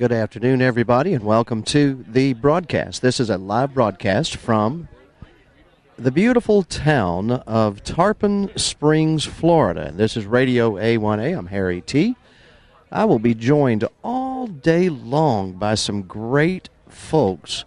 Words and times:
Good 0.00 0.12
afternoon, 0.12 0.62
everybody, 0.62 1.12
and 1.12 1.22
welcome 1.22 1.62
to 1.64 2.02
the 2.08 2.32
broadcast. 2.32 3.02
This 3.02 3.20
is 3.20 3.28
a 3.28 3.36
live 3.36 3.74
broadcast 3.74 4.34
from 4.34 4.88
the 5.98 6.10
beautiful 6.10 6.62
town 6.62 7.30
of 7.30 7.84
Tarpon 7.84 8.50
Springs, 8.56 9.26
Florida. 9.26 9.92
This 9.94 10.16
is 10.16 10.24
Radio 10.24 10.76
A1A. 10.76 11.36
I'm 11.36 11.48
Harry 11.48 11.82
T. 11.82 12.16
I 12.90 13.04
will 13.04 13.18
be 13.18 13.34
joined 13.34 13.84
all 14.02 14.46
day 14.46 14.88
long 14.88 15.52
by 15.52 15.74
some 15.74 16.04
great 16.04 16.70
folks 16.88 17.66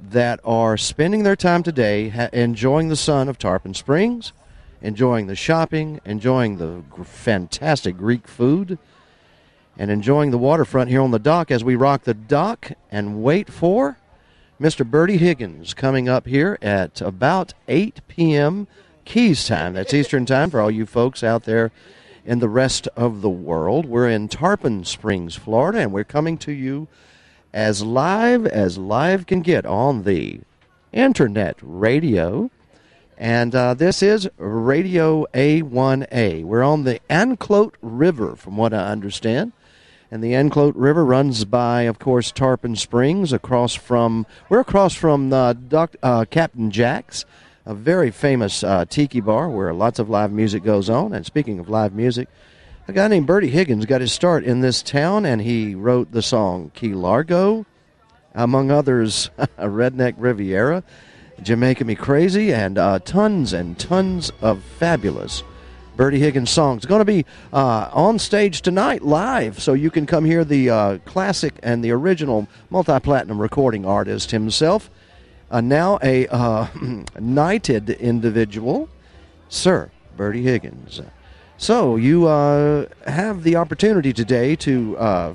that 0.00 0.38
are 0.44 0.76
spending 0.76 1.24
their 1.24 1.34
time 1.34 1.64
today 1.64 2.10
ha- 2.10 2.28
enjoying 2.32 2.88
the 2.88 2.94
sun 2.94 3.28
of 3.28 3.36
Tarpon 3.36 3.74
Springs, 3.74 4.32
enjoying 4.80 5.26
the 5.26 5.34
shopping, 5.34 6.00
enjoying 6.04 6.58
the 6.58 6.84
gr- 6.88 7.02
fantastic 7.02 7.96
Greek 7.96 8.28
food, 8.28 8.78
and 9.78 9.90
enjoying 9.90 10.30
the 10.30 10.38
waterfront 10.38 10.90
here 10.90 11.00
on 11.00 11.10
the 11.10 11.18
dock 11.18 11.50
as 11.50 11.64
we 11.64 11.74
rock 11.74 12.04
the 12.04 12.14
dock 12.14 12.72
and 12.90 13.22
wait 13.22 13.52
for 13.52 13.98
Mr. 14.60 14.88
Bertie 14.88 15.16
Higgins 15.16 15.74
coming 15.74 16.08
up 16.08 16.26
here 16.26 16.58
at 16.62 17.00
about 17.00 17.54
8 17.66 18.00
p.m. 18.06 18.68
Keys 19.04 19.46
time. 19.46 19.74
That's 19.74 19.92
Eastern 19.92 20.26
time 20.26 20.50
for 20.50 20.60
all 20.60 20.70
you 20.70 20.86
folks 20.86 21.24
out 21.24 21.44
there 21.44 21.72
in 22.24 22.38
the 22.38 22.48
rest 22.48 22.88
of 22.96 23.20
the 23.20 23.30
world. 23.30 23.84
We're 23.84 24.08
in 24.08 24.28
Tarpon 24.28 24.84
Springs, 24.84 25.34
Florida, 25.34 25.80
and 25.80 25.92
we're 25.92 26.04
coming 26.04 26.38
to 26.38 26.52
you 26.52 26.88
as 27.52 27.82
live 27.82 28.46
as 28.46 28.78
live 28.78 29.26
can 29.26 29.40
get 29.40 29.66
on 29.66 30.04
the 30.04 30.40
internet 30.92 31.56
radio. 31.60 32.50
And 33.18 33.54
uh, 33.54 33.74
this 33.74 34.02
is 34.02 34.28
Radio 34.38 35.26
A1A. 35.34 36.44
We're 36.44 36.62
on 36.62 36.84
the 36.84 37.00
Anclote 37.08 37.74
River, 37.82 38.34
from 38.36 38.56
what 38.56 38.72
I 38.72 38.90
understand. 38.90 39.52
And 40.14 40.22
the 40.22 40.36
Anclote 40.36 40.76
River 40.76 41.04
runs 41.04 41.44
by, 41.44 41.82
of 41.82 41.98
course, 41.98 42.30
Tarpon 42.30 42.76
Springs, 42.76 43.32
across 43.32 43.74
from, 43.74 44.26
we're 44.48 44.60
across 44.60 44.94
from 44.94 45.32
uh, 45.32 45.54
Doc, 45.54 45.96
uh, 46.04 46.24
Captain 46.30 46.70
Jack's, 46.70 47.24
a 47.66 47.74
very 47.74 48.12
famous 48.12 48.62
uh, 48.62 48.84
tiki 48.84 49.18
bar 49.18 49.48
where 49.48 49.74
lots 49.74 49.98
of 49.98 50.08
live 50.08 50.30
music 50.30 50.62
goes 50.62 50.88
on. 50.88 51.12
And 51.12 51.26
speaking 51.26 51.58
of 51.58 51.68
live 51.68 51.92
music, 51.92 52.28
a 52.86 52.92
guy 52.92 53.08
named 53.08 53.26
Bertie 53.26 53.48
Higgins 53.48 53.86
got 53.86 54.00
his 54.00 54.12
start 54.12 54.44
in 54.44 54.60
this 54.60 54.82
town, 54.82 55.26
and 55.26 55.42
he 55.42 55.74
wrote 55.74 56.12
the 56.12 56.22
song 56.22 56.70
Key 56.76 56.94
Largo, 56.94 57.66
among 58.36 58.70
others, 58.70 59.30
Redneck 59.58 60.14
Riviera, 60.16 60.84
Jamaica 61.42 61.84
Me 61.84 61.96
Crazy, 61.96 62.52
and 62.52 62.78
uh, 62.78 63.00
tons 63.00 63.52
and 63.52 63.76
tons 63.76 64.30
of 64.40 64.62
fabulous 64.62 65.42
Bertie 65.96 66.18
Higgins 66.18 66.50
songs. 66.50 66.78
It's 66.78 66.86
going 66.86 67.00
to 67.00 67.04
be 67.04 67.24
uh, 67.52 67.88
on 67.92 68.18
stage 68.18 68.62
tonight 68.62 69.02
live, 69.02 69.62
so 69.62 69.74
you 69.74 69.90
can 69.90 70.06
come 70.06 70.24
hear 70.24 70.44
the 70.44 70.68
uh, 70.68 70.98
classic 71.04 71.54
and 71.62 71.84
the 71.84 71.92
original 71.92 72.48
multi 72.68 72.98
platinum 72.98 73.40
recording 73.40 73.86
artist 73.86 74.32
himself. 74.32 74.90
Uh, 75.50 75.60
now 75.60 76.00
a 76.02 76.26
uh, 76.28 76.66
knighted 77.20 77.90
individual, 77.90 78.88
Sir 79.48 79.90
Bertie 80.16 80.42
Higgins. 80.42 81.00
So 81.58 81.94
you 81.94 82.26
uh, 82.26 82.86
have 83.06 83.44
the 83.44 83.54
opportunity 83.54 84.12
today 84.12 84.56
to 84.56 84.96
uh, 84.98 85.34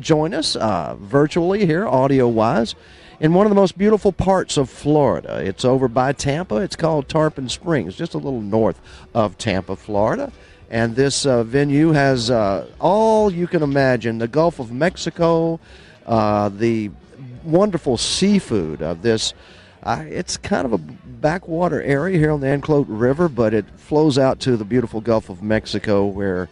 join 0.00 0.34
us 0.34 0.56
virtually 0.98 1.64
here, 1.64 1.86
audio 1.86 2.26
wise, 2.26 2.74
in 3.20 3.32
one 3.32 3.46
of 3.46 3.50
the 3.50 3.56
most 3.56 3.78
beautiful 3.78 4.12
parts 4.12 4.56
of 4.56 4.68
Florida. 4.68 5.38
It's 5.38 5.64
over 5.64 5.88
by 5.88 6.12
Tampa. 6.12 6.56
It's 6.56 6.76
called 6.76 7.08
Tarpon 7.08 7.48
Springs, 7.48 7.96
just 7.96 8.14
a 8.14 8.18
little 8.18 8.40
north 8.40 8.80
of 9.14 9.38
Tampa, 9.38 9.76
Florida. 9.76 10.32
And 10.70 10.96
this 10.96 11.24
uh, 11.26 11.44
venue 11.44 11.92
has 11.92 12.30
uh, 12.30 12.68
all 12.80 13.32
you 13.32 13.46
can 13.46 13.62
imagine 13.62 14.18
the 14.18 14.28
Gulf 14.28 14.58
of 14.58 14.72
Mexico, 14.72 15.60
uh, 16.04 16.48
the 16.48 16.90
wonderful 17.44 17.96
seafood 17.96 18.82
of 18.82 19.02
this. 19.02 19.32
It's 19.86 20.36
kind 20.36 20.66
of 20.66 20.72
a 20.72 20.78
backwater 20.78 21.80
area 21.80 22.18
here 22.18 22.32
on 22.32 22.40
the 22.40 22.48
Anclote 22.48 22.88
River, 22.88 23.28
but 23.28 23.54
it 23.54 23.64
flows 23.78 24.18
out 24.18 24.40
to 24.40 24.56
the 24.56 24.64
beautiful 24.64 25.00
Gulf 25.00 25.28
of 25.28 25.42
Mexico 25.42 26.04
where 26.06 26.48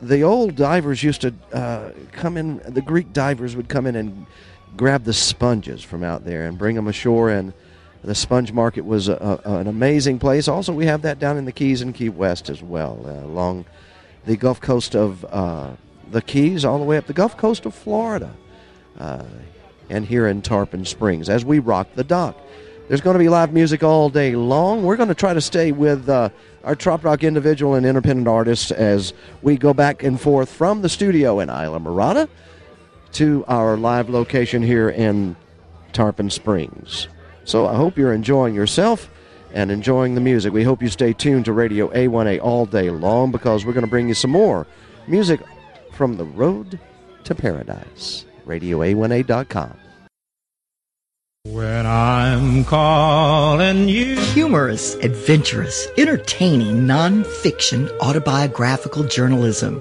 the 0.00 0.22
old 0.22 0.56
divers 0.56 1.02
used 1.02 1.20
to 1.20 1.34
uh, 1.52 1.90
come 2.12 2.36
in, 2.36 2.58
the 2.66 2.80
Greek 2.80 3.12
divers 3.12 3.54
would 3.54 3.68
come 3.68 3.86
in 3.86 3.96
and 3.96 4.26
grab 4.78 5.04
the 5.04 5.12
sponges 5.12 5.82
from 5.82 6.02
out 6.02 6.24
there 6.24 6.46
and 6.46 6.56
bring 6.56 6.76
them 6.76 6.86
ashore. 6.86 7.28
And 7.28 7.52
the 8.02 8.14
sponge 8.14 8.52
market 8.52 8.86
was 8.86 9.08
a, 9.08 9.40
a, 9.44 9.56
an 9.58 9.66
amazing 9.66 10.18
place. 10.18 10.48
Also, 10.48 10.72
we 10.72 10.86
have 10.86 11.02
that 11.02 11.18
down 11.18 11.36
in 11.36 11.44
the 11.44 11.52
Keys 11.52 11.82
and 11.82 11.94
Key 11.94 12.08
West 12.08 12.48
as 12.48 12.62
well, 12.62 12.98
uh, 13.04 13.26
along 13.26 13.66
the 14.24 14.36
Gulf 14.36 14.60
Coast 14.60 14.94
of 14.94 15.24
uh, 15.26 15.72
the 16.10 16.22
Keys, 16.22 16.64
all 16.64 16.78
the 16.78 16.84
way 16.84 16.96
up 16.96 17.06
the 17.06 17.12
Gulf 17.12 17.36
Coast 17.36 17.66
of 17.66 17.74
Florida, 17.74 18.32
uh, 18.98 19.24
and 19.90 20.06
here 20.06 20.28
in 20.28 20.40
Tarpon 20.40 20.84
Springs 20.84 21.28
as 21.28 21.44
we 21.44 21.58
rock 21.58 21.88
the 21.94 22.04
dock. 22.04 22.38
There's 22.88 23.00
going 23.02 23.14
to 23.14 23.18
be 23.18 23.28
live 23.28 23.52
music 23.52 23.82
all 23.82 24.08
day 24.08 24.34
long. 24.34 24.82
We're 24.82 24.96
going 24.96 25.10
to 25.10 25.14
try 25.14 25.34
to 25.34 25.42
stay 25.42 25.72
with 25.72 26.08
uh, 26.08 26.30
our 26.64 26.74
Trop 26.74 27.04
Rock 27.04 27.22
individual 27.22 27.74
and 27.74 27.84
independent 27.84 28.28
artists 28.28 28.70
as 28.70 29.12
we 29.42 29.58
go 29.58 29.74
back 29.74 30.02
and 30.02 30.18
forth 30.18 30.50
from 30.50 30.80
the 30.80 30.88
studio 30.88 31.40
in 31.40 31.48
Islamorada 31.48 32.28
to 33.12 33.44
our 33.48 33.76
live 33.76 34.08
location 34.10 34.62
here 34.62 34.88
in 34.88 35.36
Tarpon 35.92 36.30
Springs. 36.30 37.08
So 37.44 37.66
I 37.66 37.74
hope 37.74 37.96
you're 37.96 38.12
enjoying 38.12 38.54
yourself 38.54 39.10
and 39.52 39.70
enjoying 39.70 40.14
the 40.14 40.20
music. 40.20 40.52
We 40.52 40.64
hope 40.64 40.82
you 40.82 40.88
stay 40.88 41.12
tuned 41.12 41.46
to 41.46 41.52
Radio 41.52 41.88
A1A 41.88 42.40
all 42.42 42.66
day 42.66 42.90
long 42.90 43.32
because 43.32 43.64
we're 43.64 43.72
going 43.72 43.84
to 43.84 43.90
bring 43.90 44.08
you 44.08 44.14
some 44.14 44.30
more 44.30 44.66
music 45.06 45.40
from 45.92 46.16
the 46.16 46.24
road 46.24 46.78
to 47.24 47.34
paradise. 47.34 48.24
RadioA1A.com. 48.46 49.76
When 51.44 51.86
I'm 51.86 52.64
calling 52.64 53.88
you. 53.88 54.16
Humorous, 54.20 54.94
adventurous, 54.96 55.88
entertaining, 55.96 56.86
non-fiction, 56.86 57.88
autobiographical 58.00 59.04
journalism. 59.04 59.80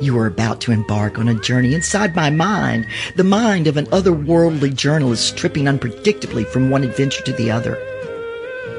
You 0.00 0.18
are 0.18 0.26
about 0.26 0.60
to 0.62 0.72
embark 0.72 1.18
on 1.18 1.28
a 1.28 1.40
journey 1.40 1.74
inside 1.74 2.14
my 2.14 2.30
mind, 2.30 2.86
the 3.16 3.24
mind 3.24 3.66
of 3.66 3.76
an 3.76 3.86
otherworldly 3.86 4.74
journalist 4.74 5.36
tripping 5.36 5.64
unpredictably 5.64 6.46
from 6.46 6.70
one 6.70 6.84
adventure 6.84 7.22
to 7.24 7.32
the 7.32 7.50
other. 7.50 7.74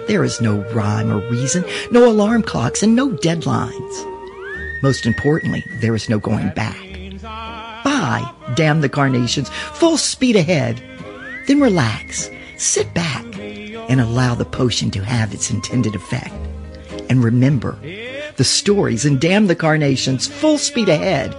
There 0.07 0.23
is 0.23 0.41
no 0.41 0.61
rhyme 0.71 1.11
or 1.11 1.19
reason, 1.31 1.65
no 1.89 2.09
alarm 2.09 2.43
clocks, 2.43 2.83
and 2.83 2.95
no 2.95 3.09
deadlines. 3.09 4.13
Most 4.83 5.05
importantly, 5.05 5.63
there 5.81 5.95
is 5.95 6.09
no 6.09 6.19
going 6.19 6.49
back. 6.49 6.77
Bye, 7.21 8.31
damn 8.55 8.81
the 8.81 8.89
carnations, 8.89 9.49
full 9.49 9.97
speed 9.97 10.35
ahead. 10.35 10.81
Then 11.47 11.59
relax, 11.59 12.29
sit 12.57 12.93
back, 12.93 13.25
and 13.89 14.01
allow 14.01 14.35
the 14.35 14.45
potion 14.45 14.91
to 14.91 15.03
have 15.03 15.33
its 15.33 15.49
intended 15.49 15.95
effect. 15.95 16.33
And 17.09 17.23
remember, 17.23 17.77
the 18.37 18.43
stories 18.43 19.05
and 19.05 19.19
Damn 19.19 19.47
the 19.47 19.55
Carnations, 19.55 20.27
full 20.27 20.57
speed 20.57 20.89
ahead, 20.89 21.35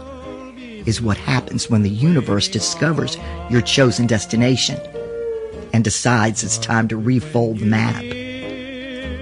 is 0.87 1.03
what 1.03 1.17
happens 1.17 1.69
when 1.69 1.83
the 1.83 1.91
universe 1.91 2.49
discovers 2.49 3.17
your 3.51 3.61
chosen 3.61 4.07
destination 4.07 4.79
and 5.73 5.85
decides 5.85 6.45
it's 6.45 6.59
time 6.59 6.89
to 6.89 6.97
refold 6.97 7.59
the 7.59 7.67
map. 7.67 8.03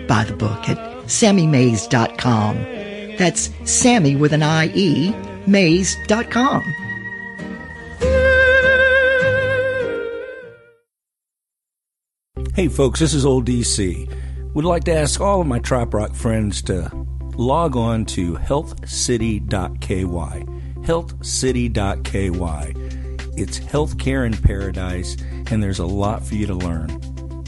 Buy 0.07 0.25
the 0.25 0.37
book 0.37 0.69
at 0.69 0.79
SammyMays.com. 1.07 2.57
That's 3.17 3.51
Sammy 3.65 4.17
with 4.17 4.33
an 4.33 4.43
I-E, 4.43 5.15
Mays.com. 5.47 6.63
Hey 12.55 12.69
folks, 12.69 13.01
this 13.01 13.15
is 13.15 13.27
Old 13.27 13.47
DC. 13.47 14.09
Would 14.55 14.65
like 14.65 14.84
to 14.84 14.95
ask 14.95 15.21
all 15.21 15.41
of 15.41 15.47
my 15.49 15.59
Trop 15.59 15.93
Rock 15.93 16.15
friends 16.15 16.63
to 16.63 16.89
log 17.37 17.77
on 17.77 18.05
to 18.06 18.34
healthcity.ky. 18.34 20.05
Healthcity.ky. 20.84 22.31
It's 23.37 23.59
healthcare 23.59 24.27
in 24.27 24.36
paradise, 24.36 25.16
and 25.51 25.63
there's 25.63 25.78
a 25.81 25.86
lot 25.86 26.25
for 26.25 26.34
you 26.34 26.47
to 26.47 26.54
learn. 26.54 26.89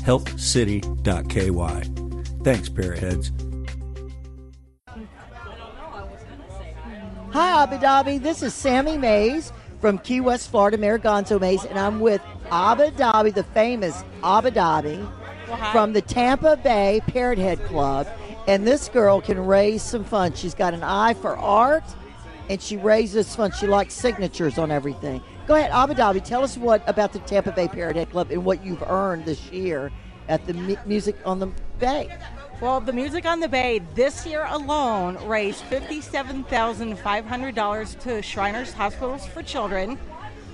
Healthcity.ky. 0.03 1.51
Thanks, 2.43 2.69
Parrotheads. 2.69 3.33
Hi, 7.33 7.63
Abu 7.63 7.77
Dhabi. 7.77 8.23
This 8.23 8.43
is 8.43 8.55
Sammy 8.55 8.97
Mays 8.97 9.53
from 9.81 9.99
Key 9.99 10.21
West, 10.21 10.51
Florida, 10.51 10.79
Mayor 10.79 10.99
Gonzo 10.99 11.41
Mays, 11.41 11.65
and 11.65 11.79
I'm 11.79 12.01
with 12.01 12.23
Abu 12.51 12.85
Dhabi, 12.91 13.35
the 13.35 13.43
famous 13.43 14.03
Abu 14.25 14.51
Dhabi, 14.51 15.07
from 15.71 15.93
the 15.93 16.01
Tampa 16.01 16.57
Bay 16.57 17.01
Parrot 17.07 17.39
Head 17.39 17.63
Club. 17.65 18.09
And 18.47 18.67
this 18.67 18.89
girl 18.89 19.21
can 19.21 19.45
raise 19.45 19.83
some 19.83 20.05
funds. 20.05 20.39
She's 20.39 20.55
got 20.55 20.73
an 20.73 20.85
eye 20.85 21.15
for 21.15 21.37
art, 21.37 21.83
and 22.49 22.63
she 22.63 22.77
raises 22.77 23.35
funds. 23.35 23.59
She 23.59 23.67
likes 23.67 23.93
signatures 23.95 24.57
on 24.57 24.71
everything. 24.71 25.21
Go 25.49 25.57
ahead, 25.57 25.71
Abu 25.73 25.95
Dhabi. 25.95 26.23
Tell 26.25 26.45
us 26.45 26.57
what 26.57 26.89
about 26.89 27.13
the 27.13 27.19
Tampa 27.21 27.51
Bay 27.53 27.67
Parrot 27.69 27.97
Head 27.97 28.11
Club 28.11 28.31
and 28.31 28.45
what 28.45 28.65
you've 28.65 28.83
earned 28.83 29.25
this 29.25 29.51
year 29.51 29.91
at 30.29 30.45
the 30.47 30.55
mu- 30.55 30.77
Music 30.87 31.17
on 31.25 31.39
the 31.41 31.49
Bay. 31.79 32.09
Well, 32.61 32.81
the 32.81 32.93
Music 32.93 33.27
on 33.27 33.39
the 33.41 33.49
Bay 33.49 33.81
this 33.95 34.25
year 34.27 34.45
alone 34.49 35.17
raised 35.29 35.63
$57,500 35.65 38.01
to 38.01 38.23
Shriners 38.23 38.73
Hospitals 38.73 39.27
for 39.27 39.43
Children. 39.43 39.99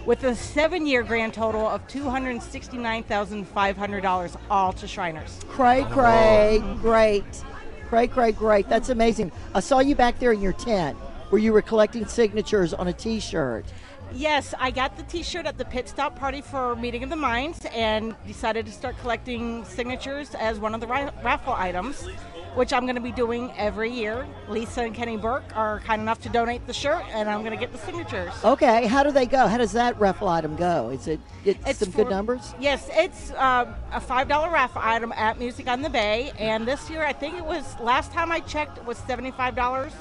with 0.05 0.25
a 0.25 0.35
seven 0.35 0.85
year 0.85 1.05
grand 1.05 1.33
total 1.33 1.69
of 1.69 1.87
$269,500, 1.87 4.37
all 4.50 4.73
to 4.73 4.89
Shriners. 4.89 5.39
Cray, 5.49 5.87
cray, 5.91 6.59
oh. 6.61 6.75
great. 6.81 7.44
Cray, 7.93 8.09
cray, 8.09 8.33
great. 8.33 8.71
That's 8.71 8.89
amazing. 8.89 9.33
I 9.55 9.61
saw 9.61 9.81
you 9.81 9.94
back 9.94 10.19
there 10.19 10.33
in 10.33 10.41
your 10.41 10.55
tent 10.55 10.97
where 11.29 11.39
you 11.39 11.53
were 11.53 11.61
collecting 11.61 12.06
signatures 12.06 12.73
on 12.73 12.89
a 12.89 12.93
t 12.94 13.21
shirt. 13.21 13.67
Yes, 14.15 14.55
I 14.59 14.71
got 14.71 14.97
the 14.97 15.03
t 15.03 15.23
shirt 15.23 15.44
at 15.44 15.59
the 15.59 15.67
pit 15.67 15.91
stop 15.91 16.19
party 16.19 16.41
for 16.41 16.75
Meeting 16.75 17.03
of 17.03 17.11
the 17.11 17.17
Minds 17.17 17.67
and 17.67 18.17
decided 18.27 18.65
to 18.65 18.73
start 18.73 18.97
collecting 19.03 19.67
signatures 19.67 20.35
as 20.37 20.59
one 20.59 20.75
of 20.75 20.81
the 20.81 20.87
ra- 20.87 21.11
raffle 21.23 21.53
items, 21.53 22.09
which 22.54 22.72
I'm 22.72 22.82
going 22.82 22.96
to 22.96 23.00
be 23.02 23.12
doing 23.12 23.52
every 23.56 23.90
year. 23.90 24.26
Lisa 24.49 24.82
and 24.82 24.94
Kenny 24.94 25.16
Burke 25.16 25.56
are 25.56 25.81
kind 25.81 26.02
enough 26.02 26.20
to 26.22 26.28
donate 26.28 26.66
the 26.66 26.72
shirt, 26.72 27.02
and 27.10 27.28
I'm 27.28 27.40
going 27.40 27.52
to 27.52 27.58
get 27.58 27.72
the 27.72 27.78
signatures. 27.78 28.32
Okay, 28.44 28.87
how 28.87 29.02
do 29.02 29.10
they 29.10 29.26
go? 29.26 29.46
How 29.46 29.58
does 29.58 29.72
that 29.72 29.99
raffle 29.99 30.28
item 30.28 30.56
go? 30.56 30.90
Is 30.90 31.08
it 31.08 31.20
get 31.44 31.76
some 31.76 31.90
good 31.90 32.08
numbers? 32.08 32.54
Yes, 32.60 32.88
it's 32.93 33.31
uh, 33.32 33.72
a 33.93 34.00
five 34.00 34.28
dollar 34.28 34.50
raffle 34.50 34.82
item 34.84 35.12
at 35.12 35.38
Music 35.38 35.66
on 35.69 35.82
the 35.82 35.90
Bay, 35.90 36.32
and 36.38 36.66
this 36.66 36.90
year 36.90 37.04
I 37.04 37.12
think 37.12 37.37
it 37.37 37.44
was 37.44 37.78
last 37.81 38.12
time 38.12 38.31
I 38.31 38.40
checked 38.40 38.78
it 38.78 38.84
was 38.84 38.98
seventy 38.98 39.31
five 39.31 39.55
dollars 39.56 39.93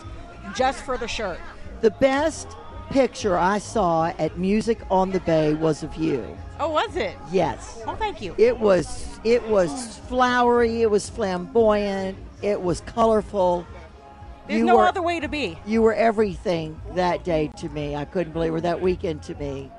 just 0.56 0.84
for 0.84 0.98
the 0.98 1.08
shirt. 1.08 1.40
The 1.82 1.92
best 1.92 2.48
picture 2.92 3.38
I 3.38 3.58
saw 3.58 4.08
at 4.20 4.38
Music 4.38 4.80
on 4.92 5.12
the 5.12 5.22
Bay 5.22 5.54
was 5.54 5.84
of 5.84 5.96
you. 5.96 6.38
Oh, 6.60 6.70
was 6.70 6.96
it? 6.96 7.16
Yes. 7.32 7.82
Oh, 7.88 7.96
thank 7.96 8.22
you. 8.22 8.36
It 8.38 8.60
was 8.60 9.20
it 9.24 9.42
was 9.48 9.98
flowery, 10.08 10.82
it 10.82 10.92
was 10.92 11.10
flamboyant, 11.10 12.18
it 12.42 12.62
was 12.62 12.82
colorful. 12.82 13.66
There's 14.48 14.60
you 14.60 14.66
no 14.66 14.78
were, 14.78 14.88
other 14.88 15.02
way 15.02 15.20
to 15.20 15.28
be. 15.28 15.58
You 15.66 15.82
were 15.82 15.94
everything 15.94 16.80
that 16.96 17.24
day 17.24 17.52
to 17.58 17.70
me. 17.70 17.96
I 17.96 18.06
couldn't 18.06 18.34
believe 18.34 18.54
it. 18.56 18.64
That 18.64 18.82
weekend 18.82 19.24
to 19.24 19.36
me. 19.36 19.72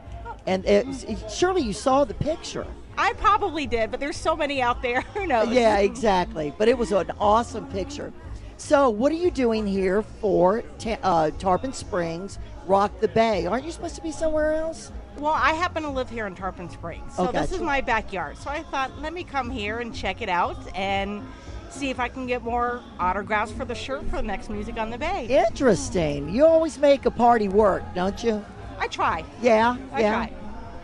And 0.46 0.64
it, 0.64 0.86
surely 1.30 1.62
you 1.62 1.72
saw 1.72 2.04
the 2.04 2.14
picture. 2.14 2.66
I 2.96 3.12
probably 3.14 3.66
did, 3.66 3.90
but 3.90 4.00
there's 4.00 4.16
so 4.16 4.36
many 4.36 4.60
out 4.62 4.82
there. 4.82 5.00
Who 5.14 5.26
knows? 5.26 5.48
Yeah, 5.48 5.78
exactly. 5.78 6.52
But 6.56 6.68
it 6.68 6.78
was 6.78 6.92
an 6.92 7.10
awesome 7.18 7.66
picture. 7.66 8.12
So, 8.56 8.90
what 8.90 9.10
are 9.10 9.16
you 9.16 9.32
doing 9.32 9.66
here 9.66 10.02
for 10.02 10.62
Ta- 10.78 10.98
uh, 11.02 11.30
Tarpon 11.32 11.72
Springs, 11.72 12.38
Rock 12.66 13.00
the 13.00 13.08
Bay? 13.08 13.46
Aren't 13.46 13.64
you 13.64 13.72
supposed 13.72 13.96
to 13.96 14.02
be 14.02 14.12
somewhere 14.12 14.54
else? 14.54 14.92
Well, 15.18 15.32
I 15.34 15.52
happen 15.52 15.82
to 15.82 15.90
live 15.90 16.08
here 16.08 16.26
in 16.26 16.34
Tarpon 16.34 16.70
Springs, 16.70 17.14
so 17.16 17.28
Oh, 17.28 17.32
this 17.32 17.52
is 17.52 17.60
my 17.60 17.80
backyard. 17.80 18.38
So 18.38 18.50
I 18.50 18.62
thought, 18.62 18.98
let 19.00 19.12
me 19.12 19.24
come 19.24 19.50
here 19.50 19.80
and 19.80 19.94
check 19.94 20.22
it 20.22 20.28
out 20.28 20.56
and 20.74 21.22
see 21.70 21.90
if 21.90 22.00
I 22.00 22.08
can 22.08 22.26
get 22.26 22.42
more 22.42 22.80
autographs 22.98 23.52
for 23.52 23.64
the 23.64 23.74
shirt 23.74 24.04
for 24.08 24.16
the 24.16 24.22
next 24.22 24.48
Music 24.50 24.78
on 24.78 24.90
the 24.90 24.98
Bay. 24.98 25.26
Interesting. 25.46 26.34
You 26.34 26.46
always 26.46 26.78
make 26.78 27.04
a 27.06 27.10
party 27.10 27.48
work, 27.48 27.82
don't 27.94 28.22
you? 28.22 28.44
I 28.78 28.88
try. 28.88 29.24
Yeah, 29.40 29.76
I 29.92 30.00
yeah. 30.00 30.12
try. 30.12 30.32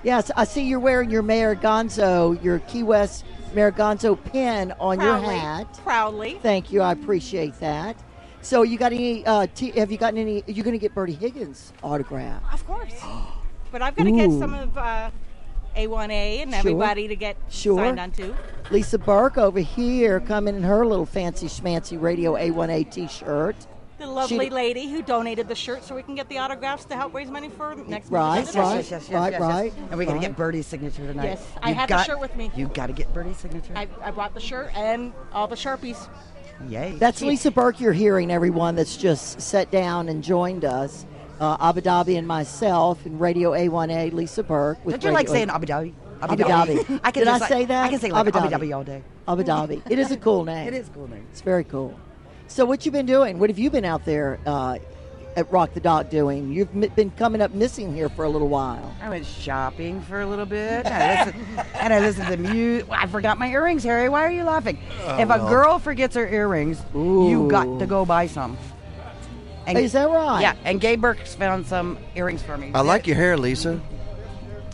Yes, 0.02 0.30
I 0.36 0.44
see 0.44 0.62
you're 0.64 0.78
wearing 0.78 1.10
your 1.10 1.22
Mayor 1.22 1.56
Gonzo, 1.56 2.42
your 2.42 2.60
Key 2.60 2.82
West 2.84 3.24
Mayor 3.54 3.72
Gonzo 3.72 4.22
pin 4.32 4.72
on 4.78 4.98
Proudly, 4.98 5.34
your 5.34 5.40
hat. 5.40 5.80
proudly. 5.82 6.38
Thank 6.42 6.70
you. 6.70 6.82
I 6.82 6.92
appreciate 6.92 7.58
that. 7.60 7.96
So, 8.40 8.62
you 8.62 8.78
got 8.78 8.92
any? 8.92 9.26
Uh, 9.26 9.46
t- 9.54 9.72
have 9.72 9.90
you 9.90 9.98
gotten 9.98 10.18
any? 10.18 10.42
You're 10.46 10.64
going 10.64 10.72
to 10.76 10.78
get 10.78 10.94
Bertie 10.94 11.12
Higgins 11.14 11.72
autograph. 11.82 12.42
Of 12.52 12.66
course. 12.66 12.94
But 13.72 13.82
I've 13.82 13.96
got 13.96 14.04
to 14.04 14.12
get 14.12 14.28
Ooh. 14.30 14.38
some 14.38 14.54
of 14.54 14.78
uh, 14.78 15.10
A1A 15.76 16.42
and 16.42 16.50
Sure. 16.52 16.58
everybody 16.58 17.08
to 17.08 17.16
get 17.16 17.36
Sure. 17.50 17.78
signed 17.78 18.00
on 18.00 18.10
to. 18.12 18.34
Lisa 18.70 18.98
Burke 18.98 19.38
over 19.38 19.60
here 19.60 20.20
coming 20.20 20.56
in 20.56 20.62
her 20.62 20.86
little 20.86 21.04
fancy 21.06 21.46
schmancy 21.46 22.00
Radio 22.00 22.34
A1A 22.34 22.90
T-shirt. 22.90 23.56
The 23.98 24.06
lovely 24.06 24.46
She- 24.46 24.50
lady 24.50 24.88
who 24.88 25.02
donated 25.02 25.48
the 25.48 25.56
shirt 25.56 25.82
so 25.82 25.94
we 25.96 26.02
can 26.04 26.14
get 26.14 26.28
the 26.28 26.38
autographs 26.38 26.84
to 26.86 26.94
help 26.94 27.12
raise 27.12 27.28
money 27.30 27.48
for 27.48 27.74
next 27.74 28.10
Right, 28.10 28.36
Music 28.36 28.56
on 28.56 28.62
the 28.62 28.68
Bay. 28.68 28.68
right. 28.68 28.76
Yes, 28.76 28.90
yes, 28.92 29.02
yes, 29.08 29.12
right, 29.12 29.32
yes, 29.32 29.40
yes. 29.40 29.50
right, 29.50 29.72
And 29.90 29.98
we're 29.98 30.04
gonna 30.06 30.18
right. 30.18 30.20
get 30.28 30.36
Bertie's 30.36 30.66
signature 30.68 31.04
tonight. 31.04 31.24
Yes, 31.24 31.46
I 31.60 31.70
You 31.70 31.74
have 31.74 31.88
the 31.88 31.94
got- 31.94 32.06
shirt 32.06 32.20
with 32.20 32.36
me. 32.36 32.50
You 32.54 32.68
got 32.68 32.86
to 32.86 32.92
get 32.92 33.12
Bertie's 33.12 33.38
signature. 33.38 33.72
I, 33.74 33.88
I 34.00 34.12
brought 34.12 34.34
the 34.34 34.40
shirt 34.40 34.70
and 34.76 35.12
all 35.32 35.48
the 35.48 35.56
Sharpies. 35.56 36.08
Yay! 36.66 36.92
That's 36.98 37.22
Lisa 37.22 37.50
Burke 37.50 37.80
you're 37.80 37.92
hearing, 37.92 38.30
everyone 38.32 38.74
that's 38.74 38.96
just 38.96 39.40
sat 39.40 39.70
down 39.70 40.08
and 40.08 40.22
joined 40.24 40.64
us. 40.64 41.06
Uh, 41.40 41.56
Abu 41.60 41.80
Dhabi 41.80 42.18
and 42.18 42.26
myself 42.26 43.06
and 43.06 43.20
Radio 43.20 43.52
A1A, 43.52 44.12
Lisa 44.12 44.42
Burke. 44.42 44.84
With 44.84 44.94
Don't 45.00 45.10
you 45.10 45.14
like 45.14 45.28
saying 45.28 45.50
Abu 45.50 45.66
Dhabi? 45.66 45.94
Abu 46.20 46.34
Dhabi. 46.42 47.00
I 47.04 47.12
can 47.12 47.20
Did 47.22 47.26
just 47.26 47.28
I 47.28 47.38
like- 47.38 47.48
say 47.48 47.64
that? 47.66 47.84
I 47.84 47.88
can 47.88 48.00
say 48.00 48.10
like 48.10 48.26
Abu 48.26 48.36
Abu 48.36 48.48
Dhabi. 48.48 48.58
Dhabi 48.70 48.76
all 48.76 48.82
day. 48.84 49.02
Abu 49.28 49.44
Dhabi. 49.44 49.82
It 49.88 50.00
is 50.00 50.10
a 50.10 50.16
cool 50.16 50.44
name. 50.52 50.66
It 50.66 50.74
is 50.74 50.88
a 50.88 50.90
cool 50.90 51.06
name. 51.08 51.24
It's 51.30 51.42
very 51.42 51.62
cool. 51.62 51.94
So, 52.48 52.64
what 52.64 52.84
you 52.84 52.90
been 52.90 53.06
doing? 53.06 53.38
What 53.38 53.50
have 53.50 53.58
you 53.58 53.70
been 53.70 53.84
out 53.84 54.04
there 54.04 54.40
uh, 54.46 54.78
at 55.36 55.50
Rock 55.52 55.74
the 55.74 55.80
Dock 55.80 56.10
doing? 56.10 56.52
You've 56.52 56.68
m- 56.74 56.90
been 56.94 57.10
coming 57.12 57.40
up 57.40 57.52
missing 57.52 57.94
here 57.94 58.08
for 58.08 58.24
a 58.24 58.28
little 58.28 58.48
while. 58.48 58.94
I 59.02 59.08
went 59.08 59.24
shopping 59.26 60.00
for 60.02 60.20
a 60.20 60.26
little 60.26 60.46
bit, 60.46 60.86
and 60.86 60.88
I 60.88 61.24
listened, 61.24 61.66
and 61.74 61.92
I 61.94 62.00
listened 62.00 62.28
to 62.28 62.36
music. 62.36 62.88
I 62.90 63.06
forgot 63.06 63.38
my 63.38 63.48
earrings, 63.48 63.84
Harry. 63.84 64.08
Why 64.08 64.22
are 64.24 64.30
you 64.30 64.44
laughing? 64.44 64.78
Oh, 65.04 65.18
if 65.18 65.30
a 65.30 65.38
girl 65.38 65.78
forgets 65.78 66.14
her 66.16 66.26
earrings, 66.26 66.82
you 66.94 67.48
got 67.50 67.78
to 67.78 67.86
go 67.86 68.04
buy 68.04 68.26
some. 68.26 68.56
And, 69.66 69.76
Is 69.78 69.92
that 69.92 70.08
right? 70.08 70.40
Yeah, 70.40 70.54
and 70.64 70.80
Gay 70.80 70.96
Burks 70.96 71.34
found 71.34 71.66
some 71.66 71.98
earrings 72.14 72.42
for 72.42 72.56
me. 72.56 72.70
I 72.74 72.80
like 72.80 73.06
your 73.06 73.16
hair, 73.16 73.36
Lisa. 73.36 73.80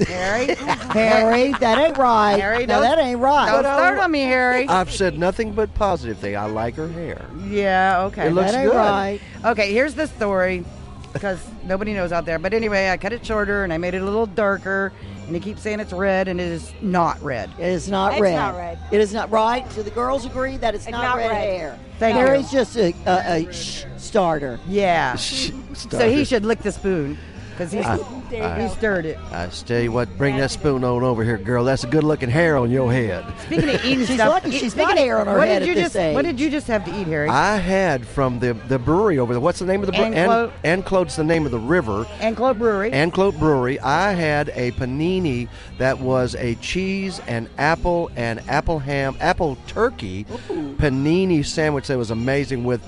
Harry. 0.00 0.54
Harry, 0.54 1.52
that 1.52 1.78
ain't 1.78 1.96
right. 1.98 2.36
Harry, 2.38 2.66
no, 2.66 2.80
that 2.80 2.98
ain't 2.98 3.20
right. 3.20 3.50
Don't 3.50 3.60
start 3.64 3.98
on 3.98 4.10
me, 4.10 4.20
Harry. 4.22 4.68
I've 4.68 4.90
said 4.92 5.18
nothing 5.18 5.52
but 5.52 5.72
positive 5.74 6.18
thing. 6.18 6.36
I 6.36 6.46
like 6.46 6.74
her 6.76 6.88
hair. 6.88 7.28
yeah, 7.46 8.02
okay. 8.04 8.28
It 8.28 8.32
looks 8.32 8.52
that 8.52 8.60
ain't 8.60 8.70
good. 8.72 8.76
right. 8.76 9.20
Okay, 9.44 9.72
here's 9.72 9.94
the 9.94 10.06
story 10.06 10.64
because 11.12 11.40
nobody 11.64 11.92
knows 11.94 12.10
out 12.12 12.24
there. 12.26 12.38
But 12.38 12.54
anyway, 12.54 12.90
I 12.90 12.96
cut 12.96 13.12
it 13.12 13.24
shorter 13.24 13.62
and 13.64 13.72
I 13.72 13.78
made 13.78 13.94
it 13.94 14.02
a 14.02 14.04
little 14.04 14.26
darker. 14.26 14.92
And 15.26 15.34
he 15.34 15.40
keeps 15.40 15.62
saying 15.62 15.80
it's 15.80 15.94
red, 15.94 16.28
and 16.28 16.38
it 16.38 16.48
is 16.52 16.70
not 16.82 17.22
red. 17.22 17.48
It 17.58 17.64
is 17.68 17.88
not 17.88 18.12
It's 18.12 18.20
red. 18.20 18.34
not 18.34 18.56
red. 18.56 18.78
It 18.92 19.00
is 19.00 19.14
not 19.14 19.30
right. 19.30 19.66
Do 19.74 19.82
the 19.82 19.90
girls 19.90 20.26
agree 20.26 20.58
that 20.58 20.74
it's, 20.74 20.84
It's 20.84 20.92
not, 20.92 21.02
not 21.02 21.16
red, 21.16 21.30
red. 21.30 21.58
hair? 21.58 21.78
Thank 21.98 22.16
you. 22.16 22.20
Harry's 22.20 22.50
just 22.52 22.76
a, 22.76 22.92
a, 23.06 23.46
a 23.48 23.52
sh- 23.52 23.84
starter. 23.96 24.60
Yeah. 24.68 25.16
So 25.74 26.08
he 26.08 26.24
should 26.24 26.44
lick 26.44 26.60
the 26.60 26.70
spoon 26.70 27.18
because 27.54 27.72
he, 27.72 27.80
There 27.80 28.60
you 28.60 28.68
he 28.68 28.74
stirred 28.74 29.06
it. 29.06 29.18
I 29.30 29.46
tell 29.46 29.80
you 29.80 29.92
what, 29.92 30.16
bring 30.18 30.36
that 30.36 30.50
spoon 30.50 30.84
on 30.84 31.02
over 31.02 31.24
here, 31.24 31.38
girl. 31.38 31.64
That's 31.64 31.84
a 31.84 31.86
good-looking 31.86 32.30
hair 32.30 32.56
on 32.56 32.70
your 32.70 32.92
head. 32.92 33.24
Speaking 33.46 33.68
of 33.70 33.84
eating 33.84 33.98
She's 34.06 34.16
stuff, 34.16 34.30
lucky 34.30 34.50
she's 34.50 34.72
speaking 34.72 34.88
got 34.88 34.98
hair 34.98 35.18
on 35.18 35.26
her 35.26 35.38
what 35.38 35.48
head 35.48 35.60
did 35.60 35.66
you 35.66 35.72
at 35.72 35.76
this 35.76 35.84
just, 35.84 35.96
age. 35.96 36.14
What 36.14 36.24
did 36.24 36.40
you 36.40 36.50
just 36.50 36.66
have 36.66 36.84
to 36.84 37.00
eat, 37.00 37.06
Harry? 37.06 37.28
I 37.28 37.56
had 37.56 38.06
from 38.06 38.38
the 38.40 38.54
the 38.68 38.78
brewery 38.78 39.18
over 39.18 39.32
there. 39.32 39.40
What's 39.40 39.58
the 39.58 39.66
name 39.66 39.80
of 39.80 39.86
the 39.86 39.92
brewery? 39.92 40.14
Anclote. 40.14 40.52
Anclote's 40.64 41.16
the 41.16 41.24
name 41.24 41.46
of 41.46 41.52
the 41.52 41.58
river. 41.58 42.06
Anclote 42.20 42.58
Brewery. 42.58 42.92
Anclote 42.92 43.38
Brewery. 43.38 43.78
I 43.80 44.12
had 44.12 44.50
a 44.50 44.72
panini 44.72 45.48
that 45.78 45.98
was 45.98 46.34
a 46.36 46.56
cheese 46.56 47.20
and 47.26 47.48
apple 47.58 48.10
and 48.16 48.40
apple 48.48 48.78
ham, 48.78 49.16
apple 49.20 49.56
turkey 49.66 50.24
panini 50.24 51.44
sandwich 51.44 51.86
that 51.86 51.98
was 51.98 52.10
amazing 52.10 52.64
with 52.64 52.82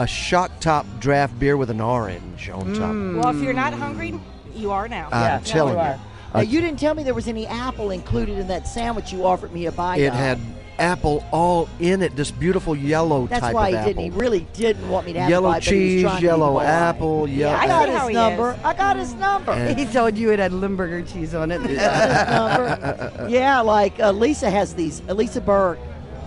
a 0.00 0.06
shock 0.06 0.50
top 0.60 0.86
draft 0.98 1.38
beer 1.38 1.56
with 1.58 1.68
an 1.68 1.80
orange 1.80 2.48
on 2.48 2.72
top. 2.74 2.94
Well, 3.22 3.36
if 3.36 3.42
you're 3.42 3.52
not 3.52 3.74
hungry, 3.74 4.18
you 4.54 4.70
are 4.70 4.88
now. 4.88 5.08
I'm 5.12 5.22
Yeah, 5.22 5.40
telling 5.44 5.74
you 5.74 5.80
you. 5.80 5.86
are. 5.86 6.00
Now, 6.34 6.40
you 6.40 6.60
didn't 6.62 6.78
tell 6.78 6.94
me 6.94 7.02
there 7.02 7.12
was 7.12 7.28
any 7.28 7.46
apple 7.46 7.90
included 7.90 8.38
in 8.38 8.48
that 8.48 8.66
sandwich 8.66 9.12
you 9.12 9.26
offered 9.26 9.52
me 9.52 9.66
a 9.66 9.72
bite 9.72 10.00
It 10.00 10.06
of. 10.06 10.14
had 10.14 10.38
apple 10.78 11.22
all 11.32 11.68
in 11.80 12.00
it, 12.00 12.16
this 12.16 12.30
beautiful 12.30 12.74
yellow 12.74 13.22
type. 13.26 13.30
That's 13.30 13.40
type 13.42 13.54
why 13.54 13.68
of 13.68 13.72
he 13.72 13.76
apple. 13.78 13.92
didn't. 13.92 14.12
He 14.14 14.18
really 14.18 14.46
didn't 14.54 14.88
want 14.88 15.04
me 15.06 15.12
to 15.12 15.20
have 15.20 15.28
a 15.28 15.30
yellow 15.30 15.50
bite, 15.50 15.64
but 15.66 15.74
he 15.74 15.74
was 15.74 15.82
cheese, 15.92 16.02
trying 16.02 16.14
to 16.14 16.20
be 16.22 16.26
yellow 16.28 16.46
polite. 16.52 16.66
apple, 16.66 17.28
yellow. 17.28 17.54
I 17.56 17.58
I 17.58 17.66
got 17.66 17.84
see 17.88 17.90
how 17.92 17.98
his 18.00 18.08
he 18.08 18.14
number. 18.14 18.52
is. 18.52 18.64
I 18.64 18.74
got 18.74 18.96
his 18.96 19.14
number. 19.14 19.74
he 19.74 19.84
told 19.84 20.16
you 20.16 20.32
it 20.32 20.38
had 20.38 20.52
Limburger 20.54 21.02
cheese 21.02 21.34
on 21.34 21.50
it. 21.50 21.60
His 21.68 21.76
number. 21.76 23.26
Yeah, 23.28 23.60
like 23.60 24.00
uh, 24.00 24.12
Lisa 24.12 24.50
has 24.50 24.72
these. 24.74 25.02
uh, 25.08 25.12
Lisa 25.12 25.42
Burke, 25.42 25.78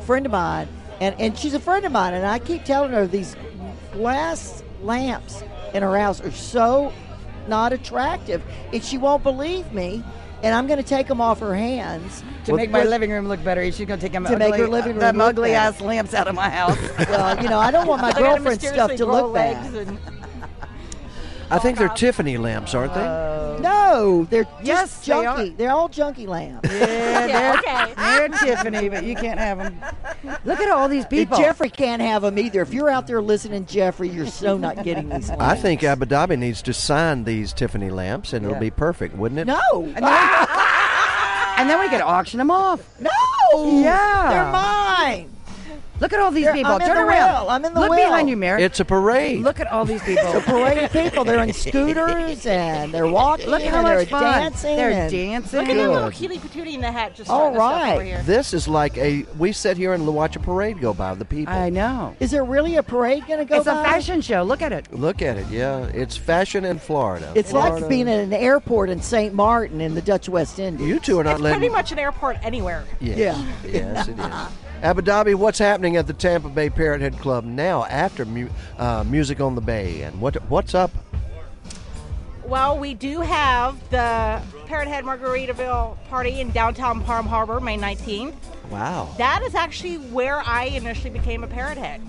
friend 0.06 0.26
of 0.28 0.32
mine, 0.34 0.68
and 1.02 1.16
and 1.20 1.36
she's 1.36 1.54
a 1.56 1.60
friend 1.60 1.86
of 1.86 1.92
mine, 1.92 2.14
and 2.14 2.26
I 2.26 2.38
keep 2.40 2.66
telling 2.66 2.92
her 2.92 3.08
these 3.08 3.36
glass 3.94 4.64
lamps 4.82 5.44
in 5.74 5.82
her 5.84 5.98
house 5.98 6.22
are 6.22 6.32
so 6.32 6.92
not 7.48 7.74
attractive, 7.74 8.42
and 8.72 8.84
she 8.84 8.98
won't 8.98 9.24
believe 9.24 9.72
me. 9.74 10.04
And 10.44 10.54
I'm 10.54 10.68
going 10.68 10.78
to 10.78 10.84
take 10.88 11.08
them 11.08 11.22
off 11.22 11.40
her 11.40 11.56
hands 11.56 12.22
to 12.46 12.54
make 12.54 12.70
my 12.70 12.84
living 12.84 13.10
room 13.12 13.30
look 13.30 13.42
better, 13.46 13.64
she's 13.72 13.86
gonna 13.86 14.02
take 14.02 14.12
them 14.12 14.26
To 14.26 14.38
make 14.38 14.56
her 14.56 14.68
living 14.68 14.92
uh, 14.92 14.96
room 14.96 15.00
them 15.00 15.18
look 15.18 15.30
ugly 15.30 15.54
ass 15.54 15.80
lamps 15.80 16.14
out 16.14 16.28
of 16.28 16.36
my 16.36 16.50
house. 16.50 16.78
Well, 17.08 17.42
you 17.42 17.48
know, 17.50 17.60
I 17.60 17.72
don't 17.72 17.88
want 17.88 18.02
my 18.02 18.12
girlfriend's 18.12 18.68
stuff 18.68 18.94
to 18.96 19.06
look 19.06 19.34
bad. 19.34 19.74
and- 19.74 19.98
I 21.54 21.60
think 21.60 21.78
they're 21.78 21.90
Tiffany 21.90 22.38
lamps, 22.38 22.74
aren't 22.74 22.94
they? 22.94 23.02
Oh. 23.02 23.58
No, 23.62 24.26
they're 24.30 24.44
just 24.44 24.64
Yes, 24.64 25.06
they 25.06 25.14
are. 25.14 25.38
junky. 25.38 25.56
They're 25.58 25.72
all 25.72 25.88
junky 25.88 26.28
lamps. 26.28 26.68
yeah, 26.70 27.26
Yeah, 27.28 27.62
they're, 27.62 27.86
okay. 27.86 27.94
they're 27.96 28.30
Tiffany, 28.56 28.90
but 28.90 29.04
you 29.04 29.16
can't 29.16 29.40
have 29.40 29.60
them. 29.60 29.80
Look 30.46 30.60
at 30.60 30.70
all 30.70 30.90
these 30.90 31.04
If 31.04 31.10
people. 31.12 31.38
Jeffrey 31.38 31.70
can't 31.70 32.02
have 32.02 32.24
them 32.24 32.38
either. 32.40 32.62
If 32.62 32.74
you're 32.74 32.90
out 32.90 33.06
there 33.08 33.22
listening, 33.22 33.66
Jeffrey, 33.68 34.10
you're 34.10 34.26
so 34.28 34.58
not 34.58 34.84
getting 34.84 35.10
these. 35.10 35.30
Lamps. 35.30 35.44
I 35.44 35.56
think 35.56 35.84
Abu 35.84 36.06
Dhabi 36.06 36.38
needs 36.40 36.62
to 36.64 36.74
sign 36.74 37.24
these 37.24 37.54
Tiffany 37.54 37.90
lamps, 37.92 38.34
and 38.34 38.44
it'll 38.46 38.56
Yeah. 38.56 38.60
be 38.62 38.72
perfect, 38.72 39.16
wouldn't 39.16 39.40
it? 39.40 39.46
no, 39.46 39.60
and 39.84 39.96
then 39.96 41.80
we 41.80 41.86
ah! 41.86 41.88
could 41.90 42.02
auction 42.02 42.40
them 42.40 42.50
off. 42.52 42.82
no. 43.00 43.10
Yeah. 43.80 44.30
they're 44.30 44.52
mine. 44.52 45.30
Look 46.00 46.12
at 46.12 46.20
all 46.20 46.32
these 46.32 46.44
Here, 46.46 46.54
people. 46.54 46.72
I'm 46.74 46.80
Turn 46.80 46.96
the 46.98 47.04
around. 47.04 47.42
wheel. 47.44 47.50
I'm 47.50 47.64
in 47.66 47.74
the 47.74 47.80
Look 47.80 47.92
wheel. 47.92 48.08
behind 48.10 48.28
you, 48.30 48.36
Mary. 48.36 48.62
It's 48.64 48.80
a 48.80 48.86
parade. 48.86 49.42
Look 49.42 49.60
at 49.60 49.68
all 49.72 49.86
these 49.86 50.02
people. 50.04 50.24
it's 50.26 50.48
a 50.48 50.52
parade 50.52 50.78
of 50.84 50.92
people. 50.92 51.24
They're 51.24 51.40
on 51.40 51.54
scooters 51.54 52.46
and 52.48 52.92
they're 52.94 53.08
walking. 53.08 53.48
Look 53.48 53.62
at 53.62 53.70
how 53.72 53.78
and 53.78 53.88
they're 53.88 54.00
much 54.00 54.10
fun. 54.10 54.24
dancing. 54.24 54.76
They're 54.76 55.10
dancing. 55.10 55.60
Look 55.60 55.70
at 55.70 55.78
that 55.78 55.90
little 55.90 56.10
Good. 56.10 56.14
cutie 56.16 56.40
patootie 56.40 56.74
in 56.74 56.82
the 56.82 56.92
hat 56.92 57.16
just 57.16 57.30
All 57.30 57.54
starting 57.54 57.58
the 57.58 57.70
stuff 57.70 57.82
right. 57.84 57.94
over 57.94 58.04
here. 58.04 58.22
This 58.24 58.54
is 58.54 58.68
like 58.68 58.98
a. 58.98 59.24
We 59.38 59.52
sit 59.54 59.78
here 59.78 59.94
and 59.94 60.06
watch 60.14 60.36
a 60.36 60.40
parade 60.40 60.82
go 60.82 60.94
by. 60.94 61.14
The 61.14 61.26
people. 61.26 61.54
I 61.54 61.70
know. 61.70 62.16
Is 62.20 62.32
there 62.32 62.44
really 62.44 62.76
a 62.78 62.84
parade 62.84 63.26
going 63.28 63.40
to 63.40 63.46
go 63.46 63.58
It's 63.58 63.68
a 63.68 63.72
fashion 63.74 64.20
show. 64.22 64.44
Look 64.44 64.62
at 64.64 64.74
it. 64.74 64.92
Look 64.94 65.22
at 65.22 65.38
it. 65.38 65.48
Yeah, 65.50 65.86
it's 65.94 66.18
fashion 66.18 66.66
in 66.66 66.80
Florida. 66.80 67.32
It's 67.36 67.52
Florida. 67.52 67.76
like 67.82 67.90
being 67.90 68.10
at 68.10 68.20
an 68.20 68.34
airport 68.34 68.90
in 68.90 69.00
St. 69.02 69.34
Martin 69.34 69.80
in 69.80 69.94
the 69.94 70.02
Dutch 70.02 70.28
West 70.28 70.58
Indies. 70.60 70.88
You 70.88 71.00
two 71.00 71.20
are 71.20 71.24
not 71.24 71.34
It's 71.34 71.42
letting. 71.42 71.60
pretty 71.60 71.72
much 71.74 71.92
an 71.92 72.00
airport 72.00 72.44
anywhere. 72.44 72.84
Yes. 73.00 73.18
Yeah. 73.18 73.46
Yes, 73.72 74.08
it 74.08 74.20
is. 74.20 74.26
Abu 74.84 75.02
Dhabi, 75.02 75.34
what's 75.34 75.60
happening 75.60 75.96
at 75.96 76.08
the 76.08 76.14
Tampa 76.14 76.50
Bay 76.50 76.70
Parrot 76.70 77.00
Head 77.00 77.18
Club 77.18 77.46
now 77.46 77.86
after 77.86 78.26
mu- 78.26 78.50
uh, 78.78 79.06
Music 79.06 79.40
on 79.40 79.56
the 79.56 79.62
Bay? 79.62 80.02
And 80.02 80.20
what 80.20 80.36
what's 80.50 80.76
up? 80.76 80.92
Well, 82.46 82.78
we 82.78 82.94
do 82.94 83.22
have 83.22 83.80
the 83.92 84.42
Parrot 84.66 84.90
Head 84.90 85.06
Margaritaville 85.06 85.98
party 86.10 86.42
in 86.42 86.52
downtown 86.52 87.02
Palm 87.02 87.26
Harbor, 87.26 87.62
May 87.62 87.78
19th. 87.78 88.36
Wow. 88.70 89.16
That 89.18 89.42
is 89.44 89.56
actually 89.56 89.96
where 89.96 90.42
I 90.42 90.66
initially 90.66 91.12
became 91.12 91.46
a 91.46 91.48
Parrot 91.48 91.78
Head. 91.78 92.02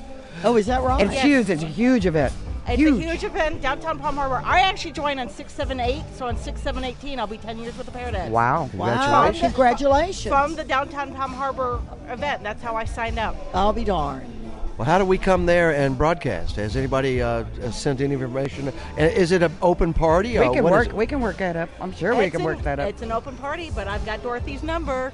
Oh, 0.42 0.56
is 0.56 0.66
that 0.66 0.82
right? 0.82 1.00
It's 1.06 1.22
huge. 1.22 1.48
It's 1.48 1.62
a 1.62 1.66
huge 1.66 2.06
event. 2.06 2.32
It's 2.66 2.78
huge. 2.78 3.04
a 3.04 3.08
huge 3.10 3.24
event 3.24 3.60
downtown 3.60 3.98
Palm 3.98 4.16
Harbor. 4.16 4.40
I 4.44 4.60
actually 4.60 4.92
joined 4.92 5.20
on 5.20 5.28
678, 5.28 6.02
so 6.16 6.26
on 6.26 6.36
6718, 6.36 7.18
I'll 7.18 7.26
be 7.26 7.36
10 7.36 7.58
years 7.58 7.76
with 7.76 7.86
the 7.86 7.92
Parrot 7.92 8.14
Head. 8.14 8.32
Wow. 8.32 8.70
wow. 8.74 8.88
Congratulations. 9.30 9.40
Congratulations. 9.42 10.32
From 10.32 10.54
the 10.54 10.64
downtown 10.64 11.12
Palm 11.14 11.32
Harbor 11.32 11.80
event. 12.08 12.42
That's 12.42 12.62
how 12.62 12.74
I 12.74 12.84
signed 12.84 13.18
up. 13.18 13.36
I'll 13.52 13.72
be 13.74 13.84
darned. 13.84 14.30
Well, 14.78 14.86
how 14.86 14.98
do 14.98 15.04
we 15.04 15.18
come 15.18 15.46
there 15.46 15.72
and 15.72 15.96
broadcast? 15.96 16.56
Has 16.56 16.74
anybody 16.74 17.22
uh, 17.22 17.44
sent 17.70 18.00
any 18.00 18.12
information? 18.14 18.68
Uh, 18.68 18.72
Is 19.02 19.30
it 19.30 19.42
an 19.42 19.54
open 19.62 19.92
party? 19.94 20.36
We 20.36 20.52
can 20.52 20.64
work. 20.64 20.88
it? 20.88 20.92
We 20.94 21.06
can 21.06 21.20
work 21.20 21.36
that 21.36 21.54
up. 21.54 21.68
I'm 21.80 21.92
sure 21.92 22.16
we 22.16 22.24
It's 22.24 22.32
can 22.32 22.40
an- 22.40 22.46
work 22.46 22.62
that 22.62 22.80
up. 22.80 22.88
It's 22.88 23.02
an 23.02 23.12
open 23.12 23.36
party, 23.36 23.70
but 23.72 23.86
I've 23.86 24.04
got 24.04 24.20
Dorothy's 24.24 24.64
number. 24.64 25.12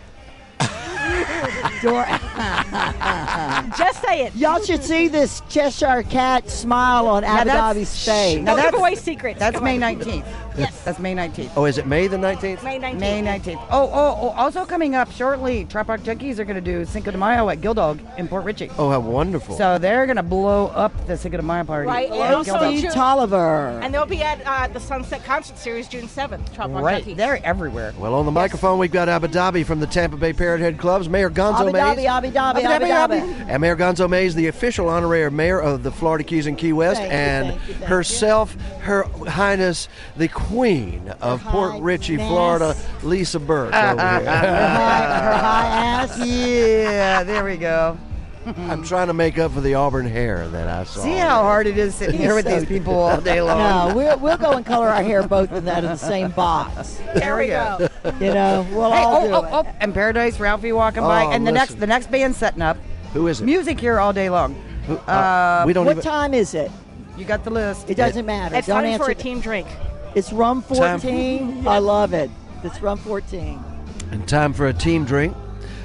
Dor- 1.83 2.05
Just 3.79 4.03
say 4.03 4.27
it. 4.27 4.35
Y'all 4.37 4.63
should 4.63 4.85
see 4.85 5.09
this 5.09 5.41
Cheshire 5.49 6.03
cat 6.03 6.49
smile 6.51 7.07
on 7.07 7.25
Abu 7.25 7.51
Dhabi's 7.51 8.05
face. 8.05 8.39
Now 8.41 8.55
Don't 8.57 8.57
give 8.57 8.73
that's- 8.73 8.81
away 8.81 8.95
secrets. 8.97 9.39
That's 9.39 9.55
Come 9.57 9.65
May 9.65 9.77
on. 9.83 9.97
19th. 9.99 10.25
Yes. 10.57 10.83
That's 10.83 10.99
May 10.99 11.15
19th. 11.15 11.51
Oh, 11.57 11.65
is 11.65 11.79
it 11.79 11.87
May 11.87 12.07
the 12.07 12.17
19th? 12.17 12.63
May 12.63 12.79
19th. 12.79 12.99
May 12.99 13.23
19th. 13.23 13.67
Oh, 13.71 13.91
oh, 13.93 14.19
oh, 14.21 14.29
also 14.31 14.65
coming 14.65 14.95
up 14.95 15.11
shortly, 15.13 15.65
Trop 15.67 15.89
Rock 15.89 16.01
Junkies 16.01 16.39
are 16.39 16.45
going 16.45 16.57
to 16.57 16.61
do 16.61 16.85
Cinco 16.85 17.11
de 17.11 17.19
Mayo 17.19 17.49
at 17.49 17.61
Gildog 17.61 18.01
in 18.19 18.27
Port 18.29 18.45
Richey. 18.45 18.71
Oh, 18.79 18.91
how 18.91 19.01
wonderful. 19.01 19.57
So 19.57 19.79
they're 19.79 20.07
going 20.07 20.17
to 20.17 20.23
blow 20.23 20.67
up 20.69 20.93
the 21.07 21.17
Cinco 21.17 21.37
de 21.37 21.43
Mayo 21.43 21.65
party. 21.65 21.87
Right, 21.87 22.11
and 22.11 22.35
also 22.35 22.53
Gildog. 22.55 22.93
Tolliver. 22.93 23.81
And 23.83 23.95
they'll 23.95 24.07
be 24.07 24.23
at 24.23 24.41
uh, 24.47 24.67
the 24.69 24.81
Sunset 24.81 25.25
Concert 25.25 25.57
Series 25.59 25.89
June 25.89 26.07
7th. 26.09 26.53
Trop 26.55 26.71
Rock 26.71 26.83
Right, 26.83 27.05
Junkies. 27.05 27.17
they're 27.17 27.45
everywhere. 27.45 27.95
well, 27.99 28.15
on 28.15 28.25
the 28.27 28.33
microphone, 28.33 28.79
we've 28.79 28.93
got 28.93 29.09
Abu 29.09 29.29
Dhabi 29.29 29.65
from 29.65 29.81
the 29.81 29.87
Tampa 29.87 30.17
Bay 30.17 30.33
Parrot 30.33 30.61
Head 30.61 30.79
Clubs, 30.79 31.09
Mayor 31.09 31.31
Gonzo 31.31 31.61
Abu 31.61 31.73
Mays. 31.73 31.83
Dhabi, 31.83 32.05
Abu 32.07 32.31
Dhabi, 32.31 32.65
Abu 32.65 32.85
Dhabi. 33.15 33.47
And 33.49 33.61
Mayor 33.61 33.77
Gonzo 33.77 34.09
Mays, 34.09 34.35
the 34.35 34.49
official 34.49 34.89
honorary 34.89 35.31
mayor 35.31 35.61
of 35.61 35.83
the 35.83 35.91
Florida 35.93 36.25
Keys 36.25 36.47
and 36.47 36.57
Key 36.59 36.73
West, 36.73 37.01
Thank 37.01 37.13
you, 37.13 37.19
and 37.19 37.49
thank 37.49 37.69
you, 37.69 37.75
thank 37.75 37.87
herself, 37.89 38.55
Her 38.81 39.03
Highness, 39.29 39.89
the 40.17 40.29
Queen 40.49 41.09
of 41.21 41.43
Port 41.45 41.81
Richey, 41.81 42.15
Highness. 42.17 42.29
Florida, 42.29 42.77
Lisa 43.03 43.39
Burke. 43.41 43.73
over 43.75 43.77
Her 43.77 43.97
high, 43.97 44.21
her 44.25 45.33
high 45.33 45.67
ass. 45.67 46.19
Yeah, 46.27 47.23
there 47.25 47.45
we 47.45 47.57
go. 47.57 47.97
I'm 48.57 48.83
trying 48.83 49.09
to 49.09 49.13
make 49.13 49.39
up 49.39 49.53
for 49.53 49.61
the 49.61 49.75
auburn 49.75 50.07
hair 50.07 50.49
that 50.49 50.67
I 50.67 50.85
saw. 50.85 51.03
See 51.03 51.15
how 51.17 51.43
hard 51.43 51.67
it 51.67 51.77
is 51.77 51.95
sitting 51.95 52.19
here 52.19 52.35
with 52.35 52.47
so 52.47 52.59
these 52.59 52.67
people 52.69 52.95
all 52.95 53.21
day 53.21 53.43
long. 53.49 53.91
No, 53.91 53.95
we'll, 53.95 54.19
we'll 54.19 54.39
go 54.39 54.53
and 54.53 54.65
color 54.65 54.89
our 54.89 55.03
hair 55.03 55.23
both 55.29 55.53
in 55.53 55.67
that 55.67 55.85
in 55.85 55.91
the 55.91 55.97
same 55.97 56.31
box. 56.31 57.01
There 57.15 57.37
we 57.37 57.49
go. 57.49 57.87
You 58.19 58.33
know, 58.33 58.67
we'll 58.73 58.91
Hey, 58.91 59.03
all 59.05 59.27
do 59.29 59.35
oh, 59.35 59.45
it. 59.45 59.49
oh, 59.53 59.63
oh, 59.67 59.73
and 59.81 59.93
Paradise 59.93 60.41
Ralphie 60.41 60.73
walking 60.73 61.03
by, 61.03 61.27
Oh, 61.27 61.31
and 61.33 61.47
the 61.47 61.53
next 61.53 61.79
the 61.79 61.87
next 61.87 62.11
band 62.11 62.35
setting 62.35 62.63
up. 62.63 62.79
Who 63.13 63.27
is 63.27 63.41
it? 63.41 63.45
Music 63.45 63.79
here 63.79 64.01
all 64.01 64.13
day 64.15 64.31
long. 64.31 64.55
Who- 64.87 64.97
Uh, 64.97 65.65
we 65.67 65.75
don't 65.75 65.85
What 65.85 65.93
even. 65.99 66.03
time 66.03 66.33
is 66.33 66.55
it? 66.55 66.71
You 67.19 67.27
got 67.27 67.45
the 67.45 67.51
list. 67.51 67.91
It 67.91 67.97
doesn't 67.97 68.25
matter. 68.25 68.57
It's 68.57 68.67
Don't 68.69 68.77
time 68.83 68.87
answer. 68.93 69.05
for 69.05 69.11
a 69.11 69.15
team 69.15 69.41
drink. 69.41 69.67
It's 70.15 70.33
rum 70.33 70.63
Time- 70.63 70.99
14. 71.01 71.67
I 71.67 71.79
love 71.79 72.13
it. 72.15 72.31
It's 72.65 72.81
rum 72.83 72.99
14. 72.99 73.63
And 74.11 74.27
time 74.29 74.53
for 74.53 74.67
a 74.67 74.73
team 74.73 75.05
drink. 75.05 75.37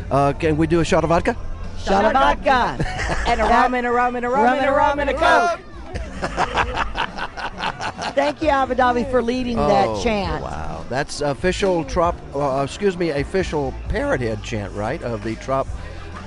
Uh, 0.10 0.34
can 0.34 0.58
we 0.58 0.68
do 0.68 0.80
a 0.80 0.86
shot 0.86 1.04
of 1.04 1.10
vodka? 1.10 1.36
Shot 1.84 2.06
of 2.06 2.14
vodka. 2.14 2.78
And 3.28 3.42
a 3.42 3.44
rum 3.44 3.74
and 3.74 3.86
a 3.88 3.92
rum 3.92 4.16
and 4.16 4.26
a 4.26 4.30
rum 4.30 4.58
and 4.58 4.66
a 4.66 4.72
rum 4.72 5.00
and 5.00 5.10
a 5.10 5.14
coke. 5.14 5.60
Thank 8.16 8.42
you, 8.42 8.50
Abu 8.50 8.76
Dhabi, 8.76 9.10
for 9.10 9.22
leading 9.22 9.58
Oh, 9.60 9.68
that 9.68 10.04
chant. 10.04 10.42
Wow, 10.44 10.86
that's 10.90 11.22
official 11.22 11.84
trop. 11.84 12.16
Uh, 12.36 12.62
excuse 12.64 12.98
me, 12.98 13.10
official 13.10 13.74
parrot 13.90 14.22
head 14.22 14.42
chant, 14.44 14.72
right? 14.74 15.02
Of 15.04 15.24
the 15.24 15.36
trop. 15.36 15.68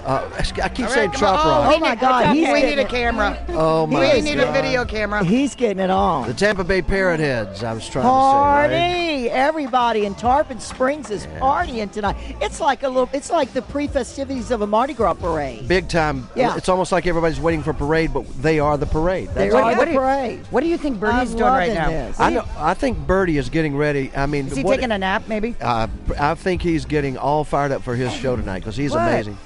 Uh, 0.04 0.28
I 0.62 0.68
keep 0.68 0.86
All 0.86 0.90
saying 0.92 1.10
right, 1.10 1.18
come 1.18 1.34
trop 1.34 1.44
on. 1.46 1.66
rock. 1.66 1.74
Oh 1.76 1.78
my 1.80 1.94
God, 1.94 2.34
he's 2.34 2.48
we 2.52 2.62
need 2.62 2.78
a 2.78 2.84
camera. 2.84 3.44
Oh 3.50 3.86
my 3.86 4.14
We 4.14 4.20
need 4.22 4.38
a 4.40 4.50
video 4.52 4.84
camera. 4.84 5.24
He's 5.24 5.54
getting 5.54 5.80
it 5.82 5.90
on. 5.90 6.26
The. 6.28 6.34
Tampa 6.34 6.64
Bay 6.64 6.80
Parrot 6.82 7.20
Heads. 7.20 7.62
I 7.62 7.72
was 7.74 7.88
trying 7.88 8.04
to 8.04 8.08
say. 8.08 8.14
Right? 8.14 8.68
Party! 8.68 9.30
Everybody 9.30 10.04
in 10.06 10.14
Tarpon 10.14 10.60
Springs 10.60 11.10
is 11.10 11.26
partying 11.38 11.90
tonight. 11.90 12.16
It's 12.40 12.60
like 12.60 12.82
a 12.82 12.88
little. 12.88 13.10
It's 13.12 13.30
like 13.30 13.52
the 13.52 13.62
pre-festivities 13.62 14.50
of 14.50 14.62
a 14.62 14.66
Mardi 14.66 14.94
Gras 14.94 15.14
parade. 15.14 15.68
Big 15.68 15.88
time. 15.88 16.28
Yeah. 16.34 16.56
It's 16.56 16.68
almost 16.68 16.92
like 16.92 17.06
everybody's 17.06 17.40
waiting 17.40 17.62
for 17.62 17.70
a 17.70 17.74
parade, 17.74 18.12
but 18.14 18.26
they 18.42 18.58
are 18.60 18.76
the 18.76 18.86
parade. 18.86 19.28
They 19.30 19.48
That's 19.50 19.54
are 19.54 19.62
all. 19.62 19.70
the 19.72 19.76
what 19.76 19.84
do 19.86 19.92
you- 19.92 19.98
parade. 19.98 20.46
What 20.50 20.60
do 20.62 20.68
you 20.68 20.78
think 20.78 20.98
Bernie's 21.00 21.32
I'm 21.32 21.38
doing 21.38 21.50
right 21.50 21.74
now? 21.74 21.88
this. 21.90 22.18
I 22.20 22.30
know. 22.30 22.44
I 22.56 22.74
think 22.74 22.98
Bertie 23.06 23.36
is 23.38 23.48
getting 23.50 23.76
ready. 23.76 24.10
I 24.16 24.26
mean, 24.26 24.46
Is 24.46 24.56
he 24.56 24.62
what- 24.62 24.76
taking 24.76 24.92
a 24.92 24.98
nap, 24.98 25.24
maybe? 25.28 25.54
Uh, 25.60 25.86
I 26.18 26.34
think 26.34 26.62
he's 26.62 26.84
getting 26.84 27.16
all 27.18 27.44
fired 27.44 27.72
up 27.72 27.82
for 27.82 27.94
his 27.94 28.12
show 28.14 28.36
tonight 28.36 28.60
because 28.60 28.76
he's 28.76 28.92
What? 28.92 29.00
amazing. 29.02 29.36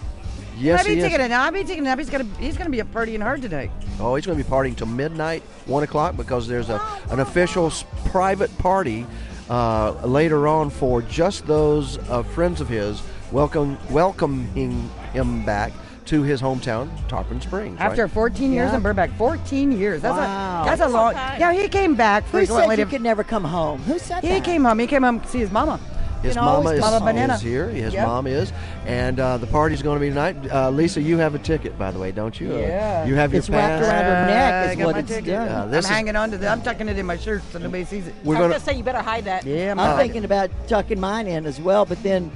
Yes, 0.58 0.84
I 0.84 0.88
he 0.88 0.94
be 0.94 1.00
is. 1.00 1.04
taking 1.06 1.20
a 1.20 1.28
nap. 1.28 1.46
I 1.46 1.50
be 1.50 1.64
taking 1.64 1.80
a 1.80 1.88
nap. 1.88 1.98
He's 1.98 2.10
gonna 2.10 2.26
he's 2.38 2.56
gonna 2.56 2.70
be 2.70 2.80
up 2.80 2.92
partying 2.92 3.22
hard 3.22 3.42
tonight. 3.42 3.70
Oh, 4.00 4.14
he's 4.14 4.26
going 4.26 4.36
to 4.38 4.42
be 4.44 4.48
partying 4.50 4.76
till 4.76 4.86
midnight, 4.88 5.42
one 5.66 5.82
o'clock, 5.82 6.16
because 6.16 6.48
there's 6.48 6.70
a 6.70 6.80
an 7.10 7.20
official 7.20 7.66
s- 7.66 7.84
private 8.06 8.56
party 8.58 9.06
uh, 9.50 9.92
later 10.04 10.48
on 10.48 10.70
for 10.70 11.02
just 11.02 11.46
those 11.46 11.98
uh, 12.08 12.22
friends 12.22 12.60
of 12.60 12.68
his, 12.68 13.02
welcome 13.30 13.76
welcoming 13.90 14.88
him 15.12 15.44
back 15.44 15.72
to 16.06 16.22
his 16.22 16.42
hometown, 16.42 16.88
Tarpon 17.08 17.40
Springs. 17.40 17.78
right? 17.78 17.86
After 17.90 18.08
14 18.08 18.52
years 18.52 18.70
Yeah. 18.70 18.76
in 18.76 18.82
Burbank, 18.82 19.14
14 19.16 19.70
years. 19.72 20.02
That's 20.02 20.16
Wow. 20.18 20.62
a 20.62 20.64
that's 20.64 20.80
a 20.80 20.84
long. 20.88 20.92
long 20.92 21.14
time. 21.14 21.38
Yeah, 21.40 21.52
he 21.52 21.68
came 21.68 21.94
back 21.94 22.24
Who 22.24 22.38
said 22.38 22.46
frequently. 22.48 22.78
you 22.78 22.84
to- 22.86 22.90
could 22.90 23.02
never 23.02 23.22
come 23.22 23.44
home? 23.44 23.80
Who 23.82 23.98
said 24.00 24.22
he 24.24 24.30
that? 24.30 24.44
came 24.44 24.64
home. 24.64 24.78
He 24.80 24.86
came 24.88 25.02
home 25.04 25.20
to 25.20 25.28
see 25.28 25.38
his 25.38 25.52
mama. 25.52 25.78
His 26.22 26.34
can 26.34 26.44
always 26.44 26.80
mama 26.80 26.96
is, 26.96 27.02
Mama 27.02 27.34
is 27.34 27.40
here. 27.40 27.68
His 27.68 27.92
Yep. 27.94 28.06
mom 28.06 28.26
is, 28.26 28.52
and 28.86 29.18
uh, 29.18 29.38
the 29.38 29.46
party's 29.48 29.82
going 29.82 29.96
to 29.96 30.00
be 30.00 30.08
tonight. 30.08 30.36
Uh, 30.50 30.70
Lisa, 30.70 31.00
you 31.00 31.18
have 31.18 31.34
a 31.34 31.38
ticket, 31.38 31.78
by 31.78 31.90
the 31.90 31.98
way, 31.98 32.12
don't 32.12 32.38
you? 32.40 32.54
Uh, 32.54 32.58
Yeah. 32.58 33.04
you 33.04 33.14
have 33.16 33.32
your 33.32 33.40
It's 33.40 33.50
wrapped 33.50 33.82
pass. 33.84 33.90
around 33.92 34.04
her 34.04 34.26
neck. 34.26 34.52
I 34.52 34.70
Is 34.72 34.78
got 34.78 34.86
what 34.86 34.96
it's 34.98 35.08
ticket. 35.08 35.26
done. 35.32 35.48
Uh, 35.48 35.64
I'm 35.64 35.74
is- 35.74 35.88
hanging 35.88 36.16
on 36.16 36.30
to 36.30 36.38
the. 36.38 36.48
I'm 36.48 36.62
tucking 36.62 36.88
it 36.88 36.98
in 36.98 37.06
my 37.06 37.16
shirt 37.16 37.42
so 37.50 37.58
nobody 37.58 37.84
sees 37.84 38.06
it. 38.06 38.14
We're 38.24 38.36
I 38.36 38.38
was 38.40 38.42
going 38.44 38.50
going 38.50 38.60
to 38.60 38.66
say, 38.66 38.76
you 38.76 38.84
better 38.84 39.02
hide 39.02 39.24
that. 39.24 39.44
Yeah, 39.44 39.70
I'm 39.72 39.76
man. 39.78 39.96
thinking 39.98 40.24
about 40.24 40.50
tucking 40.68 41.00
mine 41.00 41.26
in 41.26 41.46
as 41.46 41.60
well, 41.60 41.84
but 41.84 42.02
then 42.02 42.30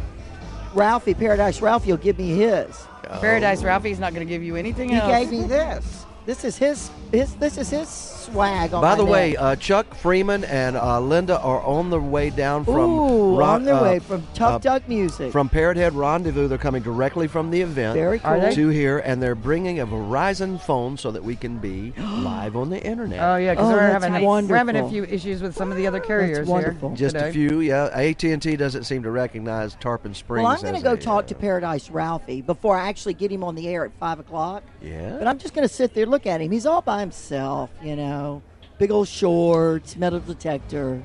Ralphie, 0.74 1.14
Paradise 1.14 1.60
Ralphie, 1.60 1.90
will 1.90 1.96
give 1.98 2.18
me 2.18 2.30
his. 2.30 2.86
Paradise 3.20 3.62
Ralphie's 3.62 4.00
not 4.00 4.14
going 4.14 4.26
to 4.26 4.30
give 4.32 4.42
you 4.42 4.56
anything 4.56 4.88
He 4.88 4.96
else. 4.96 5.10
gave 5.12 5.30
me 5.30 5.46
this. 5.46 6.05
This 6.26 6.44
is 6.44 6.58
his. 6.58 6.90
His. 7.12 7.34
This 7.36 7.56
is 7.56 7.70
his 7.70 7.88
swag 7.88 8.74
on 8.74 8.82
By 8.82 8.90
my 8.90 8.96
the 8.96 9.04
way, 9.04 9.36
uh, 9.36 9.54
Chuck 9.54 9.94
Freeman 9.94 10.42
and 10.44 10.76
uh, 10.76 10.98
Linda 11.00 11.38
are 11.38 11.62
on 11.62 11.88
their 11.90 12.00
way 12.00 12.30
down 12.30 12.64
from 12.64 12.90
Ooh, 12.90 13.36
Ron- 13.38 13.48
on 13.60 13.64
their 13.64 13.74
uh, 13.76 13.82
way 13.82 13.98
from 14.00 14.26
Tuck 14.34 14.54
uh, 14.54 14.58
Tuck 14.58 14.88
Music. 14.88 15.30
from 15.30 15.48
Parrot 15.48 15.76
Head 15.76 15.94
Rendezvous. 15.94 16.48
They're 16.48 16.58
coming 16.58 16.82
directly 16.82 17.28
from 17.28 17.52
the 17.52 17.60
event 17.60 17.94
Very 17.94 18.18
cool. 18.18 18.52
to 18.52 18.68
here, 18.70 18.98
and 18.98 19.22
they're 19.22 19.36
bringing 19.36 19.78
a 19.78 19.86
Verizon 19.86 20.60
phone 20.60 20.96
so 20.96 21.12
that 21.12 21.22
we 21.22 21.36
can 21.36 21.58
be 21.58 21.92
live 21.98 22.56
on 22.56 22.70
the 22.70 22.82
internet. 22.84 23.20
Oh 23.20 23.36
yeah, 23.36 23.52
because 23.54 23.68
Oh, 23.70 23.76
we're 23.76 23.88
having 23.88 24.16
a, 24.16 24.24
we're 24.24 24.56
having 24.56 24.76
a 24.76 24.88
few 24.90 25.04
issues 25.04 25.42
with 25.42 25.54
some 25.56 25.70
of 25.70 25.76
the 25.76 25.86
other 25.86 26.00
carriers 26.00 26.48
wonderful. 26.48 26.88
here. 26.88 26.96
Just 26.96 27.14
today. 27.14 27.28
a 27.28 27.32
few, 27.32 27.60
yeah. 27.60 27.84
AT 27.92 28.24
and 28.24 28.42
T 28.42 28.56
doesn't 28.56 28.82
seem 28.82 29.04
to 29.04 29.12
recognize 29.12 29.76
Tarpon 29.76 30.12
Springs. 30.12 30.42
Well, 30.42 30.52
I'm 30.52 30.60
going 30.60 30.74
to 30.74 30.82
go 30.82 30.94
a, 30.94 30.96
talk 30.96 31.24
uh, 31.24 31.28
to 31.28 31.34
Paradise 31.36 31.88
Ralphie 31.88 32.42
before 32.42 32.76
I 32.76 32.88
actually 32.88 33.14
get 33.14 33.30
him 33.30 33.44
on 33.44 33.54
the 33.54 33.68
air 33.68 33.84
at 33.84 33.92
five 34.00 34.18
o'clock. 34.18 34.64
Yeah. 34.82 35.16
But 35.18 35.28
I'm 35.28 35.38
just 35.38 35.54
going 35.54 35.66
to 35.66 35.72
sit 35.72 35.94
there, 35.94 36.06
look 36.16 36.26
at 36.26 36.40
him. 36.40 36.50
He's 36.50 36.64
all 36.64 36.80
by 36.80 37.00
himself, 37.00 37.68
you 37.82 37.94
know. 37.94 38.40
Big 38.78 38.90
old 38.90 39.06
shorts, 39.06 39.96
metal 39.96 40.18
detector. 40.18 41.02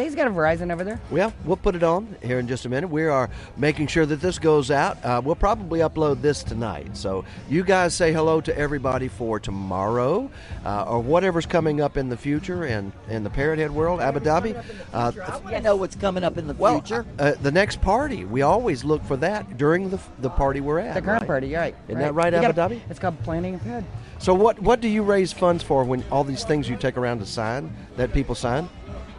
Gay's 0.00 0.14
got 0.14 0.26
a 0.28 0.30
Verizon 0.30 0.72
over 0.72 0.82
there. 0.82 0.98
Well, 1.10 1.30
we'll 1.44 1.58
put 1.58 1.74
it 1.76 1.82
on 1.82 2.16
here 2.22 2.38
in 2.38 2.48
just 2.48 2.64
a 2.64 2.70
minute. 2.70 2.88
We 2.88 3.04
are 3.04 3.28
making 3.58 3.88
sure 3.88 4.06
that 4.06 4.22
this 4.22 4.38
goes 4.38 4.70
out. 4.70 5.04
Uh, 5.04 5.20
we'll 5.22 5.34
probably 5.34 5.80
upload 5.80 6.22
this 6.22 6.42
tonight. 6.42 6.96
So 6.96 7.26
you 7.50 7.62
guys 7.62 7.92
say 7.92 8.10
hello 8.10 8.40
to 8.40 8.56
everybody 8.58 9.08
for 9.08 9.38
tomorrow 9.38 10.30
uh, 10.64 10.84
or 10.84 11.00
whatever's 11.00 11.44
coming 11.44 11.82
up 11.82 11.98
in 11.98 12.08
the 12.08 12.16
future 12.16 12.64
and 12.64 12.92
in 13.10 13.24
the 13.24 13.28
Parrot 13.30 13.58
Head 13.58 13.72
world, 13.72 14.00
Abu 14.00 14.20
Dhabi. 14.20 14.56
Uh, 14.94 15.12
You 15.50 15.60
know 15.60 15.76
what's 15.76 15.96
coming 15.96 16.24
up 16.24 16.38
in 16.38 16.46
the 16.46 16.54
well, 16.54 16.80
future. 16.80 17.04
uh, 17.18 17.32
the 17.42 17.52
next 17.52 17.82
party. 17.82 18.24
We 18.24 18.40
always 18.40 18.84
look 18.84 19.04
for 19.04 19.18
that 19.18 19.58
during 19.58 19.90
the, 19.90 19.98
the 20.20 20.30
party 20.30 20.62
we're 20.62 20.78
at. 20.78 20.94
The 20.94 21.02
current 21.02 21.20
right? 21.22 21.26
party, 21.26 21.54
right. 21.54 21.74
Isn't 21.88 22.00
that 22.00 22.14
right, 22.14 22.32
You 22.32 22.38
Abu 22.38 22.54
gotta- 22.54 22.74
Dhabi? 22.76 22.80
It's 22.88 22.98
called 22.98 23.22
planning 23.22 23.56
ahead. 23.56 23.84
So 24.18 24.32
what 24.34 24.60
what 24.60 24.80
do 24.80 24.88
you 24.88 25.02
raise 25.02 25.32
funds 25.32 25.62
for 25.62 25.82
when 25.84 26.04
all 26.10 26.24
these 26.24 26.44
things 26.44 26.68
you 26.68 26.76
take 26.76 26.98
around 26.98 27.18
to 27.20 27.26
sign 27.26 27.74
that 27.96 28.12
people 28.12 28.34
sign? 28.34 28.68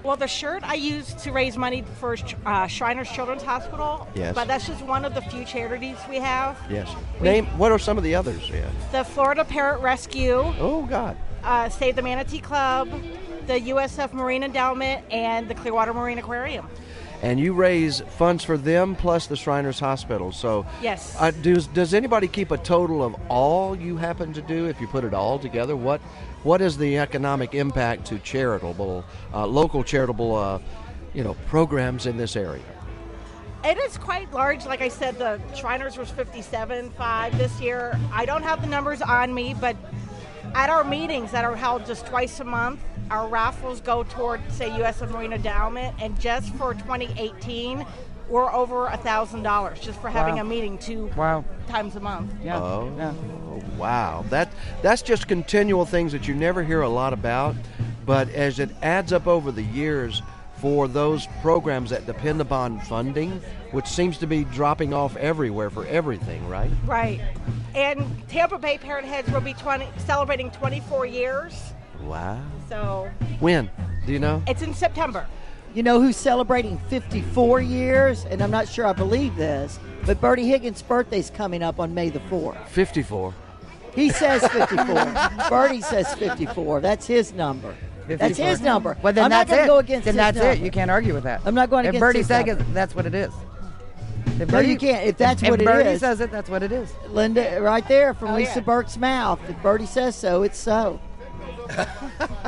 Well, 0.03 0.15
the 0.17 0.27
shirt 0.27 0.63
I 0.63 0.73
used 0.73 1.19
to 1.19 1.31
raise 1.31 1.57
money 1.57 1.83
for 1.99 2.15
uh, 2.45 2.65
Shriners 2.67 3.09
Children's 3.11 3.43
Hospital. 3.43 4.07
Yes. 4.15 4.33
But 4.33 4.47
that's 4.47 4.65
just 4.67 4.83
one 4.83 5.05
of 5.05 5.13
the 5.13 5.21
few 5.21 5.45
charities 5.45 5.97
we 6.09 6.15
have. 6.17 6.57
Yes. 6.69 6.89
Name 7.19 7.45
what 7.57 7.71
are 7.71 7.77
some 7.79 7.97
of 7.97 8.03
the 8.03 8.15
others? 8.15 8.49
Yeah. 8.49 8.67
The 8.91 9.03
Florida 9.03 9.45
Parrot 9.45 9.79
Rescue, 9.81 10.33
Oh 10.59 10.85
God. 10.89 11.17
uh, 11.43 11.69
Save 11.69 11.95
the 11.97 12.01
Manatee 12.01 12.39
Club, 12.39 12.89
the 13.45 13.59
USF 13.59 14.11
Marine 14.13 14.41
Endowment, 14.43 15.05
and 15.11 15.47
the 15.47 15.53
Clearwater 15.55 15.93
Marine 15.93 16.17
Aquarium. 16.17 16.67
And 17.21 17.39
you 17.39 17.53
raise 17.53 18.01
funds 18.01 18.43
for 18.43 18.57
them 18.57 18.95
plus 18.95 19.27
the 19.27 19.35
Shriners 19.35 19.79
Hospital. 19.79 20.31
So 20.31 20.65
Yes. 20.81 21.15
Uh, 21.19 21.31
does 21.31 21.67
does 21.67 21.93
anybody 21.93 22.27
keep 22.27 22.51
a 22.51 22.57
total 22.57 23.03
of 23.03 23.15
all 23.29 23.75
you 23.75 23.97
happen 23.97 24.33
to 24.33 24.41
do? 24.41 24.65
If 24.65 24.81
you 24.81 24.87
put 24.87 25.03
it 25.03 25.13
all 25.13 25.37
together, 25.37 25.75
what 25.75 26.01
what 26.43 26.61
is 26.61 26.77
the 26.77 26.97
economic 26.97 27.53
impact 27.53 28.05
to 28.07 28.19
charitable 28.19 29.05
uh, 29.33 29.45
local 29.45 29.83
charitable 29.83 30.35
uh, 30.35 30.59
you 31.13 31.23
know 31.23 31.35
programs 31.47 32.07
in 32.07 32.17
this 32.17 32.35
area? 32.35 32.63
It 33.63 33.77
is 33.77 33.95
quite 33.97 34.31
large. 34.33 34.65
Like 34.65 34.81
I 34.81 34.87
said, 34.87 35.19
the 35.19 35.39
Shriners 35.55 35.95
was 35.95 36.09
57.5 36.09 37.37
this 37.37 37.61
year. 37.61 37.99
I 38.11 38.25
don't 38.25 38.41
have 38.41 38.61
the 38.61 38.67
numbers 38.67 39.03
on 39.03 39.31
me, 39.31 39.53
but 39.53 39.77
at 40.55 40.71
our 40.71 40.83
meetings 40.83 41.31
that 41.31 41.45
are 41.45 41.55
held 41.55 41.85
just 41.85 42.07
twice 42.07 42.39
a 42.39 42.43
month, 42.43 42.79
our 43.11 43.27
raffles 43.27 43.81
go 43.81 44.03
toward, 44.03 44.39
say, 44.51 44.69
USF 44.69 45.11
Marine 45.11 45.33
Endowment, 45.33 45.93
and 46.01 46.17
just 46.19 46.53
for 46.55 46.73
2018, 46.73 47.85
we're 48.29 48.51
over 48.53 48.87
a 48.87 48.95
thousand 48.97 49.43
dollars 49.43 49.79
just 49.81 49.99
for 49.99 50.09
having 50.09 50.35
Wow. 50.35 50.41
a 50.41 50.43
meeting 50.45 50.77
two 50.77 51.11
Wow. 51.17 51.43
times 51.67 51.97
a 51.97 51.99
month. 51.99 52.31
Yeah. 52.41 52.57
Oh, 52.57 52.89
yeah. 52.97 53.11
wow. 53.77 54.23
That 54.29 54.47
that's 54.81 55.01
just 55.01 55.27
continual 55.27 55.85
things 55.85 56.13
that 56.13 56.27
you 56.29 56.33
never 56.33 56.63
hear 56.63 56.81
a 56.81 56.89
lot 56.89 57.11
about, 57.11 57.55
but 58.05 58.29
as 58.29 58.59
it 58.59 58.69
adds 58.81 59.11
up 59.11 59.27
over 59.27 59.51
the 59.51 59.63
years 59.63 60.21
for 60.61 60.87
those 60.87 61.27
programs 61.41 61.89
that 61.89 62.05
depend 62.05 62.39
upon 62.39 62.79
funding, 62.81 63.41
which 63.71 63.87
seems 63.87 64.17
to 64.19 64.27
be 64.27 64.45
dropping 64.45 64.93
off 64.93 65.17
everywhere 65.17 65.69
for 65.69 65.85
everything, 65.87 66.47
right? 66.47 66.69
Right. 66.85 67.19
And 67.75 68.05
Tampa 68.29 68.57
Bay 68.59 68.77
Parrot 68.77 69.03
Heads 69.03 69.29
will 69.31 69.41
be 69.41 69.53
20, 69.55 69.87
celebrating 69.97 70.51
24 70.51 71.05
years. 71.05 71.70
Wow. 72.03 72.41
So 72.69 73.09
When? 73.39 73.69
Do 74.05 74.13
you 74.13 74.19
know? 74.19 74.41
it's 74.47 74.61
in 74.61 74.73
September. 74.73 75.25
You 75.73 75.83
know 75.83 76.01
who's 76.01 76.17
celebrating 76.17 76.77
54 76.89 77.61
years? 77.61 78.25
And 78.25 78.41
I'm 78.41 78.51
not 78.51 78.67
sure 78.67 78.85
I 78.85 78.93
believe 78.93 79.35
this, 79.37 79.79
but 80.05 80.19
Bertie 80.19 80.47
Higgins' 80.47 80.81
birthday's 80.81 81.29
coming 81.29 81.63
up 81.63 81.79
on 81.79 81.93
May 81.93 82.09
the 82.09 82.19
4th. 82.21 82.67
54. 82.67 83.33
He 83.95 84.09
says 84.09 84.45
54. 84.47 84.85
Bertie 85.49 85.81
says 85.81 86.13
54. 86.15 86.81
That's 86.81 87.07
his 87.07 87.31
number. 87.33 87.73
That's 88.07 88.37
his 88.37 88.59
number. 88.61 88.97
Well, 89.01 89.13
then 89.13 89.25
I'm 89.25 89.29
that's 89.29 89.49
not 89.49 89.55
going 89.55 89.59
it. 89.59 89.67
to 89.67 89.67
go 89.73 89.77
against 89.79 90.05
then 90.05 90.13
his 90.15 90.17
that's 90.17 90.37
number. 90.37 90.51
it. 90.53 90.59
You 90.59 90.71
can't 90.71 90.91
argue 90.91 91.13
with 91.13 91.23
that. 91.23 91.41
I'm 91.45 91.55
not 91.55 91.69
going 91.69 91.85
if 91.85 91.89
against 91.89 92.01
Bertie 92.01 92.17
his 92.19 92.27
says 92.27 92.45
number. 92.45 92.63
it, 92.63 92.73
that's 92.73 92.95
what 92.95 93.05
it 93.05 93.13
is. 93.15 93.31
If 94.39 94.49
No, 94.51 94.59
you 94.59 94.77
can't. 94.77 95.05
If 95.07 95.17
that's 95.17 95.41
if 95.43 95.49
what 95.49 95.61
it 95.61 95.65
Bertie 95.65 95.89
is. 95.89 95.99
says 96.01 96.19
it, 96.19 96.31
that's 96.31 96.49
what 96.49 96.63
it 96.63 96.71
is. 96.71 96.91
Linda, 97.09 97.59
right 97.61 97.87
there 97.87 98.13
from 98.13 98.31
Oh, 98.31 98.35
Lisa 98.35 98.55
yeah. 98.55 98.61
Burke's 98.61 98.97
mouth. 98.97 99.39
If 99.49 99.61
Bertie 99.61 99.85
says 99.85 100.15
so, 100.15 100.43
it's 100.43 100.57
so. 100.57 100.99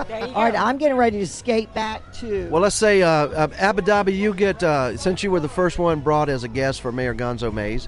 There 0.08 0.20
you 0.28 0.34
All 0.34 0.44
right, 0.44 0.54
go. 0.54 0.60
I'm 0.60 0.78
getting 0.78 0.98
ready 0.98 1.20
to 1.20 1.28
skate 1.28 1.74
back 1.74 2.12
to. 2.16 2.48
Well, 2.50 2.62
let's 2.62 2.76
say 2.76 3.02
uh, 3.02 3.08
uh, 3.10 3.48
Abu 3.58 3.82
Dhabi, 3.82 4.16
you 4.18 4.34
get, 4.34 4.62
uh, 4.64 4.98
since 4.98 5.24
you 5.24 5.32
were 5.32 5.40
the 5.40 5.50
first 5.50 5.80
one 5.80 6.00
brought 6.02 6.30
as 6.30 6.44
a 6.44 6.48
guest 6.48 6.82
for 6.82 6.92
Mayor 6.92 7.14
Gonzo 7.16 7.54
Mays, 7.54 7.88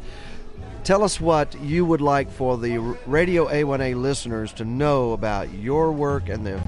tell 0.83 1.03
us 1.03 1.19
what 1.19 1.59
you 1.61 1.85
would 1.85 2.01
like 2.01 2.29
for 2.31 2.57
the 2.57 2.77
Radio 3.05 3.47
A1A 3.47 3.95
listeners 4.01 4.53
to 4.53 4.65
know 4.65 5.13
about 5.13 5.51
your 5.53 5.91
work 5.91 6.29
and 6.29 6.45
the 6.45 6.61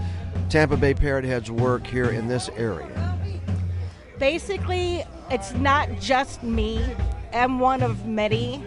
Tampa 0.50 0.77
Bay 0.77 0.93
Parrot 0.93 1.25
Heads 1.25 1.50
work 1.51 1.86
here 1.88 2.09
in 2.09 2.27
this 2.27 2.50
area. 2.57 3.17
basically 4.19 5.03
it's 5.29 5.53
not 5.53 5.88
just 6.00 6.41
me 6.41 6.83
i'm 7.33 7.59
one 7.59 7.83
of 7.83 8.05
many 8.07 8.63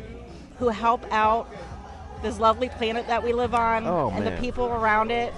who 0.59 0.69
help 0.69 1.05
out 1.11 1.49
this 2.23 2.39
lovely 2.39 2.69
planet 2.69 3.07
that 3.09 3.23
we 3.25 3.33
live 3.33 3.55
on 3.55 3.87
Oh, 3.87 4.11
and 4.15 4.25
man. 4.25 4.35
the 4.35 4.41
people 4.41 4.67
around 4.67 5.11
it 5.11 5.33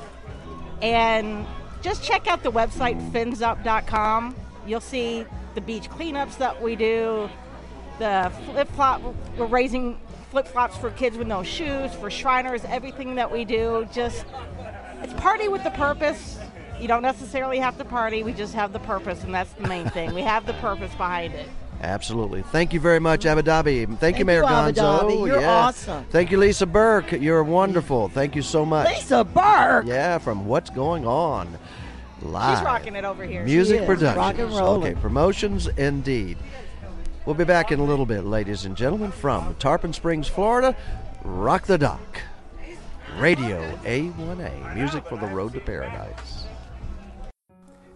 and 0.82 1.46
just 1.80 2.02
check 2.02 2.26
out 2.26 2.42
the 2.42 2.52
website 2.52 3.00
finsup.com 3.10 4.34
you'll 4.66 4.80
see 4.80 5.24
the 5.54 5.60
beach 5.60 5.88
cleanups 5.88 6.36
that 6.38 6.60
we 6.60 6.76
do 6.76 7.28
the 7.98 8.30
flip-flop 8.46 9.00
we're 9.38 9.46
raising 9.46 9.98
flip-flops 10.30 10.76
for 10.76 10.90
kids 10.90 11.16
with 11.16 11.26
no 11.26 11.42
shoes 11.42 11.92
for 11.94 12.10
shriners 12.10 12.64
everything 12.66 13.14
that 13.14 13.30
we 13.30 13.44
do 13.44 13.88
just 13.92 14.24
it's 15.02 15.12
party 15.14 15.48
with 15.48 15.64
the 15.64 15.70
purpose. 15.70 16.38
You 16.80 16.86
don't 16.86 17.02
necessarily 17.02 17.58
have 17.58 17.76
to 17.78 17.84
party. 17.84 18.22
We 18.22 18.32
just 18.32 18.54
have 18.54 18.72
the 18.72 18.78
purpose, 18.78 19.24
and 19.24 19.34
that's 19.34 19.52
the 19.54 19.66
main 19.66 19.90
thing. 19.90 20.14
We 20.14 20.22
have 20.22 20.46
the 20.46 20.54
purpose 20.54 20.92
behind 20.92 21.34
it. 21.34 21.48
Absolutely. 21.82 22.42
Thank 22.42 22.72
you 22.72 22.78
very 22.80 23.00
much, 23.00 23.26
Abu 23.26 23.42
Dhabi. 23.42 23.86
Thank, 23.86 23.98
Thank 23.98 24.18
you, 24.20 24.24
Mayor 24.24 24.42
you, 24.42 24.46
Gonzo. 24.48 25.26
You're 25.26 25.40
Yeah. 25.40 25.50
awesome. 25.66 26.04
Thank 26.10 26.30
you, 26.30 26.38
Lisa 26.38 26.64
Burke. 26.64 27.12
You're 27.12 27.42
wonderful. 27.42 28.08
Thank 28.08 28.36
you 28.36 28.42
so 28.42 28.64
much. 28.64 28.88
Lisa 28.88 29.24
Burke. 29.24 29.86
Yeah, 29.86 30.18
from 30.18 30.46
What's 30.46 30.70
Going 30.70 31.06
On 31.06 31.58
Live. 32.22 32.58
She's 32.58 32.64
rocking 32.64 32.94
it 32.94 33.04
over 33.04 33.24
here. 33.24 33.42
Music 33.44 33.80
is. 33.80 33.86
productions. 33.86 34.16
Rock 34.16 34.38
and 34.38 34.50
rollin'. 34.50 34.92
Okay, 34.92 35.00
promotions 35.00 35.66
indeed. 35.76 36.38
We'll 37.26 37.34
be 37.34 37.44
back 37.44 37.72
in 37.72 37.80
a 37.80 37.84
little 37.84 38.06
bit, 38.06 38.24
ladies 38.24 38.64
and 38.64 38.76
gentlemen, 38.76 39.10
from 39.10 39.54
Tarpon 39.58 39.92
Springs, 39.92 40.28
Florida. 40.28 40.76
Rock 41.24 41.66
the 41.66 41.78
Dock. 41.78 42.20
Radio 43.18 43.60
A1A. 43.84 44.74
Music 44.74 45.04
for 45.06 45.16
the 45.18 45.26
road 45.26 45.52
to 45.52 45.60
paradise. 45.60 46.41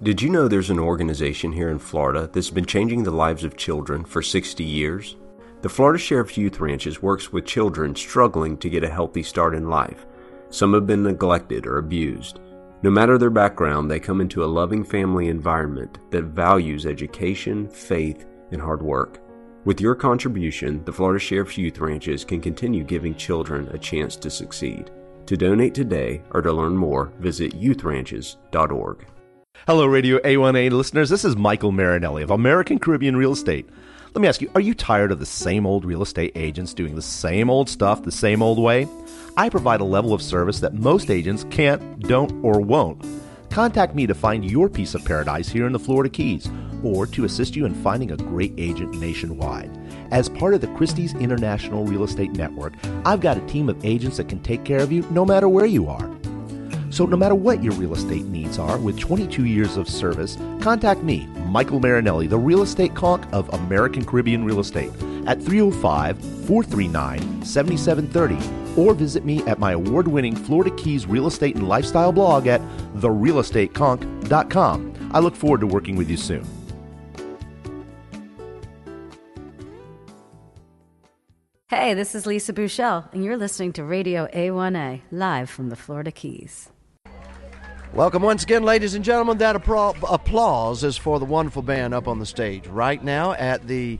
Did 0.03 0.21
you 0.21 0.29
know 0.29 0.47
there's 0.47 0.69
an 0.69 0.79
organization 0.79 1.53
here 1.53 1.71
in 1.71 1.79
Florida 1.79 2.29
that's 2.31 2.51
been 2.51 2.67
changing 2.67 3.03
the 3.03 3.11
lives 3.11 3.45
of 3.45 3.57
children 3.57 4.05
for 4.05 4.21
60 4.21 4.63
years? 4.63 5.17
The 5.63 5.71
Florida 5.71 5.99
Sheriff's 5.99 6.37
Youth 6.37 6.61
Ranches 6.61 7.01
works 7.01 7.33
with 7.33 7.47
children 7.47 7.97
struggling 7.97 8.59
to 8.59 8.69
get 8.69 8.85
a 8.85 8.91
healthy 8.91 9.23
start 9.23 9.55
in 9.55 9.71
life. 9.71 10.05
Some 10.51 10.75
have 10.75 10.87
been 10.87 11.03
neglected 11.03 11.67
or 11.67 11.79
abused. 11.79 12.41
No 12.83 12.91
matter 12.91 13.17
their 13.17 13.31
background, 13.31 13.91
they 13.91 13.99
come 13.99 14.21
into 14.21 14.45
a 14.45 14.55
loving 14.61 14.85
family 14.85 15.29
environment 15.29 15.97
that 16.11 16.25
values 16.25 16.85
education, 16.85 17.67
faith, 17.67 18.27
and 18.53 18.61
hard 18.61 18.83
work. 18.83 19.23
With 19.65 19.81
your 19.81 19.95
contribution, 19.95 20.85
the 20.85 20.93
Florida 20.93 21.19
Sheriff's 21.19 21.57
Youth 21.57 21.79
Ranches 21.79 22.23
can 22.23 22.43
continue 22.43 22.85
giving 22.85 23.15
children 23.15 23.67
a 23.73 23.79
chance 23.79 24.15
to 24.17 24.29
succeed. 24.29 24.91
To 25.25 25.39
donate 25.39 25.73
today 25.73 26.21
or 26.33 26.43
to 26.43 26.53
learn 26.53 26.77
more, 26.77 27.15
visit 27.19 27.59
youthranches.org. 27.59 29.07
Hello, 29.65 29.85
Radio 29.85 30.19
A1A 30.19 30.71
listeners. 30.71 31.11
This 31.11 31.25
is 31.25 31.35
Michael 31.35 31.73
Marinelli 31.73 32.23
of 32.23 32.31
American 32.31 32.79
Caribbean 32.79 33.17
Real 33.17 33.33
Estate. 33.33 33.69
Let 34.15 34.21
me 34.23 34.29
ask 34.29 34.41
you, 34.41 34.49
are 34.55 34.61
you 34.61 34.75
tired 34.75 35.11
of 35.11 35.19
the 35.19 35.27
same 35.27 35.67
old 35.67 35.85
real 35.85 36.03
estate 36.03 36.31
agents 36.37 36.73
doing 36.73 36.95
the 36.95 37.03
same 37.03 37.51
old 37.51 37.69
stuff 37.69 38.05
the 38.05 38.13
same 38.13 38.43
old 38.43 38.61
way? 38.61 38.87
I 39.37 39.49
provide 39.49 39.81
a 39.81 39.85
level 39.85 40.13
of 40.13 40.23
service 40.23 40.61
that 40.61 40.75
most 40.75 41.11
agents 41.11 41.45
can't, 41.51 41.99
don't, 41.99 42.33
or 42.45 42.61
won't. 42.61 43.05
Contact 43.51 43.97
me 43.97 44.07
to 44.07 44.15
find 44.15 44.49
your 44.49 44.69
piece 44.69 44.95
of 44.95 45.05
paradise 45.05 45.49
here 45.49 45.67
in 45.67 45.73
the 45.73 45.81
Florida 45.81 46.11
Keys 46.11 46.49
or 46.85 47.05
to 47.07 47.25
assist 47.25 47.57
you 47.57 47.67
in 47.67 47.75
finding 47.75 48.13
a 48.13 48.17
great 48.17 48.53
agent 48.59 48.95
nationwide. 49.01 49.71
As 50.13 50.29
part 50.29 50.55
of 50.55 50.61
the 50.61 50.69
Christie's 50.69 51.15
International 51.15 51.85
Real 51.85 52.05
Estate 52.05 52.33
Network, 52.33 52.75
I've 53.05 53.21
got 53.21 53.37
a 53.37 53.47
team 53.47 53.69
of 53.69 53.85
agents 53.85 54.19
that 54.19 54.29
can 54.29 54.41
take 54.41 54.65
care 54.65 54.81
of 54.81 54.93
you 54.93 55.05
no 55.11 55.25
matter 55.25 55.49
where 55.49 55.67
you 55.67 55.89
are. 55.89 56.16
So, 56.97 57.05
no 57.05 57.19
matter 57.19 57.35
what 57.35 57.63
your 57.63 57.75
real 57.75 57.93
estate 57.93 58.25
needs 58.25 58.59
are, 58.59 58.79
with 58.79 58.99
22 58.99 59.45
years 59.45 59.77
of 59.77 59.87
service, 59.87 60.39
contact 60.63 61.03
me, 61.03 61.27
Michael 61.47 61.79
Marinelli, 61.79 62.27
the 62.27 62.39
real 62.39 62.63
estate 62.63 62.95
conch 62.95 63.23
of 63.33 63.53
American 63.53 64.03
Caribbean 64.03 64.47
Real 64.47 64.61
Estate, 64.61 64.89
at 65.27 65.43
305 65.43 66.19
439 66.47 67.45
7730, 67.45 68.81
or 68.81 68.95
visit 68.95 69.27
me 69.27 69.43
at 69.43 69.59
my 69.59 69.73
award 69.73 70.09
winning 70.09 70.35
Florida 70.35 70.75
Keys 70.77 71.07
real 71.07 71.27
estate 71.27 71.57
and 71.57 71.69
lifestyle 71.69 72.13
blog 72.13 72.47
at 72.47 72.63
therealestateconch.com. 72.95 75.11
I 75.13 75.19
look 75.19 75.37
forward 75.37 75.61
to 75.61 75.67
working 75.67 75.97
with 75.97 76.09
you 76.09 76.17
soon. 76.17 76.47
Hey, 81.69 81.93
this 81.93 82.15
is 82.15 82.25
Lisa 82.25 82.55
Bouchel, 82.55 83.13
and 83.13 83.23
you're 83.23 83.37
listening 83.37 83.75
to 83.75 83.85
Radio 83.85 84.29
A1A, 84.29 85.03
live 85.11 85.51
from 85.51 85.69
the 85.69 85.77
Florida 85.77 86.11
Keys. 86.11 86.71
Welcome 87.97 88.21
once 88.21 88.43
again, 88.43 88.63
ladies 88.63 88.95
and 88.95 89.03
gentlemen. 89.03 89.39
That 89.39 89.57
applause 89.57 90.85
is 90.85 90.99
for 90.99 91.19
the 91.19 91.25
wonderful 91.25 91.63
band 91.63 91.95
up 91.95 92.07
on 92.07 92.19
the 92.19 92.27
stage 92.27 92.67
right 92.67 93.03
now 93.03 93.33
at 93.33 93.67
the 93.67 93.99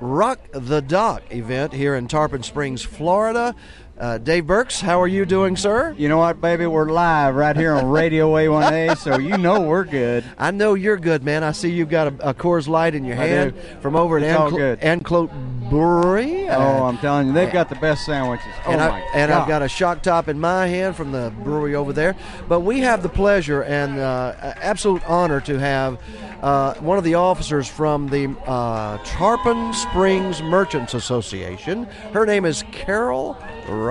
Rock 0.00 0.40
the 0.50 0.82
Dock 0.82 1.22
event 1.32 1.72
here 1.72 1.94
in 1.94 2.08
Tarpon 2.08 2.42
Springs, 2.42 2.82
Florida. 2.82 3.54
Uh, 4.00 4.16
Dave 4.16 4.46
Burks, 4.46 4.80
how 4.80 4.98
are 5.02 5.06
you 5.06 5.26
doing, 5.26 5.58
sir? 5.58 5.94
You 5.98 6.08
know 6.08 6.16
what, 6.16 6.40
baby? 6.40 6.66
We're 6.66 6.90
live 6.90 7.34
right 7.34 7.54
here 7.54 7.74
on 7.74 7.90
Radio 7.90 8.32
A1A, 8.32 8.96
so 8.96 9.18
you 9.18 9.36
know 9.36 9.60
we're 9.60 9.84
good. 9.84 10.24
I 10.38 10.52
know 10.52 10.72
you're 10.72 10.96
good, 10.96 11.22
man. 11.22 11.44
I 11.44 11.52
see 11.52 11.70
you've 11.70 11.90
got 11.90 12.06
a, 12.06 12.30
a 12.30 12.32
Coors 12.32 12.66
Light 12.66 12.94
in 12.94 13.04
your 13.04 13.16
hand 13.16 13.54
from 13.82 13.96
over 13.96 14.16
at 14.16 14.24
Anclo-. 14.24 14.78
Anclote 14.78 15.30
Brewery. 15.68 16.48
Oh, 16.48 16.84
I'm 16.84 16.96
telling 16.96 17.26
you, 17.28 17.32
they've 17.34 17.52
got 17.52 17.68
the 17.68 17.74
best 17.74 18.06
sandwiches. 18.06 18.46
Oh 18.64 18.70
and, 18.72 18.80
my 18.80 19.02
I. 19.12 19.40
I've 19.42 19.46
got 19.46 19.60
a 19.60 19.68
shock 19.68 20.02
top 20.02 20.28
in 20.28 20.40
my 20.40 20.66
hand 20.66 20.96
from 20.96 21.12
the 21.12 21.30
brewery 21.44 21.74
over 21.74 21.92
there. 21.92 22.16
But 22.48 22.60
we 22.60 22.80
have 22.80 23.02
the 23.02 23.08
pleasure 23.10 23.62
and 23.62 23.98
uh, 23.98 24.34
absolute 24.62 25.06
honor 25.06 25.42
to 25.42 25.58
have 25.58 26.00
uh, 26.42 26.74
one 26.76 26.96
of 26.96 27.04
the 27.04 27.14
officers 27.14 27.68
from 27.68 28.08
the 28.08 28.34
uh, 28.46 28.98
Tarpon 29.04 29.74
Springs 29.74 30.42
Merchants 30.42 30.94
Association. 30.94 31.84
Her 32.14 32.24
name 32.24 32.46
is 32.46 32.64
Carol 32.72 33.34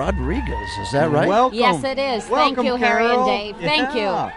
Rodriguez. 0.00 0.78
Is 0.78 0.92
that 0.92 1.10
right? 1.10 1.28
Welcome. 1.28 1.58
Yes, 1.58 1.84
it 1.84 1.98
is. 1.98 2.24
Thank 2.24 2.56
Welcome, 2.56 2.64
you, 2.64 2.76
Harry 2.76 3.04
and 3.04 3.26
Dave. 3.26 3.56
Thank 3.58 3.94
Yeah. 3.94 4.32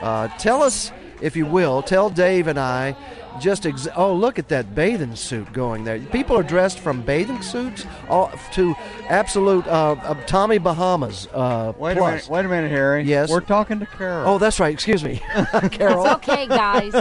Uh, 0.00 0.28
tell 0.38 0.62
us, 0.62 0.90
if 1.20 1.36
you 1.36 1.44
will, 1.44 1.82
tell 1.82 2.08
Dave 2.08 2.46
and 2.46 2.58
I 2.58 2.96
just 3.40 3.66
ex- 3.66 3.88
oh 3.96 4.14
look 4.14 4.38
at 4.38 4.48
that 4.48 4.74
bathing 4.74 5.16
suit 5.16 5.52
going 5.52 5.84
there. 5.84 5.98
People 5.98 6.36
are 6.38 6.42
dressed 6.42 6.78
from 6.78 7.02
bathing 7.02 7.42
suits 7.42 7.86
all, 8.08 8.30
to 8.52 8.74
absolute 9.08 9.66
uh, 9.66 9.96
uh, 10.02 10.14
Tommy 10.26 10.58
Bahamas. 10.58 11.28
Uh, 11.32 11.72
Wait 11.78 11.96
plus. 11.96 12.08
a 12.08 12.12
minute, 12.12 12.28
wait 12.28 12.44
a 12.44 12.48
minute, 12.48 12.70
Harry. 12.70 13.02
Yes. 13.04 13.30
We're 13.30 13.40
talking 13.40 13.80
to 13.80 13.86
Carol. 13.86 14.28
Oh, 14.28 14.38
that's 14.38 14.60
right. 14.60 14.72
Excuse 14.72 15.04
me, 15.04 15.16
Carol. 15.70 16.04
It's 16.06 16.14
okay, 16.14 16.46
guys. 16.46 16.94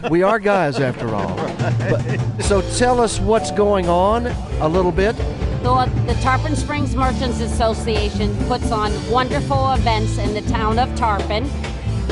we 0.10 0.22
are 0.22 0.38
guys 0.38 0.78
after 0.80 1.14
all. 1.14 1.36
But, 1.58 2.42
so 2.42 2.60
tell 2.76 3.00
us 3.00 3.20
what's 3.20 3.50
going 3.50 3.88
on 3.88 4.26
a 4.26 4.68
little 4.68 4.92
bit. 4.92 5.16
The, 5.62 5.92
the 6.06 6.14
Tarpon 6.22 6.56
Springs 6.56 6.96
Merchants 6.96 7.40
Association 7.40 8.34
puts 8.46 8.72
on 8.72 8.92
wonderful 9.10 9.72
events 9.72 10.16
in 10.18 10.32
the 10.32 10.40
town 10.50 10.78
of 10.78 10.94
Tarpon. 10.96 11.44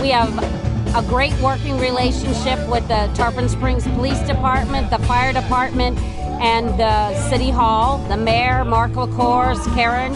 We 0.02 0.10
have 0.10 0.67
a 0.94 1.02
great 1.02 1.34
working 1.40 1.78
relationship 1.78 2.58
with 2.68 2.86
the 2.88 3.10
Tarpon 3.14 3.48
Springs 3.48 3.86
Police 3.88 4.20
Department, 4.20 4.90
the 4.90 4.98
Fire 5.00 5.32
Department, 5.32 5.98
and 6.40 6.68
the 6.78 7.14
City 7.28 7.50
Hall, 7.50 7.98
the 8.08 8.16
Mayor, 8.16 8.64
Mark 8.64 8.92
LaCourse, 8.92 9.64
Karen. 9.74 10.14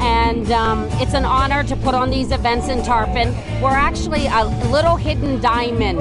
And 0.00 0.50
um, 0.50 0.88
it's 0.92 1.14
an 1.14 1.24
honor 1.24 1.62
to 1.64 1.76
put 1.76 1.94
on 1.94 2.10
these 2.10 2.32
events 2.32 2.68
in 2.68 2.82
Tarpon. 2.82 3.34
We're 3.62 3.70
actually 3.70 4.26
a 4.26 4.44
little 4.70 4.96
hidden 4.96 5.40
diamond. 5.40 5.98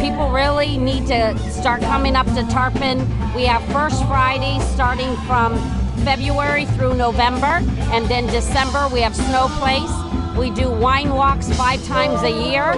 People 0.00 0.30
really 0.30 0.76
need 0.76 1.06
to 1.06 1.38
start 1.50 1.80
coming 1.82 2.16
up 2.16 2.26
to 2.34 2.42
Tarpon. 2.50 2.98
We 3.34 3.44
have 3.44 3.64
First 3.72 4.04
Friday 4.06 4.58
starting 4.74 5.14
from 5.26 5.56
February 6.04 6.66
through 6.66 6.94
November, 6.94 7.62
and 7.92 8.06
then 8.06 8.26
December 8.26 8.88
we 8.92 9.00
have 9.00 9.14
Snow 9.16 9.48
Place. 9.58 9.90
We 10.36 10.50
do 10.50 10.68
wine 10.68 11.14
walks 11.14 11.50
five 11.56 11.82
times 11.84 12.22
a 12.22 12.50
year, 12.50 12.72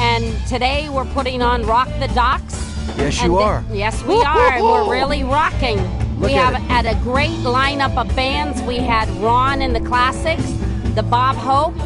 and 0.00 0.46
today 0.46 0.88
we're 0.88 1.04
putting 1.12 1.42
on 1.42 1.62
Rock 1.66 1.88
the 1.98 2.08
Docks. 2.08 2.54
Yes, 2.96 3.22
you 3.22 3.36
are. 3.36 3.62
Yes, 3.70 4.02
we 4.02 4.14
are. 4.14 4.52
and 4.54 4.64
We're 4.64 4.90
really 4.90 5.24
rocking. 5.24 5.76
Look 6.18 6.30
we 6.30 6.32
have 6.32 6.54
had 6.54 6.86
a 6.86 6.94
great 7.02 7.38
lineup 7.40 7.96
of 7.98 8.14
bands. 8.16 8.62
We 8.62 8.78
had 8.78 9.08
Ron 9.22 9.60
and 9.60 9.74
the 9.74 9.80
Classics, 9.80 10.50
the 10.94 11.02
Bob 11.02 11.36
Hope, 11.36 11.76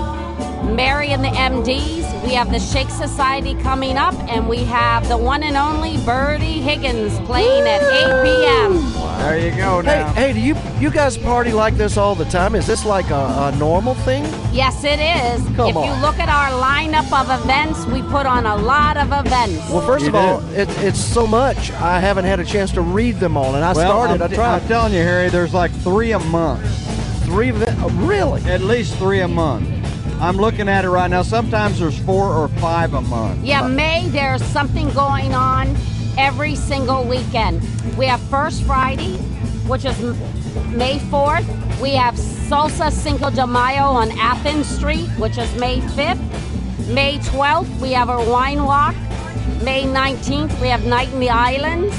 Mary 0.64 1.08
and 1.10 1.22
the 1.24 1.28
MDs. 1.28 2.22
We 2.24 2.34
have 2.34 2.50
the 2.50 2.58
Shake 2.58 2.90
Society 2.90 3.54
coming 3.56 3.96
up, 3.98 4.14
and 4.30 4.48
we 4.48 4.64
have 4.64 5.06
the 5.08 5.16
one 5.18 5.42
and 5.42 5.56
only 5.56 5.98
Bertie 6.04 6.60
Higgins 6.60 7.18
playing 7.20 7.66
at 7.66 7.82
8 7.82 8.24
p.m. 8.24 8.92
There 9.18 9.38
you 9.38 9.56
go 9.56 9.82
Hey, 9.82 10.00
now. 10.00 10.12
hey, 10.14 10.32
do 10.32 10.40
you 10.40 10.56
you 10.80 10.90
guys 10.90 11.16
party 11.18 11.52
like 11.52 11.74
this 11.76 11.96
all 11.96 12.14
the 12.14 12.24
time? 12.26 12.54
Is 12.54 12.66
this 12.66 12.84
like 12.84 13.10
a, 13.10 13.52
a 13.52 13.56
normal 13.58 13.94
thing? 13.94 14.24
Yes, 14.52 14.84
it 14.84 14.98
is. 15.00 15.44
Come 15.56 15.68
if 15.70 15.76
on. 15.76 15.86
you 15.86 15.92
look 16.02 16.18
at 16.18 16.28
our 16.28 16.50
lineup 16.60 17.10
of 17.12 17.42
events, 17.42 17.86
we 17.86 18.02
put 18.02 18.26
on 18.26 18.46
a 18.46 18.56
lot 18.56 18.96
of 18.96 19.06
events. 19.12 19.70
Well, 19.70 19.86
first 19.86 20.04
You 20.04 20.08
of 20.10 20.14
all, 20.16 20.40
do. 20.40 20.46
it, 20.54 20.68
it's 20.78 21.00
so 21.00 21.26
much. 21.26 21.70
I 21.72 22.00
haven't 22.00 22.24
had 22.24 22.40
a 22.40 22.44
chance 22.44 22.72
to 22.72 22.80
read 22.82 23.16
them 23.20 23.36
all, 23.36 23.54
and 23.54 23.64
I 23.64 23.72
well, 23.74 23.90
started. 24.04 24.22
I'm, 24.22 24.32
I 24.32 24.34
tried 24.34 24.62
I'm 24.62 24.68
telling 24.68 24.92
you, 24.94 25.00
Harry, 25.02 25.28
there's 25.30 25.54
like 25.54 25.72
three 25.72 26.12
a 26.12 26.18
month. 26.18 26.64
three. 27.24 27.50
Of 27.50 27.62
it, 27.62 27.68
oh, 27.80 27.88
really? 28.06 28.42
At 28.44 28.62
least 28.62 28.96
three 28.96 29.20
a 29.20 29.28
month. 29.28 29.68
I'm 30.20 30.36
looking 30.36 30.68
at 30.68 30.84
it 30.84 30.90
right 30.90 31.10
now. 31.10 31.22
Sometimes 31.22 31.80
there's 31.80 31.98
four 31.98 32.26
or 32.32 32.48
five 32.48 32.94
a 32.94 33.00
month. 33.02 33.42
Yeah, 33.44 33.66
May, 33.66 34.08
there's 34.08 34.42
something 34.42 34.88
going 34.90 35.34
on 35.34 35.76
every 36.16 36.54
single 36.54 37.04
weekend. 37.04 37.60
We 37.96 38.06
have 38.06 38.20
First 38.22 38.62
Friday, 38.62 39.16
which 39.66 39.84
is 39.84 39.98
May 40.70 40.98
4th. 40.98 41.80
We 41.80 41.90
have 41.90 42.14
Salsa 42.14 42.90
Cinco 42.90 43.30
de 43.30 43.46
Mayo 43.46 43.84
on 43.84 44.10
Athens 44.18 44.66
Street, 44.66 45.08
which 45.18 45.36
is 45.36 45.52
May 45.56 45.80
5th. 45.80 46.88
May 46.88 47.18
12th, 47.18 47.80
we 47.80 47.92
have 47.92 48.08
our 48.08 48.24
wine 48.28 48.64
walk. 48.64 48.94
May 49.62 49.84
19th, 49.84 50.58
we 50.60 50.68
have 50.68 50.84
Night 50.86 51.12
in 51.12 51.20
the 51.20 51.30
Islands. 51.30 51.94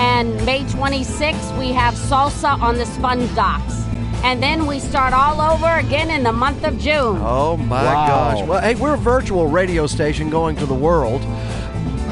And 0.00 0.34
May 0.46 0.62
26th, 0.64 1.58
we 1.58 1.72
have 1.72 1.94
Salsa 1.94 2.60
on 2.60 2.76
the 2.76 2.86
Sponge 2.86 3.32
Docks. 3.34 3.84
And 4.24 4.42
then 4.42 4.66
we 4.66 4.78
start 4.78 5.12
all 5.14 5.40
over 5.40 5.66
again 5.78 6.10
in 6.10 6.22
the 6.22 6.32
month 6.32 6.64
of 6.64 6.78
June. 6.78 7.18
Oh 7.22 7.56
my 7.56 7.82
Wow. 7.84 8.06
gosh! 8.08 8.46
Well, 8.46 8.60
hey, 8.60 8.74
we're 8.74 8.94
a 8.94 8.98
virtual 8.98 9.46
radio 9.46 9.86
station 9.86 10.28
going 10.28 10.56
to 10.56 10.66
the 10.66 10.74
world. 10.74 11.22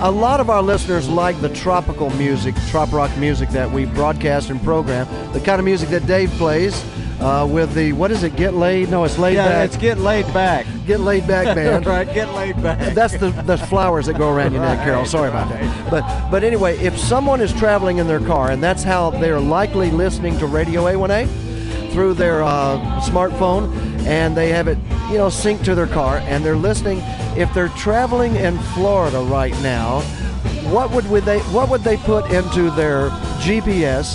A 0.01 0.11
lot 0.11 0.41
of 0.41 0.49
our 0.51 0.63
listeners 0.63 1.09
like 1.09 1.39
the 1.41 1.49
tropical 1.49 2.11
music, 2.11 2.55
trop 2.69 2.93
rock 2.93 3.15
music 3.19 3.49
that 3.51 3.71
we 3.71 3.87
broadcast 3.87 4.51
and 4.51 4.63
program. 4.63 5.07
The 5.33 5.41
kind 5.41 5.59
of 5.59 5.65
music 5.65 5.89
that 5.91 6.07
Dave 6.07 6.31
plays 6.33 6.85
uh, 7.21 7.47
with 7.51 7.75
the 7.75 7.93
what 7.93 8.11
is 8.11 8.23
it? 8.23 8.37
Get 8.37 8.55
laid? 8.55 8.91
No, 8.91 9.05
it's 9.05 9.19
laid 9.19 9.35
Yeah, 9.35 9.49
back. 9.49 9.65
it's 9.69 9.77
get 9.77 9.99
laid 9.99 10.27
back. 10.33 10.67
Get 10.87 11.01
laid 11.01 11.27
back, 11.27 11.57
man. 11.57 11.83
right, 11.83 12.07
get 12.15 12.33
laid 12.35 12.63
back. 12.63 12.95
That's 12.95 13.17
the 13.17 13.31
the 13.31 13.57
flowers 13.59 14.07
that 14.07 14.17
go 14.17 14.31
around 14.31 14.53
your 14.53 14.63
neck, 14.63 14.85
Carol. 14.85 15.05
Sorry 15.07 15.29
about 15.29 15.49
that. 15.51 15.91
But 15.91 16.31
but 16.31 16.45
anyway, 16.45 16.79
if 16.79 16.97
someone 16.99 17.41
is 17.41 17.53
traveling 17.55 17.99
in 17.99 18.07
their 18.07 18.21
car, 18.21 18.51
and 18.51 18.63
that's 18.63 18.83
how 18.85 19.11
they're 19.11 19.41
likely 19.41 19.91
listening 19.91 20.39
to 20.39 20.47
Radio 20.47 20.85
A1A 20.85 21.27
through 21.91 22.15
their 22.15 22.43
uh, 22.43 22.79
smartphone, 23.01 23.75
and 24.07 24.37
they 24.37 24.51
have 24.51 24.69
it, 24.69 24.79
you 25.11 25.19
know, 25.19 25.29
synced 25.29 25.65
to 25.65 25.75
their 25.75 25.87
car, 25.87 26.19
and 26.19 26.45
they're 26.45 26.57
listening. 26.57 27.01
If 27.37 27.53
they're 27.55 27.69
traveling 27.71 28.37
in 28.37 28.59
Florida 28.75 29.21
right 29.21 29.55
now, 29.63 30.01
what 30.71 30.91
would, 30.91 31.09
would 31.11 31.25
they 31.25 31.39
what 31.41 31.69
would 31.69 31.83
they 31.83 31.97
put 31.97 32.31
into 32.33 32.71
their 32.71 33.11
GPS 33.41 34.15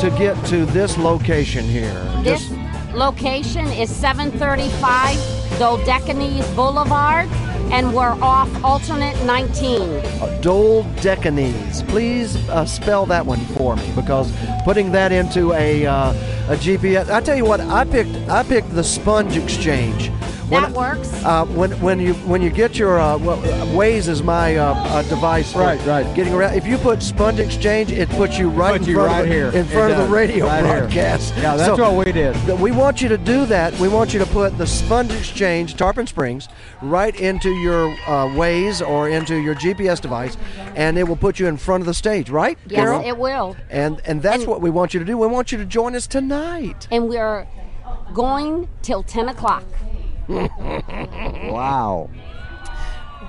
to 0.00 0.10
get 0.10 0.42
to 0.46 0.64
this 0.66 0.98
location 0.98 1.64
here? 1.64 2.02
This 2.22 2.50
location 2.92 3.66
is 3.66 3.94
735 3.94 5.16
Dodecanese 5.58 6.56
Boulevard, 6.56 7.28
and 7.72 7.94
we're 7.94 8.16
off 8.22 8.48
alternate 8.62 9.16
19. 9.24 10.40
Dole 10.42 10.84
Decanese. 10.96 11.86
Please 11.88 12.36
uh, 12.50 12.66
spell 12.66 13.06
that 13.06 13.24
one 13.24 13.40
for 13.56 13.76
me 13.76 13.92
because 13.96 14.30
putting 14.64 14.92
that 14.92 15.10
into 15.10 15.52
a 15.54 15.86
uh, 15.86 16.12
a 16.48 16.56
GPS. 16.56 17.08
I 17.10 17.20
tell 17.20 17.36
you 17.36 17.46
what, 17.46 17.60
I 17.60 17.84
picked 17.84 18.14
I 18.28 18.42
picked 18.42 18.74
the 18.74 18.84
Sponge 18.84 19.36
Exchange. 19.36 20.10
When- 20.52 20.62
That 20.64 20.72
works. 20.72 21.10
Uh, 21.24 21.46
when 21.46 21.70
when 21.80 21.98
you 21.98 22.12
when 22.28 22.42
you 22.42 22.50
get 22.50 22.76
your 22.78 23.00
uh, 23.00 23.16
well, 23.16 23.38
Waze 23.74 24.06
is 24.06 24.22
my 24.22 24.56
uh, 24.56 24.74
uh, 24.74 25.02
device. 25.04 25.54
Right, 25.56 25.80
right. 25.86 26.04
Getting 26.14 26.34
around. 26.34 26.54
If 26.54 26.66
you 26.66 26.76
put 26.76 27.02
Sponge 27.02 27.38
Exchange, 27.38 27.90
it 27.90 28.06
puts 28.10 28.38
you 28.38 28.50
right 28.50 28.72
Puts 28.72 28.84
in 28.84 28.90
you 28.90 28.96
front 28.96 29.12
right 29.12 29.20
of 29.22 29.28
the, 29.28 29.34
here. 29.34 29.46
in 29.46 29.64
front 29.64 29.90
It 29.90 29.92
of 29.92 29.96
the 29.96 30.04
does. 30.04 30.10
radio 30.10 30.46
Right 30.46 30.62
here. 30.64 30.78
broadcast. 30.80 31.32
Yeah, 31.36 31.56
that's 31.56 31.76
So- 31.76 31.92
what 31.94 32.04
we 32.06 32.12
did. 32.12 32.34
that 32.46 32.58
we 32.58 32.70
want 32.70 33.00
you 33.00 33.08
to 33.08 33.16
do 33.16 33.46
that. 33.46 33.72
We 33.80 33.88
want 33.88 34.12
you 34.12 34.18
to 34.18 34.26
put 34.26 34.58
the 34.58 34.66
Sponge 34.66 35.10
Exchange 35.12 35.74
Tarpon 35.76 36.06
Springs 36.06 36.48
right 36.82 37.18
into 37.18 37.48
your 37.48 37.88
uh, 38.06 38.26
Waze 38.36 38.86
or 38.86 39.08
into 39.08 39.36
your 39.36 39.54
GPS 39.54 40.00
device, 40.02 40.36
and 40.76 40.98
it 40.98 41.08
will 41.08 41.16
put 41.16 41.38
you 41.38 41.46
in 41.46 41.56
front 41.56 41.80
of 41.80 41.86
the 41.86 41.94
stage, 41.94 42.28
right, 42.28 42.58
Yes, 42.66 42.76
Carol? 42.78 43.02
it 43.06 43.16
will. 43.16 43.56
and 43.70 44.02
and 44.04 44.20
that's 44.20 44.40
And- 44.42 44.48
what 44.48 44.60
we 44.60 44.68
want 44.68 44.92
you 44.92 45.00
to 45.00 45.06
do. 45.06 45.16
We 45.16 45.26
want 45.28 45.50
you 45.50 45.56
to 45.58 45.64
join 45.64 45.96
us 45.96 46.06
tonight. 46.06 46.88
And 46.90 47.08
we're 47.08 47.46
going 48.12 48.68
till 48.82 49.02
10 49.02 49.28
o'clock. 49.30 49.64
Wow. 51.50 52.10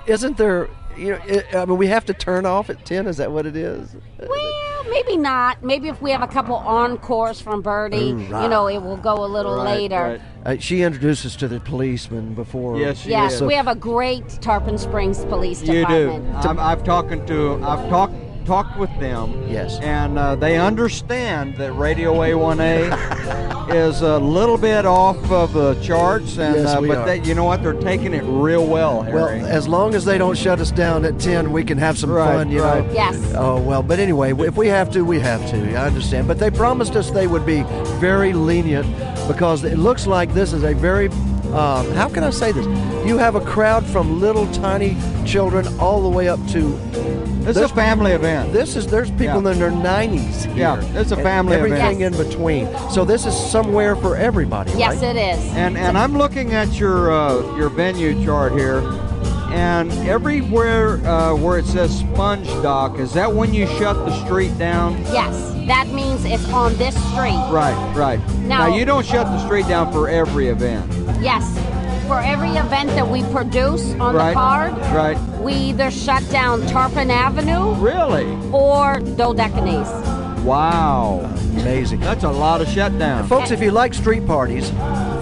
Isn't 0.07 0.37
there? 0.37 0.69
You 0.97 1.11
know, 1.13 1.19
it, 1.25 1.55
I 1.55 1.65
mean, 1.65 1.77
we 1.77 1.87
have 1.87 2.05
to 2.05 2.13
turn 2.13 2.45
off 2.45 2.69
at 2.69 2.85
ten. 2.85 3.07
Is 3.07 3.17
that 3.17 3.31
what 3.31 3.45
it 3.47 3.55
is? 3.55 3.95
Well, 4.19 4.83
maybe 4.91 5.17
not. 5.17 5.63
Maybe 5.63 5.87
if 5.89 5.99
we 6.03 6.11
have 6.11 6.21
a 6.21 6.27
couple 6.27 6.55
encores 6.55 7.41
from 7.41 7.61
Bertie, 7.61 7.97
you 7.97 8.27
know, 8.29 8.67
it 8.67 8.77
will 8.77 8.97
go 8.97 9.25
a 9.25 9.25
little 9.25 9.55
Right, 9.55 9.79
later. 9.79 10.19
right. 10.45 10.55
Uh, 10.57 10.59
she 10.59 10.83
introduced 10.83 11.25
us 11.25 11.35
to 11.37 11.47
the 11.47 11.59
policeman 11.59 12.35
before. 12.35 12.77
Yes, 12.77 12.99
she 12.99 13.09
Yes, 13.09 13.33
is. 13.33 13.39
So- 13.39 13.47
we 13.47 13.55
have 13.55 13.67
a 13.67 13.75
great 13.75 14.27
Tarpon 14.41 14.77
Springs 14.77 15.25
Police 15.25 15.61
Department. 15.61 15.89
You 15.89 15.95
do. 15.97 16.05
Department. 16.21 16.45
I'm, 16.45 16.59
I've 16.59 16.83
talking 16.83 17.25
to 17.25 17.55
I've 17.63 17.89
talked 17.89 18.13
talked 18.45 18.77
with 18.77 18.89
them. 18.99 19.47
Yes. 19.49 19.79
And 19.81 20.17
uh, 20.17 20.35
they 20.35 20.57
understand 20.57 21.55
that 21.57 21.73
Radio 21.73 22.13
A1A 22.15 23.73
is 23.73 24.01
a 24.01 24.17
little 24.19 24.57
bit 24.57 24.85
off 24.85 25.31
of 25.31 25.53
the 25.53 25.75
charts, 25.81 26.37
and 26.37 26.55
Yes, 26.55 26.75
uh, 26.75 26.81
we 26.81 26.87
but 26.89 26.97
are. 26.99 27.05
They, 27.05 27.21
you 27.23 27.33
know 27.33 27.45
what? 27.45 27.63
They're 27.63 27.73
taking 27.73 28.13
it 28.13 28.23
real 28.23 28.65
well, 28.67 29.03
Well, 29.03 29.27
as 29.29 29.67
long 29.67 29.95
as 29.95 30.05
they 30.05 30.17
don't 30.17 30.37
shut 30.37 30.59
us 30.59 30.71
down 30.71 31.05
at 31.05 31.19
10, 31.19 31.51
we 31.51 31.63
can 31.63 31.77
have 31.77 31.97
some 31.97 32.11
Right, 32.11 32.25
fun, 32.35 32.51
you 32.51 32.61
right. 32.61 32.85
know. 32.85 32.93
Yes. 32.93 33.33
Oh, 33.35 33.59
well, 33.61 33.81
but 33.83 33.99
anyway, 33.99 34.33
if 34.33 34.55
we 34.57 34.67
have 34.67 34.91
to, 34.91 35.03
we 35.03 35.19
have 35.19 35.49
to. 35.51 35.75
I 35.75 35.87
understand. 35.87 36.27
But 36.27 36.39
they 36.39 36.51
promised 36.51 36.95
us 36.95 37.09
they 37.11 37.27
would 37.27 37.45
be 37.45 37.63
very 37.99 38.33
lenient 38.33 38.87
because 39.27 39.63
it 39.63 39.77
looks 39.77 40.05
like 40.07 40.33
this 40.33 40.53
is 40.53 40.63
a 40.63 40.73
very, 40.73 41.09
um, 41.53 41.91
how 41.91 42.09
can 42.09 42.23
I 42.23 42.29
say 42.31 42.51
this? 42.51 42.65
You 43.07 43.17
have 43.17 43.35
a 43.35 43.41
crowd 43.41 43.85
from 43.85 44.19
little 44.19 44.51
tiny 44.53 44.97
children 45.25 45.67
all 45.79 46.01
the 46.01 46.09
way 46.09 46.27
up 46.27 46.39
to. 46.49 46.69
This 47.43 47.57
is 47.57 47.63
a 47.63 47.67
family 47.75 48.13
event. 48.13 48.53
This 48.53 48.75
is 48.77 48.87
there's 48.87 49.11
people 49.11 49.43
Yeah. 49.43 49.51
in 49.51 49.59
their 49.59 49.69
90s 49.71 50.45
here. 50.45 50.55
Yeah, 50.55 50.81
it's 50.99 51.11
a 51.11 51.15
and 51.15 51.23
family 51.23 51.57
event. 51.57 51.73
everything 51.73 52.01
in 52.01 52.15
between. 52.15 52.67
So 52.89 53.03
this 53.03 53.25
is 53.25 53.35
somewhere 53.35 53.95
for 53.97 54.15
everybody. 54.15 54.71
Yes, 54.77 55.01
right? 55.03 55.15
it 55.15 55.37
is. 55.37 55.53
And 55.53 55.77
and 55.77 55.97
I'm 55.97 56.17
looking 56.17 56.53
at 56.53 56.73
your 56.79 57.11
uh, 57.11 57.57
your 57.57 57.67
venue 57.69 58.23
chart 58.23 58.53
here, 58.53 58.79
and 59.51 59.91
everywhere 60.07 61.05
uh, 61.05 61.35
where 61.35 61.59
it 61.59 61.65
says 61.65 61.99
Sponge 61.99 62.47
Dock, 62.63 62.97
is 62.97 63.11
that 63.13 63.33
when 63.33 63.53
you 63.53 63.67
shut 63.67 63.97
the 64.05 64.25
street 64.25 64.57
down? 64.57 64.97
Yes, 65.11 65.51
that 65.67 65.87
means 65.89 66.23
it's 66.23 66.47
on 66.49 66.73
this 66.77 66.95
street. 67.11 67.35
Right, 67.51 67.93
right. 67.93 68.19
Now- 68.47 68.67
now 68.69 68.75
you 68.75 68.85
don't 68.85 69.05
shut 69.05 69.25
the 69.27 69.45
street 69.45 69.67
down 69.67 69.91
for 69.91 70.07
every 70.07 70.47
event. 70.47 70.89
Yes, 71.21 71.57
for 72.07 72.19
every 72.19 72.51
event 72.51 72.89
that 72.91 73.07
we 73.07 73.23
produce 73.31 73.93
on 73.95 74.15
right. 74.15 74.29
the 74.29 74.33
card, 74.33 74.77
Right. 74.93 75.17
we 75.39 75.53
either 75.53 75.89
shut 75.91 76.27
down 76.29 76.65
Tarpon 76.67 77.09
Avenue 77.11 77.73
Really? 77.75 78.25
or 78.51 78.99
Dodecanese. 78.99 80.43
Wow. 80.43 81.29
Amazing. 81.61 82.01
That's 82.01 82.23
a 82.25 82.29
lot 82.29 82.59
of 82.59 82.67
shutdown. 82.67 83.25
Folks, 83.27 83.51
if 83.51 83.61
you 83.61 83.71
like 83.71 83.93
street 83.93 84.25
parties, 84.27 84.69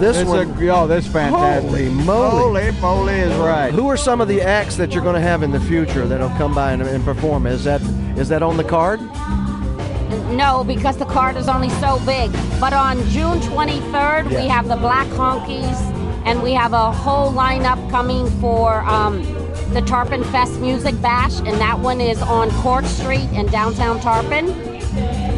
this 0.00 0.16
It's 0.16 0.28
one. 0.28 0.60
a, 0.60 0.68
oh, 0.70 0.86
that's 0.88 1.06
fantastic. 1.06 1.70
Holy 1.70 1.88
moly. 1.90 2.70
Holy 2.70 2.80
moly 2.80 3.14
is 3.14 3.34
right. 3.36 3.72
Who 3.72 3.88
are 3.88 3.96
some 3.96 4.20
of 4.20 4.26
the 4.26 4.40
acts 4.42 4.76
that 4.76 4.92
you're 4.92 5.02
going 5.04 5.14
to 5.14 5.20
have 5.20 5.42
in 5.44 5.52
the 5.52 5.60
future 5.60 6.08
that'll 6.08 6.30
come 6.30 6.54
by 6.54 6.72
and, 6.72 6.82
and 6.82 7.04
perform? 7.04 7.46
Is 7.46 7.62
that 7.64 7.80
is 8.16 8.28
that 8.30 8.42
on 8.42 8.56
the 8.56 8.64
card? 8.64 8.98
No, 10.36 10.64
because 10.64 10.96
the 10.96 11.06
card 11.06 11.36
is 11.36 11.48
only 11.48 11.70
so 11.70 11.98
big. 12.06 12.32
But 12.60 12.72
on 12.72 12.98
June 13.08 13.38
23rd, 13.40 14.28
we 14.28 14.48
have 14.48 14.68
the 14.68 14.76
Black 14.76 15.06
Honkies, 15.08 15.80
and 16.24 16.42
we 16.42 16.52
have 16.52 16.72
a 16.72 16.92
whole 16.92 17.32
lineup 17.32 17.90
coming 17.90 18.28
for 18.40 18.80
um, 18.82 19.22
the 19.72 19.82
Tarpon 19.82 20.24
Fest 20.24 20.60
Music 20.60 21.00
Bash, 21.00 21.38
and 21.40 21.60
that 21.60 21.78
one 21.78 22.00
is 22.00 22.20
on 22.22 22.50
Court 22.62 22.84
Street 22.84 23.28
in 23.32 23.46
downtown 23.46 24.00
Tarpon. 24.00 24.71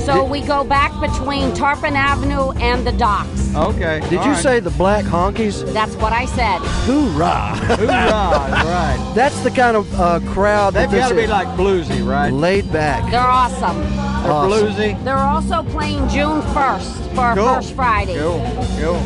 So 0.04 0.22
we 0.24 0.42
go 0.42 0.64
back 0.64 0.92
between 1.00 1.54
Tarpon 1.54 1.96
Avenue 1.96 2.50
and 2.60 2.86
the 2.86 2.92
docks. 2.92 3.54
Okay. 3.54 4.00
Did 4.00 4.12
you 4.12 4.18
right. 4.32 4.42
say 4.42 4.60
the 4.60 4.70
Black 4.70 5.04
Honkies? 5.04 5.72
That's 5.72 5.94
what 5.96 6.12
I 6.12 6.26
said. 6.26 6.58
Hoorah! 6.84 7.56
Hoorah! 7.76 7.86
right. 7.88 9.12
That's 9.14 9.38
the 9.42 9.50
kind 9.50 9.76
of 9.76 9.92
uh, 9.98 10.20
crowd 10.32 10.74
They've 10.74 10.90
that 10.90 10.98
got 10.98 11.08
to 11.08 11.14
be 11.14 11.26
like 11.26 11.48
bluesy, 11.56 12.06
right? 12.06 12.30
laid 12.30 12.70
back. 12.72 13.10
They're 13.10 13.20
awesome. 13.20 13.80
They're 13.80 14.32
Awesome. 14.32 14.68
bluesy. 14.68 15.04
They're 15.04 15.16
also 15.16 15.62
playing 15.64 16.08
June 16.08 16.40
1st 16.42 17.14
for 17.14 17.20
our 17.20 17.34
Cool. 17.36 17.54
first 17.54 17.74
Friday. 17.74 18.18
Cool. 18.18 18.40
Cool. 18.80 19.00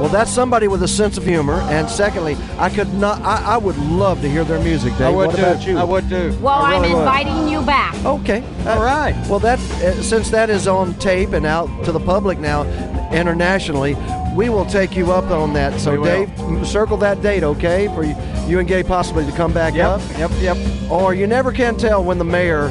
Well, 0.00 0.08
that's 0.08 0.30
somebody 0.30 0.66
with 0.66 0.82
a 0.82 0.88
sense 0.88 1.18
of 1.18 1.24
humor. 1.24 1.60
And 1.68 1.88
secondly, 1.88 2.36
I 2.58 2.70
could 2.70 2.92
not. 2.94 3.20
I, 3.22 3.54
I 3.54 3.56
would 3.58 3.76
love 3.76 4.22
to 4.22 4.28
hear 4.30 4.44
their 4.44 4.60
music. 4.62 4.92
Dave. 4.94 5.02
I 5.02 5.10
would 5.10 5.26
what 5.28 5.36
do. 5.36 5.42
about 5.42 5.66
you? 5.66 5.76
I 5.78 5.84
would 5.84 6.08
do. 6.08 6.36
Well, 6.40 6.54
I 6.54 6.74
I'm 6.76 6.82
really 6.82 6.94
would. 6.94 7.00
inviting 7.00 7.48
you 7.48 7.60
back. 7.62 7.94
Okay. 8.04 8.42
All 8.66 8.82
right. 8.82 9.14
Well, 9.28 9.40
that 9.40 9.58
uh, 9.82 10.02
since 10.02 10.30
that 10.30 10.48
is 10.48 10.66
on 10.66 10.94
tape 10.94 11.32
and 11.32 11.44
out 11.44 11.68
to 11.84 11.92
the 11.92 12.00
public 12.00 12.38
now, 12.38 12.62
internationally, 13.12 13.94
we 14.34 14.48
will 14.48 14.64
take 14.64 14.96
you 14.96 15.12
up 15.12 15.30
on 15.30 15.52
that. 15.54 15.78
So, 15.80 16.00
We. 16.00 16.08
Dave, 16.08 16.30
m- 16.40 16.64
circle 16.64 16.96
that 16.98 17.20
date, 17.20 17.42
okay, 17.42 17.88
for 17.88 18.02
you, 18.04 18.14
you 18.46 18.58
and 18.58 18.66
Gay 18.66 18.82
possibly 18.82 19.26
to 19.26 19.32
come 19.32 19.52
back 19.52 19.74
Yep. 19.74 19.86
up. 19.86 20.00
Yep. 20.18 20.30
Yep. 20.40 20.90
Or 20.90 21.12
you 21.14 21.26
never 21.26 21.52
can 21.52 21.76
tell 21.76 22.02
when 22.02 22.16
the 22.18 22.24
mayor, 22.24 22.70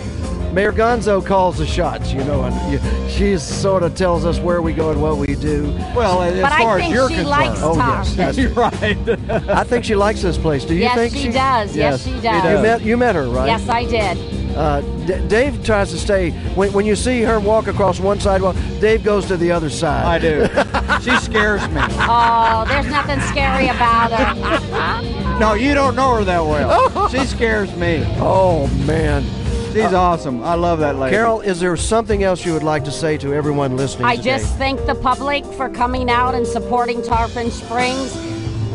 Mayor 0.53 0.71
Gonzo, 0.71 1.25
calls 1.25 1.57
the 1.57 1.65
shots. 1.65 2.11
You 2.11 2.23
know, 2.23 2.43
and 2.43 2.71
you, 2.73 3.09
she 3.09 3.37
sort 3.37 3.83
of 3.83 3.95
tells 3.95 4.25
us 4.25 4.39
where 4.39 4.61
we 4.61 4.73
go 4.73 4.91
and 4.91 5.01
what 5.01 5.17
we 5.17 5.35
do. 5.35 5.67
Well, 5.95 6.21
as 6.23 6.41
But 6.41 6.51
I 6.51 6.59
far 6.63 6.79
think 6.79 6.89
as 6.91 6.95
you're 6.95 7.09
she 7.09 7.15
concerned. 7.15 7.29
likes 7.29 7.59
Oh 7.61 7.75
yes, 7.77 8.15
Tarpon. 8.15 8.55
that's- 8.55 9.29
right. 9.29 9.49
I 9.49 9.63
think 9.63 9.85
she 9.85 9.95
likes 9.95 10.21
this 10.21 10.37
place. 10.37 10.65
Do 10.65 10.73
you 10.73 10.81
Yes, 10.81 10.95
think 10.95 11.13
she 11.15 11.31
does. 11.31 11.75
Yes, 11.75 12.03
she 12.03 12.19
does. 12.19 12.43
You 12.43 12.61
met 12.63 12.81
you 12.81 12.97
met 12.97 13.15
her, 13.15 13.27
right? 13.29 13.47
Yes, 13.47 13.67
I 13.69 13.85
did. 13.85 14.17
Uh, 14.57 14.81
D- 15.05 15.27
Dave 15.27 15.63
tries 15.63 15.91
to 15.91 15.97
stay. 15.97 16.31
When, 16.55 16.73
when 16.73 16.85
you 16.85 16.95
see 16.95 17.21
her 17.21 17.39
walk 17.39 17.67
across 17.67 17.99
one 17.99 18.19
sidewalk, 18.19 18.55
Dave 18.81 19.03
goes 19.03 19.25
to 19.27 19.37
the 19.37 19.51
other 19.51 19.69
side. 19.69 20.05
I 20.05 20.17
do. 20.19 20.47
she 21.03 21.15
scares 21.23 21.61
me. 21.69 21.81
Oh, 22.01 22.65
there's 22.67 22.87
nothing 22.87 23.19
scary 23.21 23.67
about 23.67 24.11
her. 24.11 25.39
No, 25.39 25.53
you 25.53 25.73
don't 25.75 25.95
know 25.95 26.15
her 26.15 26.23
that 26.25 26.39
well. 26.43 27.07
she 27.09 27.25
scares 27.25 27.73
me. 27.75 28.03
Oh 28.17 28.67
man, 28.87 29.23
She's 29.73 29.93
awesome. 29.93 30.43
I 30.43 30.55
love 30.55 30.79
that 30.79 30.95
lady. 30.97 31.15
Carol, 31.15 31.41
is 31.41 31.59
there 31.59 31.75
something 31.77 32.23
else 32.23 32.45
you 32.45 32.53
would 32.53 32.63
like 32.63 32.83
to 32.85 32.91
say 32.91 33.17
to 33.19 33.33
everyone 33.33 33.77
listening? 33.77 34.05
I 34.05 34.15
today? 34.15 34.37
just 34.37 34.55
thank 34.57 34.83
the 34.85 34.95
public 34.95 35.45
for 35.45 35.69
coming 35.69 36.09
out 36.09 36.33
and 36.35 36.45
supporting 36.45 37.01
Tarpon 37.03 37.51
Springs. 37.51 38.17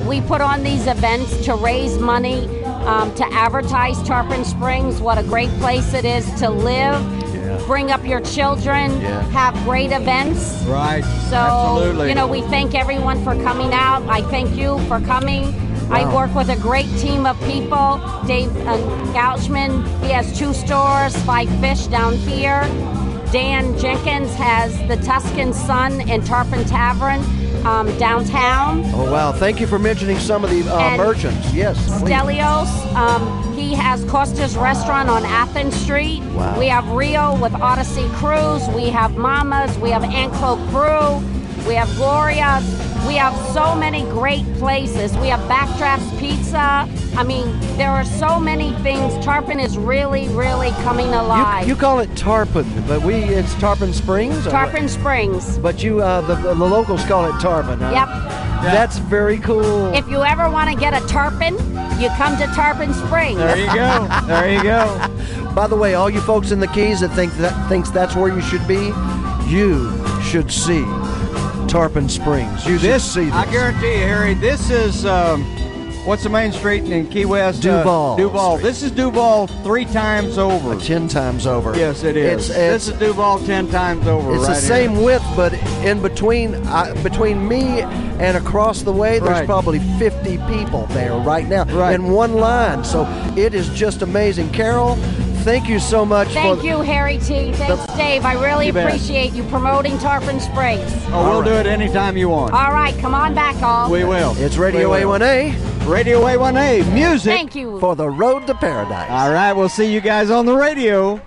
We 0.07 0.21
put 0.21 0.41
on 0.41 0.63
these 0.63 0.87
events 0.87 1.45
to 1.47 1.55
raise 1.55 1.99
money, 1.99 2.47
um, 2.65 3.15
to 3.17 3.25
advertise 3.33 4.01
Tarpon 4.03 4.45
Springs, 4.45 5.01
what 5.01 5.19
a 5.19 5.23
great 5.23 5.51
place 5.61 5.95
it 5.95 6.05
is 6.05 6.31
to 6.41 6.51
live. 6.51 7.03
Bring 7.67 7.91
up 7.91 8.05
your 8.05 8.21
children, 8.21 9.01
Yeah. 9.01 9.23
have 9.31 9.55
great 9.65 9.93
events. 9.93 10.63
Right. 10.67 11.03
So, 11.31 11.37
Absolutely. 11.37 12.09
you 12.11 12.15
know, 12.15 12.27
we 12.27 12.43
thank 12.43 12.75
everyone 12.75 13.23
for 13.25 13.35
coming 13.43 13.73
out. 13.73 14.03
I 14.09 14.21
thank 14.23 14.55
you 14.57 14.79
for 14.87 15.01
coming. 15.01 15.55
I 15.91 16.13
work 16.15 16.35
with 16.35 16.49
a 16.49 16.57
great 16.57 16.89
team 16.99 17.27
of 17.27 17.39
people. 17.41 18.01
Dave 18.27 18.55
uh, 18.67 18.79
Gouchman, 19.13 19.85
he 20.03 20.11
has 20.11 20.37
two 20.37 20.53
stores, 20.53 21.17
Five 21.25 21.49
Fish 21.61 21.87
down 21.87 22.15
here. 22.15 22.63
Dan 23.33 23.77
Jenkins 23.79 24.33
has 24.35 24.77
the 24.87 24.97
Tuscan 25.05 25.53
Sun 25.53 26.09
and 26.09 26.25
Tarpon 26.25 26.65
Tavern 26.65 27.21
um, 27.67 27.97
downtown. 27.99 28.83
Oh 28.95 29.11
wow! 29.11 29.33
Thank 29.33 29.61
you 29.61 29.67
for 29.67 29.79
mentioning 29.79 30.19
some 30.19 30.45
of 30.45 30.51
the 30.51 30.63
uh, 30.73 30.97
merchants. 30.97 31.53
Yes. 31.53 31.79
Stelios, 32.01 32.69
um, 32.95 33.55
he 33.55 33.75
has 33.75 34.05
Costa's 34.05 34.57
Restaurant 34.57 35.09
on 35.09 35.25
Athens 35.25 35.75
Street. 35.75 36.23
Wow. 36.35 36.59
We 36.59 36.67
have 36.67 36.87
Rio 36.89 37.37
with 37.41 37.55
Odyssey 37.55 38.09
Cruise. 38.15 38.69
We 38.69 38.91
have 38.91 39.17
Mama's. 39.17 39.77
We 39.79 39.91
have 39.91 40.03
Anclo 40.03 40.57
Brew. 40.71 41.67
We 41.67 41.75
have 41.75 41.89
Gloria's. 41.97 42.84
We 43.07 43.17
have 43.17 43.35
so 43.53 43.75
many 43.75 44.03
great 44.05 44.47
places. 44.55 45.17
We 45.19 45.29
have 45.29 45.41
Backdrafts 45.41 46.19
Pizza. 46.19 46.89
I 47.17 47.23
mean, 47.23 47.59
there 47.77 47.91
are 47.91 48.05
so 48.05 48.41
many 48.41 48.73
things. 48.77 49.23
Tarpon 49.23 49.61
is 49.61 49.77
really, 49.77 50.29
really 50.29 50.71
coming 50.83 51.09
alive. 51.09 51.69
You, 51.69 51.75
you 51.75 51.81
call 51.81 51.99
it 51.99 52.17
Tarpon, 52.17 52.67
but 52.87 53.03
we 53.03 53.15
it's 53.15 53.55
Tarpon 53.57 53.93
Springs. 53.93 54.47
or? 54.47 54.51
Tarpon 54.51 54.89
Springs. 54.89 55.59
But 55.59 55.83
you, 55.83 56.01
uh, 56.01 56.23
the, 56.23 56.35
the 56.35 56.55
locals 56.55 57.05
call 57.05 57.27
it 57.27 57.39
Tarpon. 57.41 57.79
Huh? 57.79 57.91
Yep. 57.93 58.09
That's 58.73 58.97
very 58.99 59.39
cool. 59.39 59.93
If 59.93 60.09
you 60.09 60.25
ever 60.25 60.49
want 60.49 60.71
to 60.71 60.77
get 60.77 60.95
a 60.95 61.07
tarpon, 61.07 61.55
you 62.01 62.09
come 62.17 62.39
to 62.39 62.47
Tarpon 62.55 62.95
Springs. 62.95 63.37
There 63.37 63.59
you 63.59 63.67
go. 63.67 64.09
There 64.27 64.51
you 64.51 64.63
go. 64.63 65.53
By 65.55 65.67
the 65.67 65.77
way, 65.77 65.95
all 65.95 66.09
you 66.09 66.23
folks 66.23 66.51
in 66.51 66.59
the 66.59 66.69
Keys 66.69 67.01
that 67.01 67.11
think 67.11 67.35
that 67.35 67.69
thinks 67.69 67.91
that's 67.91 68.17
where 68.17 68.35
you 68.35 68.41
should 68.41 68.67
be, 68.67 68.93
you 69.47 69.93
should 70.23 70.51
see 70.51 70.85
Tarpon 71.69 72.09
Springs. 72.09 72.67
You 72.67 72.79
This, 72.79 73.05
should 73.05 73.13
see 73.13 73.25
this. 73.27 73.35
I 73.35 73.51
guarantee 73.51 73.93
you, 73.93 73.99
Harry. 74.07 74.35
This 74.35 74.71
is 74.71 75.05
um, 75.07 75.43
what's 76.07 76.23
the 76.23 76.29
main 76.29 76.53
street 76.53 76.85
in 76.85 77.09
Key 77.09 77.25
West? 77.25 77.63
Duval 77.63 78.15
Uh, 78.15 78.17
Duval. 78.17 78.57
Street. 78.59 78.69
This 78.69 78.83
is 78.83 78.91
Duval 78.91 79.47
three 79.63 79.85
times 79.87 80.39
over. 80.39 80.77
ten 80.81 81.09
times 81.09 81.47
over. 81.47 81.77
Yes, 81.77 82.03
it 82.05 82.17
is. 82.17 82.51
It's, 82.51 82.59
this 82.59 82.89
is 82.89 82.99
Duval 82.99 83.39
ten 83.41 83.69
times 83.69 84.07
over. 84.07 84.35
it's 84.35 84.45
right 84.45 84.55
the 84.55 84.61
same 84.61 84.91
Here. 84.97 85.05
width, 85.05 85.25
but 85.37 85.53
in 85.85 86.01
between 86.03 86.55
uh, 86.67 86.95
between 87.03 87.47
me 87.49 87.81
and 87.83 88.37
across 88.37 88.83
the 88.83 88.93
way, 88.93 89.19
there's 89.19 89.31
Right. 89.31 89.47
probably 89.47 89.81
50 89.99 90.39
people 90.49 90.87
there 90.91 91.15
right 91.15 91.49
now 91.49 91.65
Right. 91.65 91.95
in 91.95 92.11
one 92.13 92.35
line. 92.35 92.85
So 92.85 93.07
it 93.37 93.55
is 93.55 93.69
just 93.71 94.03
amazing. 94.03 94.51
Carol, 94.53 94.97
thank 95.45 95.69
you 95.69 95.79
so 95.79 96.05
much. 96.05 96.29
Thank 96.29 96.61
for, 96.61 96.67
you, 96.67 96.81
Harry 96.81 97.19
T. 97.19 97.53
Thanks, 97.53 97.87
Dave. 97.95 98.25
I 98.25 98.35
really 98.43 98.67
You 98.67 98.73
bet. 98.73 98.87
appreciate 98.87 99.33
you 99.33 99.45
promoting 99.45 99.99
Tarpon 99.99 100.41
Springs. 100.41 100.91
Oh, 101.09 101.25
we'll 101.25 101.33
All 101.37 101.43
do 101.43 101.53
it 101.53 101.67
anytime 101.67 102.17
you 102.17 102.31
want. 102.31 102.55
All 102.55 102.73
right, 102.73 102.97
come 102.99 103.15
on 103.15 103.35
back, 103.35 103.63
all. 103.63 103.91
we 103.91 104.05
will. 104.05 104.35
It's 104.39 104.57
Radio 104.57 104.91
will. 104.91 105.19
A1A 105.19 105.87
Radio 105.87 106.23
A1A 106.23 106.91
music. 106.95 107.33
Thank 107.33 107.55
you. 107.55 107.79
for 107.79 107.95
the 107.95 108.09
Road 108.09 108.47
to 108.47 108.55
Paradise. 108.55 109.11
All 109.11 109.31
right, 109.31 109.53
we'll 109.53 109.69
see 109.69 109.93
you 109.93 110.01
guys 110.01 110.31
on 110.31 110.47
the 110.47 110.55
radio. 110.55 111.21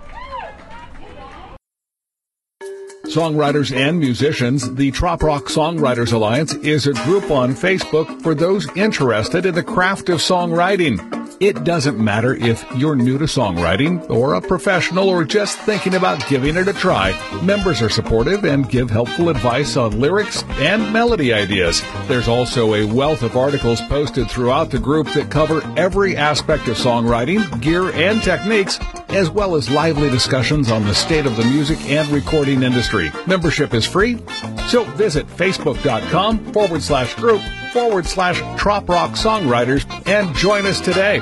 Songwriters 3.06 3.74
and 3.74 3.98
musicians, 3.98 4.74
the 4.74 4.90
Trop 4.90 5.22
Rock 5.22 5.44
Songwriters 5.44 6.12
Alliance 6.12 6.52
is 6.56 6.86
a 6.86 6.92
group 6.92 7.30
on 7.30 7.54
Facebook 7.54 8.20
for 8.22 8.34
those 8.34 8.68
interested 8.76 9.46
in 9.46 9.54
the 9.54 9.62
craft 9.62 10.10
of 10.10 10.18
songwriting. 10.18 10.98
It 11.40 11.62
doesn't 11.62 12.00
matter 12.00 12.34
if 12.34 12.64
you're 12.76 12.96
new 12.96 13.16
to 13.16 13.26
songwriting 13.26 14.10
or 14.10 14.34
a 14.34 14.40
professional 14.40 15.08
or 15.08 15.22
just 15.22 15.56
thinking 15.60 15.94
about 15.94 16.26
giving 16.28 16.56
it 16.56 16.66
a 16.66 16.72
try. 16.72 17.14
Members 17.44 17.80
are 17.80 17.88
supportive 17.88 18.44
and 18.44 18.68
give 18.68 18.90
helpful 18.90 19.28
advice 19.28 19.76
on 19.76 20.00
lyrics 20.00 20.42
and 20.58 20.92
melody 20.92 21.32
ideas. 21.32 21.80
There's 22.08 22.26
also 22.26 22.74
a 22.74 22.84
wealth 22.84 23.22
of 23.22 23.36
articles 23.36 23.80
posted 23.82 24.28
throughout 24.28 24.72
the 24.72 24.80
group 24.80 25.06
that 25.12 25.30
cover 25.30 25.62
every 25.76 26.16
aspect 26.16 26.66
of 26.66 26.76
songwriting, 26.76 27.60
gear, 27.60 27.92
and 27.92 28.20
techniques, 28.20 28.80
as 29.10 29.30
well 29.30 29.54
as 29.54 29.70
lively 29.70 30.10
discussions 30.10 30.72
on 30.72 30.84
the 30.86 30.94
state 30.94 31.24
of 31.24 31.36
the 31.36 31.44
music 31.44 31.78
and 31.88 32.08
recording 32.08 32.64
industry. 32.64 33.12
Membership 33.28 33.74
is 33.74 33.86
free, 33.86 34.18
so 34.66 34.82
visit 34.96 35.28
facebook.com 35.28 36.52
forward 36.52 36.82
slash 36.82 37.14
group 37.14 37.40
forward 37.68 38.06
slash 38.06 38.40
Trop 38.58 38.88
Rock 38.88 39.12
Songwriters 39.12 39.84
and 40.06 40.34
join 40.36 40.66
us 40.66 40.80
today. 40.80 41.20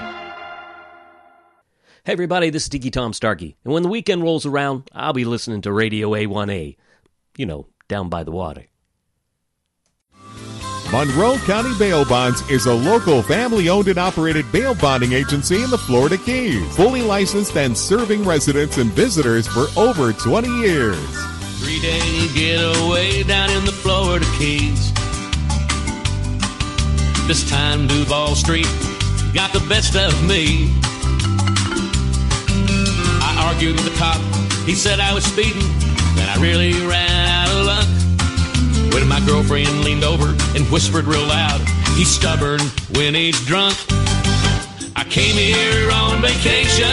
Hey 2.05 2.13
everybody, 2.13 2.51
this 2.51 2.63
is 2.63 2.69
Tiki 2.69 2.91
Tom 2.93 3.13
Starkey, 3.13 3.57
and 3.65 3.75
when 3.75 3.83
the 3.83 3.89
weekend 3.89 4.23
rolls 4.23 4.47
around, 4.47 4.89
I'll 4.93 5.13
be 5.13 5.25
listening 5.25 5.61
to 5.63 5.73
Radio 5.73 6.11
A1A. 6.11 6.77
You 7.37 7.47
know, 7.47 7.67
down 7.89 8.09
by 8.09 8.23
the 8.23 8.31
water. 8.31 8.67
Monroe 10.93 11.37
County 11.39 11.77
Bail 11.81 12.05
Bonds 12.05 12.49
is 12.49 12.67
a 12.67 12.73
local 12.73 13.23
family 13.25 13.69
owned 13.69 13.89
and 13.89 13.99
operated 13.99 14.51
bail 14.53 14.77
bonding 14.77 15.15
agency 15.15 15.65
in 15.65 15.71
the 15.71 15.77
Florida 15.79 16.17
Keys, 16.17 16.77
fully 16.77 17.03
licensed 17.03 17.57
and 17.57 17.77
serving 17.77 18.25
residents 18.25 18.79
and 18.79 18.93
visitors 18.93 19.49
for 19.49 19.67
over 19.77 20.13
20 20.13 20.49
years. 20.61 20.97
Three 21.59 21.81
day 21.81 22.29
getaway 22.33 23.25
down 23.25 23.51
in 23.51 23.65
the 23.65 23.73
Florida 23.73 24.27
Keys. 24.39 24.93
This 27.27 27.51
time 27.51 27.89
Duval 27.89 28.37
Street 28.37 28.69
got 29.35 29.53
the 29.53 29.65
best 29.69 29.97
of 29.97 30.15
me. 30.29 30.71
I 33.21 33.49
argued 33.49 33.75
with 33.75 33.85
the 33.85 33.99
cop. 33.99 34.21
He 34.65 34.77
said 34.77 35.01
I 35.01 35.13
was 35.13 35.25
speeding, 35.25 35.61
and 35.61 36.31
I 36.31 36.39
really 36.41 36.73
ran 36.87 37.27
out 37.27 37.51
of 37.51 37.67
luck. 37.67 38.95
When 38.95 39.09
my 39.09 39.19
girlfriend 39.27 39.83
leaned 39.83 40.05
over 40.05 40.37
and 40.55 40.65
whispered 40.71 41.07
real 41.07 41.27
loud, 41.27 41.61
he's 41.97 42.09
stubborn 42.09 42.61
when 42.95 43.17
he's 43.17 43.45
drunk. 43.45 43.77
I 44.95 45.05
came 45.11 45.35
here 45.35 45.91
on 45.91 46.23
vacation. 46.23 46.87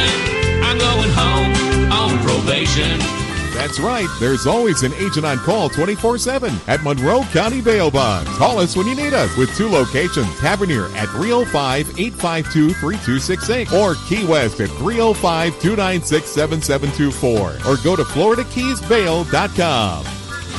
I'm 0.65 0.80
going 0.80 1.12
home 1.13 1.54
on 1.93 2.17
probation. 2.26 3.22
That's 3.53 3.79
right, 3.79 4.07
there's 4.19 4.45
always 4.47 4.83
an 4.83 4.93
agent 4.95 5.25
on 5.25 5.37
call 5.37 5.69
24 5.69 6.17
7 6.17 6.53
at 6.67 6.83
Monroe 6.83 7.21
County 7.31 7.61
Bail 7.61 7.89
Bonds. 7.91 8.29
Call 8.37 8.59
us 8.59 8.75
when 8.75 8.87
you 8.87 8.95
need 8.95 9.13
us 9.13 9.35
with 9.37 9.55
two 9.55 9.69
locations 9.69 10.27
Tavernier 10.39 10.85
at 10.95 11.07
305 11.09 11.99
852 11.99 12.73
3268 12.73 13.71
or 13.73 13.95
Key 14.07 14.25
West 14.25 14.59
at 14.59 14.69
305 14.69 15.53
296 15.61 16.29
7724 16.29 17.71
or 17.71 17.77
go 17.83 17.95
to 17.95 18.03
FloridaKeysBail.com. 18.03 20.05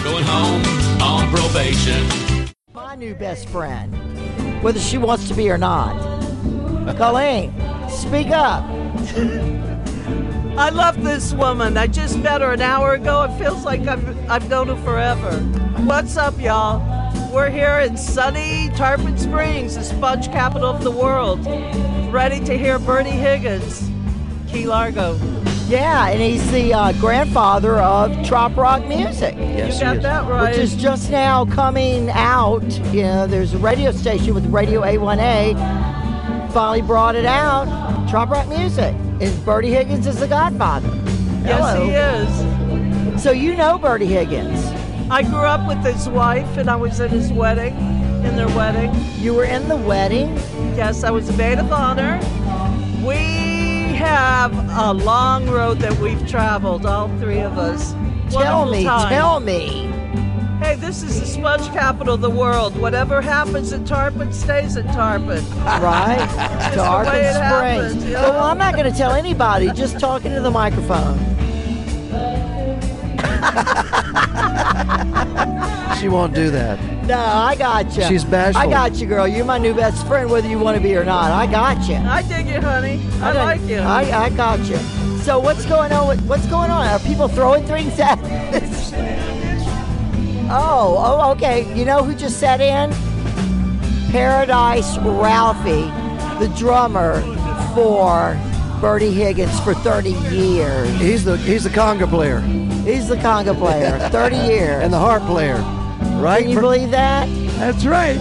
Going 0.05 0.25
home 0.25 0.63
on 1.03 1.29
probation. 1.35 2.07
My 2.73 2.95
new 2.95 3.15
best 3.15 3.49
friend, 3.49 3.93
whether 4.63 4.79
she 4.79 4.99
wants 4.99 5.27
to 5.29 5.35
be 5.35 5.51
or 5.51 5.59
not. 5.59 5.95
Colleen, 6.97 7.53
speak 7.89 8.29
up. 8.29 8.63
I 10.57 10.71
love 10.71 11.03
this 11.03 11.33
woman. 11.35 11.77
I 11.77 11.89
just 11.89 12.17
met 12.19 12.41
her 12.41 12.53
an 12.53 12.63
hour 12.63 12.95
ago. 12.95 13.25
It 13.25 13.37
feels 13.39 13.65
like 13.65 13.81
I've, 13.89 14.31
I've 14.31 14.49
known 14.49 14.69
her 14.69 14.77
forever. 14.77 15.33
What's 15.83 16.17
up, 16.17 16.41
y'all? 16.41 16.81
We're 17.33 17.51
here 17.51 17.81
in 17.81 17.97
sunny 17.97 18.69
Tarpon 18.77 19.19
Springs, 19.19 19.75
the 19.75 19.83
sponge 19.83 20.29
capital 20.29 20.69
of 20.71 20.85
the 20.85 20.93
world, 20.93 21.45
ready 22.13 22.39
to 22.45 22.57
hear 22.57 22.79
Bertie 22.79 23.11
Higgins, 23.11 23.91
Key 24.47 24.67
Largo. 24.69 25.19
Yeah, 25.67 26.09
and 26.11 26.23
he's 26.23 26.49
the 26.53 26.73
uh, 26.73 26.93
grandfather 27.01 27.79
of 27.79 28.25
trop 28.25 28.57
rock 28.57 28.87
music. 28.87 29.35
Yes, 29.37 29.75
You 29.75 29.81
got 29.81 30.03
that 30.03 30.31
right. 30.31 30.51
Which 30.51 30.59
is 30.59 30.77
just 30.77 31.11
now 31.11 31.47
coming 31.47 32.11
out. 32.11 32.63
You 32.93 33.03
know, 33.03 33.27
there's 33.27 33.55
a 33.55 33.59
radio 33.59 33.91
station 33.91 34.35
with 34.35 34.47
Radio 34.47 34.83
A1A 34.83 35.95
finally 36.55 36.83
brought 36.83 37.17
it 37.17 37.27
out. 37.27 37.67
Trop 38.09 38.31
rock 38.31 38.49
music. 38.49 38.95
And 39.21 39.45
Bertie 39.45 39.71
Higgins 39.71 40.07
is 40.07 40.19
the 40.21 40.29
godfather. 40.29 40.89
Yes, 41.45 41.79
he 41.79 41.91
is. 43.15 43.23
So 43.23 43.31
you 43.31 43.55
know 43.57 43.79
Bertie 43.79 44.07
Higgins. 44.07 44.65
I 45.11 45.23
grew 45.23 45.45
up 45.45 45.67
with 45.69 45.85
his 45.85 46.09
wife, 46.09 46.57
and 46.57 46.71
I 46.71 46.77
was 46.77 46.99
at 47.01 47.11
his 47.11 47.33
wedding, 47.33 47.75
in 48.25 48.37
their 48.37 48.49
wedding. 48.49 48.93
You 49.19 49.35
were 49.35 49.45
in 49.45 49.69
the 49.69 49.77
wedding? 49.77 50.35
Yes, 50.75 51.05
I 51.05 51.11
was 51.11 51.29
a 51.29 51.37
maid 51.37 51.59
of 51.59 51.71
honor. 51.71 52.19
We 53.07 53.95
have 53.95 54.53
a 54.79 54.93
long 54.93 55.49
road 55.49 55.79
that 55.81 55.97
we've 55.99 56.27
traveled, 56.27 56.87
all 56.87 57.09
three 57.19 57.41
of 57.41 57.59
us. 57.59 57.93
Tell 58.31 58.63
Wonderful 58.63 58.73
me, 58.73 58.85
time. 58.85 59.09
tell 59.11 59.41
me. 59.41 59.84
Hey, 60.65 60.77
this 60.77 61.03
is 61.03 61.21
the 61.21 61.27
sponge 61.27 61.67
capital 61.75 62.15
of 62.15 62.23
the 62.23 62.31
world. 62.31 62.75
Whatever 62.79 63.21
happens 63.21 63.73
in 63.73 63.85
Tarpon 63.85 64.33
stays 64.33 64.77
in 64.77 64.87
Tarpon. 64.87 65.45
Right? 65.63 66.19
Tarpon 66.75 67.13
Springs. 67.13 67.37
happens, 67.37 68.05
yeah. 68.07 68.23
Well, 68.23 68.45
I'm 68.45 68.57
not 68.57 68.75
going 68.75 68.91
to 68.91 68.97
tell 68.97 69.13
anybody, 69.13 69.71
just 69.73 70.01
talking 70.01 70.33
to 70.33 70.41
the 70.41 70.51
microphone. 70.51 71.19
She 76.01 76.09
won't 76.09 76.35
do 76.35 76.51
that. 76.51 76.79
No, 77.07 77.17
I 77.17 77.55
got 77.57 77.97
you. 77.97 78.03
She's 78.05 78.25
bashful. 78.25 78.61
I 78.61 78.67
got 78.67 78.97
you, 78.97 79.07
girl. 79.07 79.27
You're 79.27 79.47
my 79.47 79.57
new 79.57 79.73
best 79.73 80.07
friend, 80.07 80.29
whether 80.29 80.47
you 80.49 80.59
want 80.59 80.77
to 80.77 80.83
be 80.83 80.95
or 80.97 81.05
not. 81.05 81.31
I 81.31 81.51
got 81.51 81.89
you. 81.89 81.95
I 81.95 82.21
dig 82.23 82.47
you, 82.47 82.61
honey. 82.61 83.01
I, 83.23 83.33
done- 83.33 83.47
like 83.47 83.61
you. 83.63 83.79
I, 83.79 84.25
I 84.25 84.29
got 84.31 84.59
you. 84.61 84.77
So 85.23 85.39
what's 85.39 85.65
going 85.65 85.93
on? 85.93 86.09
With, 86.09 86.21
what's 86.27 86.47
going 86.47 86.71
on? 86.71 86.87
Are 86.87 86.99
people 86.99 87.29
throwing 87.29 87.65
things 87.67 87.99
at 87.99 88.19
us? 88.19 88.93
oh, 90.51 90.97
oh, 90.99 91.31
okay. 91.33 91.73
You 91.77 91.85
know 91.85 92.03
who 92.03 92.15
just 92.15 92.39
sat 92.41 92.61
in? 92.61 92.91
Paradise 94.11 94.97
Ralphie, 94.99 95.91
the 96.39 96.53
drummer 96.57 97.21
for 97.75 98.39
Bertie 98.81 99.11
Higgins 99.13 99.59
for 99.61 99.75
30 99.75 100.11
years. 100.35 100.89
He's 101.01 101.25
the 101.25 101.37
he's 101.39 101.65
the 101.65 101.71
conga 101.71 102.09
player 102.09 102.41
He's 102.85 103.09
the 103.09 103.17
conga 103.17 103.57
player, 103.57 103.99
30 104.11 104.37
years. 104.53 104.83
and 104.85 104.93
the 104.93 104.99
harp 104.99 105.23
player, 105.25 105.57
right? 106.21 106.43
Can 106.43 106.51
you 106.53 106.61
believe 106.61 106.91
that? 106.91 107.27
That's 107.59 107.87
right. 107.87 108.19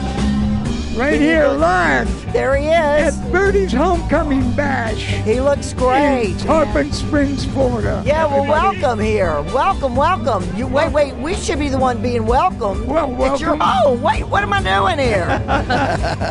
Right 0.95 1.13
Can 1.13 1.21
here 1.21 1.45
believe- 1.45 1.60
live 1.60 2.34
There 2.34 2.56
he 2.56 2.67
is. 2.67 3.17
at 3.17 3.32
Bertie's 3.32 3.73
Homecoming 3.73 4.51
Bash. 4.51 5.01
He 5.25 5.41
looks 5.41 5.73
great. 5.73 6.29
In 6.32 6.38
Tarpon 6.38 6.91
Springs, 6.91 7.45
Florida. 7.45 8.03
Yeah, 8.06 8.25
well, 8.27 8.43
Everybody- 8.43 8.79
welcome 8.82 8.99
here. 8.99 9.41
Welcome, 9.53 9.95
welcome. 9.95 10.43
You 10.56 10.67
wait, 10.67 10.91
wait. 10.91 11.15
We 11.15 11.34
should 11.34 11.58
be 11.58 11.67
the 11.69 11.79
one 11.79 11.99
being 12.01 12.27
welcome. 12.27 12.86
Well, 12.86 13.10
It's 13.34 13.41
your 13.41 13.56
welcome. 13.56 13.60
home. 13.60 14.01
Wait, 14.03 14.27
what 14.27 14.43
am 14.43 14.53
I 14.53 14.62
doing 14.62 14.99
here? 14.99 15.25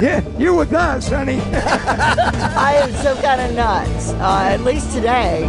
yeah, 0.01 0.21
you're 0.39 0.55
with 0.55 0.73
us, 0.73 1.09
honey. 1.09 1.41
I 1.53 2.75
am 2.85 2.93
so 3.03 3.17
kind 3.21 3.41
of 3.41 3.55
nuts. 3.57 4.11
Uh, 4.13 4.43
at 4.53 4.61
least 4.61 4.93
today. 4.93 5.43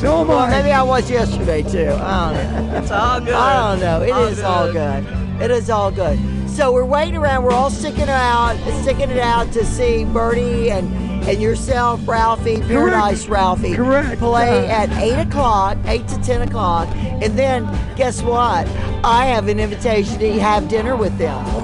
So 0.00 0.20
am 0.22 0.28
Well, 0.28 0.38
I. 0.38 0.50
maybe 0.50 0.72
I 0.72 0.82
was 0.82 1.10
yesterday 1.10 1.62
too. 1.62 1.90
I 2.00 2.32
don't 2.32 2.70
know. 2.72 2.78
It's 2.78 2.90
all 2.90 3.20
good. 3.20 3.34
I 3.34 3.70
don't 3.70 3.80
know. 3.80 4.02
It 4.02 4.30
is 4.32 4.42
All 4.42 4.54
all 4.66 4.72
good. 4.72 5.06
good. 5.06 5.42
It 5.42 5.50
is 5.50 5.68
all 5.68 5.90
good. 5.90 6.18
So 6.56 6.72
we're 6.72 6.86
waiting 6.86 7.16
around. 7.16 7.44
We're 7.44 7.52
all 7.52 7.68
sticking 7.68 8.04
it 8.04 8.08
out, 8.08 8.56
sticking 8.80 9.10
it 9.10 9.18
out 9.18 9.52
to 9.52 9.62
see 9.62 10.06
Bertie 10.06 10.70
and 10.70 10.90
and 11.28 11.42
yourself, 11.42 12.00
Ralphie, 12.08 12.62
Paradise 12.62 13.26
Ralphie, 13.26 13.74
Correct. 13.74 14.18
play 14.18 14.66
at 14.66 14.90
eight 14.92 15.20
o'clock, 15.20 15.76
eight 15.84 16.08
to 16.08 16.18
ten 16.22 16.40
o'clock, 16.40 16.88
and 16.96 17.38
then 17.38 17.64
guess 17.94 18.22
what? 18.22 18.66
I 19.04 19.26
have 19.26 19.48
an 19.48 19.60
invitation 19.60 20.18
to 20.18 20.40
have 20.40 20.66
dinner 20.66 20.96
with 20.96 21.18
them. 21.18 21.44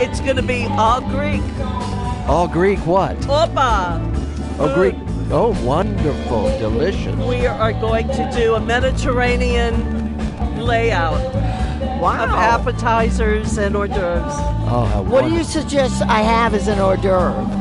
It's 0.00 0.20
going 0.20 0.36
to 0.36 0.42
be 0.42 0.66
all 0.70 1.00
Greek. 1.00 1.42
All 2.28 2.48
Greek 2.48 2.78
what? 2.80 3.16
Opa. 3.18 4.00
Oh, 4.58 4.74
Greek. 4.74 4.96
Oh, 5.30 5.56
wonderful, 5.64 6.44
delicious. 6.58 7.14
We 7.24 7.46
are 7.46 7.72
going 7.72 8.08
to 8.08 8.30
do 8.34 8.54
a 8.54 8.60
Mediterranean 8.60 10.58
layout 10.58 11.20
Wow. 12.02 12.24
of 12.24 12.30
appetizers 12.30 13.58
and 13.58 13.76
hors 13.76 13.88
d'oeuvres. 13.88 14.34
Oh, 14.68 14.84
how 14.92 15.02
What 15.02 15.24
do 15.24 15.30
you 15.32 15.44
suggest 15.44 16.02
I 16.02 16.20
have 16.22 16.52
as 16.54 16.66
an 16.68 16.78
hors 16.80 16.96
d'oeuvre? 16.96 17.60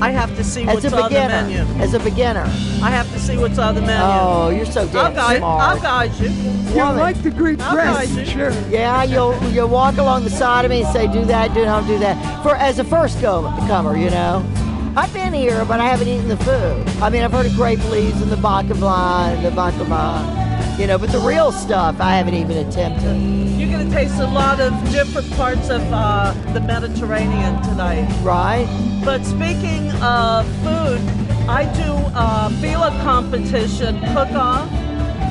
I 0.00 0.10
have 0.10 0.34
to 0.36 0.42
see 0.42 0.62
As 0.66 0.74
what's 0.82 0.84
a 0.86 0.96
on 0.96 1.02
the 1.04 1.08
beginner. 1.10 1.42
menu. 1.42 1.80
As 1.80 1.94
a 1.94 2.00
beginner. 2.00 2.42
I 2.82 2.90
have 2.90 3.10
to 3.12 3.20
see 3.20 3.36
what's 3.38 3.58
on 3.60 3.76
the 3.76 3.82
menu. 3.82 4.02
Oh, 4.04 4.50
you're 4.50 4.66
so 4.66 4.80
I'll 4.80 4.86
damn 4.88 5.14
guide, 5.14 5.38
smart. 5.38 5.62
I'll 5.62 5.80
guide 5.80 6.14
you. 6.14 6.28
You 6.28 6.74
Woman. 6.78 6.96
like 6.98 7.22
the 7.22 7.30
Greek 7.30 7.60
I'll 7.60 7.72
dress, 7.74 8.08
guide 8.08 8.18
you. 8.18 8.24
sure. 8.24 8.50
Yeah, 8.68 9.04
you'll 9.04 9.40
you'll 9.52 9.68
walk 9.68 9.98
along 9.98 10.24
the 10.24 10.30
side 10.30 10.64
of 10.64 10.70
me 10.72 10.82
and 10.82 10.92
say, 10.92 11.06
"Do 11.06 11.24
that, 11.26 11.54
do 11.54 11.64
not 11.64 11.86
do 11.86 11.98
that." 12.00 12.16
For 12.42 12.56
as 12.56 12.80
a 12.80 12.84
first 12.84 13.20
go, 13.20 13.42
comer, 13.68 13.96
you 13.96 14.10
know, 14.10 14.42
I've 14.96 15.12
been 15.14 15.32
here, 15.32 15.64
but 15.66 15.78
I 15.78 15.84
haven't 15.86 16.08
eaten 16.08 16.26
the 16.26 16.36
food. 16.38 16.82
I 17.00 17.08
mean, 17.08 17.22
I've 17.22 17.30
heard 17.30 17.46
of 17.46 17.54
grape 17.54 17.84
leaves 17.90 18.20
and 18.20 18.30
the 18.32 18.36
baklava 18.36 19.36
and 19.36 19.44
the 19.46 19.50
baklava. 19.50 20.78
You 20.80 20.88
know, 20.88 20.98
but 20.98 21.12
the 21.12 21.20
real 21.20 21.52
stuff 21.52 22.00
I 22.00 22.16
haven't 22.16 22.34
even 22.34 22.56
attempted. 22.66 23.51
You're 23.62 23.70
going 23.70 23.88
to 23.88 23.94
taste 23.94 24.18
a 24.18 24.26
lot 24.26 24.58
of 24.58 24.72
different 24.90 25.30
parts 25.34 25.70
of 25.70 25.80
uh, 25.92 26.32
the 26.52 26.60
Mediterranean 26.60 27.62
tonight. 27.62 28.12
Right. 28.20 28.66
But 29.04 29.24
speaking 29.24 29.88
of 30.02 30.44
food, 30.64 30.98
I 31.48 31.72
do 31.76 31.92
a 32.12 32.50
Fila 32.60 32.90
competition 33.04 34.00
cook-off 34.12 34.68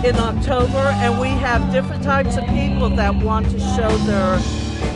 in 0.05 0.15
October, 0.15 0.77
and 0.77 1.19
we 1.19 1.27
have 1.27 1.73
different 1.73 2.03
types 2.03 2.37
of 2.37 2.45
people 2.45 2.89
that 2.91 3.13
want 3.21 3.49
to 3.49 3.59
show 3.59 3.89
their 4.07 4.37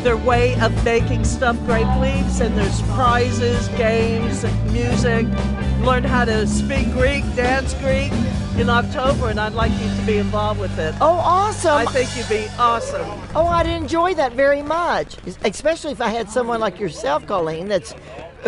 their 0.02 0.16
way 0.16 0.58
of 0.62 0.72
making 0.86 1.26
stuffed 1.26 1.60
grape 1.66 1.94
leaves, 2.00 2.40
and 2.40 2.58
there's 2.58 2.82
prizes, 2.94 3.68
games, 3.78 4.46
music. 4.72 5.28
Learn 5.82 6.06
how 6.06 6.24
to 6.24 6.48
speak 6.48 6.90
Greek, 6.94 7.26
dance 7.36 7.74
Greek 7.74 8.14
in 8.58 8.70
October, 8.70 9.30
and 9.30 9.40
I'd 9.40 9.54
like 9.54 9.72
you 9.72 9.96
to 9.96 10.06
be 10.06 10.18
involved 10.18 10.60
with 10.60 10.78
it. 10.80 10.96
Oh, 11.02 11.18
awesome! 11.24 11.74
I 11.74 11.86
think 11.86 12.16
you'd 12.16 12.30
be 12.30 12.48
awesome. 12.58 13.08
Oh, 13.36 13.46
I'd 13.48 13.68
enjoy 13.68 14.14
that 14.16 14.34
very 14.34 14.62
much, 14.62 15.18
especially 15.44 15.92
if 15.92 16.02
I 16.02 16.10
had 16.10 16.30
someone 16.30 16.60
like 16.60 16.80
yourself, 16.80 17.28
Colleen, 17.28 17.68
that's 17.68 17.94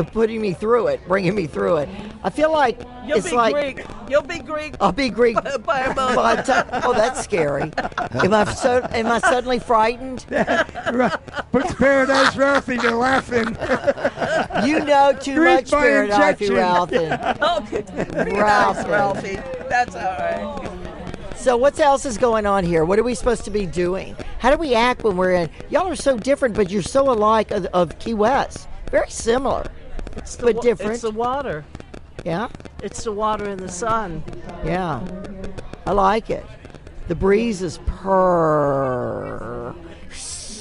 putting 0.13 0.41
me 0.41 0.53
through 0.53 0.87
it, 0.87 1.05
bringing 1.07 1.35
me 1.35 1.47
through 1.47 1.77
it. 1.77 1.89
I 2.23 2.29
feel 2.29 2.51
like 2.51 2.79
You'll 3.05 3.17
it's 3.19 3.29
be 3.29 3.35
like 3.35 3.53
Greek. 3.53 3.85
You'll 4.09 4.21
be 4.21 4.39
Greek. 4.39 4.75
I'll 4.81 4.91
be 4.91 5.09
Greek. 5.09 5.37
by 5.63 5.81
a 5.81 5.93
month. 5.93 6.15
by 6.15 6.35
the 6.35 6.41
time- 6.43 6.67
oh, 6.83 6.93
that's 6.93 7.21
scary. 7.23 7.71
Am 8.13 8.33
I 8.33 8.43
so? 8.53 8.85
Am 8.91 9.07
I 9.07 9.19
suddenly 9.19 9.59
frightened? 9.59 10.25
Puts 11.51 11.73
Paradise 11.75 12.35
Ralphie 12.35 12.77
to 12.77 12.95
laughing. 12.95 13.47
You 14.67 14.79
know 14.83 15.17
too 15.19 15.35
Greek 15.35 15.55
much, 15.55 15.71
by 15.71 15.81
Paradise 15.81 16.41
injection. 16.41 16.55
Ralphie. 16.55 16.97
okay. 16.97 18.31
Ralphie. 18.41 18.89
Ralphie. 18.89 19.35
That's 19.69 19.95
all 19.95 20.01
right. 20.01 20.71
So 21.35 21.55
what 21.55 21.79
else 21.79 22.05
is 22.05 22.17
going 22.17 22.45
on 22.45 22.63
here? 22.65 22.83
What 22.83 22.97
are 22.99 23.03
we 23.03 23.13
supposed 23.15 23.45
to 23.45 23.51
be 23.51 23.65
doing? 23.65 24.15
How 24.39 24.49
do 24.51 24.57
we 24.57 24.73
act 24.73 25.03
when 25.03 25.15
we're 25.17 25.33
in? 25.33 25.49
Y'all 25.69 25.87
are 25.87 25.95
so 25.95 26.17
different, 26.17 26.55
but 26.55 26.69
you're 26.71 26.81
so 26.81 27.11
alike 27.11 27.51
of, 27.51 27.65
of 27.67 27.97
Key 27.99 28.15
West. 28.15 28.67
Very 28.91 29.09
similar, 29.09 29.65
It's 30.17 30.35
the 30.35 30.45
but 30.47 30.55
wa- 30.55 30.61
different. 30.61 30.93
It's 30.93 31.01
the 31.01 31.11
water. 31.11 31.63
yeah, 32.25 32.49
It's 32.83 33.03
the 33.03 33.11
water 33.11 33.45
and 33.45 33.59
the 33.59 33.69
sun. 33.69 34.23
yeah. 34.65 35.01
I 35.85 35.91
like 35.91 36.29
it. 36.29 36.45
The 37.07 37.15
breeze 37.15 37.61
is 37.61 37.79
purr. 37.85 39.73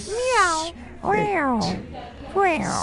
Meow. 0.09 1.61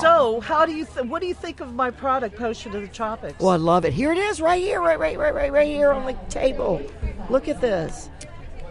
So, 0.01 0.39
how 0.41 0.65
do 0.65 0.73
you? 0.73 0.85
Th- 0.85 1.05
what 1.05 1.21
do 1.21 1.27
you 1.27 1.33
think 1.33 1.59
of 1.61 1.73
my 1.73 1.91
product, 1.91 2.35
Potion 2.37 2.75
of 2.75 2.81
the 2.81 2.87
Tropics? 2.87 3.39
Well, 3.39 3.51
I 3.51 3.55
love 3.57 3.85
it. 3.85 3.93
Here 3.93 4.11
it 4.11 4.17
is, 4.17 4.41
right 4.41 4.61
here, 4.61 4.81
right, 4.81 4.99
right, 4.99 5.17
right, 5.17 5.33
right, 5.33 5.51
right 5.51 5.67
here 5.67 5.91
on 5.91 6.05
the 6.05 6.13
table. 6.29 6.81
Look 7.29 7.47
at 7.47 7.61
this. 7.61 8.09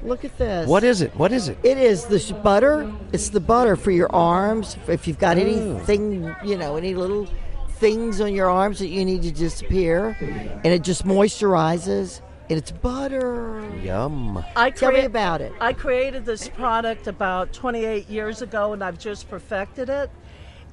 Look 0.03 0.24
at 0.24 0.36
this. 0.38 0.68
What 0.68 0.82
is 0.82 1.00
it? 1.00 1.14
What 1.16 1.30
is 1.32 1.48
it? 1.48 1.57
It 1.62 1.78
is 1.78 2.07
the 2.07 2.18
sh- 2.18 2.32
butter. 2.32 2.92
It's 3.12 3.28
the 3.28 3.38
butter 3.40 3.76
for 3.76 3.92
your 3.92 4.12
arms. 4.14 4.76
If 4.88 5.07
you've 5.07 5.20
got 5.20 5.36
Oh. 5.38 5.40
anything, 5.40 6.34
you 6.44 6.57
know, 6.59 6.76
any 6.76 6.94
little 6.94 7.28
things 7.82 8.20
on 8.20 8.32
your 8.32 8.48
arms 8.48 8.78
that 8.78 8.86
you 8.86 9.04
need 9.04 9.22
to 9.22 9.32
disappear, 9.32 10.16
and 10.20 10.66
it 10.66 10.82
just 10.82 11.04
moisturizes. 11.04 12.22
And 12.48 12.58
it's 12.58 12.70
butter. 12.70 13.64
Yum. 13.82 14.44
I 14.56 14.70
Tell 14.70 14.92
me 14.92 15.00
about 15.00 15.40
it. 15.40 15.52
I 15.60 15.72
created 15.72 16.24
this 16.24 16.48
product 16.48 17.06
about 17.06 17.52
28 17.52 18.08
years 18.08 18.42
ago, 18.42 18.72
and 18.72 18.84
I've 18.84 18.98
just 18.98 19.28
perfected 19.28 19.88
it. 19.88 20.10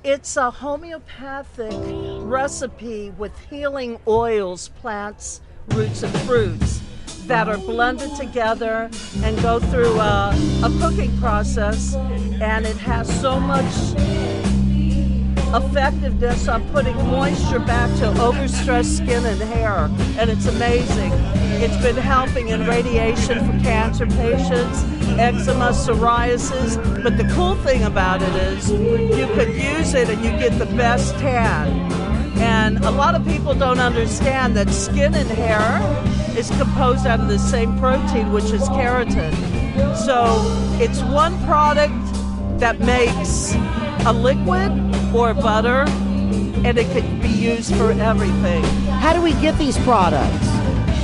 It's 0.03 0.35
a 0.35 0.51
homeopathic 0.51 1.73
recipe 2.21 3.11
with 3.11 3.31
healing 3.49 3.99
oils, 4.07 4.69
plants, 4.69 5.41
roots, 5.69 6.03
and 6.03 6.15
fruits 6.21 6.81
that 7.27 7.47
are 7.47 7.57
blended 7.57 8.13
together 8.15 8.89
and 9.23 9.41
go 9.41 9.59
through 9.59 9.99
a, 9.99 10.35
a 10.63 10.77
cooking 10.79 11.15
process. 11.17 11.95
And 11.95 12.65
it 12.65 12.77
has 12.77 13.07
so 13.21 13.39
much 13.39 13.73
effectiveness 15.55 16.47
on 16.47 16.67
putting 16.69 16.95
moisture 16.95 17.59
back 17.59 17.89
to 17.97 18.05
overstressed 18.21 18.97
skin 18.97 19.25
and 19.25 19.41
hair, 19.41 19.89
and 20.19 20.29
it's 20.29 20.45
amazing. 20.45 21.11
It's 21.61 21.75
been 21.83 21.97
helping 21.97 22.49
in 22.49 22.65
radiation 22.65 23.39
for 23.39 23.63
cancer 23.63 24.05
patients, 24.05 24.83
eczema, 25.17 25.69
psoriasis. 25.69 26.77
But 27.03 27.17
the 27.17 27.25
cool 27.35 27.55
thing 27.55 27.83
about 27.83 28.21
it 28.21 28.33
is 28.35 28.71
you 28.71 29.27
could 29.33 29.55
use 29.55 29.93
it 29.93 30.09
and 30.09 30.23
you 30.23 30.31
get 30.31 30.57
the 30.59 30.67
best 30.77 31.15
tan. 31.15 31.67
And 32.39 32.77
a 32.85 32.91
lot 32.91 33.15
of 33.15 33.25
people 33.25 33.53
don't 33.53 33.79
understand 33.79 34.55
that 34.55 34.69
skin 34.69 35.13
and 35.13 35.29
hair 35.29 35.81
is 36.37 36.49
composed 36.51 37.05
out 37.05 37.19
of 37.19 37.27
the 37.27 37.39
same 37.39 37.77
protein, 37.79 38.31
which 38.31 38.45
is 38.45 38.61
keratin. 38.69 39.33
So 39.97 40.39
it's 40.81 41.01
one 41.01 41.37
product 41.45 41.93
that 42.59 42.79
makes 42.79 43.53
a 44.05 44.13
liquid 44.13 44.71
or 45.13 45.33
butter, 45.33 45.85
and 46.65 46.77
it 46.77 46.89
can 46.91 47.19
be 47.21 47.29
used 47.29 47.73
for 47.75 47.91
everything. 47.91 48.63
How 48.99 49.13
do 49.13 49.21
we 49.21 49.31
get 49.33 49.57
these 49.57 49.77
products? 49.79 50.47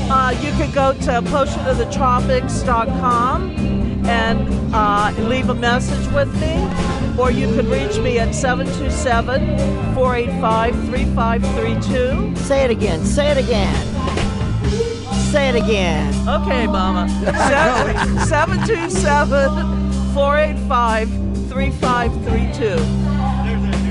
Uh, 0.07 0.35
you 0.41 0.51
could 0.53 0.71
go 0.73 0.93
to 0.93 1.21
potionofthetropics.com 1.31 3.51
and 4.05 4.47
uh, 4.75 5.11
leave 5.27 5.49
a 5.49 5.55
message 5.55 6.07
with 6.13 6.31
me, 6.39 6.55
or 7.19 7.31
you 7.31 7.47
could 7.55 7.65
reach 7.65 7.97
me 7.97 8.19
at 8.19 8.35
727 8.35 9.95
485 9.95 10.75
3532. 10.85 12.35
Say 12.43 12.63
it 12.65 12.69
again. 12.71 13.03
Say 13.03 13.31
it 13.31 13.37
again. 13.37 13.73
Say 15.31 15.49
it 15.49 15.55
again. 15.55 16.13
Okay, 16.29 16.67
Mama. 16.67 17.09
727 18.27 19.49
485 20.13 21.09
3532. 21.49 22.77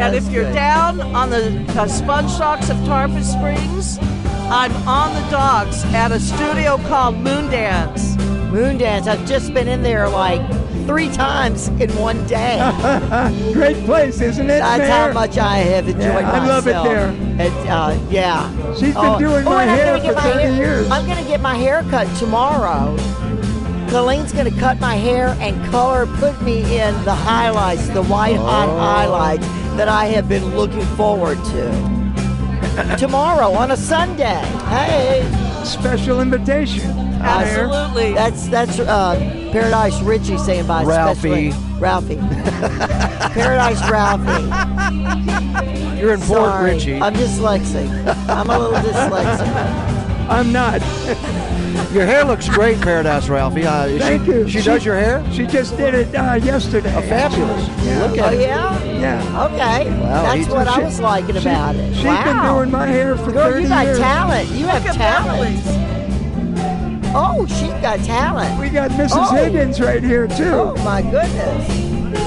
And 0.00 0.14
if 0.16 0.28
you're 0.30 0.44
good. 0.44 0.54
down 0.54 1.00
on 1.00 1.30
the 1.30 1.64
uh, 1.78 1.86
sponge 1.86 2.36
docks 2.36 2.68
of 2.68 2.76
Tarpon 2.84 3.22
Springs, 3.22 3.98
I'm 4.50 4.72
on 4.88 5.14
the 5.14 5.30
docks 5.30 5.84
at 5.86 6.10
a 6.10 6.18
studio 6.20 6.78
called 6.88 7.14
Moondance. 7.16 8.16
Moondance. 8.50 9.06
I've 9.06 9.24
just 9.26 9.54
been 9.54 9.68
in 9.68 9.82
there 9.82 10.08
like 10.08 10.42
three 10.86 11.08
times 11.10 11.68
in 11.68 11.90
one 11.96 12.26
day. 12.26 12.58
Great 13.52 13.84
place, 13.84 14.20
isn't 14.20 14.46
it? 14.50 14.58
That's 14.58 14.78
Mayor? 14.80 14.90
how 14.90 15.12
much 15.12 15.38
I 15.38 15.58
have 15.58 15.86
enjoyed 15.88 16.02
Yeah, 16.02 16.30
I 16.32 16.46
love 16.46 16.66
it 16.66 16.72
there. 16.82 17.10
It, 17.46 17.52
uh, 17.68 17.98
yeah. 18.10 18.50
She's 18.74 18.94
been 18.94 19.18
doing 19.18 19.46
oh, 19.46 19.50
my 19.50 19.64
hair 19.64 19.98
for 19.98 20.12
my 20.12 20.20
30 20.20 20.42
hair- 20.42 20.54
years. 20.54 20.90
I'm 20.90 21.06
going 21.06 21.22
to 21.22 21.28
get 21.28 21.40
my 21.40 21.54
hair 21.54 21.82
cut 21.84 22.12
tomorrow. 22.18 22.96
Colleen's 23.88 24.32
going 24.32 24.52
to 24.52 24.60
cut 24.60 24.80
my 24.80 24.96
hair 24.96 25.36
and 25.38 25.64
color, 25.70 26.06
put 26.18 26.40
me 26.42 26.58
in 26.78 26.92
the 27.04 27.14
highlights, 27.14 27.88
the 27.90 28.02
white 28.02 28.36
hot 28.36 28.68
Oh. 28.68 28.76
highlights 28.78 29.46
that 29.76 29.88
I 29.88 30.06
have 30.06 30.28
been 30.28 30.54
looking 30.56 30.84
forward 30.96 31.38
to. 31.46 32.96
tomorrow 32.98 33.50
on 33.52 33.70
a 33.70 33.76
Sunday. 33.76 34.40
Hey. 34.68 35.22
Special 35.64 36.20
invitation. 36.20 36.90
Absolutely. 37.20 38.12
That's 38.12 38.48
that's 38.48 38.78
uh, 38.78 39.16
Paradise 39.52 40.00
Richie 40.02 40.36
saying 40.38 40.66
bye. 40.66 40.84
Ralphie. 40.84 41.50
special- 41.52 41.80
Ralphie. 41.80 42.16
Paradise 43.34 43.80
Ralphie. 43.90 44.44
You're 45.98 46.14
in 46.14 46.20
Port 46.20 46.50
Sorry. 46.50 46.72
Richie. 46.74 47.00
I'm 47.00 47.14
dyslexic. 47.14 47.88
I'm 48.28 48.50
a 48.50 48.58
little 48.58 48.78
dyslexic. 48.78 49.48
I'm 50.28 50.52
not. 50.52 50.80
Your 51.92 52.06
hair 52.06 52.24
looks 52.24 52.48
great, 52.48 52.80
Paradise 52.80 53.28
Ralphie. 53.28 53.64
Uh, 53.66 53.98
Thank 53.98 54.24
she, 54.26 54.30
you. 54.32 54.48
She, 54.48 54.62
does 54.62 54.84
your 54.84 54.96
hair? 54.96 55.24
She 55.32 55.46
just 55.46 55.76
did 55.76 55.94
it 55.94 56.14
uh, 56.14 56.34
yesterday. 56.34 56.92
Oh, 56.96 57.00
fabulous. 57.02 57.68
Yeah. 57.84 58.06
Look 58.06 58.18
Oh 58.18 58.24
at 58.24 58.34
it. 58.34 58.40
yeah. 58.40 58.82
Yeah. 58.84 59.44
Okay. 59.46 59.90
Wow, 60.00 60.22
That's 60.34 60.46
he- 60.46 60.52
what 60.52 60.66
I 60.68 60.78
was 60.80 61.00
liking 61.00 61.34
she- 61.34 61.40
about 61.48 61.76
it. 61.76 61.94
She's 61.94 62.04
wow. 62.04 62.24
been 62.24 62.54
doing 62.54 62.70
my 62.70 62.86
hair 62.86 63.16
for 63.16 63.30
Girl, 63.32 63.50
30 63.50 63.62
you 63.62 63.68
got 63.68 63.86
years. 63.86 63.98
talent. 63.98 64.48
You 64.50 64.66
have 64.66 64.84
Look 64.84 64.94
at 64.94 64.96
talent. 64.96 65.60
Oh, 67.16 67.46
she's 67.46 67.70
got 67.80 68.00
talent. 68.00 68.58
We 68.60 68.70
got 68.70 68.90
Mrs. 68.92 69.10
Oh. 69.12 69.34
Higgins 69.34 69.80
right 69.80 70.02
here, 70.02 70.26
too. 70.26 70.50
Oh 70.52 70.74
my 70.84 71.00
goodness. 71.02 71.68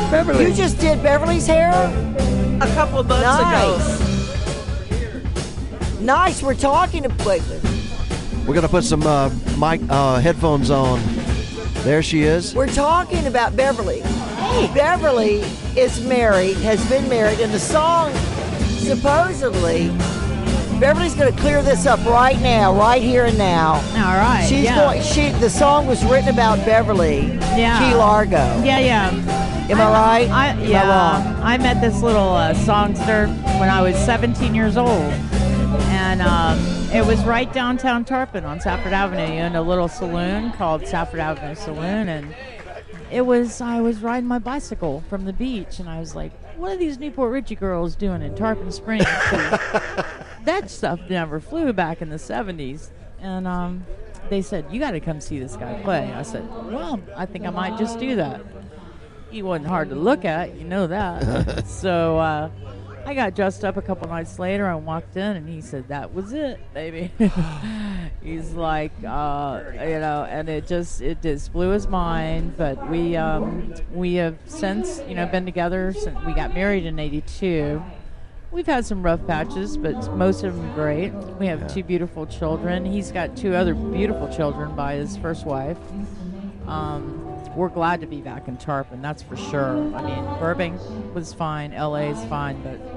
Beverly. 0.10 0.46
You 0.48 0.54
just 0.54 0.80
did 0.80 1.04
Beverly's 1.04 1.46
hair? 1.46 1.72
A 2.62 2.68
couple 2.74 3.00
of 3.00 3.08
months 3.08 3.26
Nice. 3.26 4.00
ago. 4.00 4.04
Nice. 6.00 6.42
We're 6.42 6.54
talking 6.56 7.04
to 7.04 7.10
wait, 7.26 7.42
wait. 7.50 7.62
We're 8.48 8.54
going 8.54 8.62
to 8.62 8.70
put 8.70 8.86
some 8.86 9.04
uh, 9.04 9.30
mic 9.60 9.82
uh, 9.90 10.20
headphones 10.22 10.72
on. 10.72 11.02
There 11.84 12.02
she 12.02 12.24
is. 12.24 12.56
We're 12.56 12.68
talking 12.68 13.28
about 13.28 13.58
Beverly. 13.58 14.00
Hey. 14.00 14.72
Beverly 14.74 15.42
is 15.76 16.00
married, 16.06 16.56
has 16.58 16.88
been 16.90 17.10
married, 17.10 17.42
and 17.42 17.54
the 17.54 17.60
song 17.60 18.14
supposedly 18.80 19.90
Beverly's 20.80 21.16
going 21.16 21.34
to 21.34 21.42
clear 21.42 21.62
this 21.62 21.86
up 21.86 22.04
right 22.06 22.40
now, 22.40 22.74
right 22.74 23.02
here 23.02 23.26
and 23.26 23.38
now. 23.38 23.74
All 23.74 24.18
right. 24.18 24.46
She's 24.48 24.64
yeah. 24.64 24.76
going. 24.76 25.02
She 25.02 25.30
the 25.40 25.50
song 25.50 25.88
was 25.88 26.06
written 26.06 26.30
about 26.30 26.64
Beverly 26.66 27.34
Yeah. 27.58 27.80
Key 27.80 27.96
Largo. 27.96 28.38
Yeah, 28.64 28.80
yeah. 28.80 29.10
Am 29.70 29.82
I 29.82 29.90
right? 29.90 30.30
I, 30.30 30.48
Am 30.50 30.60
I 30.60 30.64
yeah. 30.64 30.88
wrong? 30.88 31.44
I 31.44 31.58
met 31.58 31.82
this 31.82 32.02
little 32.02 32.30
uh, 32.30 32.54
songster 32.54 33.28
when 33.60 33.70
I 33.70 33.82
was 33.82 33.98
17 33.98 34.54
years 34.56 34.78
old, 34.78 35.12
and 36.08 36.22
um, 36.22 36.58
it 36.96 37.06
was 37.06 37.22
right 37.26 37.52
downtown 37.52 38.06
Tarpon 38.06 38.46
on 38.46 38.62
Safford 38.62 38.94
Avenue 38.94 39.44
in 39.44 39.58
a 39.58 39.62
little 39.62 39.90
saloon 39.90 40.54
called 40.54 40.88
Safford 40.88 41.20
Avenue 41.20 41.54
Saloon, 41.54 42.08
and 42.08 42.34
it 43.12 43.26
was 43.26 43.60
I 43.60 43.82
was 43.82 44.00
riding 44.00 44.26
my 44.26 44.40
bicycle 44.40 45.04
from 45.10 45.26
the 45.26 45.34
beach, 45.34 45.80
and 45.80 45.90
I 45.90 46.00
was 46.00 46.16
like, 46.16 46.32
"What 46.56 46.72
are 46.72 46.78
these 46.78 46.98
New 46.98 47.12
Port 47.12 47.34
Richey 47.34 47.56
girls 47.56 47.98
doing 47.98 48.22
in 48.22 48.36
Tarpon 48.36 48.72
Springs?" 48.72 49.04
that 50.46 50.68
stuff 50.68 51.02
never 51.10 51.42
flew 51.42 51.74
back 51.74 52.02
in 52.02 52.10
the 52.10 52.16
'70s, 52.16 52.90
and 53.20 53.46
um, 53.46 53.86
they 54.30 54.42
said, 54.42 54.64
"You 54.72 54.80
got 54.80 54.92
to 54.92 55.02
come 55.02 55.20
see 55.20 55.40
this 55.40 55.58
guy 55.58 55.82
play." 55.84 56.14
I 56.14 56.22
said, 56.22 56.48
"Well, 56.72 57.02
I 57.18 57.26
think 57.26 57.46
I 57.46 57.50
might 57.50 57.78
just 57.78 58.00
do 58.00 58.16
that." 58.16 58.40
He 59.30 59.42
wasn't 59.42 59.68
hard 59.68 59.90
to 59.90 59.96
look 59.96 60.24
at, 60.24 60.56
you 60.56 60.64
know 60.64 60.88
that. 60.88 61.68
so 61.68 62.18
uh, 62.18 62.50
I 63.08 63.14
got 63.14 63.36
dressed 63.36 63.64
up 63.64 63.78
a 63.78 63.82
couple 63.82 64.10
nights 64.10 64.38
later. 64.38 64.68
I 64.68 64.76
walked 64.76 65.16
in, 65.16 65.38
and 65.38 65.48
he 65.48 65.62
said, 65.62 65.88
"That 65.88 66.14
was 66.14 66.34
it, 66.34 66.60
baby." 66.74 67.10
He's 68.22 68.52
like, 68.52 68.92
uh, 69.02 69.64
you 69.76 70.00
know, 70.00 70.28
and 70.30 70.50
it 70.50 70.68
just 70.68 71.00
it 71.00 71.22
just 71.22 71.54
blew 71.54 71.70
his 71.70 71.88
mind. 71.88 72.58
But 72.58 72.90
we 72.90 73.16
um, 73.16 73.74
we 73.94 74.16
have 74.16 74.38
since 74.46 75.02
you 75.08 75.16
know 75.16 75.26
been 75.26 75.46
together 75.46 75.94
since 75.94 76.20
we 76.26 76.34
got 76.34 76.54
married 76.54 76.86
in 76.86 77.00
'82. 77.00 77.82
We've 78.52 78.68
had 78.68 78.86
some 78.86 79.02
rough 79.02 79.26
patches, 79.26 79.78
but 79.78 80.14
most 80.18 80.44
of 80.44 80.58
them 80.58 80.74
great. 80.74 81.14
We 81.40 81.48
have 81.48 81.74
two 81.74 81.84
beautiful 81.84 82.26
children. 82.26 82.84
He's 82.84 83.14
got 83.14 83.38
two 83.38 83.56
other 83.56 83.74
beautiful 83.74 84.28
children 84.36 84.76
by 84.76 84.96
his 84.96 85.16
first 85.16 85.46
wife. 85.46 85.78
Um, 86.68 87.24
we're 87.56 87.70
glad 87.70 88.02
to 88.02 88.08
be 88.08 88.22
back 88.22 88.48
in 88.48 88.58
Tarpon, 88.58 89.02
that's 89.02 89.24
for 89.24 89.36
sure. 89.36 89.78
I 89.96 90.04
mean, 90.04 90.40
Burbank 90.40 90.80
was 91.16 91.34
fine, 91.34 91.72
LA 91.72 92.12
is 92.12 92.24
fine, 92.26 92.62
but 92.62 92.97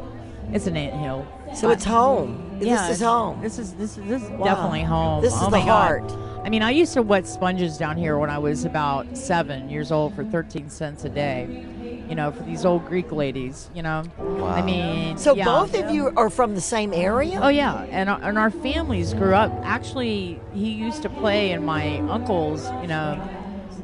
it's 0.53 0.67
an 0.67 0.77
anthill. 0.77 1.27
So 1.55 1.71
it's 1.71 1.85
home. 1.85 2.59
This 2.61 2.91
is 2.91 3.01
home. 3.01 3.41
This 3.43 3.59
is 3.59 3.75
this 3.75 3.97
is 3.99 4.05
this 4.07 4.23
is 4.23 4.31
Wow. 4.31 4.45
definitely 4.45 4.83
home. 4.83 5.23
This 5.23 5.35
is 5.35 5.41
oh 5.43 5.47
the 5.47 5.51
my 5.59 5.65
God. 5.65 6.01
heart. 6.01 6.13
I 6.45 6.49
mean, 6.49 6.63
I 6.63 6.71
used 6.71 6.95
to 6.95 7.03
wet 7.03 7.27
sponges 7.27 7.77
down 7.77 7.97
here 7.99 8.19
when 8.19 8.31
I 8.31 8.39
was 8.39 8.65
about 8.65 9.17
seven 9.17 9.69
years 9.69 9.93
old 9.93 10.15
for 10.15 10.25
13 10.25 10.71
cents 10.71 11.05
a 11.05 11.09
day. 11.09 11.67
You 12.09 12.17
know, 12.17 12.33
for 12.33 12.43
these 12.43 12.65
old 12.65 12.87
Greek 12.87 13.13
ladies. 13.13 13.71
You 13.75 13.83
know, 13.83 14.03
I 14.43 14.63
mean, 14.63 15.17
So 15.17 15.35
yeah. 15.35 15.45
both 15.45 15.75
of 15.77 15.91
you 15.91 16.11
are 16.17 16.29
from 16.31 16.55
the 16.57 16.61
same 16.61 16.93
area? 16.93 17.39
Oh 17.41 17.49
yeah, 17.49 17.83
and 17.91 18.09
our, 18.11 18.21
and 18.23 18.37
our 18.39 18.51
families 18.51 19.15
grew 19.15 19.35
up. 19.35 19.53
Actually, 19.63 20.41
he 20.53 20.71
used 20.73 21.03
to 21.03 21.09
play 21.09 21.53
in 21.53 21.65
my 21.65 21.99
uncle's, 22.09 22.69
you 22.83 22.89
know, 22.89 23.21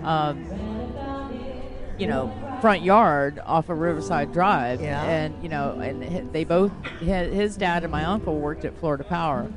um, 0.02 0.44
you 1.98 2.06
know, 2.08 2.26
front 2.66 2.82
yard 2.82 3.40
off 3.46 3.68
of 3.68 3.78
Riverside 3.78 4.32
Drive. 4.32 4.80
Yeah. 4.80 5.00
And 5.04 5.40
you 5.40 5.48
know, 5.48 5.78
and 5.78 6.32
they 6.32 6.42
both, 6.42 6.72
his 6.98 7.56
dad 7.56 7.84
and 7.84 7.92
my 7.92 8.04
uncle 8.04 8.40
worked 8.40 8.64
at 8.64 8.76
Florida 8.80 9.04
Power. 9.04 9.48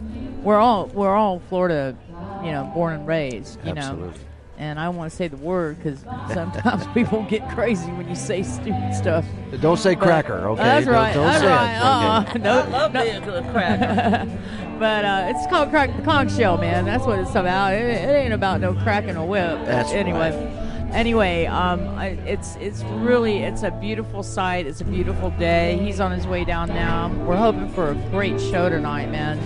We're 0.43 0.59
all 0.59 0.85
we're 0.93 1.15
all 1.15 1.39
Florida, 1.49 1.97
you 2.43 2.51
know, 2.51 2.69
born 2.75 2.93
and 2.93 3.07
raised. 3.07 3.65
You 3.65 3.73
know. 3.73 4.13
And 4.59 4.77
I 4.79 4.83
don't 4.85 4.97
want 4.97 5.09
to 5.09 5.15
say 5.15 5.27
the 5.27 5.37
word 5.37 5.77
because 5.77 6.01
sometimes 6.31 6.85
people 6.93 7.23
get 7.23 7.49
crazy 7.49 7.89
when 7.93 8.07
you 8.07 8.15
say 8.15 8.43
stupid 8.43 8.93
stuff. 8.93 9.25
Don't 9.59 9.77
say 9.79 9.95
But- 9.95 10.03
cracker, 10.03 10.49
okay? 10.49 10.61
That's 10.63 10.85
Don't- 10.85 11.13
don't 11.13 11.23
that's 11.23 11.39
say 11.39 11.47
it, 11.47 11.49
right. 11.49 11.77
Uh-uh. 11.77 12.25
okay. 12.29 12.39
No, 12.39 12.59
I 12.59 12.67
love 12.67 12.93
no. 12.93 13.03
being 13.03 13.23
a 13.23 13.51
cracker. 13.51 14.39
but 14.79 15.05
uh, 15.05 15.33
it's 15.33 15.47
called 15.47 15.69
crack 15.71 15.95
the 15.95 16.03
conch 16.03 16.33
shell, 16.35 16.57
man. 16.57 16.85
That's 16.85 17.05
what 17.07 17.17
it's 17.17 17.31
about. 17.31 17.73
It, 17.73 17.85
it 17.85 18.09
ain't 18.15 18.33
about 18.33 18.59
no 18.61 18.73
cracking 18.75 19.15
a 19.15 19.25
whip. 19.25 19.65
That's 19.65 19.93
anyway. 19.93 20.31
right. 20.31 20.58
Anyway, 20.93 21.45
um, 21.45 21.79
it's 21.99 22.55
it's 22.55 22.81
really 22.83 23.39
it's 23.43 23.63
a 23.63 23.71
beautiful 23.71 24.23
sight. 24.23 24.65
It's 24.65 24.81
a 24.81 24.85
beautiful 24.85 25.29
day. 25.31 25.77
He's 25.81 25.99
on 25.99 26.11
his 26.11 26.25
way 26.27 26.43
down 26.43 26.69
now. 26.69 27.09
We're 27.25 27.37
hoping 27.37 27.69
for 27.69 27.91
a 27.91 27.95
great 28.11 28.39
show 28.41 28.69
tonight, 28.69 29.09
man. 29.11 29.37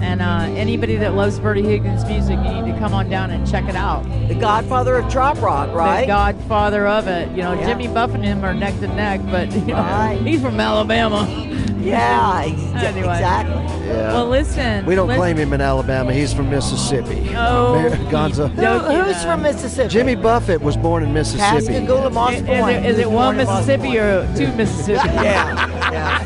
And 0.00 0.22
uh, 0.22 0.46
anybody 0.58 0.96
that 0.96 1.14
loves 1.14 1.38
Bertie 1.40 1.62
Higgins' 1.62 2.04
music, 2.04 2.38
you 2.38 2.62
need 2.62 2.72
to 2.72 2.78
come 2.78 2.94
on 2.94 3.10
down 3.10 3.30
and 3.32 3.46
check 3.50 3.68
it 3.68 3.74
out. 3.76 4.04
The 4.28 4.34
godfather 4.34 4.96
of 4.96 5.10
trop 5.12 5.40
rock, 5.42 5.74
right? 5.74 6.02
The 6.02 6.06
godfather 6.06 6.86
of 6.86 7.08
it. 7.08 7.28
You 7.30 7.42
know, 7.42 7.52
Yeah. 7.54 7.66
Jimmy 7.66 7.88
Buff 7.88 8.14
and 8.14 8.24
him 8.24 8.44
are 8.44 8.54
neck 8.54 8.78
to 8.80 8.86
neck, 8.88 9.20
but 9.30 9.52
you 9.52 9.60
know, 9.66 9.74
Right. 9.74 10.20
he's 10.24 10.40
from 10.40 10.58
Alabama. 10.60 11.26
Yeah, 11.88 12.42
ex- 12.44 12.84
Anyway. 12.84 13.14
exactly. 13.14 13.86
Yeah. 13.88 14.12
Well, 14.12 14.28
listen. 14.28 14.84
We 14.86 14.94
don't 14.94 15.08
listen- 15.08 15.20
claim 15.20 15.36
him 15.38 15.52
in 15.52 15.60
Alabama. 15.60 16.12
He's 16.12 16.32
from 16.32 16.50
Mississippi. 16.50 17.30
Oh. 17.36 17.74
Mayor 17.74 17.90
Gonzo. 18.10 18.48
Who, 18.50 19.02
who's 19.02 19.22
from 19.24 19.42
Mississippi? 19.42 19.88
Jimmy 19.88 20.14
Buffett 20.14 20.60
was 20.60 20.76
born 20.76 21.02
in 21.02 21.12
Mississippi. 21.12 21.66
Pascagoula, 21.66 22.10
Moss 22.10 22.34
Is, 22.34 22.40
is 22.42 22.46
Point. 22.46 22.76
it, 22.84 22.86
is 22.86 22.98
it 22.98 23.10
one 23.10 23.36
born 23.36 23.40
in 23.40 23.46
Moss 23.46 23.66
Mississippi 23.66 23.98
or 23.98 24.28
two 24.36 24.52
Mississippi? 24.56 25.08
yeah, 25.14 25.90
yeah. 25.92 26.18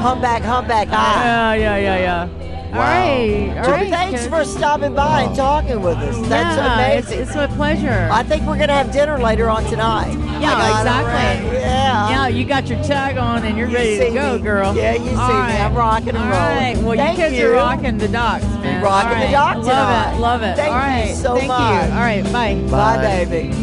Humpback, 0.00 0.42
humpback 0.42 0.88
high. 0.88 0.94
Ah. 0.96 1.52
Yeah, 1.54 1.76
yeah, 1.76 1.96
yeah, 1.98 2.26
yeah. 2.28 2.53
All 2.74 2.80
right, 2.80 3.54
all 3.58 3.64
So 3.64 3.70
right. 3.70 3.88
thanks 3.88 4.22
good. 4.22 4.30
for 4.30 4.44
stopping 4.44 4.94
by 4.94 5.22
and 5.22 5.36
talking 5.36 5.80
with 5.80 5.96
us. 5.98 6.16
That's 6.28 6.56
yeah, 6.56 6.74
amazing. 6.74 7.20
it's 7.20 7.34
a 7.36 7.46
pleasure. 7.54 8.08
I 8.10 8.24
think 8.24 8.42
we're 8.46 8.58
gonna 8.58 8.72
have 8.72 8.90
dinner 8.92 9.16
later 9.18 9.48
on 9.48 9.62
tonight. 9.66 10.12
yeah, 10.40 10.54
I 10.56 10.58
got 10.58 10.58
it 10.58 10.80
exactly. 10.80 11.12
ready. 11.52 11.56
Yeah. 11.58 12.08
Yeah, 12.10 12.26
you 12.28 12.44
got 12.44 12.66
your 12.66 12.82
tag 12.82 13.16
on 13.16 13.44
and 13.44 13.56
you're 13.56 13.68
You 13.68 13.76
ready 13.76 13.98
to 13.98 14.10
go, 14.10 14.36
me. 14.38 14.42
girl. 14.42 14.74
Yeah, 14.74 14.94
you 14.94 15.04
see 15.10 15.14
All 15.14 15.28
me. 15.28 15.34
right. 15.34 15.60
I'm 15.60 15.74
rocking 15.74 16.08
and 16.08 16.18
All 16.18 16.24
rolling. 16.24 16.56
right. 16.56 16.76
Well, 16.78 16.96
Thank 16.96 17.18
you 17.18 17.24
kids 17.24 17.36
you. 17.38 17.48
are 17.48 17.52
rocking 17.52 17.96
the 17.98 18.08
docks, 18.08 18.42
man. 18.44 18.82
Rocking 18.82 19.08
All 19.10 19.14
the 19.18 19.24
right. 19.24 19.30
dock 19.30 19.56
Love 19.56 19.64
tonight. 19.66 20.12
it. 20.16 20.18
Love 20.20 20.42
it. 20.42 20.56
Thank 20.56 20.74
All 20.74 21.08
you 21.08 21.14
so 21.14 21.36
Thank 21.36 21.48
much. 21.48 21.86
you. 21.88 21.92
All 21.94 22.00
right. 22.00 22.24
Bye. 22.32 22.54
Bye, 22.70 22.96
Bye. 22.96 23.24
baby. 23.26 23.54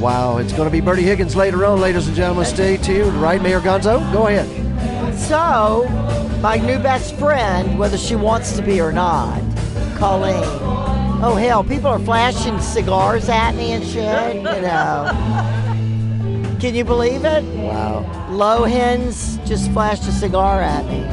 Wow, 0.00 0.38
it's 0.38 0.52
going 0.54 0.64
to 0.66 0.70
be 0.72 0.80
Bertie 0.80 1.02
Higgins 1.02 1.36
later 1.36 1.66
on, 1.66 1.78
ladies 1.78 2.06
and 2.06 2.16
gentlemen. 2.16 2.46
Stay 2.46 2.78
tuned. 2.78 3.12
Right, 3.20 3.42
Mayor 3.42 3.60
Gonzo? 3.60 4.10
Go 4.14 4.28
ahead. 4.28 4.48
So, 5.16 5.86
my 6.40 6.56
new 6.56 6.78
best 6.78 7.14
friend, 7.16 7.78
whether 7.78 7.98
she 7.98 8.16
wants 8.16 8.56
to 8.56 8.62
be 8.62 8.80
or 8.80 8.92
not, 8.92 9.40
Colleen. 9.96 10.42
Oh 11.22 11.34
hell, 11.34 11.62
people 11.62 11.88
are 11.88 11.98
flashing 11.98 12.58
cigars 12.60 13.28
at 13.28 13.54
me 13.54 13.72
and 13.72 13.84
shit. 13.84 14.36
You 14.36 14.42
know. 14.42 16.56
Can 16.60 16.74
you 16.74 16.84
believe 16.84 17.24
it? 17.24 17.44
Wow. 17.44 18.28
Low 18.30 18.64
hens 18.64 19.38
just 19.46 19.70
flashed 19.72 20.04
a 20.04 20.12
cigar 20.12 20.60
at 20.60 20.86
me. 20.86 21.04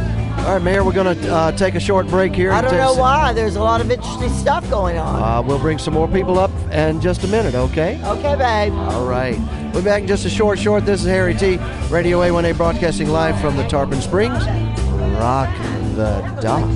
All 0.46 0.54
right, 0.54 0.62
Mayor, 0.62 0.84
we're 0.84 0.94
going 0.94 1.20
to 1.20 1.34
uh, 1.34 1.52
take 1.54 1.76
a 1.76 1.80
short 1.80 2.08
break 2.08 2.34
here. 2.34 2.54
I 2.54 2.62
don't 2.62 2.78
know 2.78 2.94
why. 2.94 3.34
There's 3.34 3.58
a 3.58 3.62
lot 3.62 3.82
of 3.82 3.92
interesting 3.92 4.30
stuff 4.30 4.70
going 4.70 4.98
on. 4.98 5.22
Uh, 5.22 5.42
we'll 5.42 5.60
bring 5.60 5.78
some 5.78 5.94
more 5.94 6.08
people 6.08 6.40
up 6.40 6.52
in 6.72 7.02
just 7.02 7.24
a 7.26 7.28
minute, 7.28 7.56
okay? 7.56 8.00
Okay, 8.06 8.36
babe. 8.36 8.74
All 8.74 9.06
right. 9.06 9.36
We'll 9.74 9.84
be 9.84 9.90
back 9.90 10.02
in 10.02 10.08
just 10.08 10.26
a 10.26 10.30
short, 10.30 10.60
short. 10.60 10.86
This 10.86 11.02
is 11.02 11.08
Harry 11.08 11.36
T. 11.36 11.58
Radio 11.90 12.20
A1A 12.20 12.58
broadcasting 12.58 13.10
live 13.10 13.40
from 13.40 13.56
the 13.58 13.68
Tarpon 13.68 14.02
Springs. 14.02 14.46
Rock 15.18 15.56
the 15.98 16.22
dock. 16.42 16.68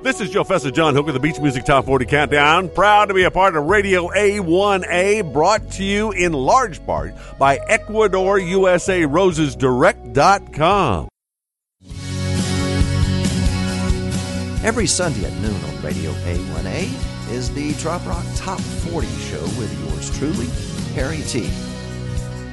This 0.00 0.20
is 0.20 0.30
Joe 0.30 0.44
Fessa, 0.44 0.72
John 0.72 0.94
Hooker, 0.94 1.06
with 1.06 1.14
the 1.14 1.20
Beach 1.20 1.40
Music 1.40 1.64
Top 1.64 1.86
40 1.86 2.04
Countdown. 2.04 2.68
Proud 2.68 3.06
to 3.06 3.14
be 3.14 3.24
a 3.24 3.30
part 3.30 3.56
of 3.56 3.64
Radio 3.64 4.08
A1A, 4.08 5.32
brought 5.32 5.70
to 5.72 5.84
you 5.84 6.12
in 6.12 6.32
large 6.32 6.84
part 6.84 7.14
by 7.38 7.58
Ecuador 7.68 8.38
USA 8.38 9.04
Roses 9.06 9.56
Direct.com. 9.56 11.08
Every 14.62 14.86
Sunday 14.86 15.24
at 15.24 15.32
noon 15.40 15.56
on 15.64 15.82
Radio 15.82 16.10
A1A 16.12 17.13
is 17.30 17.52
the 17.54 17.72
Trop 17.74 18.04
Rock 18.06 18.24
Top 18.34 18.60
40 18.60 19.06
show 19.06 19.42
with 19.58 19.72
yours 19.80 20.16
truly, 20.18 20.46
Harry 20.94 21.22
T. 21.22 21.50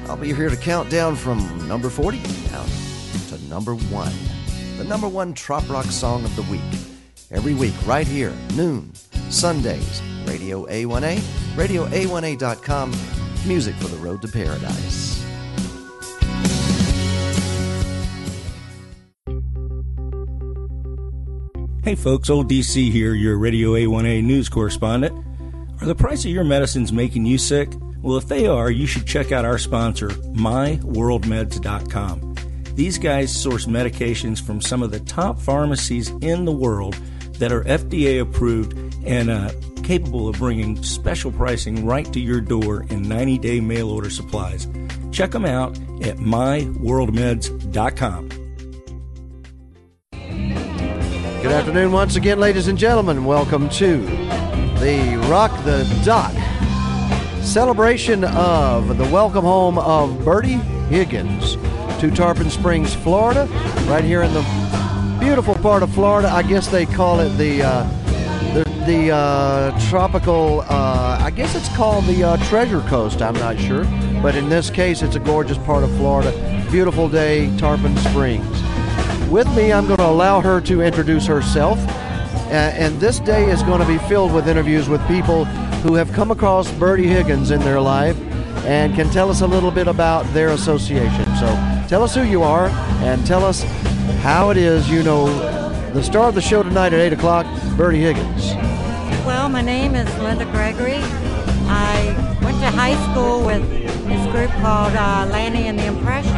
I'll 0.07 0.17
be 0.17 0.33
here 0.33 0.49
to 0.49 0.57
count 0.57 0.89
down 0.89 1.15
from 1.15 1.67
number 1.67 1.89
40 1.89 2.17
down 2.49 2.67
to 3.29 3.43
number 3.47 3.75
one. 3.75 4.13
The 4.77 4.83
number 4.83 5.07
one 5.07 5.33
Trop 5.33 5.67
Rock 5.69 5.85
song 5.85 6.25
of 6.25 6.35
the 6.35 6.43
week. 6.43 6.61
Every 7.31 7.53
week, 7.53 7.73
right 7.85 8.07
here, 8.07 8.33
noon, 8.55 8.93
Sundays, 9.29 10.01
Radio 10.25 10.65
A1A, 10.65 11.17
RadioA1A.com, 11.55 12.93
music 13.47 13.75
for 13.75 13.87
the 13.87 13.97
road 13.97 14.21
to 14.21 14.27
paradise. 14.27 15.20
Hey 21.83 21.95
folks, 21.95 22.29
old 22.29 22.47
DC 22.47 22.91
here, 22.91 23.15
your 23.15 23.39
Radio 23.39 23.71
A1A 23.71 24.23
news 24.23 24.49
correspondent. 24.49 25.17
Are 25.81 25.87
the 25.87 25.95
price 25.95 26.23
of 26.25 26.29
your 26.29 26.43
medicines 26.43 26.93
making 26.93 27.25
you 27.25 27.39
sick? 27.39 27.71
Well, 28.03 28.17
if 28.17 28.27
they 28.27 28.45
are, 28.45 28.69
you 28.69 28.85
should 28.85 29.07
check 29.07 29.31
out 29.31 29.45
our 29.45 29.57
sponsor, 29.57 30.09
MyWorldMeds.com. 30.09 32.35
These 32.75 32.99
guys 32.99 33.35
source 33.35 33.65
medications 33.65 34.39
from 34.39 34.61
some 34.61 34.83
of 34.83 34.91
the 34.91 34.99
top 34.99 35.39
pharmacies 35.39 36.09
in 36.21 36.45
the 36.45 36.51
world 36.51 36.93
that 37.39 37.51
are 37.51 37.63
FDA 37.63 38.21
approved 38.21 38.77
and 39.03 39.31
uh, 39.31 39.49
capable 39.81 40.27
of 40.27 40.37
bringing 40.37 40.83
special 40.83 41.31
pricing 41.31 41.83
right 41.83 42.13
to 42.13 42.19
your 42.19 42.41
door 42.41 42.85
in 42.91 43.09
90 43.09 43.39
day 43.39 43.59
mail 43.59 43.89
order 43.89 44.11
supplies. 44.11 44.67
Check 45.11 45.31
them 45.31 45.45
out 45.45 45.79
at 46.03 46.17
MyWorldMeds.com. 46.17 48.40
Good 51.41 51.53
afternoon 51.53 51.91
once 51.91 52.17
again, 52.17 52.39
ladies 52.39 52.67
and 52.67 52.77
gentlemen. 52.77 53.25
Welcome 53.25 53.67
to 53.69 53.97
the 54.77 55.19
Rock 55.27 55.51
the 55.63 55.83
Dock 56.05 56.31
celebration 57.41 58.23
of 58.25 58.95
the 58.95 59.05
welcome 59.05 59.43
home 59.43 59.79
of 59.79 60.23
Bertie 60.23 60.59
Higgins 60.89 61.55
to 61.99 62.11
Tarpon 62.11 62.51
Springs, 62.51 62.93
Florida, 62.93 63.47
right 63.87 64.03
here 64.03 64.21
in 64.21 64.31
the 64.35 65.17
beautiful 65.19 65.55
part 65.55 65.81
of 65.81 65.91
Florida. 65.95 66.29
I 66.29 66.43
guess 66.43 66.67
they 66.67 66.85
call 66.85 67.19
it 67.21 67.29
the 67.39 67.63
uh, 67.63 67.83
the, 68.53 68.63
the 68.85 69.09
uh, 69.09 69.89
tropical. 69.89 70.61
Uh, 70.69 71.17
I 71.21 71.31
guess 71.31 71.55
it's 71.55 71.75
called 71.75 72.05
the 72.05 72.23
uh, 72.23 72.37
Treasure 72.49 72.81
Coast. 72.81 73.19
I'm 73.19 73.33
not 73.33 73.59
sure, 73.59 73.85
but 74.21 74.35
in 74.35 74.47
this 74.47 74.69
case, 74.69 75.01
it's 75.01 75.15
a 75.15 75.19
gorgeous 75.19 75.57
part 75.57 75.83
of 75.83 75.89
Florida. 75.97 76.31
Beautiful 76.69 77.09
day, 77.09 77.51
Tarpon 77.57 77.97
Springs. 77.97 78.70
With 79.31 79.47
me, 79.55 79.71
I'm 79.71 79.87
going 79.87 79.99
to 79.99 80.05
allow 80.05 80.41
her 80.41 80.59
to 80.59 80.81
introduce 80.81 81.25
herself. 81.25 81.79
And 82.51 82.99
this 82.99 83.17
day 83.19 83.49
is 83.49 83.63
going 83.63 83.79
to 83.79 83.87
be 83.87 83.97
filled 84.09 84.33
with 84.33 84.45
interviews 84.45 84.89
with 84.89 84.99
people 85.07 85.45
who 85.85 85.93
have 85.93 86.11
come 86.11 86.31
across 86.31 86.69
Bertie 86.73 87.07
Higgins 87.07 87.49
in 87.49 87.61
their 87.61 87.79
life 87.79 88.19
and 88.65 88.93
can 88.93 89.09
tell 89.09 89.29
us 89.29 89.39
a 89.39 89.47
little 89.47 89.71
bit 89.71 89.87
about 89.87 90.25
their 90.33 90.49
association. 90.49 91.23
So 91.37 91.47
tell 91.87 92.03
us 92.03 92.13
who 92.13 92.23
you 92.23 92.43
are 92.43 92.67
and 93.05 93.25
tell 93.25 93.45
us 93.45 93.63
how 94.21 94.49
it 94.49 94.57
is 94.57 94.89
you 94.89 95.01
know 95.01 95.27
the 95.93 96.03
star 96.03 96.27
of 96.27 96.35
the 96.35 96.41
show 96.41 96.61
tonight 96.61 96.91
at 96.91 96.99
8 96.99 97.13
o'clock, 97.13 97.45
Bertie 97.77 98.01
Higgins. 98.01 98.51
Well, 99.25 99.47
my 99.47 99.61
name 99.61 99.95
is 99.95 100.13
Linda 100.19 100.43
Gregory. 100.43 100.99
I 101.69 102.37
went 102.43 102.59
to 102.59 102.69
high 102.69 103.01
school 103.11 103.45
with 103.45 103.61
this 103.69 104.31
group 104.33 104.51
called 104.61 104.93
uh, 104.93 105.25
Lanny 105.31 105.67
and 105.67 105.79
the 105.79 105.85
Impressions, 105.85 106.30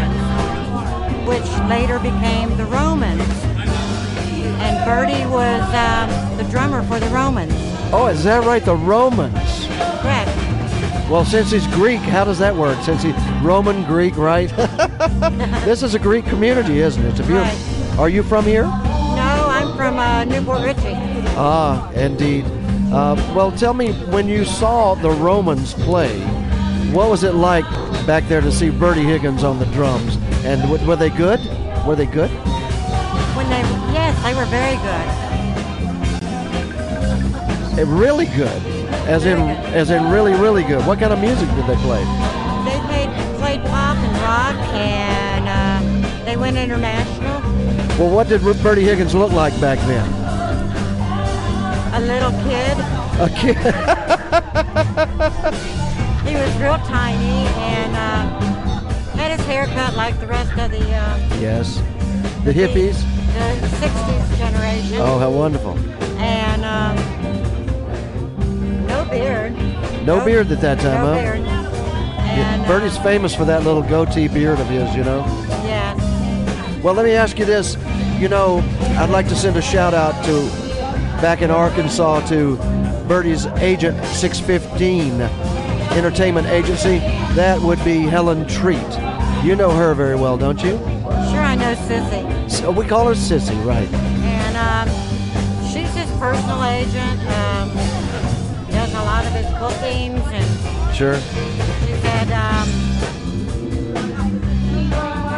which 1.25 1.47
later 1.69 1.99
became 1.99 2.55
the 2.57 2.65
Romans. 2.65 3.21
And 4.61 4.85
Bertie 4.85 5.25
was 5.25 5.61
um, 5.73 6.37
the 6.37 6.43
drummer 6.49 6.83
for 6.83 6.99
the 6.99 7.07
Romans. 7.07 7.53
Oh, 7.91 8.07
is 8.07 8.23
that 8.23 8.45
right? 8.45 8.63
The 8.63 8.75
Romans. 8.75 9.67
Correct. 10.01 10.29
Well, 11.09 11.25
since 11.25 11.51
he's 11.51 11.67
Greek, 11.67 11.99
how 11.99 12.23
does 12.23 12.39
that 12.39 12.55
work? 12.55 12.81
Since 12.83 13.03
he's 13.03 13.15
Roman, 13.41 13.83
Greek, 13.83 14.17
right? 14.17 14.49
this 15.65 15.83
is 15.83 15.95
a 15.95 15.99
Greek 15.99 16.25
community, 16.25 16.79
isn't 16.79 17.05
it? 17.05 17.09
It's 17.09 17.19
a 17.19 17.23
beautiful. 17.23 17.99
Are 17.99 18.09
you 18.09 18.23
from 18.23 18.45
here? 18.45 18.63
No, 18.63 19.45
I'm 19.47 19.75
from 19.75 19.99
uh, 19.99 20.23
New 20.23 20.41
Port 20.41 20.63
Richey. 20.63 20.93
Ah, 21.35 21.91
indeed. 21.91 22.45
Uh, 22.91 23.15
well, 23.35 23.51
tell 23.51 23.73
me, 23.73 23.91
when 24.09 24.27
you 24.27 24.45
saw 24.45 24.95
the 24.95 25.11
Romans 25.11 25.73
play, 25.73 26.19
what 26.91 27.09
was 27.09 27.23
it 27.23 27.33
like 27.35 27.65
back 28.07 28.27
there 28.27 28.41
to 28.41 28.51
see 28.51 28.69
Bertie 28.69 29.03
Higgins 29.03 29.43
on 29.43 29.59
the 29.59 29.65
drums? 29.67 30.17
And 30.45 30.61
w- 30.63 30.85
were 30.85 30.95
they 30.95 31.09
good? 31.09 31.39
Were 31.85 31.95
they 31.95 32.05
good? 32.05 32.29
When 33.35 33.49
they, 33.49 33.61
yes, 33.93 34.13
they 34.23 34.33
were 34.35 34.45
very 34.45 34.75
good. 34.77 35.07
Eh, 37.79 37.85
really 37.87 38.25
good, 38.27 38.61
as 39.07 39.25
in 39.25 39.39
as 39.73 39.89
in 39.89 40.09
really 40.11 40.33
really 40.33 40.63
good. 40.63 40.85
What 40.85 40.99
kind 40.99 41.11
of 41.11 41.19
music 41.19 41.49
did 41.49 41.65
they 41.65 41.75
play? 41.77 42.03
They 42.65 42.79
played, 42.87 43.09
played 43.39 43.63
pop 43.65 43.97
and 43.97 44.17
rock, 44.21 44.55
and 44.75 45.47
uh, 45.49 46.25
they 46.25 46.37
went 46.37 46.57
international. 46.57 47.41
Well, 47.97 48.13
what 48.13 48.27
did 48.29 48.41
Bertie 48.61 48.83
Higgins 48.83 49.15
look 49.15 49.31
like 49.31 49.59
back 49.59 49.79
then? 49.87 50.07
A 51.95 51.99
little 51.99 52.31
kid. 52.43 52.77
A 53.19 53.29
kid. 53.29 53.57
He 56.23 56.35
was 56.35 56.55
real 56.55 56.77
tiny 56.87 57.45
and 57.59 57.95
uh, 57.97 58.52
had 59.43 59.45
his 59.45 59.55
hair 59.55 59.65
cut 59.67 59.95
like 59.95 60.19
the 60.19 60.27
rest 60.27 60.51
of 60.57 60.71
the 60.71 60.79
uh, 60.79 61.17
yes. 61.39 61.81
The 62.43 62.51
hippies. 62.51 63.01
the 63.61 63.67
60s 63.67 64.37
generation. 64.37 64.97
Oh, 64.99 65.17
how 65.19 65.29
wonderful. 65.29 65.77
And 66.19 66.63
um, 66.65 66.95
no 68.87 69.05
beard. 69.05 69.53
No 70.05 70.23
beard 70.25 70.51
at 70.51 70.61
that 70.61 70.79
time, 70.79 71.01
no 71.01 71.13
huh? 71.13 71.21
beard. 71.21 71.39
Yeah, 71.39 72.55
And, 72.55 72.65
Bertie's 72.65 72.97
famous 72.97 73.33
for 73.35 73.45
that 73.45 73.63
little 73.63 73.81
goatee 73.83 74.27
beard 74.27 74.59
of 74.59 74.67
his, 74.67 74.93
you 74.95 75.03
know. 75.03 75.25
Yes. 75.63 75.97
Well, 76.83 76.93
let 76.93 77.05
me 77.05 77.13
ask 77.13 77.39
you 77.39 77.45
this. 77.45 77.77
You 78.19 78.27
know, 78.29 78.59
I'd 78.97 79.09
like 79.09 79.27
to 79.29 79.35
send 79.35 79.57
a 79.57 79.61
shout 79.61 79.93
out 79.93 80.23
to 80.25 80.41
back 81.21 81.41
in 81.41 81.49
Arkansas 81.51 82.27
to 82.27 82.57
Bertie's 83.07 83.45
agent 83.61 84.03
615 84.05 85.21
Entertainment 85.97 86.47
Agency. 86.47 86.99
That 87.35 87.59
would 87.61 87.83
be 87.83 87.99
Helen 87.99 88.47
Treat. 88.47 89.12
You 89.43 89.57
know 89.57 89.71
her 89.71 89.93
very 89.93 90.15
well, 90.15 90.37
don't 90.37 90.63
you? 90.63 90.77
Sure, 91.29 91.41
I 91.41 91.55
know 91.55 91.75
Sissy. 91.75 92.49
So 92.49 92.71
we 92.71 92.85
call 92.85 93.07
her 93.07 93.13
Sissy, 93.13 93.61
right? 93.65 93.91
And 93.93 94.55
um, 94.55 94.87
she's 95.67 95.93
his 95.93 96.09
personal 96.17 96.63
agent. 96.63 97.19
Um, 97.27 97.69
does 98.69 98.93
a 98.93 99.03
lot 99.03 99.25
of 99.25 99.33
his 99.33 99.45
bookings, 99.59 100.23
and 100.31 100.95
Sure. 100.95 101.15
she 101.19 101.93
said 102.01 102.31
um, 102.31 102.69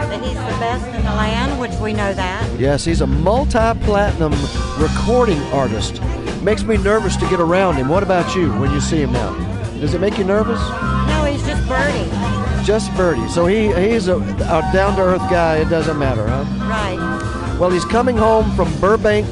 that 0.10 0.22
he's 0.24 0.36
the 0.36 0.60
best 0.60 0.86
in 0.96 1.04
the 1.04 1.16
land, 1.16 1.60
which 1.60 1.74
we 1.82 1.92
know 1.94 2.14
that. 2.14 2.60
Yes, 2.60 2.86
he's 2.86 3.02
a 3.02 3.08
multi-platinum 3.08 4.34
recording 4.78 5.42
artist. 5.52 6.00
Makes 6.44 6.64
me 6.64 6.78
nervous 6.78 7.16
to 7.18 7.28
get 7.30 7.40
around 7.40 7.76
him. 7.78 7.90
What 7.90 8.04
about 8.04 8.36
you 8.36 8.52
when 8.60 8.72
you 8.72 8.80
see 8.82 9.02
him 9.02 9.12
now? 9.14 9.34
Does 9.80 9.96
it 9.96 10.00
make 10.02 10.20
you 10.20 10.24
nervous? 10.26 10.60
No, 11.08 11.26
he's 11.26 11.44
just 11.46 11.68
Bertie. 11.68 12.45
Just 12.66 12.92
Bertie. 12.96 13.28
So 13.30 13.46
he 13.46 13.72
he's 13.74 14.08
a, 14.08 14.16
a 14.18 14.70
down-to-earth 14.74 15.30
guy. 15.30 15.58
It 15.58 15.70
doesn't 15.70 16.00
matter, 16.00 16.28
huh? 16.28 16.46
Right. 16.68 17.58
Well, 17.60 17.70
he's 17.70 17.86
coming 17.86 18.18
home 18.18 18.52
from 18.56 18.74
Burbank, 18.80 19.32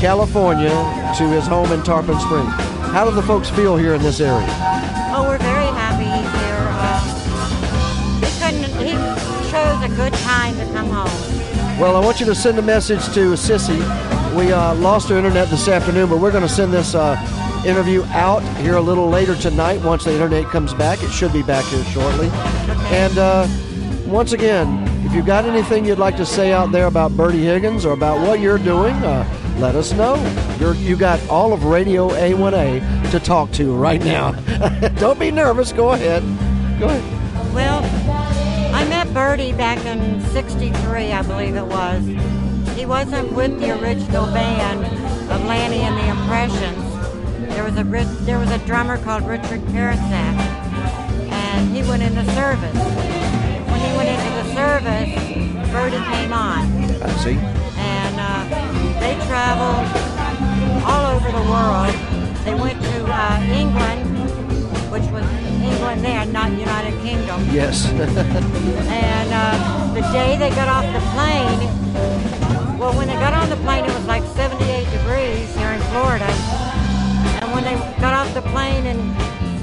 California, 0.00 0.70
to 1.16 1.28
his 1.28 1.46
home 1.46 1.70
in 1.70 1.82
Tarpon 1.84 2.18
Springs. 2.18 2.52
How 2.90 3.08
do 3.08 3.14
the 3.14 3.22
folks 3.22 3.48
feel 3.48 3.76
here 3.76 3.94
in 3.94 4.02
this 4.02 4.20
area? 4.20 4.44
Oh, 5.14 5.24
we're 5.28 5.38
very 5.38 5.66
happy 5.66 6.04
here. 6.04 6.66
Uh, 6.74 7.00
he 8.18 8.30
couldn't. 8.42 8.66
He 8.84 8.92
chose 9.50 9.80
a 9.84 9.88
good 9.94 10.12
time 10.24 10.56
to 10.56 10.64
come 10.72 10.90
home. 10.90 11.78
Well, 11.80 11.94
I 11.94 12.00
want 12.00 12.18
you 12.18 12.26
to 12.26 12.34
send 12.34 12.58
a 12.58 12.62
message 12.62 13.04
to 13.14 13.34
Sissy. 13.34 13.78
We 14.36 14.52
uh, 14.52 14.74
lost 14.74 15.08
our 15.12 15.16
internet 15.16 15.48
this 15.50 15.68
afternoon, 15.68 16.08
but 16.08 16.18
we're 16.18 16.32
going 16.32 16.42
to 16.42 16.48
send 16.48 16.72
this 16.72 16.96
uh, 16.96 17.16
interview 17.64 18.02
out 18.06 18.42
here 18.58 18.74
a 18.74 18.80
little 18.80 19.08
later 19.08 19.36
tonight 19.36 19.80
once 19.82 20.04
the 20.04 20.12
internet 20.12 20.46
comes 20.46 20.74
back. 20.74 21.00
It 21.04 21.12
should 21.12 21.32
be 21.32 21.42
back 21.42 21.64
here 21.66 21.84
shortly. 21.84 22.28
And 22.92 23.18
uh, 23.18 23.48
once 24.06 24.32
again, 24.32 24.86
if 25.06 25.14
you've 25.14 25.26
got 25.26 25.44
anything 25.46 25.84
you'd 25.84 25.98
like 25.98 26.16
to 26.18 26.26
say 26.26 26.52
out 26.52 26.72
there 26.72 26.86
about 26.86 27.16
Bertie 27.16 27.42
Higgins 27.42 27.84
or 27.84 27.92
about 27.92 28.20
what 28.26 28.38
you're 28.38 28.58
doing, 28.58 28.94
uh, 28.96 29.56
let 29.58 29.74
us 29.74 29.92
know. 29.92 30.16
You're, 30.60 30.74
you 30.74 30.96
got 30.96 31.20
all 31.28 31.52
of 31.52 31.64
Radio 31.64 32.10
A1A 32.10 33.10
to 33.10 33.18
talk 33.18 33.50
to 33.52 33.74
right 33.74 34.02
now. 34.04 34.32
Don't 34.96 35.18
be 35.18 35.30
nervous. 35.30 35.72
Go 35.72 35.92
ahead. 35.92 36.22
Go 36.78 36.86
ahead. 36.86 37.54
Well, 37.54 37.82
I 38.74 38.84
met 38.88 39.12
Bertie 39.12 39.52
back 39.52 39.84
in 39.84 40.20
'63, 40.32 41.12
I 41.12 41.22
believe 41.22 41.56
it 41.56 41.66
was. 41.66 42.06
He 42.76 42.86
wasn't 42.86 43.32
with 43.32 43.58
the 43.60 43.78
original 43.80 44.26
band 44.26 44.84
of 45.30 45.44
Lanny 45.44 45.80
and 45.80 45.96
the 45.96 46.08
Impressions. 46.08 47.54
There 47.54 47.64
was 47.64 47.76
a 47.76 47.84
there 48.24 48.38
was 48.38 48.50
a 48.50 48.58
drummer 48.66 48.96
called 49.04 49.26
Richard 49.26 49.60
Karasak, 49.68 50.51
and 51.62 51.76
he 51.76 51.82
went 51.88 52.02
into 52.02 52.24
service. 52.34 52.74
When 53.70 53.80
he 53.80 53.90
went 53.96 54.08
into 54.10 54.30
the 54.40 54.46
service, 54.54 55.10
Bertie 55.70 56.02
came 56.10 56.32
on, 56.32 56.66
I 57.00 57.10
see. 57.22 57.36
and 57.78 58.14
uh, 58.18 58.42
they 58.98 59.14
traveled 59.30 59.86
all 60.84 61.14
over 61.14 61.28
the 61.30 61.44
world. 61.52 61.94
They 62.44 62.54
went 62.54 62.82
to 62.82 63.06
uh, 63.06 63.38
England, 63.46 64.02
which 64.90 65.06
was 65.14 65.24
England 65.62 66.04
then, 66.04 66.32
not 66.32 66.50
United 66.50 67.00
Kingdom. 67.02 67.38
Yes. 67.52 67.86
And 68.92 69.30
uh, 69.32 69.94
the 69.94 70.02
day 70.12 70.36
they 70.36 70.50
got 70.50 70.68
off 70.68 70.86
the 70.92 71.02
plane, 71.14 72.78
well, 72.78 72.92
when 72.96 73.06
they 73.06 73.14
got 73.14 73.34
on 73.34 73.48
the 73.48 73.56
plane, 73.56 73.84
it 73.84 73.94
was 73.94 74.06
like 74.06 74.24
78 74.34 74.90
degrees 74.90 75.54
here 75.56 75.70
in 75.70 75.80
Florida. 75.92 76.26
And 77.40 77.52
when 77.52 77.62
they 77.62 77.74
got 78.00 78.14
off 78.14 78.34
the 78.34 78.42
plane 78.50 78.84
in 78.86 78.98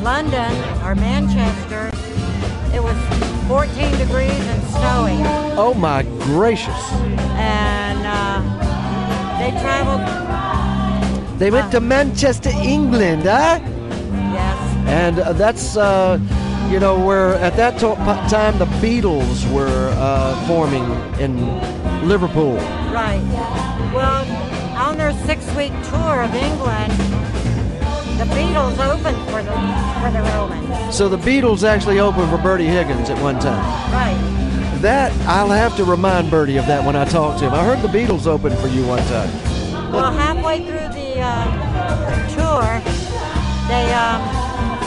London 0.02 0.52
or 0.84 0.96
Manchester, 0.96 1.90
it 2.74 2.82
was 2.82 2.96
14 3.48 3.98
degrees 3.98 4.32
and 4.32 4.64
snowing. 4.64 5.22
oh, 5.58 5.74
my 5.74 6.04
gracious. 6.24 6.92
And 7.36 8.00
uh, 8.06 8.42
they 9.40 9.52
traveled, 9.60 11.40
They 11.40 11.52
went 11.52 11.72
to 11.72 11.80
Manchester, 11.82 12.50
England, 12.50 13.24
huh? 13.24 13.60
yes, 14.34 14.88
And 14.88 15.20
uh, 15.20 15.34
that's, 15.34 15.76
uh, 15.78 16.20
you 16.70 16.80
know, 16.80 16.98
where 17.04 17.34
at 17.36 17.56
that 17.58 17.80
to- 17.80 17.96
p- 17.96 18.30
time 18.30 18.58
the 18.60 18.66
Beatles 18.80 19.52
were 19.52 19.92
uh, 19.98 20.36
forming 20.48 20.84
in 21.20 21.36
Liverpool. 22.08 22.56
right. 22.94 23.22
Well, 23.94 24.24
on 24.78 24.98
their 24.98 25.14
six-week 25.26 25.74
tour 25.90 26.22
of 26.22 26.34
England, 26.36 26.94
the 28.20 28.26
Beatles 28.36 28.78
opened 28.80 29.18
for 29.30 29.42
the 29.42 29.52
for 30.02 30.12
the 30.12 30.22
Romans. 30.36 30.96
So 30.96 31.08
the 31.10 31.18
Beatles 31.18 31.64
actually 31.64 32.00
opened 32.00 32.30
for 32.30 32.38
Bertie 32.38 32.66
Higgins 32.68 33.10
at 33.10 33.22
one 33.22 33.40
time. 33.40 33.64
Right. 33.92 34.18
That, 34.82 35.12
I'll 35.28 35.50
have 35.50 35.76
to 35.78 35.84
remind 35.84 36.30
Bertie 36.32 36.58
of 36.58 36.66
that 36.68 36.86
when 36.86 36.96
I 36.96 37.04
talk 37.06 37.38
to 37.40 37.46
him. 37.48 37.54
I 37.54 37.64
heard 37.66 37.82
the 37.82 37.90
Beatles 37.90 38.28
opened 38.28 38.58
for 38.60 38.68
you 38.68 38.86
one 38.88 39.00
time. 39.08 39.30
Well, 39.92 40.12
halfway 40.12 40.60
through 40.60 40.88
the 40.96 41.20
uh, 41.20 42.28
tour, 42.30 42.82
they 43.68 43.92
um, 43.94 44.22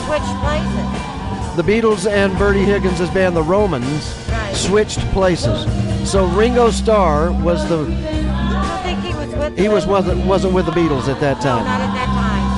switched 0.07 0.35
places. 0.41 1.57
The 1.57 1.63
Beatles 1.63 2.11
and 2.11 2.37
Bertie 2.39 2.65
Higgins' 2.65 3.11
band, 3.11 3.37
The 3.37 3.43
Romans, 3.43 4.15
Right. 4.31 4.55
switched 4.55 5.01
places. 5.13 5.67
So 6.11 6.25
Ringo 6.29 6.71
Starr 6.71 7.31
was 7.43 7.69
the 7.69 7.81
I 7.83 7.85
don't 7.85 8.83
think 8.83 9.01
he 9.01 9.15
was 9.15 9.29
with. 9.35 9.59
he 9.59 9.65
the- 9.67 9.75
was 9.75 9.87
wasn't 9.87 10.25
wasn't 10.27 10.55
with 10.55 10.65
the 10.67 10.73
Beatles 10.73 11.09
at 11.09 11.21
that 11.21 11.37
No, 11.39 11.43
time. 11.43 11.65
not 11.65 11.81
at 11.83 11.95
that 11.95 11.95
time. 11.97 12.02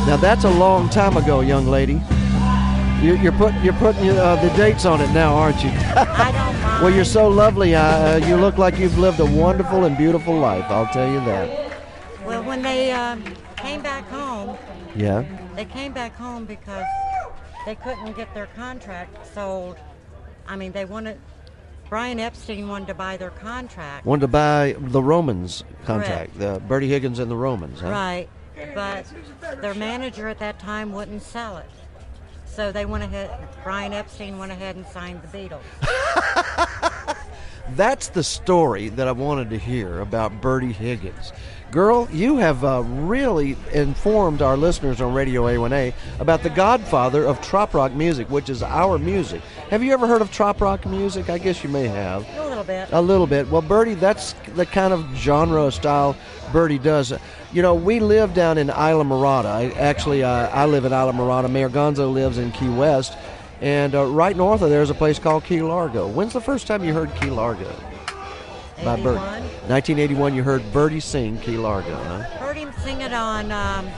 Now 0.06 0.18
that's 0.18 0.44
a 0.44 0.50
long 0.50 0.88
time 0.90 1.16
ago, 1.16 1.40
young 1.40 1.66
lady. 1.66 2.00
You're, 3.02 3.16
you're 3.16 3.32
putting 3.32 3.62
you're 3.64 3.74
putting 3.74 4.10
uh, 4.10 4.36
the 4.36 4.48
dates 4.56 4.84
on 4.84 5.00
it 5.00 5.10
now, 5.12 5.34
aren't 5.34 5.62
you? 5.64 5.70
I 5.96 6.30
don't 6.32 6.60
mind. 6.62 6.82
well, 6.84 6.90
you're 6.94 7.04
so 7.04 7.28
lovely. 7.28 7.74
Uh, 7.74 8.16
you 8.26 8.36
look 8.36 8.58
like 8.58 8.78
you've 8.78 8.98
lived 8.98 9.20
a 9.20 9.24
wonderful 9.24 9.84
and 9.84 9.96
beautiful 9.96 10.38
life. 10.38 10.64
I'll 10.68 10.92
tell 10.92 11.10
you 11.10 11.20
that. 11.20 11.72
Well, 12.24 12.42
when 12.44 12.62
they 12.62 12.92
um, 12.92 13.22
came 13.56 13.82
back 13.82 14.06
home, 14.08 14.56
Yeah. 14.94 15.24
they 15.54 15.64
came 15.64 15.92
back 15.92 16.14
home 16.16 16.44
because 16.44 16.86
they 17.66 17.74
couldn't 17.74 18.14
get 18.14 18.32
their 18.34 18.46
contract 18.46 19.26
sold. 19.34 19.78
I 20.46 20.56
mean, 20.56 20.72
they 20.72 20.84
wanted. 20.84 21.18
Brian 21.90 22.18
Epstein 22.18 22.68
wanted 22.68 22.88
to 22.88 22.94
buy 22.94 23.16
their 23.16 23.30
contract. 23.30 24.04
Wanted 24.06 24.22
to 24.22 24.28
buy 24.28 24.76
the 24.78 25.02
Romans 25.02 25.64
contract, 25.84 26.38
the 26.38 26.60
Bertie 26.66 26.88
Higgins 26.88 27.18
and 27.18 27.30
the 27.30 27.36
Romans. 27.36 27.80
Huh? 27.80 27.90
Right, 27.90 28.28
but 28.74 29.06
their 29.60 29.74
manager 29.74 30.28
at 30.28 30.38
that 30.38 30.58
time 30.58 30.92
wouldn't 30.92 31.22
sell 31.22 31.56
it. 31.58 31.70
So 32.46 32.70
they 32.70 32.86
went 32.86 33.02
ahead, 33.02 33.30
Brian 33.64 33.92
Epstein 33.92 34.38
went 34.38 34.52
ahead 34.52 34.76
and 34.76 34.86
signed 34.86 35.20
the 35.22 35.28
Beatles. 35.38 35.60
That's 37.70 38.08
the 38.08 38.22
story 38.22 38.90
that 38.90 39.08
I 39.08 39.12
wanted 39.12 39.50
to 39.50 39.58
hear 39.58 40.00
about 40.00 40.40
Bertie 40.40 40.72
Higgins. 40.72 41.32
Girl, 41.72 42.06
you 42.12 42.36
have 42.36 42.62
uh, 42.62 42.82
really 42.84 43.56
informed 43.72 44.42
our 44.42 44.56
listeners 44.56 45.00
on 45.00 45.12
Radio 45.12 45.42
A1A 45.44 45.92
about 46.20 46.44
the 46.44 46.50
godfather 46.50 47.24
of 47.24 47.40
trop 47.40 47.74
rock 47.74 47.92
music, 47.92 48.30
which 48.30 48.48
is 48.48 48.62
our 48.62 48.96
music. 48.98 49.40
Have 49.70 49.82
you 49.82 49.92
ever 49.92 50.06
heard 50.06 50.22
of 50.22 50.30
trop 50.30 50.60
rock 50.60 50.86
music? 50.86 51.28
I 51.28 51.38
guess 51.38 51.64
you 51.64 51.70
may 51.70 51.88
have. 51.88 52.24
A 52.64 52.72
little 52.72 52.86
bit. 52.86 52.92
A 52.92 53.00
little 53.00 53.26
bit. 53.26 53.48
Well, 53.50 53.62
Bertie, 53.62 53.94
that's 53.94 54.32
the 54.54 54.66
kind 54.66 54.92
of 54.92 55.06
genre 55.14 55.70
style 55.70 56.16
Bertie 56.52 56.78
does. 56.78 57.12
You 57.52 57.62
know, 57.62 57.74
we 57.74 58.00
live 58.00 58.34
down 58.34 58.58
in 58.58 58.68
Islamorada. 58.68 59.46
I, 59.46 59.70
actually, 59.78 60.22
uh, 60.22 60.48
I 60.48 60.66
live 60.66 60.84
in 60.84 60.92
Islamorada. 60.92 61.50
Mayor 61.50 61.68
Gonzo 61.68 62.12
lives 62.12 62.38
in 62.38 62.52
Key 62.52 62.68
West. 62.68 63.16
And 63.60 63.94
uh, 63.94 64.06
right 64.06 64.36
north 64.36 64.62
of 64.62 64.70
there 64.70 64.82
is 64.82 64.90
a 64.90 64.94
place 64.94 65.18
called 65.18 65.44
Key 65.44 65.62
Largo. 65.62 66.08
When's 66.08 66.32
the 66.32 66.40
first 66.40 66.66
time 66.66 66.84
you 66.84 66.92
heard 66.92 67.14
Key 67.16 67.30
Largo? 67.30 67.70
By 68.84 68.96
Bertie. 68.96 69.20
1981, 69.68 70.34
you 70.34 70.42
heard 70.42 70.72
Bertie 70.72 71.00
sing 71.00 71.38
Key 71.38 71.56
Largo, 71.56 71.94
huh? 71.94 72.22
Heard 72.38 72.56
him 72.56 72.72
sing 72.82 73.00
it 73.00 73.12
on 73.12 73.52
um, 73.52 73.88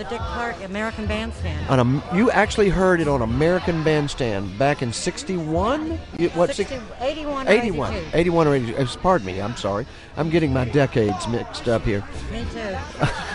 the 0.00 0.08
Dick 0.08 0.20
Clark 0.20 0.64
American 0.64 1.04
Bandstand. 1.06 1.68
On 1.68 1.78
a, 1.78 2.16
you 2.16 2.30
actually 2.30 2.70
heard 2.70 3.02
it 3.02 3.08
on 3.08 3.20
American 3.20 3.84
Bandstand 3.84 4.58
back 4.58 4.80
in 4.80 4.94
61? 4.94 6.00
You- 6.18 6.30
What, 6.30 6.54
60 6.54 6.80
81 7.02 7.46
or 7.46 7.50
81. 7.50 7.94
82. 7.94 8.16
81 8.16 8.48
or 8.48 8.54
82. 8.54 8.76
uh, 8.78 8.86
Pardon 9.02 9.26
me, 9.26 9.42
I'm 9.42 9.56
sorry. 9.56 9.84
I'm 10.16 10.30
getting 10.30 10.54
my 10.54 10.64
decades 10.64 11.28
mixed 11.28 11.68
up 11.68 11.82
here. 11.82 12.02
Me 12.32 12.46
too. 12.50 12.76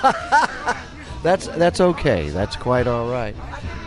That's 1.24 1.48
that's 1.48 1.82
okay. 1.82 2.30
That's 2.30 2.56
quite 2.56 2.86
all 2.86 3.10
right. 3.10 3.36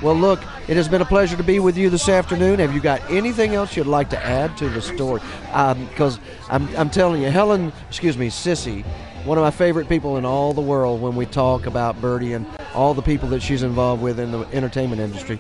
Well, 0.02 0.16
look, 0.16 0.40
it 0.66 0.76
has 0.76 0.88
been 0.88 1.02
a 1.02 1.04
pleasure 1.04 1.36
to 1.36 1.44
be 1.44 1.60
with 1.60 1.76
you 1.76 1.88
this 1.88 2.08
afternoon. 2.08 2.58
Have 2.58 2.74
you 2.74 2.80
got 2.80 3.00
anything 3.08 3.54
else 3.54 3.76
you'd 3.76 3.86
like 3.86 4.10
to 4.10 4.18
add 4.18 4.56
to 4.58 4.68
the 4.68 4.82
story? 4.82 5.20
Because 5.46 6.18
I'm, 6.50 6.66
I'm 6.76 6.90
telling 6.90 7.22
you, 7.22 7.30
Helen, 7.30 7.72
excuse 7.88 8.18
me, 8.18 8.26
Sissy, 8.26 8.84
one 9.28 9.36
of 9.36 9.44
my 9.44 9.50
favorite 9.50 9.90
people 9.90 10.16
in 10.16 10.24
all 10.24 10.54
the 10.54 10.62
world 10.62 11.02
when 11.02 11.14
we 11.14 11.26
talk 11.26 11.66
about 11.66 12.00
Bertie 12.00 12.32
and 12.32 12.46
all 12.74 12.94
the 12.94 13.02
people 13.02 13.28
that 13.28 13.42
she's 13.42 13.62
involved 13.62 14.02
with 14.02 14.18
in 14.18 14.32
the 14.32 14.46
entertainment 14.54 15.02
industry. 15.02 15.38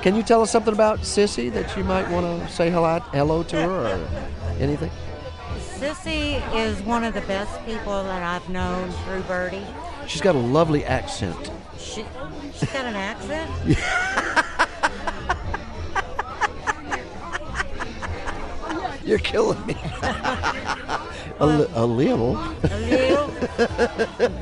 Can 0.00 0.16
you 0.16 0.22
tell 0.22 0.40
us 0.40 0.50
something 0.50 0.72
about 0.72 1.00
Sissy 1.00 1.52
that 1.52 1.76
you 1.76 1.84
might 1.84 2.10
want 2.10 2.24
to 2.24 2.50
say 2.50 2.70
hello, 2.70 3.00
hello 3.12 3.42
to 3.42 3.56
her 3.56 3.86
or 3.86 4.08
anything? 4.58 4.90
Sissy 5.58 6.40
is 6.56 6.80
one 6.84 7.04
of 7.04 7.12
the 7.12 7.20
best 7.22 7.62
people 7.66 8.02
that 8.02 8.22
I've 8.22 8.48
known 8.48 8.90
through 9.04 9.20
Bertie. 9.24 9.66
She's 10.06 10.22
got 10.22 10.34
a 10.34 10.38
lovely 10.38 10.82
accent. 10.86 11.50
She, 11.76 12.06
she's 12.54 12.72
got 12.72 12.86
an 12.86 12.96
accent. 12.96 13.50
You're 19.04 19.18
killing 19.18 19.64
me. 19.66 19.74
a, 21.42 21.46
li- 21.46 21.66
a 21.74 21.84
little. 21.86 22.36
A 22.36 22.78
little. 22.78 23.28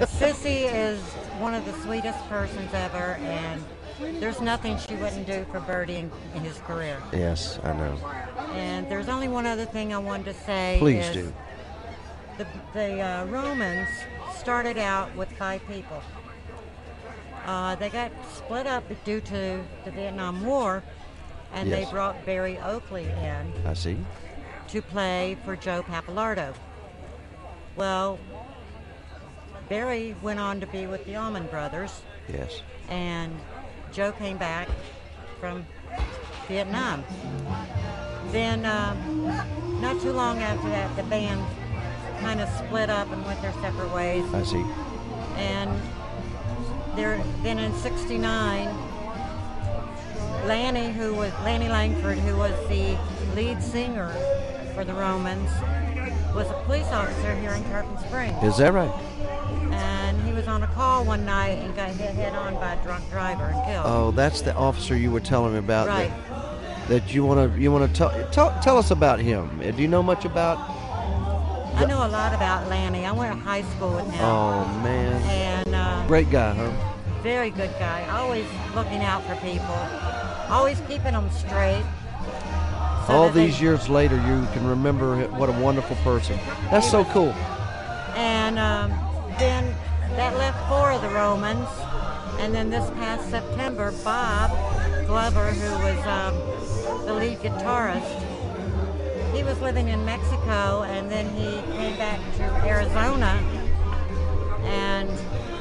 Sissy 0.07 0.73
is 0.73 1.01
one 1.41 1.55
of 1.55 1.65
the 1.65 1.73
sweetest 1.83 2.19
persons 2.29 2.73
ever, 2.75 3.15
and 3.21 3.63
there's 4.21 4.41
nothing 4.41 4.79
she 4.79 4.95
wouldn't 4.97 5.27
do 5.27 5.45
for 5.51 5.61
Bertie 5.61 5.97
in, 5.97 6.11
in 6.35 6.43
his 6.43 6.59
career. 6.59 7.03
Yes, 7.13 7.59
I 7.65 7.73
know. 7.73 7.97
And 8.53 8.89
there's 8.91 9.09
only 9.09 9.29
one 9.29 9.47
other 9.47 9.65
thing 9.65 9.93
I 9.95 9.99
wanted 9.99 10.27
to 10.27 10.35
say. 10.45 10.77
Please 10.79 11.07
is 11.09 11.15
do. 11.15 11.33
The, 12.39 12.47
the 12.73 13.01
uh, 13.01 13.25
Romans 13.27 13.89
started 14.39 14.79
out 14.79 15.15
with 15.17 15.31
five 15.33 15.61
people. 15.69 16.03
Uh, 17.47 17.75
they 17.77 17.89
got 17.89 18.11
split 18.35 18.67
up 18.67 18.85
due 19.05 19.21
to 19.21 19.61
the 19.85 19.91
Vietnam 19.91 20.45
War, 20.45 20.83
and 21.53 21.69
Yes. 21.69 21.85
they 21.87 21.91
brought 21.91 22.25
Berry 22.27 22.59
Oakley 22.59 23.05
in 23.05 23.53
I 23.67 23.73
see. 23.75 23.97
to 24.69 24.83
play 24.83 25.37
for 25.45 25.57
Joe 25.57 25.83
Papalardo. 25.83 26.55
Well, 27.77 28.19
Berry 29.69 30.15
went 30.23 30.41
on 30.41 30.61
to 30.61 30.67
be 30.67 30.87
with 30.87 31.05
the 31.07 31.17
Allman 31.17 31.47
Brothers, 31.47 32.03
Yes. 32.29 32.63
and 32.89 33.33
Joe 33.93 34.13
came 34.13 34.37
back 34.37 34.69
from 35.39 35.65
Vietnam. 36.49 37.05
Then, 38.33 38.65
um, 38.67 39.25
not 39.81 40.01
too 40.01 40.13
long 40.13 40.39
after 40.41 40.69
that, 40.69 40.95
the 40.97 41.03
band 41.05 41.43
kind 42.21 42.41
of 42.41 42.49
split 42.51 42.91
up 42.91 43.11
and 43.13 43.25
went 43.25 43.41
their 43.43 43.53
separate 43.55 43.93
ways. 43.95 44.25
I 44.35 44.43
see. 44.43 44.65
And 45.37 45.71
there, 46.97 47.23
then 47.43 47.59
in 47.59 47.73
'69, 47.75 48.69
Lanny, 50.47 50.91
who 50.93 51.15
was 51.15 51.33
Lanny 51.45 51.69
Langford, 51.69 52.19
who 52.19 52.37
was 52.37 52.53
the 52.69 52.99
lead 53.35 53.63
singer 53.63 54.11
for 54.75 54.85
the 54.85 54.93
Romans, 54.95 55.51
was 56.35 56.49
a 56.51 56.55
police 56.67 56.87
officer 56.87 57.35
here 57.37 57.51
in 57.53 57.63
Tarpon 57.65 57.99
Springs. 58.07 58.43
Is 58.43 58.57
that 58.59 58.73
right? 58.73 58.91
And 59.73 60.21
he 60.23 60.33
was 60.33 60.47
on 60.49 60.63
a 60.63 60.67
call 60.69 61.05
one 61.05 61.25
night 61.25 61.59
and 61.59 61.75
got 61.75 61.91
hit 61.91 62.15
head 62.15 62.35
on 62.35 62.55
by 62.55 62.75
a 62.75 62.83
drunk 62.83 63.09
driver 63.11 63.45
and 63.45 63.65
killed. 63.67 63.85
Oh, 63.87 64.11
that's 64.13 64.41
the 64.43 64.55
officer 64.55 64.97
you 64.97 65.11
were 65.11 65.21
telling 65.21 65.53
me 65.53 65.59
about. 65.59 65.87
that- 65.87 66.11
Right. 66.11 66.13
That, 66.89 67.15
you 67.15 67.25
want 67.25 67.55
to 67.55 67.61
you 67.61 67.71
want 67.71 67.89
to 67.89 67.97
tell, 67.97 68.11
tell 68.33 68.51
tell 68.61 68.77
us 68.77 68.91
about 68.91 69.21
him. 69.21 69.61
Uh, 69.65 69.71
Do 69.71 69.81
you 69.81 69.87
know 69.87 70.03
much 70.03 70.25
about? 70.25 70.59
I 71.77 71.85
know 71.87 72.05
a 72.05 72.09
lot 72.11 72.35
about 72.35 72.69
Lanny. 72.69 73.07
I 73.07 73.13
went 73.13 73.33
to 73.33 73.39
high 73.39 73.63
school 73.63 73.91
with 73.95 74.11
him. 74.11 74.25
Oh 74.25 74.65
man, 74.83 75.23
And 75.23 75.73
uh, 75.75 76.05
great 76.09 76.29
guy, 76.31 76.53
huh? 76.53 76.73
very 77.23 77.51
good 77.51 77.71
guy. 77.79 78.09
Always 78.11 78.45
looking 78.75 79.03
out 79.05 79.23
for 79.25 79.37
people. 79.37 79.77
Always 80.49 80.81
keeping 80.89 81.13
them 81.13 81.31
straight. 81.31 81.85
All 83.11 83.29
these 83.29 83.61
years 83.61 83.89
later, 83.89 84.15
you 84.17 84.47
can 84.53 84.65
remember 84.67 85.27
what 85.31 85.49
a 85.49 85.53
wonderful 85.53 85.97
person. 85.97 86.39
That's 86.71 86.89
so 86.89 87.05
cool. 87.07 87.33
And 88.15 88.57
um, 88.57 88.91
then 89.39 89.75
that 90.17 90.37
left 90.37 90.69
four 90.69 90.93
of 90.93 91.03
the 91.03 91.09
Romans. 91.09 91.69
And 92.39 92.55
then 92.55 92.71
this 92.71 92.89
past 92.91 93.29
September, 93.29 93.93
Bob 94.05 94.51
Glover, 95.07 95.51
who 95.51 95.85
was 95.85 96.07
um, 96.07 97.07
the 97.07 97.15
lead 97.15 97.39
guitarist, 97.41 99.35
he 99.35 99.43
was 99.43 99.61
living 99.61 99.89
in 99.89 100.05
Mexico 100.05 100.83
and 100.85 101.11
then 101.11 101.29
he 101.35 101.51
came 101.73 101.97
back 101.97 102.21
to 102.37 102.43
Arizona 102.67 103.39
and 104.63 105.11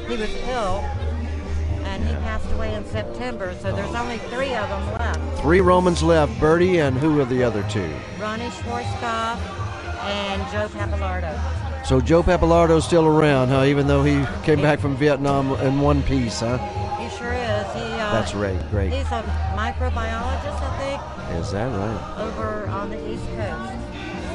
he 0.07 0.17
was 0.17 0.29
ill 0.47 0.83
and 1.85 2.03
he 2.03 2.13
passed 2.15 2.51
away 2.53 2.73
in 2.73 2.85
September. 2.85 3.55
So 3.61 3.71
there's 3.75 3.95
only 3.95 4.17
three 4.17 4.53
of 4.55 4.69
them 4.69 4.85
left 4.93 5.19
Three 5.41 5.61
Romans 5.61 6.03
left. 6.03 6.37
Bertie 6.39 6.79
and 6.79 6.97
who 6.97 7.21
are 7.21 7.25
the 7.25 7.43
other 7.43 7.63
two? 7.69 7.89
Ronnie 8.19 8.49
Schwarzkopf 8.49 9.39
and 10.03 10.41
Joe 10.51 10.67
Papalardo. 10.67 11.85
So 11.85 12.01
Joe 12.01 12.21
Papalardo's 12.21 12.83
still 12.83 13.05
around, 13.05 13.47
huh? 13.47 13.63
Even 13.63 13.87
though 13.87 14.03
he 14.03 14.25
came 14.43 14.61
back 14.61 14.79
from 14.79 14.97
Vietnam 14.97 15.53
in 15.61 15.79
one 15.79 16.03
piece, 16.03 16.41
huh? 16.41 16.57
He 16.97 17.09
sure 17.17 17.31
is. 17.31 17.65
He, 17.73 17.79
uh, 17.79 18.11
That's 18.11 18.35
right, 18.35 18.59
great. 18.69 18.91
He's 18.91 19.07
a 19.07 19.23
microbiologist, 19.55 20.61
I 20.61 20.77
think. 20.77 21.39
Is 21.39 21.51
that 21.51 21.67
right? 21.67 22.19
over 22.19 22.67
on 22.67 22.89
the 22.89 23.11
East 23.11 23.25
Coast. 23.27 23.73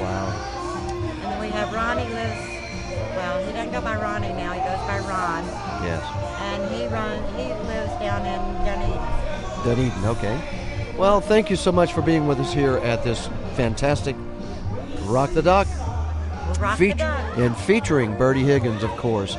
Wow. 0.01 0.88
And 0.88 1.22
then 1.22 1.40
we 1.40 1.49
have 1.49 1.72
Ronnie 1.72 2.09
lives, 2.14 2.53
well, 3.24 3.46
he 3.46 3.52
doesn't 3.52 3.72
go 3.72 3.80
by 3.80 3.96
Ronnie 3.96 4.32
now, 4.34 4.52
he 4.52 4.60
goes 4.60 4.78
by 4.86 4.98
Ron. 5.08 5.44
Yes. 5.82 6.02
And 6.42 6.74
he 6.74 6.86
run, 6.86 7.18
he 7.36 7.52
lives 7.66 7.92
down 7.98 8.26
in 8.26 8.40
Dunedin. 8.64 9.64
Dunedin, 9.64 10.04
okay. 10.04 10.94
Well, 10.98 11.20
thank 11.20 11.48
you 11.50 11.56
so 11.56 11.72
much 11.72 11.92
for 11.92 12.02
being 12.02 12.26
with 12.26 12.38
us 12.38 12.52
here 12.52 12.76
at 12.78 13.02
this 13.02 13.28
fantastic 13.54 14.14
Rock 15.04 15.30
the 15.30 15.42
Dock. 15.42 15.66
Rock 16.60 16.78
Feat- 16.78 16.92
the 16.92 16.98
Dock. 16.98 17.38
And 17.38 17.56
featuring 17.56 18.16
Bertie 18.16 18.44
Higgins, 18.44 18.82
of 18.82 18.90
course. 18.90 19.36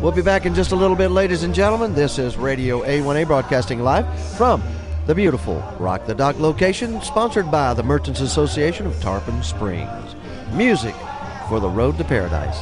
We'll 0.00 0.12
be 0.12 0.22
back 0.22 0.44
in 0.44 0.54
just 0.54 0.72
a 0.72 0.76
little 0.76 0.96
bit, 0.96 1.10
ladies 1.10 1.42
and 1.44 1.54
gentlemen. 1.54 1.94
This 1.94 2.18
is 2.18 2.36
Radio 2.36 2.82
A1A 2.82 3.26
broadcasting 3.26 3.80
live 3.82 4.06
from 4.36 4.62
The 5.06 5.14
beautiful 5.14 5.62
Rock 5.78 6.06
the 6.06 6.14
Dock 6.14 6.38
location, 6.38 7.00
sponsored 7.02 7.50
by 7.50 7.72
the 7.72 7.82
Merchants 7.82 8.20
Association 8.20 8.86
of 8.86 9.00
Tarpon 9.00 9.42
Springs. 9.42 10.14
Music 10.52 10.94
for 11.48 11.60
the 11.60 11.68
road 11.68 11.96
to 11.98 12.04
paradise. 12.04 12.58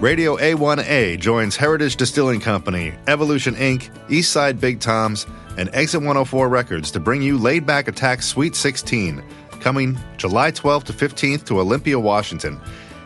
Radio 0.00 0.36
A1A 0.36 1.18
joins 1.18 1.56
Heritage 1.56 1.96
Distilling 1.96 2.38
Company, 2.38 2.92
Evolution 3.08 3.56
Inc., 3.56 3.90
Eastside 4.06 4.60
Big 4.60 4.78
Toms, 4.78 5.26
and 5.56 5.68
Exit 5.72 6.02
104 6.02 6.48
Records 6.48 6.92
to 6.92 7.00
bring 7.00 7.20
you 7.20 7.36
Laid 7.36 7.66
Back 7.66 7.88
Attack 7.88 8.22
Sweet 8.22 8.54
16, 8.54 9.20
coming 9.58 9.98
July 10.16 10.52
12th 10.52 10.84
to 10.84 10.92
15th 10.92 11.46
to 11.46 11.58
Olympia, 11.58 11.98
Washington. 11.98 12.60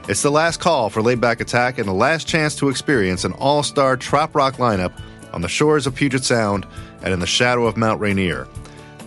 It's 0.06 0.20
the 0.20 0.30
last 0.30 0.60
call 0.60 0.90
for 0.90 1.00
Laid 1.00 1.18
Back 1.18 1.40
Attack 1.40 1.78
and 1.78 1.88
the 1.88 1.94
last 1.94 2.28
chance 2.28 2.54
to 2.56 2.68
experience 2.68 3.24
an 3.24 3.32
all 3.38 3.62
star 3.62 3.96
trop 3.96 4.34
rock 4.34 4.56
lineup 4.56 4.92
on 5.32 5.40
the 5.40 5.48
shores 5.48 5.86
of 5.86 5.94
Puget 5.94 6.24
Sound 6.24 6.66
and 7.02 7.14
in 7.14 7.20
the 7.20 7.26
shadow 7.26 7.64
of 7.66 7.78
Mount 7.78 8.02
Rainier. 8.02 8.46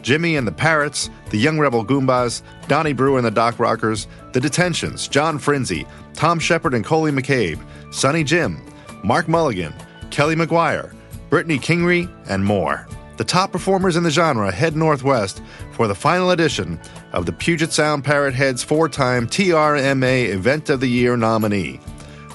Jimmy 0.05 0.35
and 0.35 0.47
the 0.47 0.51
Parrots, 0.51 1.09
the 1.31 1.37
Young 1.37 1.57
Rebel 1.57 1.83
Goombas, 1.83 2.43
Donny 2.67 2.93
Brewer 2.93 3.17
and 3.17 3.25
the 3.25 3.31
Dock 3.31 3.57
Rockers, 3.57 4.07
The 4.33 4.39
Detentions, 4.39 5.07
John 5.07 5.39
Frinzi, 5.39 5.87
Thom 6.13 6.37
Shepherd 6.37 6.75
and 6.75 6.85
Coley 6.85 7.11
McCabe, 7.11 7.59
Sonny 7.91 8.23
Jim, 8.23 8.63
Mark 9.03 9.27
Mulligan, 9.27 9.73
Kelly 10.11 10.35
McGuire, 10.35 10.93
Brittany 11.31 11.57
Kingery, 11.57 12.07
and 12.29 12.45
more. 12.45 12.87
The 13.17 13.23
top 13.23 13.51
performers 13.51 13.95
in 13.95 14.03
the 14.03 14.11
genre 14.11 14.51
head 14.51 14.75
northwest 14.75 15.41
for 15.71 15.87
the 15.87 15.95
final 15.95 16.29
edition 16.29 16.79
of 17.11 17.25
the 17.25 17.33
Puget 17.33 17.73
Sound 17.73 18.03
Parrot 18.03 18.35
Heads 18.35 18.61
four 18.61 18.87
time 18.87 19.25
TRMA 19.25 20.29
Event 20.29 20.69
of 20.69 20.81
the 20.81 20.87
Year 20.87 21.17
nominee. 21.17 21.79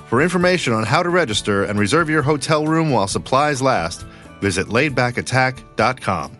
For 0.09 0.21
information 0.21 0.73
on 0.73 0.83
how 0.83 1.05
to 1.05 1.09
register 1.09 1.63
and 1.63 1.79
reserve 1.79 2.11
your 2.11 2.23
hotel 2.23 2.67
room 2.67 2.91
while 2.91 3.07
supplies 3.07 3.63
last, 3.63 4.05
visit 4.41 4.67
laidbackattack.com. 4.67 6.40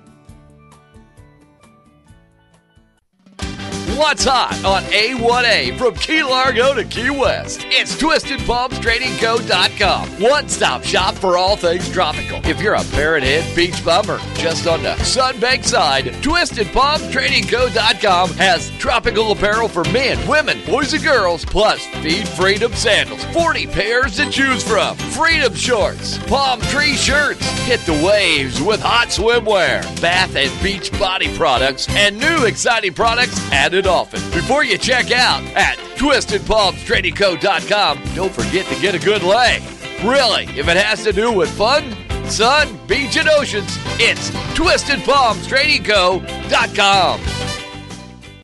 What's 3.97 4.23
hot 4.25 4.53
on 4.65 4.85
A1A 4.85 5.77
from 5.77 5.95
Key 5.95 6.23
Largo 6.23 6.73
to 6.75 6.85
Key 6.85 7.11
West? 7.11 7.63
It's 7.67 8.01
TwistedPalmsTradingCo.com. 8.01 10.09
One 10.23 10.49
stop 10.49 10.85
shop 10.85 11.17
for 11.17 11.37
all 11.37 11.57
things 11.57 11.89
tropical. 11.91 12.41
If 12.45 12.61
you're 12.63 12.75
a 12.75 12.85
Parrot 12.93 13.25
Head 13.25 13.45
beach 13.57 13.85
bummer 13.85 14.19
just 14.35 14.69
on 14.69 14.83
the 14.85 14.95
Sunbank 15.01 15.65
side, 15.65 16.05
TwistedPalmsTradingCo.com 16.05 18.31
has 18.35 18.71
tropical 18.79 19.33
apparel 19.33 19.67
for 19.69 19.83
men, 19.85 20.25
women, 20.29 20.59
boys, 20.67 20.93
and 20.95 21.03
girls, 21.03 21.45
plus 21.45 21.85
Feed 22.03 22.29
Freedom 22.29 22.73
sandals. 22.75 23.25
40 23.27 23.67
pairs 23.67 24.17
to 24.17 24.31
choose 24.31 24.63
from. 24.63 24.97
Freedom 24.97 25.53
shorts, 25.55 26.17
palm 26.27 26.61
tree 26.63 26.95
shirts. 26.95 27.45
Hit 27.67 27.81
the 27.81 27.93
waves 28.07 28.63
with 28.63 28.81
hot 28.81 29.09
swimwear, 29.09 29.83
bath 30.01 30.37
and 30.37 30.53
beach 30.63 30.91
body 30.99 31.29
products, 31.37 31.87
and 31.91 32.19
new 32.19 32.45
exciting 32.45 32.95
products 32.95 33.39
added 33.51 33.80
often. 33.87 34.21
Before 34.31 34.65
you 34.65 34.79
check 34.79 35.11
out 35.11 35.43
at 35.57 35.77
TwistedPalmsTradingCo.com, 35.97 38.01
don't 38.15 38.33
forget 38.33 38.67
to 38.67 38.81
get 38.81 38.95
a 38.95 38.99
good 38.99 39.23
lay. 39.23 39.61
Really, 40.03 40.45
if 40.59 40.69
it 40.69 40.77
has 40.77 41.03
to 41.05 41.13
do 41.13 41.33
with 41.33 41.51
fun, 41.51 41.95
sun, 42.29 42.79
beach, 42.87 43.17
and 43.17 43.29
oceans, 43.29 43.79
it's 44.01 44.31
TwistedPalmsTradingCo.com. 44.57 47.21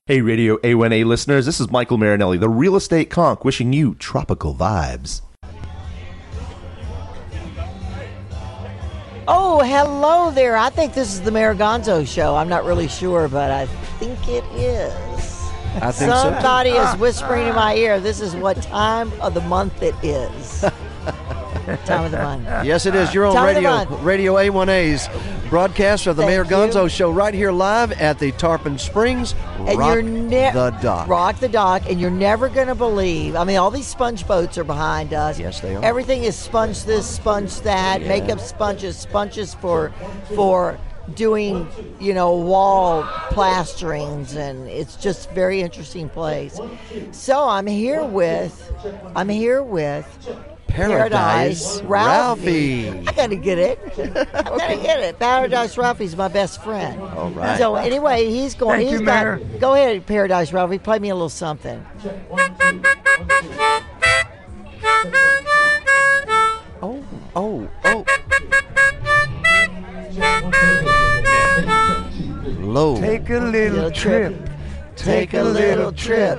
Hey, 0.09 0.20
Radio 0.20 0.57
A1A 0.59 1.05
listeners, 1.05 1.47
this 1.47 1.59
is 1.59 1.68
Michael 1.70 1.99
Marinelli, 1.99 2.39
the 2.39 2.49
real 2.49 2.76
estate 2.76 3.11
conch, 3.11 3.41
wishing 3.43 3.72
you 3.72 3.97
tropical 3.97 4.55
vibes. 4.55 5.22
Oh, 9.28 9.60
hello 9.60 10.30
there. 10.30 10.56
I 10.56 10.70
think 10.70 10.94
this 10.94 11.12
is 11.12 11.20
the 11.20 11.32
Mayor 11.32 11.52
Gonzo 11.52 12.06
show. 12.06 12.36
I'm 12.36 12.48
not 12.48 12.64
really 12.64 12.86
sure, 12.86 13.26
but 13.26 13.50
I 13.50 13.66
think 13.98 14.28
it 14.28 14.44
is. 14.54 15.42
I 15.82 15.90
think 15.90 16.12
so. 16.12 16.16
Somebody 16.16 16.70
is 16.70 16.76
ah. 16.78 16.96
whispering 16.96 17.48
in 17.48 17.54
my 17.56 17.74
ear, 17.74 17.98
this 17.98 18.20
is 18.20 18.36
what 18.36 18.62
time 18.62 19.12
of 19.20 19.34
the 19.34 19.40
month 19.42 19.82
it 19.82 19.96
is. 20.02 20.64
time 21.84 22.04
of 22.04 22.10
the 22.10 22.18
month. 22.18 22.44
Yes, 22.64 22.86
it 22.86 22.94
is. 22.94 23.12
You're 23.12 23.26
on 23.26 23.34
Time 23.34 23.56
radio, 23.56 23.84
radio 24.02 24.34
A1A's 24.34 25.08
broadcast 25.50 26.06
of 26.06 26.16
the 26.16 26.22
Thank 26.22 26.30
Mayor 26.30 26.44
Gonzo 26.44 26.90
Show 26.90 27.10
right 27.10 27.34
here 27.34 27.52
live 27.52 27.92
at 27.92 28.18
the 28.18 28.32
Tarpon 28.32 28.78
Springs. 28.78 29.34
And 29.58 29.78
Rock 29.78 29.94
you're 29.94 30.02
ne- 30.02 30.52
the 30.52 30.70
dock. 30.82 31.08
Rock 31.08 31.38
the 31.40 31.48
dock, 31.48 31.88
and 31.90 32.00
you're 32.00 32.10
never 32.10 32.48
going 32.48 32.68
to 32.68 32.74
believe. 32.74 33.34
I 33.36 33.44
mean, 33.44 33.56
all 33.56 33.70
these 33.70 33.86
sponge 33.86 34.26
boats 34.26 34.58
are 34.58 34.64
behind 34.64 35.12
us. 35.12 35.38
Yes, 35.38 35.60
they 35.60 35.74
are. 35.74 35.84
Everything 35.84 36.22
is 36.24 36.36
sponge 36.36 36.84
this, 36.84 37.06
sponge 37.06 37.60
that, 37.62 38.00
Yeah. 38.00 38.08
makeup 38.08 38.40
sponges, 38.40 38.96
sponges 38.96 39.54
for 39.54 39.92
for 40.34 40.78
doing, 41.14 41.68
you 42.00 42.12
know, 42.12 42.34
wall 42.34 43.04
plasterings, 43.30 44.34
and 44.34 44.68
it's 44.68 44.96
just 44.96 45.30
very 45.30 45.60
interesting 45.60 46.08
place. 46.08 46.58
So 47.12 47.48
I'm 47.48 47.66
here 47.66 48.04
with, 48.04 48.72
I'm 49.14 49.28
here 49.28 49.62
with. 49.62 50.04
Paradise 50.68 51.80
Ralphie. 51.82 52.90
Ralphie. 52.90 53.04
I 53.08 53.12
gotta 53.12 53.36
get 53.36 53.58
it. 53.58 53.78
I 53.98 54.42
gotta 54.42 54.76
get 54.76 55.00
it. 55.00 55.18
Paradise 55.18 55.78
Ralphie's 55.78 56.16
my 56.16 56.28
best 56.28 56.62
friend. 56.62 57.00
All 57.00 57.30
right. 57.30 57.58
So 57.58 57.76
anyway, 57.76 58.28
he's 58.28 58.54
going. 58.54 58.80
Thank 58.80 58.90
he's 58.90 59.00
you, 59.00 59.06
got. 59.06 59.24
Mayor. 59.24 59.58
Go 59.58 59.74
ahead, 59.74 60.06
Paradise 60.06 60.52
Ralphie. 60.52 60.78
Play 60.78 60.98
me 60.98 61.08
a 61.10 61.14
little 61.14 61.28
something. 61.28 61.84
Oh, 66.82 67.02
oh, 67.34 67.68
oh. 67.84 68.04
Low. 72.60 73.00
Take 73.00 73.30
a 73.30 73.38
little 73.38 73.90
trip. 73.90 74.50
Take 74.96 75.34
a 75.34 75.42
little 75.42 75.92
trip. 75.92 76.38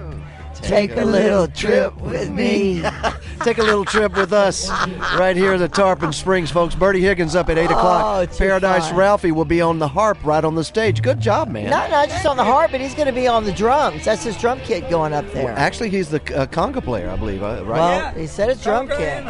Take 0.62 0.96
a 0.98 1.06
little 1.06 1.48
trip 1.48 1.96
with 2.02 2.30
me. 2.30 2.84
Take 3.44 3.58
a 3.58 3.64
little 3.64 3.86
trip 3.86 4.16
with 4.16 4.34
us 4.34 4.70
right 5.18 5.36
here 5.36 5.54
at 5.54 5.60
the 5.60 5.68
Tarpon 5.68 6.12
Springs, 6.12 6.52
folks. 6.52 6.76
Bertie 6.76 7.02
Higgins 7.02 7.36
up 7.36 7.50
at 7.50 7.58
8 7.58 7.66
o'clock. 7.66 8.04
Oh, 8.06 8.26
too 8.26 8.38
Paradise 8.38 8.90
fun. 8.90 8.98
Ralphie 8.98 9.32
will 9.32 9.46
be 9.46 9.62
on 9.62 9.80
the 9.80 9.88
harp 9.88 10.24
right 10.24 10.44
on 10.44 10.56
the 10.56 10.64
stage. 10.64 11.02
Good 11.02 11.20
job, 11.20 11.50
man. 11.50 11.70
Not 11.70 11.90
not 11.90 12.10
just 12.10 12.26
on 12.26 12.38
the 12.38 12.44
harp, 12.44 12.72
but 12.72 12.82
he's 12.82 12.96
going 12.96 13.08
to 13.08 13.14
be 13.14 13.28
on 13.28 13.44
the 13.44 13.54
drums. 13.54 14.06
That's 14.06 14.24
his 14.24 14.38
drum 14.38 14.60
kit 14.62 14.90
going 14.90 15.14
up 15.14 15.30
there. 15.32 15.52
Actually, 15.52 15.90
he's 15.90 16.10
the 16.10 16.22
uh, 16.36 16.46
conga 16.48 16.84
player, 16.84 17.10
I 17.10 17.16
believe, 17.16 17.44
uh, 17.44 17.64
right? 17.66 17.80
well, 17.80 18.14
he 18.14 18.28
said 18.28 18.50
it's 18.50 18.64
drum 18.64 18.88
kit. 18.88 19.24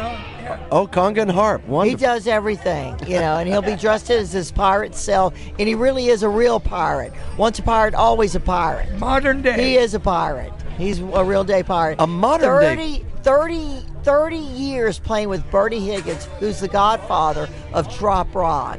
Oh, 0.70 0.86
conga 0.86 1.22
and 1.22 1.30
harp. 1.30 1.62
He 1.84 1.94
does 1.94 2.26
everything, 2.26 2.98
you 3.06 3.18
know, 3.20 3.36
and 3.36 3.48
he'll 3.48 3.62
be 3.62 3.76
dressed 3.76 4.10
as 4.10 4.32
his 4.32 4.50
pirate 4.50 4.94
self, 4.94 5.34
and 5.58 5.68
he 5.68 5.74
really 5.74 6.08
is 6.08 6.22
a 6.22 6.28
real 6.28 6.58
pirate. 6.58 7.12
Once 7.36 7.58
a 7.58 7.62
pirate, 7.62 7.94
always 7.94 8.34
a 8.34 8.40
pirate. 8.40 8.98
Modern 8.98 9.42
day. 9.42 9.62
He 9.62 9.76
is 9.76 9.94
a 9.94 10.00
pirate. 10.00 10.52
He's 10.78 11.00
a 11.00 11.24
real 11.24 11.44
day 11.44 11.62
pirate. 11.62 11.96
A 12.00 12.06
modern 12.06 12.60
day- 12.76 13.04
30, 13.04 13.04
30, 13.22 13.86
30 14.04 14.36
years 14.36 14.98
playing 14.98 15.28
with 15.28 15.48
Bertie 15.50 15.80
Higgins, 15.80 16.26
who's 16.38 16.60
the 16.60 16.68
godfather 16.68 17.48
of 17.74 17.92
Trop 17.94 18.32
Rock. 18.34 18.78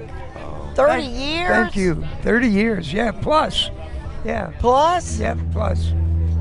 30 0.76 1.04
Thank- 1.04 1.18
years? 1.18 1.50
Thank 1.50 1.76
you. 1.76 2.04
30 2.24 2.47
years, 2.47 2.93
yeah, 2.93 3.12
plus. 3.12 3.70
Yeah. 4.24 4.52
Plus? 4.60 5.20
Yeah, 5.20 5.36
plus. 5.52 5.91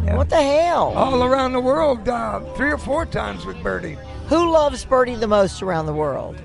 Yeah. 0.05 0.17
What 0.17 0.31
the 0.31 0.41
hell? 0.43 0.93
All 0.97 1.23
around 1.25 1.53
the 1.53 1.61
world, 1.61 2.09
uh, 2.09 2.41
three 2.57 2.71
or 2.71 2.79
four 2.79 3.05
times 3.05 3.45
with 3.45 3.61
Bertie. 3.63 3.99
Who 4.29 4.51
loves 4.51 4.85
Bertie 4.85 5.17
the 5.17 5.27
most 5.27 5.63
around 5.63 5.87
the 5.87 5.93
world? 5.93 6.37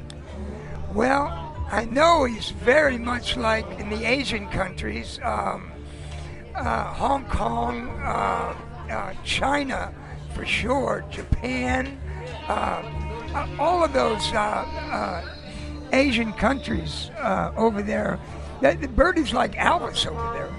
Well, 0.93 1.31
I 1.71 1.85
know 1.85 2.23
he's 2.25 2.49
very 2.49 2.97
much 2.97 3.37
like 3.37 3.65
in 3.79 3.89
the 3.89 4.05
Asian 4.05 4.47
countries, 4.49 5.19
um, 5.23 5.71
uh, 6.55 6.83
Hong 6.85 7.25
Kong, 7.25 7.89
uh, 8.03 8.53
uh, 8.89 9.13
China, 9.23 9.93
for 10.33 10.45
sure, 10.45 11.03
Japan, 11.09 11.99
uh, 12.47 12.81
uh, 13.33 13.47
all 13.59 13.83
of 13.83 13.93
those 13.93 14.31
uh, 14.33 14.37
uh, 14.37 15.23
Asian 15.91 16.33
countries 16.33 17.11
over 17.55 17.81
there. 17.81 18.19
The 18.61 18.87
Bertie's 18.87 19.33
like 19.33 19.53
Elvis 19.53 20.07
over 20.07 20.33
there. 20.33 20.49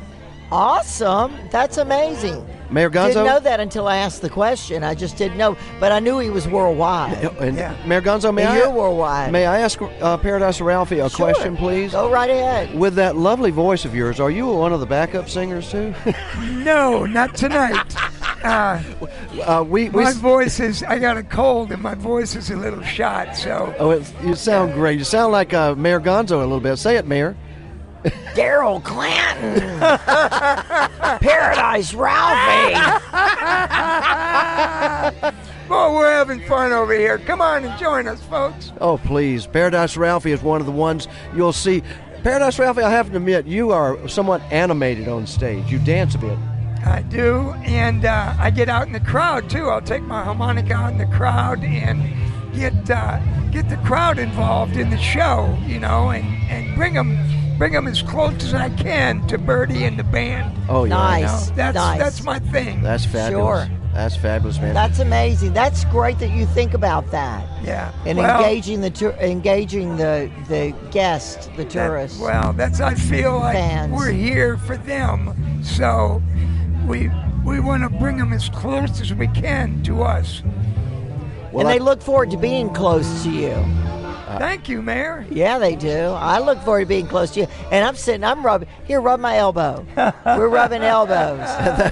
Awesome. 0.53 1.35
That's 1.51 1.79
amazing. 1.79 2.47
Mayor 2.71 2.91
Gonzo? 2.91 3.09
Didn't 3.09 3.27
know 3.27 3.41
that 3.41 3.61
until 3.61 3.87
I 3.87 3.99
asked 3.99 4.23
the 4.23 4.31
question. 4.31 4.83
I 4.83 4.95
just 4.95 5.17
didn't 5.17 5.37
know, 5.37 5.57
but 5.79 5.93
I 5.93 6.01
knew 6.01 6.19
he 6.19 6.31
was 6.31 6.49
worldwide. 6.49 7.17
And 7.41 7.57
Mayor 7.87 8.01
Gonzo, 8.03 8.33
may 8.35 8.43
And 8.43 8.53
I? 8.53 8.57
you're 8.59 8.71
worldwide. 8.71 9.31
May 9.33 9.47
I 9.47 9.61
ask 9.61 9.81
uh, 9.83 10.17
Paradise 10.17 10.61
Ralphie 10.61 10.99
a 11.01 11.09
Sure. 11.09 11.27
question, 11.33 11.57
please? 11.57 11.93
Go 11.93 12.11
right 12.11 12.31
ahead. 12.31 12.75
With 12.77 12.95
that 12.97 13.17
lovely 13.17 13.51
voice 13.51 13.85
of 13.85 13.95
yours, 13.95 14.19
are 14.21 14.31
you 14.31 14.47
one 14.49 14.73
of 14.73 14.81
the 14.81 14.87
backup 14.87 15.29
singers 15.29 15.71
too? 15.71 15.95
No, 16.65 17.05
not 17.07 17.35
tonight. 17.35 17.95
Uh, 18.45 18.79
uh, 19.47 19.65
we, 19.67 19.89
we 19.89 20.05
my 20.05 20.13
voice 20.13 20.61
is, 20.61 20.83
I 20.83 20.99
got 20.99 21.17
a 21.17 21.23
cold 21.23 21.73
and 21.73 21.81
my 21.81 21.95
voice 21.95 22.37
is 22.37 22.51
a 22.51 22.57
little 22.57 22.83
shot, 22.83 23.35
so. 23.35 23.75
oh, 23.79 23.93
it, 23.93 24.13
you 24.23 24.35
sound 24.35 24.75
great. 24.75 24.99
You 24.99 25.05
sound 25.05 25.33
like 25.33 25.55
uh, 25.55 25.75
Mayor 25.77 25.99
Gonzo 25.99 26.33
a 26.33 26.37
little 26.41 26.61
bit. 26.61 26.77
Say 26.77 26.97
it, 26.99 27.07
Mayor. 27.07 27.35
Daryl 28.35 28.83
Clanton. 28.83 29.81
Paradise 31.21 31.95
Ralphie. 31.95 32.75
Boy, 35.69 35.95
we're 35.95 36.13
having 36.13 36.41
fun 36.47 36.73
over 36.73 36.93
here. 36.93 37.19
Come 37.19 37.41
on 37.41 37.65
and 37.65 37.79
join 37.79 38.07
us, 38.07 38.21
folks. 38.23 38.73
Oh, 38.81 38.99
please. 38.99 39.47
Paradise 39.47 39.97
Ralphie 39.97 40.33
is 40.33 40.43
one 40.43 40.61
of 40.61 40.67
the 40.67 40.73
ones 40.73 41.09
you'll 41.35 41.53
see. 41.55 41.83
Paradise 42.23 42.59
Ralphie, 42.59 42.83
I 42.83 42.91
have 42.91 43.11
to 43.11 43.17
admit, 43.17 43.47
you 43.47 43.71
are 43.73 44.09
somewhat 44.09 44.43
animated 44.51 45.09
on 45.09 45.27
stage. 45.27 45.71
You 45.71 45.79
dance 45.79 46.15
a 46.15 46.19
bit. 46.19 46.39
I 46.87 47.01
do, 47.03 47.53
and 47.65 48.05
uh, 48.05 48.35
I 48.39 48.51
get 48.51 48.69
out 48.69 48.87
in 48.87 48.93
the 48.93 49.01
crowd 49.01 49.49
too. 49.49 49.69
I'll 49.71 49.81
take 49.81 50.03
my 50.03 50.23
harmonica 50.23 50.75
out 50.75 50.93
in 50.93 50.99
the 50.99 51.07
crowd 51.07 51.65
and 51.65 52.03
get 52.55 52.91
uh, 52.91 53.21
get 53.51 53.71
the 53.71 53.79
crowd 53.79 54.19
involved 54.19 54.77
in 54.77 54.91
the 54.91 54.99
show, 54.99 55.57
you 55.67 55.81
know, 55.81 56.11
and, 56.11 56.27
and 56.51 56.77
bring 56.77 56.93
them 56.93 57.17
bring 57.59 57.73
them 57.73 57.87
as 57.87 58.03
close 58.03 58.43
as 58.45 58.55
I 58.55 58.69
can 58.71 59.27
to 59.29 59.39
Bertie 59.39 59.85
and 59.85 59.99
the 59.99 60.05
band. 60.05 60.57
Oh, 60.69 60.85
yeah. 60.85 60.91
Nice, 60.91 61.51
that's 61.51 61.75
nice. 61.75 61.99
that's 61.99 62.23
my 62.23 62.39
thing. 62.39 62.83
That's 62.83 63.05
fabulous. 63.05 63.69
Sure. 63.69 63.77
That's 63.93 64.17
fabulous, 64.17 64.59
man. 64.61 64.75
That's 64.75 64.99
amazing. 64.99 65.53
That's 65.53 65.85
great 65.85 66.19
that 66.19 66.31
you 66.31 66.47
think 66.47 66.75
about 66.75 67.13
that. 67.13 67.47
Yeah. 67.63 67.93
And 68.05 68.19
Well- 68.19 68.41
engaging 68.43 68.81
the 68.81 68.91
tour, 68.91 69.13
engaging 69.21 69.97
the 69.97 70.29
the 70.49 70.75
guest, 70.91 71.49
the 71.57 71.63
That- 71.63 71.71
tourists. 71.71 72.19
well, 72.21 72.53
that's 72.55 72.81
I 72.81 72.95
feel 72.95 73.39
like 73.39 73.55
Fans. 73.55 73.93
we're 73.93 74.11
here 74.11 74.57
for 74.57 74.77
them, 74.77 75.63
so 75.63 76.21
we 76.89 77.09
we 77.45 77.61
want 77.61 77.85
to 77.85 77.89
bring 77.89 78.17
them 78.17 78.33
as 78.33 78.49
close 78.49 79.01
as 79.01 79.15
we 79.15 79.29
can 79.29 79.81
to 79.85 80.03
us. 80.03 80.43
and 81.57 81.69
they 81.69 81.79
look 81.79 82.03
forward 82.03 82.33
to 82.33 82.37
being 82.37 82.69
close 82.71 83.23
to 83.23 83.31
you. 83.31 83.55
Uh, 84.27 84.39
Thank 84.39 84.69
you, 84.69 84.81
Mayor. 84.83 85.27
Yeah, 85.31 85.59
they 85.59 85.77
do. 85.77 85.95
I 86.09 86.39
look 86.39 86.59
forward 86.63 86.81
to 86.81 86.87
being 86.87 87.07
close 87.07 87.33
to 87.33 87.41
you. 87.41 87.47
And 87.71 87.85
I'm 87.85 87.95
sitting, 87.95 88.25
I'm 88.25 88.45
rubbing, 88.45 88.69
here, 88.87 89.01
rub 89.01 89.21
my 89.21 89.37
elbow. 89.37 89.85
We're 90.25 90.49
rubbing 90.49 90.83
elbows. 90.83 91.41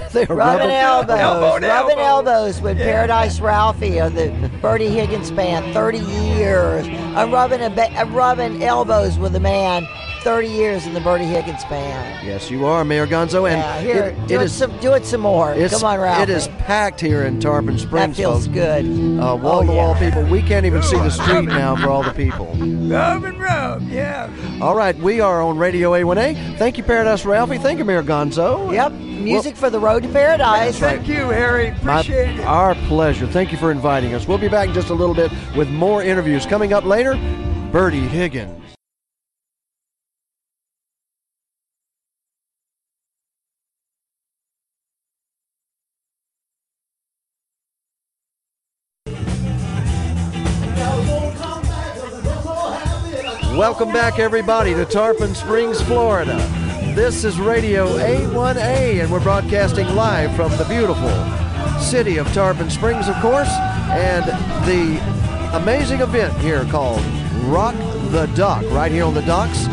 They're 0.13 0.25
rubbing 0.25 0.71
elbows. 0.71 1.19
Elbow 1.19 1.41
rubbing 1.67 1.99
elbow. 1.99 2.01
elbows 2.01 2.59
with 2.61 2.77
Paradise 2.77 3.39
Ralphie 3.39 3.99
of 3.99 4.15
the 4.15 4.31
Bertie 4.61 4.87
Higgins 4.89 5.29
Band, 5.31 5.73
30 5.73 5.99
years. 5.99 6.87
I'm 7.15 7.31
rubbing, 7.31 7.61
a 7.61 7.69
ba- 7.69 7.91
I'm 7.93 8.13
rubbing 8.13 8.63
elbows 8.63 9.17
with 9.19 9.35
a 9.35 9.39
man, 9.39 9.85
30 10.23 10.47
years 10.47 10.85
in 10.87 10.93
the 10.93 11.01
Bertie 11.01 11.25
Higgins 11.25 11.63
Band. 11.65 12.25
Yes, 12.25 12.49
you 12.49 12.65
are, 12.65 12.85
Mayor 12.85 13.05
Gonzo. 13.05 13.49
And 13.49 13.57
yeah, 13.59 13.79
here, 13.81 14.03
it- 14.05 14.27
do, 14.27 14.35
it 14.35 14.41
it 14.41 14.45
is 14.45 14.53
some, 14.53 14.77
do 14.79 14.93
it 14.93 15.05
some 15.05 15.21
more. 15.21 15.53
It's, 15.53 15.73
Come 15.73 15.83
on, 15.83 15.99
Ralphie. 15.99 16.23
It 16.23 16.29
is 16.29 16.47
packed 16.59 17.01
here 17.01 17.23
in 17.23 17.39
Tarpon 17.41 17.77
Springs. 17.77 18.15
feels 18.17 18.45
folks. 18.45 18.53
good. 18.57 18.85
Uh, 19.19 19.35
wall 19.35 19.65
to 19.65 19.71
wall 19.71 19.95
people. 19.95 20.23
We 20.23 20.41
can't 20.41 20.65
even 20.65 20.81
see 20.81 20.95
the 20.97 21.09
street 21.09 21.45
now 21.47 21.75
for 21.75 21.89
all 21.89 22.03
the 22.03 22.11
people. 22.13 22.45
Rub 22.55 23.23
and 23.25 23.39
rub, 23.39 23.87
yeah. 23.89 24.29
All 24.61 24.75
right, 24.75 24.95
we 24.97 25.19
are 25.19 25.41
on 25.41 25.57
Radio 25.57 25.91
A1A. 25.91 26.57
Thank 26.57 26.77
you, 26.77 26.83
Paradise 26.83 27.25
Ralphie. 27.25 27.57
Thank 27.57 27.79
you, 27.79 27.85
Mayor 27.85 28.03
Gonzo. 28.03 28.71
Yep, 28.71 28.93
music 28.93 29.55
for 29.57 29.69
the 29.69 29.79
road 29.79 30.03
to 30.03 30.09
paradise. 30.09 30.79
Thank 30.79 31.07
you, 31.07 31.29
Harry. 31.29 31.71
My- 31.83 31.99
Appreciate 31.99 32.39
it. 32.39 32.45
Our 32.45 32.75
pleasure. 32.87 33.27
Thank 33.27 33.51
you 33.51 33.57
for 33.57 33.71
inviting 33.71 34.13
us. 34.13 34.27
We'll 34.27 34.37
be 34.37 34.47
back 34.47 34.69
in 34.69 34.73
just 34.73 34.89
a 34.89 34.93
little 34.93 35.15
bit 35.15 35.31
with 35.55 35.69
more 35.69 36.01
interviews. 36.01 36.45
Coming 36.45 36.71
up 36.73 36.85
later, 36.85 37.15
Bertie 37.71 37.99
Higgins. 38.07 38.62
Welcome 53.83 54.01
back, 54.01 54.17
everybody, 54.17 54.73
to 54.75 54.85
Tarpon 54.85 55.35
Springs, 55.35 55.81
Florida. 55.81 56.37
This 56.95 57.25
is 57.25 57.37
Radio 57.37 57.85
A1A, 57.97 59.03
and 59.03 59.11
we're 59.11 59.19
broadcasting 59.19 59.85
live 59.93 60.33
from 60.37 60.51
the 60.51 60.63
beautiful 60.63 61.11
city 61.81 62.15
of 62.15 62.25
Tarpon 62.33 62.69
Springs, 62.69 63.09
of 63.09 63.15
course, 63.17 63.49
and 63.89 64.23
the 64.65 65.57
amazing 65.57 65.99
event 65.99 66.33
here 66.37 66.63
called 66.63 67.03
Rock 67.43 67.75
the 68.11 68.31
Dock, 68.37 68.63
right 68.71 68.89
here 68.89 69.03
on 69.03 69.13
the 69.13 69.21
docks, 69.23 69.65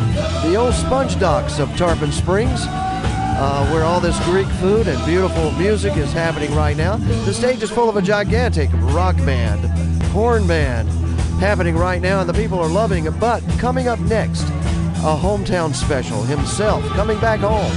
the 0.42 0.56
old 0.56 0.74
sponge 0.74 1.16
docks 1.20 1.60
of 1.60 1.68
Tarpon 1.76 2.10
Springs. 2.10 2.62
Uh, 2.66 3.70
where 3.70 3.84
all 3.84 4.00
this 4.00 4.18
Greek 4.24 4.48
food 4.58 4.88
and 4.88 5.02
beautiful 5.06 5.52
music 5.52 5.96
is 5.96 6.12
happening 6.12 6.52
right 6.54 6.76
now. 6.76 6.96
The 6.96 7.32
stage 7.32 7.62
is 7.62 7.70
full 7.70 7.88
of 7.88 7.96
a 7.96 8.02
gigantic 8.02 8.68
rock 8.72 9.16
band, 9.18 9.64
horn 10.06 10.48
band, 10.48 10.90
happening 11.40 11.74
right 11.74 12.02
now, 12.02 12.20
and 12.20 12.28
the 12.28 12.34
people 12.34 12.58
are 12.58 12.68
loving 12.68 13.06
it. 13.06 13.18
But 13.18 13.42
coming 13.58 13.88
up 13.88 13.98
next, 14.00 14.42
a 14.42 15.16
hometown 15.16 15.74
special 15.74 16.22
himself 16.22 16.84
coming 16.90 17.18
back 17.18 17.40
home, 17.40 17.72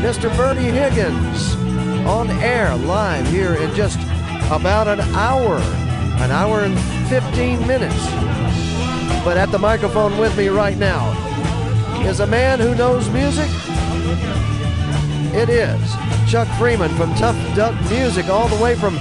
Mr. 0.00 0.34
Bertie 0.38 0.62
Higgins, 0.62 1.54
on 2.06 2.30
air 2.30 2.74
live 2.76 3.28
here 3.28 3.54
in 3.56 3.74
just 3.74 3.98
about 4.50 4.88
an 4.88 5.00
hour, 5.14 5.58
an 6.22 6.30
hour 6.30 6.60
and 6.60 6.78
15 7.10 7.66
minutes. 7.66 8.06
But 9.22 9.36
at 9.36 9.50
the 9.50 9.58
microphone 9.58 10.16
with 10.16 10.34
me 10.38 10.48
right 10.48 10.78
now 10.78 11.12
is 12.06 12.20
a 12.20 12.26
man 12.26 12.58
who 12.58 12.74
knows 12.74 13.10
music. 13.10 13.50
It 15.34 15.50
is 15.50 16.30
Chuck 16.30 16.48
Freeman 16.58 16.90
from 16.94 17.14
Tough 17.16 17.36
Duck 17.54 17.74
Music, 17.90 18.28
all 18.28 18.48
the 18.48 18.62
way 18.62 18.74
from 18.74 18.98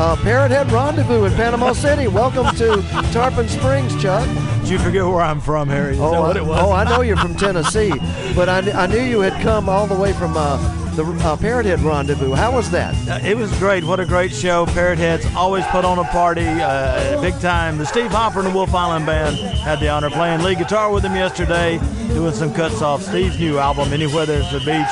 uh, 0.00 0.16
Parrot 0.16 0.50
Head 0.50 0.72
Rendezvous 0.72 1.24
in 1.24 1.32
Panama 1.34 1.72
City. 1.74 2.08
Welcome 2.08 2.46
to 2.56 2.80
Tarpon 3.12 3.48
Springs, 3.48 4.00
Chuck. 4.00 4.26
Did 4.60 4.70
you 4.70 4.78
forget 4.78 5.04
where 5.04 5.20
I'm 5.20 5.40
from, 5.40 5.68
Harry? 5.68 5.92
Is 5.92 6.00
oh, 6.00 6.22
I, 6.22 6.36
it 6.36 6.44
was? 6.44 6.58
oh, 6.58 6.72
I 6.72 6.84
know 6.84 7.02
you're 7.02 7.18
from 7.18 7.34
Tennessee, 7.34 7.92
but 8.34 8.48
I, 8.48 8.58
I 8.72 8.86
knew 8.86 9.02
you 9.02 9.20
had 9.20 9.40
come 9.42 9.68
all 9.68 9.86
the 9.86 9.94
way 9.94 10.14
from 10.14 10.38
uh, 10.38 10.56
the 10.96 11.04
uh, 11.04 11.36
Parrot 11.36 11.66
Head 11.66 11.80
Rendezvous. 11.80 12.32
How 12.32 12.50
was 12.50 12.70
that? 12.70 12.94
Uh, 13.06 13.26
it 13.26 13.36
was 13.36 13.52
great. 13.58 13.84
What 13.84 14.00
a 14.00 14.06
great 14.06 14.32
show. 14.32 14.64
Parrot 14.66 14.98
Heads 14.98 15.26
always 15.36 15.66
put 15.66 15.84
on 15.84 15.98
a 15.98 16.04
party, 16.04 16.46
uh, 16.46 17.20
big 17.20 17.38
time. 17.40 17.76
The 17.76 17.84
Steve 17.84 18.10
Hopper 18.10 18.38
and 18.38 18.48
the 18.48 18.54
Wolf 18.54 18.74
Island 18.74 19.04
Band 19.04 19.36
had 19.36 19.80
the 19.80 19.90
honor 19.90 20.06
of 20.06 20.14
playing 20.14 20.40
lead 20.40 20.56
guitar 20.56 20.90
with 20.90 21.02
them 21.02 21.14
yesterday, 21.14 21.78
doing 22.08 22.32
some 22.32 22.54
cuts 22.54 22.80
off 22.80 23.02
Steve's 23.02 23.38
new 23.38 23.58
album, 23.58 23.92
Anywhere 23.92 24.24
There's 24.24 24.50
a 24.54 24.60
Beach. 24.60 24.86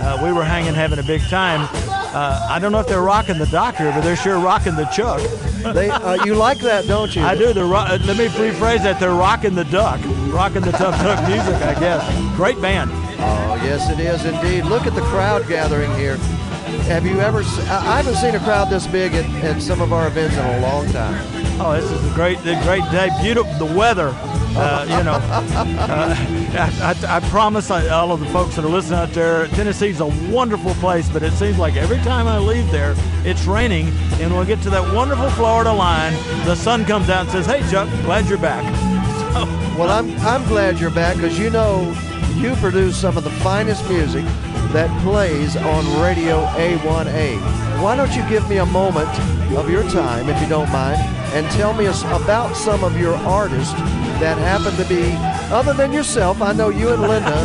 Uh, 0.00 0.20
we 0.22 0.32
were 0.32 0.44
hanging, 0.44 0.74
having 0.74 1.00
a 1.00 1.02
big 1.02 1.22
time. 1.22 1.68
Uh, 2.14 2.46
I 2.48 2.60
don't 2.60 2.70
know 2.70 2.78
if 2.78 2.86
they're 2.86 3.02
rocking 3.02 3.38
the 3.38 3.46
doctor, 3.46 3.90
but 3.90 4.02
they're 4.02 4.14
sure 4.14 4.38
rocking 4.38 4.76
the 4.76 4.84
Chuck. 4.86 5.20
They, 5.74 5.90
uh, 5.90 6.24
you 6.24 6.34
like 6.36 6.58
that, 6.60 6.86
don't 6.86 7.14
you? 7.16 7.22
I 7.22 7.34
do. 7.34 7.52
They're 7.52 7.64
ro- 7.66 7.78
uh, 7.88 7.98
let 8.04 8.16
me 8.16 8.26
rephrase 8.28 8.84
that. 8.84 9.00
They're 9.00 9.10
rocking 9.14 9.54
the 9.56 9.64
duck, 9.64 10.00
rocking 10.32 10.60
the 10.62 10.70
tough 10.72 10.96
duck 11.02 11.26
music. 11.28 11.54
I 11.56 11.74
guess. 11.78 12.36
Great 12.36 12.60
band. 12.60 12.90
Oh, 12.92 13.60
yes, 13.64 13.90
it 13.90 13.98
is 13.98 14.24
indeed. 14.24 14.64
Look 14.66 14.86
at 14.86 14.94
the 14.94 15.00
crowd 15.02 15.48
gathering 15.48 15.92
here. 15.96 16.16
Have 16.86 17.04
you 17.06 17.20
ever? 17.20 17.38
I 17.40 17.96
haven't 17.96 18.16
seen 18.16 18.34
a 18.34 18.40
crowd 18.40 18.70
this 18.70 18.86
big 18.86 19.14
at, 19.14 19.24
at 19.44 19.60
some 19.60 19.80
of 19.80 19.92
our 19.92 20.06
events 20.06 20.36
in 20.36 20.44
a 20.44 20.60
long 20.60 20.86
time. 20.92 21.20
Oh, 21.60 21.72
this 21.80 21.90
is 21.90 22.10
a 22.10 22.14
great, 22.14 22.38
a 22.40 22.60
great 22.62 22.88
day. 22.90 23.10
Beautiful, 23.22 23.52
the 23.66 23.74
weather. 23.76 24.12
Uh, 24.56 24.84
you 24.88 25.02
know, 25.02 25.18
uh, 25.30 26.14
I, 26.56 26.94
I, 27.10 27.16
I 27.16 27.20
promise 27.30 27.70
all 27.70 28.12
of 28.12 28.20
the 28.20 28.26
folks 28.26 28.56
that 28.56 28.64
are 28.64 28.68
listening 28.68 29.00
out 29.00 29.10
there, 29.10 29.48
Tennessee's 29.48 30.00
a 30.00 30.06
wonderful 30.30 30.74
place, 30.74 31.08
but 31.08 31.22
it 31.22 31.32
seems 31.32 31.58
like 31.58 31.74
every 31.74 31.98
time 31.98 32.28
I 32.28 32.38
leave 32.38 32.70
there, 32.70 32.94
it's 33.24 33.44
raining, 33.44 33.88
and 34.20 34.30
when 34.32 34.40
we 34.40 34.46
get 34.46 34.62
to 34.62 34.70
that 34.70 34.94
wonderful 34.94 35.30
Florida 35.30 35.72
line, 35.72 36.12
the 36.44 36.54
sun 36.54 36.84
comes 36.84 37.10
out 37.10 37.22
and 37.22 37.30
says, 37.30 37.46
"Hey, 37.46 37.68
Chuck, 37.70 37.88
glad 38.04 38.26
you're 38.26 38.38
back." 38.38 38.64
Well, 39.74 39.90
I'm 39.90 40.16
I'm 40.20 40.46
glad 40.46 40.78
you're 40.78 40.92
back 40.92 41.16
because 41.16 41.36
you 41.36 41.50
know 41.50 41.92
you 42.36 42.54
produce 42.56 42.96
some 42.96 43.16
of 43.16 43.24
the 43.24 43.30
finest 43.42 43.88
music 43.88 44.24
that 44.70 44.88
plays 45.02 45.56
on 45.56 46.00
Radio 46.00 46.44
A1A. 46.44 47.40
Why 47.82 47.96
don't 47.96 48.14
you 48.14 48.28
give 48.28 48.48
me 48.48 48.58
a 48.58 48.66
moment 48.66 49.08
of 49.56 49.68
your 49.68 49.82
time, 49.90 50.28
if 50.28 50.40
you 50.40 50.48
don't 50.48 50.70
mind, 50.70 51.00
and 51.34 51.44
tell 51.52 51.72
me 51.74 51.86
about 51.86 52.56
some 52.56 52.84
of 52.84 52.96
your 52.96 53.14
artists 53.16 53.74
that 54.20 54.38
happen 54.38 54.74
to 54.76 54.84
be, 54.88 55.10
other 55.52 55.72
than 55.72 55.92
yourself, 55.92 56.40
I 56.42 56.52
know 56.52 56.68
you 56.68 56.88
and 56.90 57.02
Linda, 57.02 57.44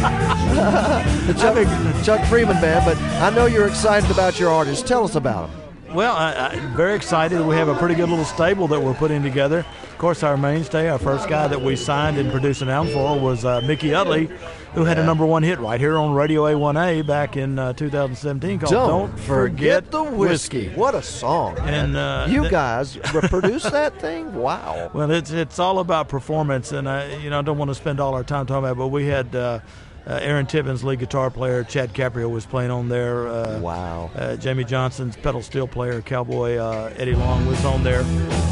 the 1.28 1.34
Chuck, 2.04 2.04
Chuck 2.06 2.28
Freeman 2.28 2.60
Band, 2.62 2.86
but 2.86 2.98
I 3.22 3.30
know 3.30 3.46
you're 3.46 3.68
excited 3.68 4.10
about 4.12 4.40
your 4.40 4.50
artists. 4.52 4.88
Tell 4.88 5.04
us 5.04 5.16
about 5.16 5.50
them. 5.50 5.69
Well, 5.94 6.16
I, 6.16 6.50
I'm 6.54 6.76
very 6.76 6.96
excited. 6.96 7.42
We 7.42 7.56
have 7.56 7.68
a 7.68 7.76
pretty 7.76 7.96
good 7.96 8.10
little 8.10 8.26
stable 8.26 8.68
that 8.68 8.80
we're 8.80 8.94
putting 8.94 9.24
together. 9.24 9.60
Of 9.60 9.98
course, 9.98 10.24
our 10.24 10.38
mainstay, 10.38 10.88
our 10.88 11.00
first 11.00 11.28
guy 11.28 11.48
that 11.48 11.62
we 11.62 11.76
signed 11.76 12.18
and 12.18 12.32
produced 12.32 12.62
an 12.62 12.70
album 12.70 12.94
for 12.94 13.20
was 13.20 13.44
uh, 13.44 13.60
Mickey 13.62 13.94
Utley, 13.94 14.30
who 14.74 14.86
had 14.86 14.98
a 15.00 15.06
number 15.06 15.26
one 15.26 15.42
hit 15.44 15.60
right 15.60 15.80
here 15.80 15.98
on 15.98 16.14
Radio 16.14 16.44
A1A 16.44 17.06
back 17.08 17.36
in 17.36 17.58
uh, 17.60 17.74
2017 17.74 18.60
called 18.60 18.72
Don't, 18.72 19.20
forget, 19.20 19.90
the 19.92 20.04
whiskey. 20.04 20.70
What 20.70 20.96
a 20.96 21.02
song! 21.02 21.58
And 21.60 21.98
uh, 21.98 22.28
you 22.30 22.42
th- 22.42 22.52
guys 22.52 22.96
produced 22.98 23.72
that 23.72 24.00
thing? 24.00 24.34
Wow! 24.34 24.92
Well, 24.94 25.10
it's 25.12 25.32
it's 25.32 25.60
all 25.60 25.80
about 25.80 26.08
performance, 26.08 26.72
and 26.72 26.88
I 26.88 27.16
you 27.18 27.30
know 27.30 27.40
I 27.40 27.42
don't 27.42 27.58
want 27.58 27.70
to 27.72 27.76
spend 27.76 28.00
all 28.00 28.14
our 28.14 28.24
time 28.24 28.46
talking 28.46 28.60
about. 28.64 28.74
it, 28.74 28.78
But 28.78 28.88
we 28.90 29.08
had 29.08 29.36
uh, 29.36 29.60
Aaron 30.08 30.46
Tippin's, 30.46 30.84
lead 30.84 31.00
guitar 31.00 31.30
player. 31.30 31.64
Chad 31.64 31.94
Caprio 31.94 32.30
was 32.30 32.46
playing 32.46 32.72
on 32.72 32.90
there. 32.90 33.28
Uh, 33.28 33.60
wow. 33.60 34.10
Uh, 34.16 34.36
Jamie 34.36 34.64
Johnson's 34.64 35.16
pedal 35.16 35.42
steel 35.42 35.68
player, 35.68 36.02
Cowboy 36.02 36.58
uh, 36.58 36.94
Eddie 36.98 37.16
Long 37.16 37.46
was 37.46 37.64
on 37.66 37.84
there. 37.84 38.04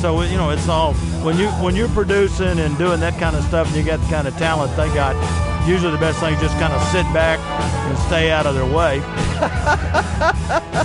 So 0.01 0.21
you 0.21 0.37
know 0.37 0.51
it's 0.51 0.67
all 0.69 0.93
when 1.23 1.37
you 1.37 1.47
when 1.63 1.75
you're 1.75 1.89
producing 1.89 2.59
and 2.59 2.77
doing 2.77 2.99
that 2.99 3.19
kind 3.19 3.35
of 3.35 3.43
stuff, 3.45 3.67
and 3.67 3.75
you 3.75 3.83
got 3.83 3.99
the 3.99 4.07
kind 4.07 4.27
of 4.27 4.37
talent 4.37 4.75
they 4.75 4.87
got. 4.93 5.15
usually 5.67 5.91
the 5.91 5.97
best 5.97 6.19
thing 6.19 6.33
is 6.33 6.41
just 6.41 6.57
kind 6.59 6.73
of 6.73 6.81
sit 6.89 7.03
back 7.13 7.39
and 7.39 7.97
stay 7.99 8.31
out 8.31 8.45
of 8.45 8.55
their 8.55 8.65
way. 8.65 8.95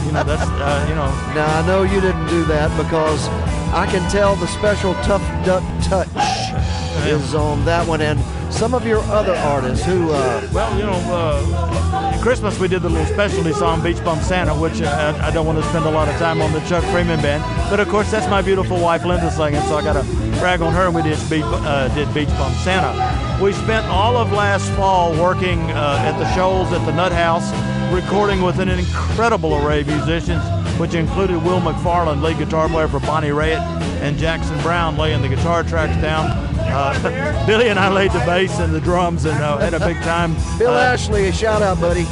you 0.07 0.13
know, 0.13 0.25
that's 0.25 0.49
uh, 0.49 0.87
you 0.89 0.95
know. 0.95 1.11
Now 1.35 1.61
I 1.61 1.67
know 1.67 1.83
you 1.83 2.01
didn't 2.01 2.27
do 2.29 2.45
that 2.47 2.75
because 2.83 3.29
I 3.73 3.87
can 3.87 4.09
tell 4.11 4.37
the 4.37 4.47
special 4.47 4.95
tough 5.05 5.23
duck 5.45 5.63
touch 5.83 6.09
is 7.07 7.35
on 7.35 7.65
that 7.65 7.87
one, 7.87 8.01
and 8.01 8.19
some 8.53 8.75
of 8.75 8.87
your 8.87 9.01
other 9.03 9.35
artists 9.35 9.85
who. 9.85 10.11
Uh, 10.11 10.49
well, 10.53 10.79
you 10.79 10.85
know, 10.85 11.01
uh, 11.11 12.23
Christmas 12.23 12.59
we 12.59 12.69
did 12.69 12.83
the 12.83 12.89
little 12.89 13.07
specialty 13.07 13.53
song 13.53 13.83
"Beach 13.83 14.03
Bum 14.05 14.21
Santa," 14.21 14.55
which 14.55 14.81
uh, 14.83 15.19
I 15.23 15.31
don't 15.31 15.47
want 15.47 15.59
to 15.59 15.65
spend 15.71 15.85
a 15.87 15.91
lot 15.91 16.09
of 16.09 16.17
time 16.17 16.41
on 16.41 16.53
the 16.53 16.61
Chuck 16.61 16.85
Freeman 16.85 17.21
band, 17.21 17.43
but 17.71 17.81
of 17.81 17.89
course 17.89 18.11
that's 18.11 18.29
my 18.29 18.43
beautiful 18.43 18.79
wife 18.81 19.05
Linda 19.05 19.31
singing, 19.31 19.61
so 19.63 19.77
I 19.77 19.83
got 19.83 19.95
to 19.95 20.03
brag 20.39 20.61
on 20.61 20.73
her. 20.73 20.87
And 20.87 20.95
we 20.95 21.03
did 21.03 21.19
Beach, 21.29 21.43
uh, 21.45 21.89
did 21.95 22.13
Beach 22.15 22.29
Bum 22.29 22.53
Santa. 22.55 23.43
We 23.43 23.53
spent 23.53 23.87
all 23.87 24.17
of 24.17 24.33
last 24.33 24.71
fall 24.73 25.13
working 25.21 25.59
uh, 25.73 25.99
at 26.07 26.19
the 26.19 26.35
Shoals 26.35 26.73
at 26.73 26.85
the 26.87 26.93
Nut 26.93 27.13
House, 27.13 27.51
recording 27.93 28.43
with 28.43 28.61
an 28.61 28.69
incredible 28.69 29.57
array 29.57 29.81
of 29.81 29.89
musicians, 29.89 30.45
which 30.79 30.95
included 30.95 31.43
Will 31.43 31.61
McFarland, 31.61 32.23
lead 32.23 32.39
guitar 32.39 32.69
player 32.69 32.87
for 32.87 33.01
Bonnie 33.01 33.31
Raitt, 33.31 33.61
and 34.03 34.17
Jackson 34.19 34.61
Browne 34.61 34.97
laying 34.97 35.23
the 35.23 35.29
guitar 35.29 35.65
tracks 35.65 36.01
down. 36.01 36.52
Uh, 36.65 37.47
Billy 37.47 37.69
and 37.69 37.79
I 37.79 37.89
laid 37.91 38.13
the 38.13 38.21
bass 38.21 38.59
and 38.59 38.73
the 38.75 38.81
drums 38.81 39.25
and 39.25 39.39
uh, 39.43 39.59
had 39.59 39.75
a 39.75 39.81
big 39.81 39.97
time. 40.03 40.35
Bill 40.59 40.71
Uh, 40.73 40.81
Ashley, 40.81 41.29
a 41.29 41.33
shout 41.33 41.63
out, 41.63 41.81
buddy. 41.81 42.05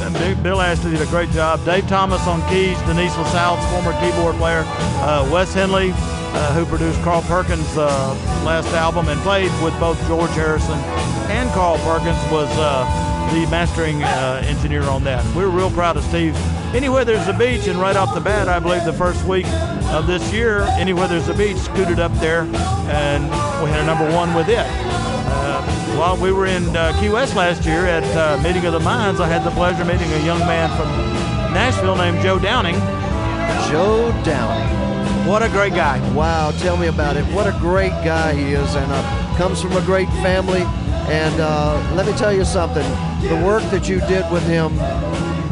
Bill 0.43 0.61
Ashley 0.61 0.91
did 0.91 1.01
a 1.01 1.05
great 1.07 1.29
job. 1.31 1.63
Dave 1.65 1.87
Thomas 1.87 2.25
on 2.27 2.41
keys, 2.49 2.77
Denise 2.83 3.15
LaSalle's 3.17 3.63
former 3.71 3.93
keyboard 4.01 4.35
player, 4.35 4.63
uh, 4.67 5.27
Wes 5.31 5.53
Henley, 5.53 5.91
uh, 5.93 6.53
who 6.53 6.65
produced 6.65 7.01
Carl 7.01 7.21
Perkins' 7.23 7.77
uh, 7.77 7.87
last 8.45 8.67
album 8.69 9.07
and 9.09 9.19
played 9.21 9.51
with 9.63 9.77
both 9.79 9.99
George 10.07 10.31
Harrison 10.31 10.77
and 11.29 11.49
Carl 11.51 11.77
Perkins, 11.79 12.17
was 12.31 12.49
uh, 12.57 12.85
the 13.33 13.47
mastering 13.49 14.03
uh, 14.03 14.41
engineer 14.45 14.83
on 14.83 15.03
that. 15.03 15.23
We're 15.35 15.49
real 15.49 15.71
proud 15.71 15.97
of 15.97 16.03
Steve. 16.05 16.35
Anywhere 16.73 17.05
There's 17.05 17.27
a 17.27 17.33
Beach, 17.33 17.67
and 17.67 17.79
right 17.79 17.95
off 17.95 18.13
the 18.13 18.21
bat, 18.21 18.47
I 18.47 18.59
believe 18.59 18.85
the 18.85 18.93
first 18.93 19.25
week 19.25 19.45
of 19.91 20.07
this 20.07 20.31
year, 20.33 20.61
Anywhere 20.79 21.07
There's 21.07 21.27
a 21.27 21.33
Beach 21.33 21.57
scooted 21.57 21.99
up 21.99 22.13
there, 22.19 22.41
and 22.89 23.23
we 23.63 23.69
had 23.69 23.81
a 23.81 23.85
number 23.85 24.09
one 24.13 24.33
with 24.33 24.49
it. 24.49 24.65
Uh, 24.65 25.61
while 25.97 26.17
we 26.17 26.31
were 26.31 26.45
in 26.45 26.75
uh, 26.75 26.97
Key 26.99 27.09
West 27.09 27.35
last 27.35 27.65
year 27.65 27.85
at 27.85 28.03
uh, 28.15 28.41
Meeting 28.41 28.65
of 28.65 28.73
the 28.73 28.79
Minds, 28.79 29.19
I 29.19 29.27
had 29.27 29.43
the 29.43 29.51
pleasure 29.51 29.81
of 29.81 29.87
meeting 29.87 30.11
a 30.13 30.25
young 30.25 30.39
man 30.39 30.69
from 30.77 30.87
Nashville 31.53 31.95
named 31.95 32.21
Joe 32.21 32.39
Downing. 32.39 32.75
Joe 33.69 34.11
Downing. 34.23 35.27
What 35.27 35.43
a 35.43 35.49
great 35.49 35.73
guy. 35.73 35.99
Wow, 36.13 36.51
tell 36.51 36.77
me 36.77 36.87
about 36.87 37.15
it. 37.15 37.23
What 37.25 37.47
a 37.47 37.57
great 37.59 37.91
guy 38.03 38.33
he 38.33 38.53
is, 38.53 38.75
and 38.75 38.91
uh, 38.91 39.37
comes 39.37 39.61
from 39.61 39.73
a 39.73 39.81
great 39.81 40.09
family. 40.23 40.63
And 41.09 41.39
uh, 41.41 41.93
let 41.95 42.05
me 42.05 42.13
tell 42.13 42.31
you 42.33 42.45
something 42.45 42.83
the 43.27 43.41
work 43.45 43.63
that 43.71 43.87
you 43.89 43.99
did 44.01 44.29
with 44.31 44.43
him 44.47 44.75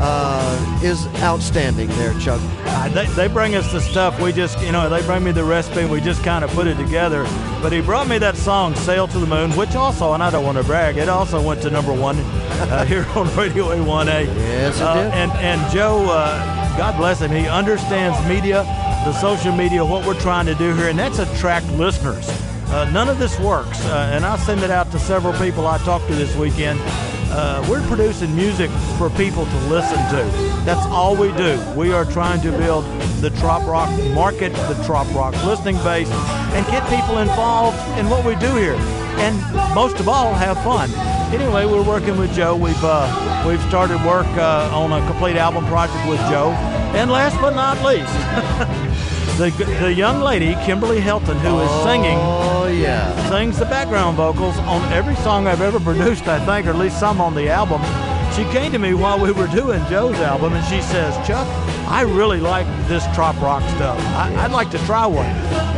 uh, 0.02 0.80
is 0.84 1.06
outstanding 1.22 1.90
there, 1.90 2.14
Chuck. 2.20 2.40
Uh, 2.66 2.88
they, 2.90 3.06
they 3.08 3.28
bring 3.28 3.56
us 3.56 3.70
the 3.74 3.82
stuff. 3.82 4.20
We 4.22 4.32
just, 4.32 4.60
you 4.62 4.72
know, 4.72 4.90
they 4.90 5.02
bring 5.06 5.24
me 5.24 5.32
the 5.32 5.44
recipe. 5.44 5.86
We 5.86 6.00
just 6.00 6.24
kind 6.24 6.44
of 6.46 6.50
put 6.52 6.68
it 6.68 6.76
together. 6.78 7.24
But 7.62 7.74
he 7.74 7.82
brought 7.82 8.08
me 8.08 8.18
that 8.20 8.38
song, 8.38 8.74
Sail 8.76 9.08
to 9.10 9.20
the 9.20 9.28
Moon, 9.28 9.52
which 9.58 9.76
also, 9.76 10.14
and 10.14 10.24
I 10.24 10.30
don't 10.32 10.46
want 10.46 10.58
to 10.58 10.64
brag, 10.64 10.96
it 10.98 11.10
also 11.10 11.42
went 11.46 11.62
to 11.64 11.70
number 11.70 11.92
one 11.94 12.18
uh, 12.18 12.86
here 12.92 13.06
on 13.16 13.28
Radio 13.36 13.66
A1A. 13.76 14.26
Yes, 14.28 14.78
it 14.78 14.82
Uh, 14.84 14.94
did. 15.04 15.14
And, 15.14 15.32
and 15.34 15.72
Joe, 15.74 16.06
uh, 16.10 16.78
God 16.78 16.96
bless 16.98 17.20
him, 17.20 17.32
he 17.32 17.48
understands 17.48 18.18
media, 18.30 18.64
the 19.04 19.12
social 19.14 19.52
media, 19.54 19.84
what 19.84 20.06
we're 20.08 20.20
trying 20.22 20.46
to 20.46 20.56
do 20.56 20.74
here, 20.76 20.88
and 20.88 20.98
that's 20.98 21.20
attract 21.20 21.68
listeners. 21.74 22.30
Uh, 22.72 22.90
none 22.92 23.10
of 23.10 23.18
this 23.18 23.40
works, 23.40 23.84
uh, 23.86 24.12
and 24.14 24.24
I'll 24.24 24.38
send 24.38 24.62
it 24.62 24.70
out 24.70 24.92
to 24.92 25.00
several 25.00 25.34
people 25.40 25.66
I 25.66 25.80
talked 25.80 26.08
to 26.08 26.16
this 26.16 26.36
weekend. 26.36 26.80
Uh, 27.32 27.66
we're 27.70 27.86
producing 27.88 28.36
music 28.36 28.70
for 28.98 29.10
people 29.12 29.46
to 29.46 29.58
listen 29.68 29.98
to. 30.10 30.24
That's 30.66 30.86
all 30.88 31.16
we 31.16 31.32
do. 31.34 31.60
We 31.76 31.94
are 31.94 32.06
trying 32.06 32.42
to 32.42 32.52
build 32.52 32.86
the 33.22 33.32
trop 33.32 33.66
rock 33.68 33.90
market, 34.14 34.54
the 34.54 34.82
trop 34.86 35.12
rock 35.14 35.34
listening 35.46 35.78
base, 35.78 36.12
and 36.12 36.66
get 36.68 36.88
people 36.90 37.20
involved 37.20 37.78
in 38.00 38.10
what 38.10 38.26
we 38.26 38.36
do 38.36 38.56
here. 38.56 38.76
And 39.20 39.36
most 39.76 40.00
of 40.00 40.08
all, 40.08 40.34
have 40.34 40.58
fun. 40.64 40.90
Anyway, 41.34 41.66
we're 41.66 41.84
working 41.84 42.18
with 42.18 42.34
Joe. 42.34 42.56
We've 42.56 42.84
uh, 42.84 43.46
we've 43.48 43.62
started 43.64 44.04
work 44.06 44.28
uh, 44.38 44.70
on 44.74 44.92
a 44.92 45.06
complete 45.08 45.36
album 45.36 45.66
project 45.66 46.08
with 46.10 46.20
Joe. 46.30 46.52
And 46.96 47.12
last 47.12 47.40
but 47.40 47.54
not 47.54 47.78
least, 47.86 48.10
the 49.40 49.52
the 49.80 49.94
young 49.94 50.20
lady 50.20 50.54
Kimberly 50.66 51.00
Helton, 51.00 51.40
who 51.40 51.60
is 51.60 51.70
oh, 51.72 51.86
singing. 51.86 52.18
Oh 52.20 52.68
yeah. 52.68 53.30
Sings 53.30 53.58
the 53.58 53.66
background 53.66 54.18
vocals 54.18 54.58
on 54.60 54.82
every 54.92 55.16
song 55.16 55.48
I've 55.48 55.62
ever 55.62 55.80
produced, 55.80 56.28
I 56.28 56.46
think, 56.46 56.68
or 56.68 56.72
at 56.72 56.76
least 56.76 57.00
some 57.00 57.22
on 57.22 57.34
the 57.36 57.48
album. 57.50 57.82
She 58.36 58.44
came 58.52 58.70
to 58.74 58.80
me 58.80 58.94
while 58.94 59.18
we 59.18 59.32
were 59.32 59.48
doing 59.48 59.82
Joe's 59.86 60.20
album, 60.20 60.54
and 60.54 60.66
she 60.66 60.82
says, 60.82 61.16
"Chuck, 61.26 61.48
I 61.88 62.02
really 62.02 62.42
like 62.42 62.68
this 62.90 63.06
trop 63.16 63.40
rock 63.40 63.64
stuff. 63.78 63.98
I, 64.14 64.36
I'd 64.44 64.52
like 64.52 64.72
to 64.72 64.78
try 64.80 65.06
one." 65.06 65.34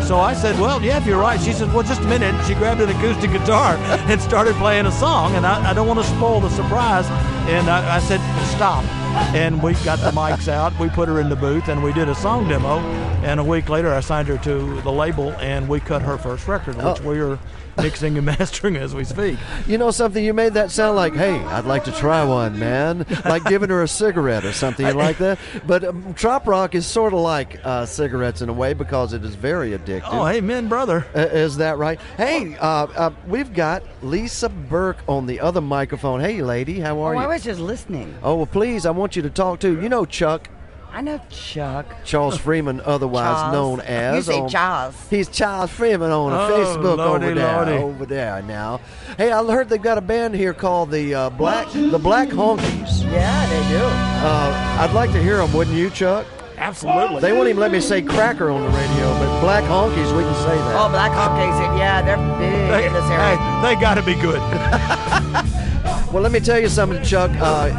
So 0.06 0.18
I 0.18 0.34
said, 0.34 0.60
"Well, 0.60 0.82
yeah, 0.82 0.98
if 0.98 1.06
you're 1.06 1.22
right." 1.22 1.40
She 1.40 1.54
said, 1.54 1.72
"Well, 1.72 1.84
just 1.84 2.02
a 2.02 2.08
minute." 2.08 2.34
She 2.48 2.56
grabbed 2.56 2.82
an 2.82 2.90
acoustic 2.90 3.32
guitar 3.32 3.76
and 4.10 4.20
started 4.20 4.56
playing 4.56 4.88
a 4.88 4.92
song, 4.92 5.36
and 5.36 5.46
I, 5.46 5.70
I 5.70 5.74
don't 5.76 5.88
want 5.88 6.00
to 6.00 6.08
spoil 6.16 6.40
the 6.40 6.50
surprise. 6.50 7.06
And 7.48 7.70
I, 7.70 7.98
I 7.98 8.00
said, 8.00 8.22
"Stop." 8.56 9.01
And 9.16 9.62
we 9.62 9.74
got 9.86 10.00
the 10.00 10.12
mics 10.12 10.48
out. 10.48 10.78
We 10.80 10.90
put 10.90 11.08
her 11.08 11.20
in 11.20 11.30
the 11.30 11.36
booth, 11.36 11.68
and 11.70 11.84
we 11.84 11.94
did 11.94 12.10
a 12.10 12.16
song 12.16 12.48
demo. 12.48 12.80
And 13.24 13.40
a 13.40 13.44
week 13.44 13.70
later, 13.70 13.94
I 13.94 14.00
signed 14.00 14.28
her 14.28 14.38
to 14.40 14.82
the 14.82 14.92
label, 14.92 15.32
and 15.34 15.68
we 15.70 15.80
cut 15.80 16.02
her 16.02 16.18
first 16.18 16.48
record, 16.48 16.76
which 16.76 16.86
Oh. 17.02 17.10
we 17.10 17.20
are 17.20 17.38
mixing 17.82 18.18
and 18.18 18.26
mastering 18.38 18.76
as 18.76 18.94
we 18.94 19.04
speak. 19.04 19.38
You 19.68 19.78
know 19.78 19.92
something? 19.92 20.24
You 20.24 20.34
made 20.34 20.54
that 20.56 20.72
sound 20.72 20.96
like, 20.98 21.14
"Hey, 21.16 21.36
I'd 21.40 21.66
like 21.66 21.86
to 21.86 21.92
try 21.94 22.24
one, 22.26 22.60
man." 22.60 23.06
like 23.26 23.46
giving 23.46 23.70
her 23.70 23.82
a 23.84 23.88
cigarette 23.88 24.44
or 24.44 24.52
something 24.54 24.94
like 24.96 25.18
that. 25.20 25.40
But 25.66 25.84
um, 25.86 26.14
trop 26.16 26.46
rock 26.48 26.76
is 26.76 26.86
sort 26.86 27.14
of 27.14 27.20
like 27.20 27.60
uh, 27.64 27.86
cigarettes 27.86 28.42
in 28.42 28.50
a 28.50 28.54
way 28.54 28.74
because 28.74 29.14
it 29.14 29.24
is 29.24 29.36
very 29.36 29.72
addictive. 29.72 30.10
Oh, 30.12 30.28
amen, 30.28 30.68
brother. 30.68 31.06
Uh, 31.16 31.20
is 31.20 31.58
that 31.58 31.78
right? 31.78 32.00
Hey, 32.18 32.56
uh, 32.58 32.88
uh, 32.96 33.12
we've 33.28 33.54
got 33.54 33.84
Lisa 34.04 34.50
Burke 34.50 34.98
on 35.08 35.26
the 35.26 35.40
other 35.40 35.62
microphone. 35.62 36.20
Hey, 36.20 36.42
lady, 36.42 36.80
how 36.80 36.98
Oh, 37.00 37.04
are 37.04 37.16
I 37.16 37.24
you? 37.24 37.30
was 37.30 37.44
just 37.44 37.60
listening. 37.62 38.14
Oh, 38.22 38.36
well, 38.36 38.46
please, 38.48 38.86
I 38.86 38.92
want 38.92 39.01
you 39.16 39.22
to 39.24 39.30
talk 39.30 39.60
to. 39.62 39.82
You 39.82 39.90
know 39.90 40.06
Chuck. 40.06 40.50
I 40.94 41.00
know 41.02 41.22
Chuck. 41.30 41.86
Charles 42.04 42.38
Freeman, 42.38 42.82
otherwise 42.82 43.24
Charles. 43.24 43.54
known 43.54 43.80
as. 43.80 44.28
You 44.28 44.34
say 44.34 44.40
on- 44.42 44.50
Charles. 44.50 44.96
He's 45.10 45.30
Charles 45.30 45.72
Freeman 45.72 46.12
on 46.12 46.34
Oh, 46.34 46.50
Facebook 46.52 46.98
lordy, 46.98 47.28
over 47.28 47.34
there. 47.36 47.56
lordy. 47.56 47.72
Over 47.84 48.06
there 48.06 48.42
now. 48.42 48.82
Hey, 49.18 49.32
I 49.32 49.42
heard 49.46 49.70
they've 49.70 49.82
got 49.82 49.98
a 49.98 50.02
band 50.02 50.36
here 50.36 50.54
called 50.54 50.92
the 50.92 51.16
uh, 51.16 51.30
Black 51.30 51.72
the 51.72 51.98
Black 51.98 52.28
Honkies. 52.30 53.04
Yeah, 53.10 53.46
they 53.48 53.70
do. 53.70 53.82
Uh, 53.84 54.78
I'd 54.82 54.92
like 54.94 55.12
to 55.14 55.24
hear 55.24 55.38
them, 55.38 55.54
wouldn't 55.54 55.78
you, 55.78 55.90
Chuck? 55.92 56.26
Absolutely. 56.58 57.22
They 57.22 57.32
won't 57.32 57.48
even 57.48 57.60
let 57.62 57.72
me 57.72 57.80
say 57.80 58.02
cracker 58.02 58.52
on 58.52 58.62
the 58.62 58.68
radio, 58.68 59.14
but 59.18 59.40
Black 59.40 59.64
Honkies, 59.64 60.16
we 60.16 60.24
can 60.24 60.36
say 60.44 60.56
that. 60.58 60.76
Oh, 60.78 60.90
Black 60.90 61.12
Hawk 61.14 61.36
Days. 61.40 61.80
Yeah, 61.80 62.02
they're 62.04 62.18
big 62.38 62.70
They, 62.70 62.86
in 62.88 62.94
this 62.94 63.04
area. 63.06 63.38
hey, 63.38 63.62
they 63.76 63.82
got 63.82 63.96
to 63.96 64.02
be 64.04 64.16
good. 64.16 64.42
Well, 66.12 66.22
let 66.22 66.34
me 66.34 66.42
tell 66.42 66.60
you 66.60 66.68
something, 66.68 67.02
Chuck. 67.04 67.32
Uh, 67.40 67.70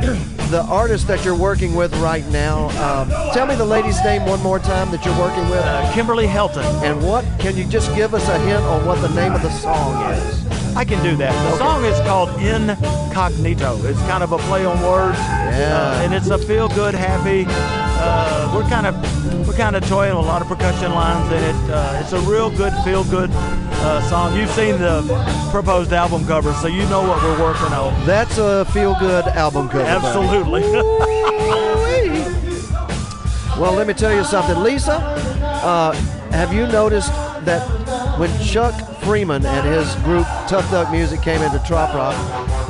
the 0.53 0.63
artist 0.65 1.09
that 1.09 1.25
you're 1.25 1.35
working 1.35 1.75
with 1.75 1.95
right 1.97 2.27
now, 2.27 2.69
um, 2.85 3.09
tell 3.33 3.47
me 3.47 3.55
the 3.55 3.65
lady's 3.65 3.99
name 4.05 4.27
one 4.27 4.39
more 4.43 4.59
time 4.59 4.91
that 4.91 5.03
you're 5.03 5.19
working 5.19 5.49
with. 5.49 5.63
Uh, 5.65 5.91
Kimberly 5.95 6.27
Helton. 6.27 6.63
And 6.83 7.03
what, 7.03 7.25
can 7.39 7.57
you 7.57 7.65
just 7.65 7.95
give 7.95 8.13
us 8.13 8.29
a 8.29 8.39
hint 8.41 8.63
on 8.65 8.85
what 8.85 9.01
the 9.01 9.09
name 9.15 9.33
of 9.33 9.41
the 9.41 9.51
song 9.51 10.13
is? 10.13 10.52
I 10.75 10.85
can 10.85 11.03
do 11.03 11.17
that. 11.17 11.33
The 11.51 11.59
song 11.59 11.85
is 11.85 11.99
called 12.01 12.31
Incognito. 12.41 13.77
It's 13.85 14.01
kind 14.03 14.23
of 14.23 14.33
a 14.33 14.39
play 14.39 14.65
on 14.65 14.81
words, 14.83 15.19
Yeah. 15.19 15.93
uh, 15.99 16.03
and 16.03 16.15
it's 16.15 16.29
a 16.31 16.39
feel-good, 16.39 16.95
happy. 16.95 17.45
Uh, 17.49 18.53
we're 18.55 18.69
kind 18.69 18.87
of 18.87 19.47
we're 19.47 19.55
kind 19.55 19.77
of 19.77 19.87
toying 19.89 20.17
with 20.17 20.25
a 20.25 20.29
lot 20.29 20.41
of 20.43 20.49
percussion 20.49 20.93
lines 20.93 21.31
in 21.31 21.43
it. 21.43 21.71
Uh, 21.71 22.01
it's 22.03 22.13
a 22.13 22.21
real 22.21 22.51
good, 22.51 22.73
feel-good 22.85 23.31
uh, 23.33 24.01
song. 24.09 24.35
You've 24.37 24.51
seen 24.51 24.79
the 24.79 25.03
proposed 25.53 25.93
album 25.93 26.27
cover, 26.27 26.53
so 26.55 26.67
you 26.69 26.85
know 26.89 27.03
what 27.07 27.23
we're 27.23 27.41
working 27.41 27.73
on. 27.73 28.07
That's 28.07 28.39
a 28.39 28.65
feel 28.67 28.97
good 28.99 29.27
album 29.29 29.69
cover. 29.69 29.85
Absolutely. 29.85 30.63
Well, 33.59 33.75
let 33.75 33.87
me 33.87 33.95
tell 33.95 34.13
you 34.13 34.25
something. 34.25 34.61
Lisa, 34.61 34.95
uh, 35.63 35.93
have 36.33 36.53
you 36.53 36.67
noticed 36.67 37.13
that 37.45 37.63
when 38.19 38.31
Chuck 38.41 38.75
Freeman 39.01 39.45
and 39.47 39.67
his 39.67 39.95
group 40.05 40.27
Tough 40.47 40.71
Duck 40.71 40.91
Music 40.93 41.23
came 41.23 41.41
into 41.43 41.59
Trop 41.61 41.95
Rock, 41.95 42.15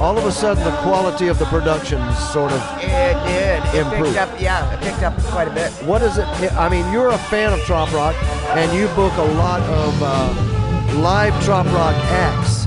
all 0.01 0.16
of 0.16 0.24
a 0.24 0.32
sudden 0.32 0.62
the 0.64 0.70
quality 0.78 1.28
of 1.28 1.38
the 1.38 1.45
production 1.47 1.99
sort 2.14 2.53
of 2.53 2.61
It 2.78 3.14
did. 3.26 3.64
It 3.74 3.86
Improved. 3.86 4.16
picked 4.16 4.18
up. 4.18 4.40
Yeah, 4.40 4.72
it 4.74 4.80
picked 4.80 5.03
up 5.03 5.16
quite 5.24 5.49
a 5.49 5.51
bit. 5.55 5.70
What 5.84 6.03
is 6.03 6.18
it? 6.18 6.26
I 6.55 6.68
mean, 6.68 6.90
you're 6.93 7.11
a 7.11 7.18
fan 7.18 7.53
of 7.53 7.61
Trop 7.61 7.93
Rock, 7.93 8.14
and 8.57 8.72
you 8.78 8.86
book 8.88 9.12
a 9.16 9.22
lot 9.34 9.61
of 9.62 10.03
uh, 10.03 10.99
live 11.00 11.33
Trop 11.45 11.67
Rock 11.67 11.95
acts. 12.11 12.67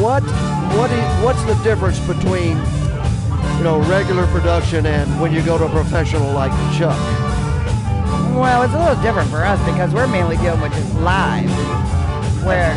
What 0.00 0.22
what 0.76 0.90
is, 0.90 1.24
what's 1.24 1.42
the 1.44 1.54
difference 1.62 1.98
between 2.00 2.56
you 3.58 3.64
know 3.64 3.84
regular 3.88 4.26
production 4.28 4.86
and 4.86 5.20
when 5.20 5.32
you 5.32 5.42
go 5.42 5.58
to 5.58 5.64
a 5.66 5.68
professional 5.70 6.32
like 6.32 6.50
Chuck? 6.78 6.98
Well, 8.34 8.62
it's 8.62 8.74
a 8.74 8.78
little 8.78 9.00
different 9.02 9.30
for 9.30 9.44
us 9.44 9.58
because 9.70 9.92
we're 9.94 10.06
mainly 10.08 10.36
dealing 10.38 10.60
with 10.60 10.72
just 10.72 10.94
live. 10.96 11.50
Where 12.44 12.74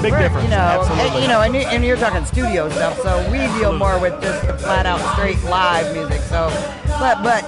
Big 0.00 0.12
difference. 0.16 0.44
You 0.44 0.50
know, 0.50 0.78
Absolutely. 0.78 1.08
and, 1.10 1.22
you 1.22 1.28
know, 1.28 1.40
and, 1.42 1.54
you- 1.54 1.62
and 1.62 1.84
you're 1.84 1.96
talking 1.96 2.24
studio 2.24 2.68
stuff, 2.70 3.00
so 3.02 3.18
we 3.32 3.38
deal 3.58 3.72
more 3.76 3.98
with 3.98 4.14
just 4.22 4.46
the 4.46 4.54
flat 4.58 4.86
out 4.86 5.00
straight 5.14 5.42
live 5.44 5.92
music. 5.92 6.20
So, 6.22 6.48
but 7.00 7.20
but 7.24 7.42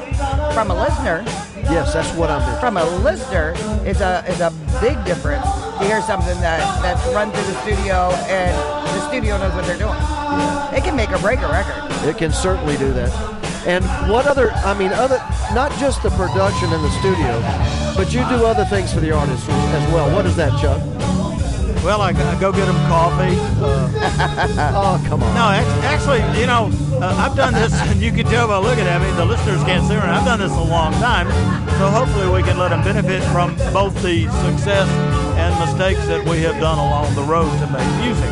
from 0.53 0.71
a 0.73 0.75
listener, 0.75 1.23
Yes, 1.71 1.93
that's 1.93 2.11
what 2.17 2.29
I'm. 2.29 2.59
from 2.59 2.77
a 2.77 2.85
listener, 3.01 3.55
it's 3.87 4.01
a 4.01 4.25
it's 4.27 4.41
a 4.41 4.51
big 4.81 4.97
difference 5.05 5.45
to 5.79 5.85
hear 5.85 6.03
something 6.03 6.41
that 6.41 6.59
that's 6.83 7.07
run 7.15 7.31
through 7.31 7.45
the 7.45 7.55
studio 7.63 8.11
and 8.27 8.57
the 8.89 9.09
studio 9.09 9.39
knows 9.39 9.55
what 9.55 9.65
they're 9.67 9.79
doing. 9.79 9.95
It 10.77 10.83
can 10.83 10.97
make 10.97 11.13
or 11.13 11.19
break 11.19 11.39
a 11.41 11.49
record. 11.49 12.09
It 12.09 12.19
can 12.19 12.33
certainly 12.33 12.77
do 12.79 12.93
that. 12.95 13.40
And 13.67 13.85
what 14.11 14.27
other? 14.27 14.53
I 14.53 14.77
mean, 14.79 14.93
other 14.93 15.19
not 15.55 15.71
just 15.79 16.03
the 16.03 16.11
production 16.11 16.73
in 16.73 16.81
the 16.83 16.91
studio, 17.01 17.41
but 17.97 18.13
you 18.13 18.21
do 18.29 18.47
other 18.47 18.65
things 18.65 18.93
for 18.93 19.01
the 19.01 19.13
artists 19.13 19.49
as 19.49 19.93
well. 19.93 20.11
What 20.15 20.27
is 20.27 20.37
that, 20.37 20.59
Chuck? 20.61 20.81
Well, 21.85 22.03
I, 22.03 22.11
I 22.11 22.39
go 22.39 22.53
get 22.53 22.67
them 22.67 22.77
coffee. 22.89 23.37
Uh, 23.57 24.73
oh, 25.01 25.05
come 25.09 25.23
on. 25.23 25.35
No, 25.35 25.49
actually, 25.89 26.21
you 26.39 26.47
know, 26.47 26.69
uh, 27.01 27.15
I've 27.17 27.35
done 27.35 27.55
this, 27.55 27.73
and 27.73 28.03
you 28.03 28.13
can 28.13 28.27
tell 28.27 28.49
by 28.49 28.59
looking 28.59 28.85
at 28.85 29.01
me, 29.01 29.11
the 29.17 29.25
listeners 29.25 29.63
can't 29.65 29.83
see 29.87 29.95
me. 29.95 30.01
I've 30.01 30.27
done 30.27 30.41
this 30.41 30.53
a 30.53 30.63
long 30.63 30.93
time, 30.95 31.27
so 31.79 31.89
hopefully 31.89 32.29
we 32.29 32.43
can 32.43 32.59
let 32.59 32.69
them 32.69 32.85
benefit 32.85 33.23
from 33.33 33.57
both 33.73 33.95
the 34.03 34.29
success 34.45 34.89
and 35.41 35.59
mistakes 35.59 36.07
that 36.07 36.23
we 36.29 36.43
have 36.43 36.61
done 36.61 36.79
along 36.79 37.15
the 37.15 37.23
road 37.23 37.49
to 37.61 37.67
make 37.73 37.89
music. 38.05 38.29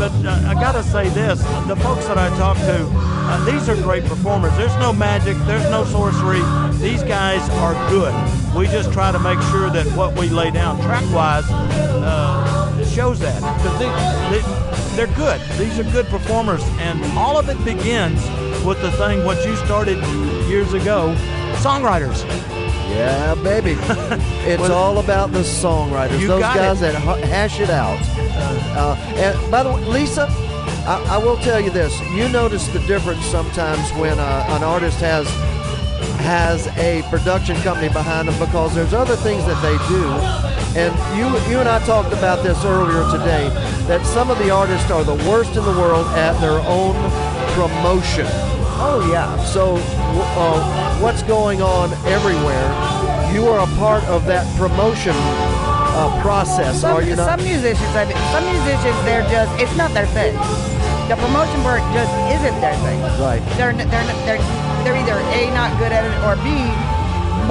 But 0.00 0.12
uh, 0.24 0.48
I 0.48 0.54
got 0.54 0.72
to 0.72 0.82
say 0.82 1.10
this: 1.10 1.42
the 1.68 1.76
folks 1.76 2.06
that 2.06 2.16
I 2.16 2.30
talk 2.38 2.56
to, 2.56 3.09
uh, 3.30 3.44
these 3.44 3.68
are 3.68 3.76
great 3.76 4.04
performers. 4.04 4.56
There's 4.56 4.76
no 4.76 4.92
magic, 4.92 5.36
there's 5.46 5.68
no 5.70 5.84
sorcery. 5.84 6.42
These 6.78 7.02
guys 7.04 7.48
are 7.50 7.74
good. 7.90 8.14
We 8.56 8.66
just 8.66 8.92
try 8.92 9.12
to 9.12 9.18
make 9.18 9.40
sure 9.50 9.70
that 9.70 9.86
what 9.96 10.18
we 10.18 10.28
lay 10.28 10.50
down 10.50 10.80
track-wise. 10.80 11.44
Uh, 11.50 12.84
shows 12.84 13.20
that 13.20 13.36
because 13.36 13.78
they, 13.78 13.86
they, 14.30 14.96
they're 14.96 15.16
good. 15.16 15.40
These 15.58 15.78
are 15.78 15.84
good 15.92 16.06
performers, 16.06 16.62
and 16.78 17.02
all 17.16 17.38
of 17.38 17.48
it 17.48 17.62
begins 17.64 18.20
with 18.64 18.80
the 18.82 18.90
thing 18.92 19.24
what 19.24 19.44
you 19.46 19.54
started 19.56 19.98
years 20.48 20.72
ago, 20.72 21.14
songwriters. 21.62 22.24
Yeah, 22.90 23.34
baby. 23.36 23.76
It's 24.42 24.70
all 24.70 24.98
about 24.98 25.32
the 25.32 25.40
songwriters, 25.40 26.18
You 26.18 26.26
those 26.28 26.40
guys 26.40 26.82
it. 26.82 26.92
that 26.92 27.24
hash 27.24 27.60
it 27.60 27.70
out. 27.70 28.00
Uh, 28.76 28.96
and 29.16 29.50
by 29.50 29.62
the 29.62 29.70
way, 29.70 29.84
Lisa, 29.84 30.26
I, 30.90 31.14
I 31.14 31.18
will 31.18 31.36
tell 31.36 31.60
you 31.60 31.70
this: 31.70 32.00
you 32.10 32.28
notice 32.30 32.66
the 32.66 32.80
difference 32.80 33.24
sometimes 33.26 33.92
when 33.92 34.18
uh, 34.18 34.46
an 34.48 34.64
artist 34.64 34.98
has 34.98 35.28
has 36.26 36.66
a 36.78 37.02
production 37.10 37.54
company 37.58 37.88
behind 37.88 38.26
them 38.26 38.36
because 38.44 38.74
there's 38.74 38.92
other 38.92 39.14
things 39.14 39.44
that 39.44 39.60
they 39.62 39.78
do. 39.86 40.02
And 40.74 40.90
you 41.16 41.26
you 41.48 41.60
and 41.60 41.68
I 41.68 41.78
talked 41.86 42.12
about 42.12 42.42
this 42.42 42.64
earlier 42.64 43.08
today 43.12 43.50
that 43.86 44.04
some 44.04 44.32
of 44.32 44.38
the 44.38 44.50
artists 44.50 44.90
are 44.90 45.04
the 45.04 45.14
worst 45.30 45.54
in 45.54 45.64
the 45.64 45.78
world 45.78 46.08
at 46.18 46.36
their 46.40 46.58
own 46.66 46.96
promotion. 47.54 48.26
Oh 48.82 49.08
yeah. 49.12 49.30
So 49.44 49.76
uh, 49.76 50.98
what's 50.98 51.22
going 51.22 51.62
on 51.62 51.92
everywhere? 52.04 52.66
You 53.32 53.46
are 53.46 53.60
a 53.60 53.76
part 53.78 54.02
of 54.06 54.26
that 54.26 54.44
promotion 54.58 55.14
uh, 55.14 56.20
process, 56.20 56.80
Some, 56.80 56.96
are 56.96 57.02
you 57.02 57.14
not? 57.14 57.38
some 57.38 57.46
musicians, 57.46 57.94
I 57.94 58.04
mean, 58.06 58.16
some 58.32 58.44
musicians, 58.44 59.04
they're 59.04 59.22
just, 59.30 59.60
it's 59.60 59.76
not 59.76 59.92
their 59.92 60.06
thing. 60.06 60.34
The 61.10 61.16
promotion 61.16 61.60
part 61.62 61.82
just 61.92 62.14
isn't 62.38 62.60
their 62.60 62.76
thing. 62.86 63.02
Right. 63.18 63.42
They're, 63.58 63.74
they're, 63.74 64.06
they're, 64.22 64.38
they're 64.86 64.94
either 64.94 65.18
A, 65.34 65.50
not 65.50 65.76
good 65.76 65.90
at 65.90 66.06
it, 66.06 66.14
or 66.22 66.38
B, 66.46 66.54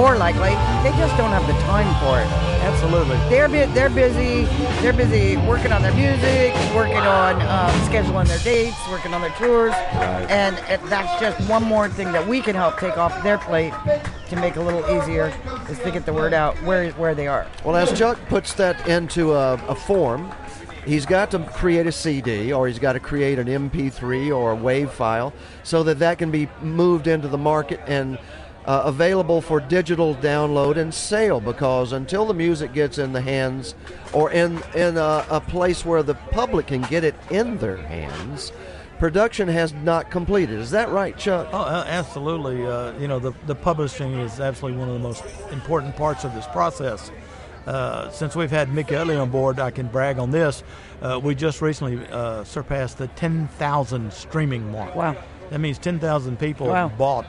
more 0.00 0.16
likely, 0.16 0.56
they 0.82 0.96
just 0.96 1.14
don't 1.18 1.28
have 1.28 1.46
the 1.46 1.52
time 1.64 1.84
for 2.00 2.20
it. 2.20 2.26
Absolutely. 2.64 3.18
They're 3.28 3.48
they're 3.48 3.90
busy. 3.90 4.44
They're 4.80 4.94
busy 4.94 5.36
working 5.46 5.72
on 5.72 5.82
their 5.82 5.92
music, 5.92 6.54
working 6.74 6.96
on 6.96 7.34
um, 7.42 7.70
scheduling 7.82 8.26
their 8.26 8.38
dates, 8.38 8.78
working 8.88 9.12
on 9.12 9.20
their 9.20 9.32
tours, 9.32 9.74
and 10.30 10.56
it, 10.70 10.80
that's 10.88 11.20
just 11.20 11.38
one 11.50 11.62
more 11.62 11.86
thing 11.90 12.12
that 12.12 12.26
we 12.26 12.40
can 12.40 12.54
help 12.54 12.78
take 12.78 12.96
off 12.96 13.22
their 13.22 13.36
plate 13.36 13.74
to 14.30 14.36
make 14.36 14.56
it 14.56 14.60
a 14.60 14.62
little 14.62 14.84
easier 14.90 15.34
is 15.68 15.78
to 15.80 15.90
get 15.90 16.06
the 16.06 16.12
word 16.14 16.32
out 16.32 16.56
where 16.62 16.92
where 16.92 17.14
they 17.14 17.26
are. 17.26 17.46
Well, 17.62 17.76
as 17.76 17.92
Chuck 17.98 18.18
puts 18.28 18.54
that 18.54 18.88
into 18.88 19.34
a, 19.34 19.54
a 19.68 19.74
form, 19.74 20.32
he's 20.86 21.06
got 21.06 21.30
to 21.30 21.38
create 21.38 21.86
a 21.86 21.92
CD 21.92 22.52
or 22.52 22.66
he's 22.66 22.78
got 22.78 22.94
to 22.94 23.00
create 23.00 23.38
an 23.38 23.46
MP3 23.46 24.34
or 24.34 24.52
a 24.52 24.56
WAV 24.56 24.90
file 24.90 25.32
so 25.62 25.82
that 25.82 25.98
that 25.98 26.18
can 26.18 26.30
be 26.30 26.48
moved 26.62 27.06
into 27.06 27.28
the 27.28 27.38
market 27.38 27.80
and 27.86 28.18
uh, 28.66 28.82
available 28.84 29.40
for 29.40 29.60
digital 29.60 30.14
download 30.16 30.76
and 30.76 30.92
sale. 30.92 31.40
Because 31.40 31.92
until 31.92 32.26
the 32.26 32.34
music 32.34 32.72
gets 32.72 32.98
in 32.98 33.12
the 33.12 33.20
hands 33.20 33.74
or 34.12 34.30
in 34.30 34.62
in 34.74 34.96
a, 34.96 35.26
a 35.30 35.40
place 35.40 35.84
where 35.84 36.02
the 36.02 36.14
public 36.14 36.68
can 36.68 36.82
get 36.82 37.04
it 37.04 37.14
in 37.30 37.56
their 37.58 37.76
hands, 37.76 38.52
production 38.98 39.48
has 39.48 39.72
not 39.72 40.10
completed. 40.10 40.58
Is 40.58 40.70
that 40.72 40.90
right, 40.90 41.16
Chuck? 41.16 41.48
Oh, 41.52 41.62
uh, 41.62 41.84
absolutely. 41.86 42.66
Uh, 42.66 42.96
you 42.98 43.08
know, 43.08 43.18
the, 43.18 43.32
the 43.46 43.54
publishing 43.54 44.12
is 44.14 44.40
absolutely 44.40 44.78
one 44.78 44.88
of 44.88 44.94
the 44.94 45.00
most 45.00 45.24
important 45.50 45.96
parts 45.96 46.24
of 46.24 46.34
this 46.34 46.46
process. 46.48 47.10
Uh, 47.66 48.10
since 48.10 48.34
we've 48.34 48.50
had 48.50 48.68
Mick 48.68 48.90
Utley 48.90 49.16
on 49.16 49.30
board, 49.30 49.60
I 49.60 49.70
can 49.70 49.86
brag 49.88 50.18
on 50.18 50.30
this. 50.30 50.62
Uh, 51.02 51.20
we 51.22 51.34
just 51.34 51.60
recently 51.60 52.04
uh, 52.08 52.42
surpassed 52.44 52.98
the 52.98 53.08
10,000 53.08 54.12
streaming 54.12 54.70
mark. 54.72 54.94
Wow. 54.94 55.16
That 55.50 55.58
means 55.60 55.78
10,000 55.78 56.38
people 56.38 56.68
Wow. 56.68 56.88
bought 56.88 57.26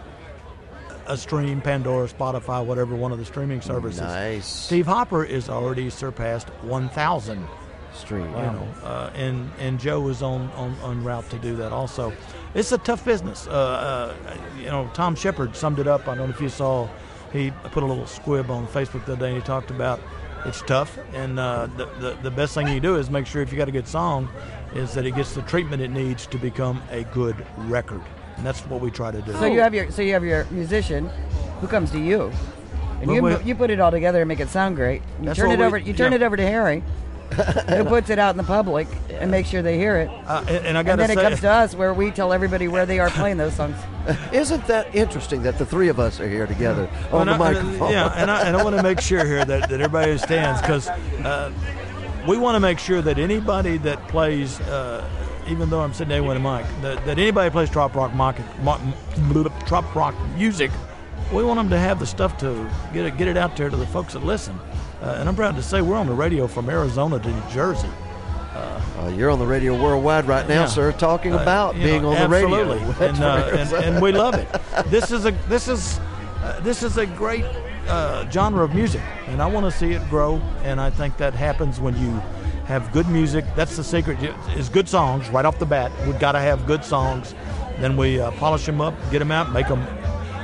a 1.07 1.17
stream, 1.17 1.59
Pandora, 1.61 2.07
Spotify, 2.07 2.63
whatever 2.65 2.95
one 2.95 3.11
of 3.11 3.17
the 3.17 3.25
streaming 3.25 3.59
services. 3.61 4.01
Nice. 4.01 4.45
Steve 4.47 4.85
Hopper 4.87 5.23
is 5.25 5.49
already 5.49 5.89
surpassed 5.89 6.47
1,000 6.61 7.45
stream. 7.93 8.25
you 8.27 8.29
know, 8.31 8.67
uh, 8.83 9.09
and 9.15 9.51
and 9.59 9.77
Joe 9.77 10.07
is 10.07 10.21
on, 10.21 10.49
on 10.51 10.73
on 10.81 11.03
route 11.03 11.29
to 11.31 11.37
do 11.39 11.57
that 11.57 11.73
also. 11.73 12.13
It's 12.53 12.71
a 12.71 12.77
tough 12.77 13.03
business. 13.03 13.47
Uh, 13.47 13.51
uh, 13.51 14.37
you 14.57 14.67
know, 14.67 14.89
Thom 14.93 15.13
Shepherd 15.15 15.55
summed 15.57 15.77
it 15.79 15.87
up. 15.87 16.07
I 16.07 16.15
don't 16.15 16.29
know 16.29 16.33
if 16.33 16.39
you 16.39 16.47
saw. 16.47 16.87
He 17.33 17.51
put 17.71 17.83
a 17.83 17.85
little 17.85 18.05
squib 18.07 18.49
on 18.49 18.65
Facebook 18.67 19.03
the 19.05 19.13
other 19.13 19.21
day. 19.25 19.27
And 19.33 19.37
he 19.41 19.41
talked 19.45 19.71
about 19.71 19.99
it's 20.45 20.61
tough, 20.61 20.97
and 21.13 21.39
uh, 21.39 21.67
the, 21.77 21.85
the 21.99 22.17
the 22.23 22.31
best 22.31 22.53
thing 22.53 22.67
you 22.67 22.79
do 22.79 22.95
is 22.95 23.09
make 23.09 23.25
sure 23.25 23.41
if 23.41 23.51
you 23.51 23.57
got 23.57 23.67
a 23.67 23.71
good 23.71 23.87
song, 23.87 24.29
is 24.73 24.93
that 24.93 25.05
it 25.05 25.11
gets 25.15 25.33
the 25.33 25.41
treatment 25.43 25.81
it 25.81 25.91
needs 25.91 26.25
to 26.27 26.37
become 26.37 26.81
a 26.91 27.03
good 27.05 27.35
record, 27.57 28.01
and 28.37 28.45
that's 28.45 28.61
what 28.67 28.81
we 28.81 28.91
try 28.91 29.11
to 29.11 29.21
do. 29.21 29.33
So 29.33 29.45
you 29.45 29.59
have 29.59 29.73
your 29.73 29.91
so 29.91 30.01
you 30.01 30.13
have 30.13 30.23
your 30.23 30.45
musician 30.45 31.09
who 31.59 31.67
comes 31.67 31.91
to 31.91 31.99
you, 31.99 32.31
and 33.01 33.09
Well, 33.09 33.39
you 33.41 33.47
you 33.47 33.55
put 33.55 33.69
it 33.69 33.79
all 33.79 33.91
together 33.91 34.21
and 34.21 34.27
make 34.27 34.39
it 34.39 34.49
sound 34.49 34.75
great. 34.75 35.01
You 35.21 35.33
turn 35.33 35.51
it 35.51 35.59
we- 35.59 35.65
over. 35.65 35.77
You 35.77 35.93
turn 35.93 36.11
yeah. 36.11 36.17
it 36.17 36.23
over 36.23 36.37
to 36.37 36.43
Harry, 36.43 36.83
who 37.31 37.85
puts 37.85 38.09
it 38.09 38.19
out 38.19 38.31
in 38.31 38.37
the 38.37 38.43
public 38.43 38.87
and 39.09 39.31
makes 39.31 39.49
sure 39.49 39.61
they 39.61 39.77
hear 39.77 39.97
it. 39.97 40.09
Uh, 40.27 40.43
and, 40.47 40.65
and 40.65 40.77
I 40.77 40.81
and 40.81 40.87
got 40.87 40.91
to 40.95 40.97
then 40.97 41.07
say, 41.07 41.13
it 41.13 41.23
comes 41.23 41.39
to 41.41 41.49
us 41.49 41.75
where 41.75 41.93
we 41.93 42.11
tell 42.11 42.33
everybody 42.33 42.67
where 42.67 42.85
they 42.85 42.99
are 42.99 43.09
playing 43.09 43.37
those 43.37 43.53
songs. 43.53 43.75
Isn't 44.33 44.65
that 44.67 44.93
interesting 44.95 45.43
that 45.43 45.57
the 45.57 45.65
three 45.65 45.87
of 45.89 45.99
us 45.99 46.19
are 46.19 46.27
here 46.29 46.47
together 46.47 46.89
on 47.11 47.27
the 47.27 47.33
And 47.33 47.41
I- 47.43 47.49
and- 47.51 47.57
microphone? 47.67 47.91
yeah, 47.91 48.13
and 48.15 48.29
I, 48.29 48.41
and 48.47 48.57
I 48.57 48.63
want 48.63 48.75
to 48.75 48.83
make 48.83 48.99
sure 49.01 49.25
here 49.25 49.45
that, 49.45 49.69
that 49.69 49.81
everybody 49.81 50.11
understands 50.11 50.61
because 50.61 50.87
uh, 50.89 51.51
we 52.27 52.37
want 52.37 52.55
to 52.55 52.59
make 52.59 52.79
sure 52.79 53.01
that 53.01 53.17
anybody 53.17 53.77
that 53.77 54.05
plays, 54.07 54.59
uh, 54.61 55.07
even 55.47 55.69
though 55.69 55.81
I'm 55.81 55.93
sitting 55.93 56.09
there 56.09 56.23
with 56.23 56.37
a 56.37 56.39
mic, 56.39 56.65
that, 56.81 57.03
that 57.05 57.17
anybody 57.17 57.47
that 57.49 57.51
plays 57.53 57.69
trop 57.69 57.95
rock, 57.95 58.13
mock, 58.13 58.37
mock, 58.61 58.79
trop 59.65 59.95
rock 59.95 60.15
music, 60.35 60.71
we 61.33 61.43
want 61.43 61.57
them 61.57 61.69
to 61.69 61.79
have 61.79 61.97
the 61.99 62.05
stuff 62.05 62.37
to 62.39 62.69
get 62.93 63.05
it, 63.05 63.17
get 63.17 63.27
it 63.27 63.37
out 63.37 63.55
there 63.55 63.69
to 63.69 63.75
the 63.77 63.87
folks 63.87 64.13
that 64.13 64.23
listen. 64.25 64.59
Uh, 65.01 65.15
and 65.19 65.27
I'm 65.27 65.35
proud 65.35 65.55
to 65.55 65.63
say 65.63 65.81
we're 65.81 65.95
on 65.97 66.07
the 66.07 66.13
radio 66.13 66.47
from 66.47 66.69
Arizona 66.69 67.19
to 67.19 67.27
New 67.29 67.49
Jersey. 67.51 67.89
Uh, 68.53 69.07
you're 69.15 69.31
on 69.31 69.39
the 69.39 69.45
radio 69.47 69.81
worldwide 69.81 70.27
right 70.27 70.47
now, 70.47 70.61
Yeah. 70.61 70.65
sir, 70.67 70.91
talking 70.91 71.33
Uh, 71.33 71.39
about 71.39 71.73
being 71.73 72.03
know, 72.03 72.09
on 72.09 72.21
the 72.21 72.29
radio. 72.29 72.73
absolutely. 72.73 73.07
and, 73.07 73.23
uh, 73.23 73.49
and, 73.57 73.73
and 73.73 74.01
we 74.01 74.11
love 74.11 74.35
it. 74.35 74.47
This 74.87 75.09
is 75.11 75.25
a 75.25 75.31
this 75.49 75.67
is 75.67 75.99
uh, 76.43 76.59
this 76.61 76.83
is 76.83 76.97
a 76.97 77.05
great 77.07 77.45
uh, 77.87 78.29
genre 78.29 78.63
of 78.63 78.75
music, 78.75 79.01
and 79.27 79.41
I 79.41 79.47
want 79.47 79.65
to 79.65 79.71
see 79.71 79.91
it 79.93 80.07
grow. 80.09 80.39
And 80.63 80.79
I 80.79 80.91
think 80.91 81.17
that 81.17 81.33
happens 81.33 81.79
when 81.79 81.97
you 81.99 82.11
have 82.65 82.91
good 82.91 83.07
music. 83.07 83.43
That's 83.55 83.75
the 83.75 83.83
secret. 83.83 84.17
Is 84.55 84.69
good 84.69 84.87
songs 84.87 85.27
right 85.29 85.45
off 85.45 85.57
the 85.57 85.65
bat. 85.65 85.91
We've 86.05 86.19
got 86.19 86.33
to 86.33 86.39
have 86.39 86.67
good 86.67 86.85
songs. 86.85 87.33
Then 87.79 87.97
we 87.97 88.19
uh, 88.19 88.29
polish 88.31 88.65
them 88.67 88.81
up, 88.81 88.93
get 89.09 89.19
them 89.19 89.31
out, 89.31 89.51
make 89.51 89.67
them. 89.67 89.83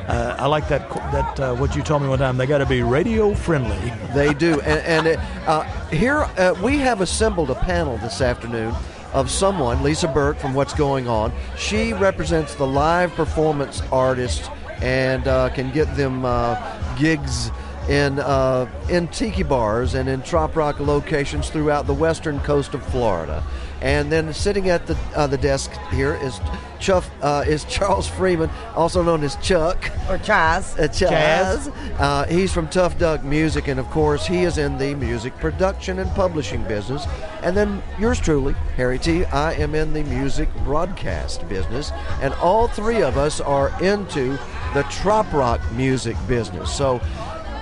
Uh, 0.08 0.36
I 0.40 0.48
like 0.48 0.70
that. 0.70 0.90
That 1.12 1.40
uh, 1.40 1.56
what 1.56 1.76
you 1.76 1.82
told 1.82 2.02
me 2.02 2.08
one 2.08 2.20
time. 2.20 2.38
They 2.38 2.46
got 2.46 2.60
to 2.60 2.66
be 2.66 2.82
radio 2.82 3.34
friendly. 3.34 3.92
They 4.14 4.34
do. 4.34 4.62
And, 4.62 5.08
and 5.08 5.22
uh, 5.46 5.64
here 5.90 6.20
uh, 6.38 6.56
we 6.64 6.78
have 6.78 7.02
assembled 7.02 7.50
a 7.50 7.56
panel 7.56 7.98
this 7.98 8.22
afternoon 8.22 8.74
of 9.14 9.30
someone, 9.30 9.84
Lisa 9.84 10.08
Burke 10.08 10.38
from 10.38 10.54
What's 10.54 10.74
Going 10.74 11.08
On. 11.08 11.32
She 11.58 11.94
represents 11.94 12.56
the 12.56 12.68
live 12.68 13.12
performance 13.14 13.82
artists 13.92 14.50
and 14.82 15.28
uh, 15.28 15.50
can 15.50 15.72
get 15.72 15.94
them 15.96 16.24
uh, 16.24 16.56
gigs 16.98 17.52
in 17.90 18.20
uh, 18.20 18.70
in 18.90 19.08
tiki 19.08 19.44
bars 19.44 19.94
and 19.94 20.10
in 20.10 20.22
trop 20.22 20.56
rock 20.56 20.80
locations 20.80 21.50
throughout 21.50 21.88
the 21.88 21.94
western 21.94 22.40
coast 22.42 22.74
of 22.74 22.86
Florida. 22.88 23.44
And 23.82 24.12
then 24.12 24.34
sitting 24.34 24.70
at 24.70 24.88
the 24.88 24.98
uh, 25.16 25.28
the 25.28 25.38
desk 25.38 25.72
here 25.92 26.16
is 26.22 26.40
Chuff 26.80 27.10
uh, 27.22 27.44
is 27.48 27.64
Charles 27.66 28.08
Freeman, 28.08 28.50
also 28.76 29.04
known 29.04 29.24
as 29.24 29.36
Chuck 29.38 29.78
or 30.10 30.18
Chaz. 30.18 30.78
Uh, 30.80 30.88
Chaz. 30.88 32.00
Uh, 32.00 32.26
he's 32.26 32.52
from 32.52 32.68
Tough 32.68 32.98
Duck 32.98 33.24
Music, 33.24 33.68
and 33.68 33.80
of 33.80 33.88
course, 33.90 34.26
he 34.26 34.44
is 34.44 34.58
in 34.58 34.78
the 34.78 34.96
music 34.96 35.36
production 35.38 36.00
and 36.00 36.10
publishing 36.12 36.64
business. 36.64 37.06
And 37.44 37.56
then 37.56 37.82
yours 38.00 38.20
truly, 38.20 38.54
Harry 38.76 39.00
T. 39.00 39.26
I 39.26 39.54
am 39.54 39.76
in 39.76 39.94
the 39.94 40.04
music 40.04 40.50
broadcast 40.64 41.48
business, 41.48 41.92
and 42.22 42.34
all 42.36 42.68
three 42.68 43.02
of 43.02 43.18
us 43.18 43.40
are 43.40 43.72
into 43.82 44.38
the 44.74 44.84
trop 44.90 45.32
rock 45.34 45.62
music 45.74 46.16
business. 46.28 46.72
So 46.76 47.00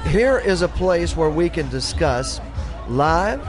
here 0.07 0.39
is 0.39 0.61
a 0.61 0.67
place 0.67 1.15
where 1.15 1.29
we 1.29 1.49
can 1.49 1.69
discuss 1.69 2.39
live, 2.87 3.41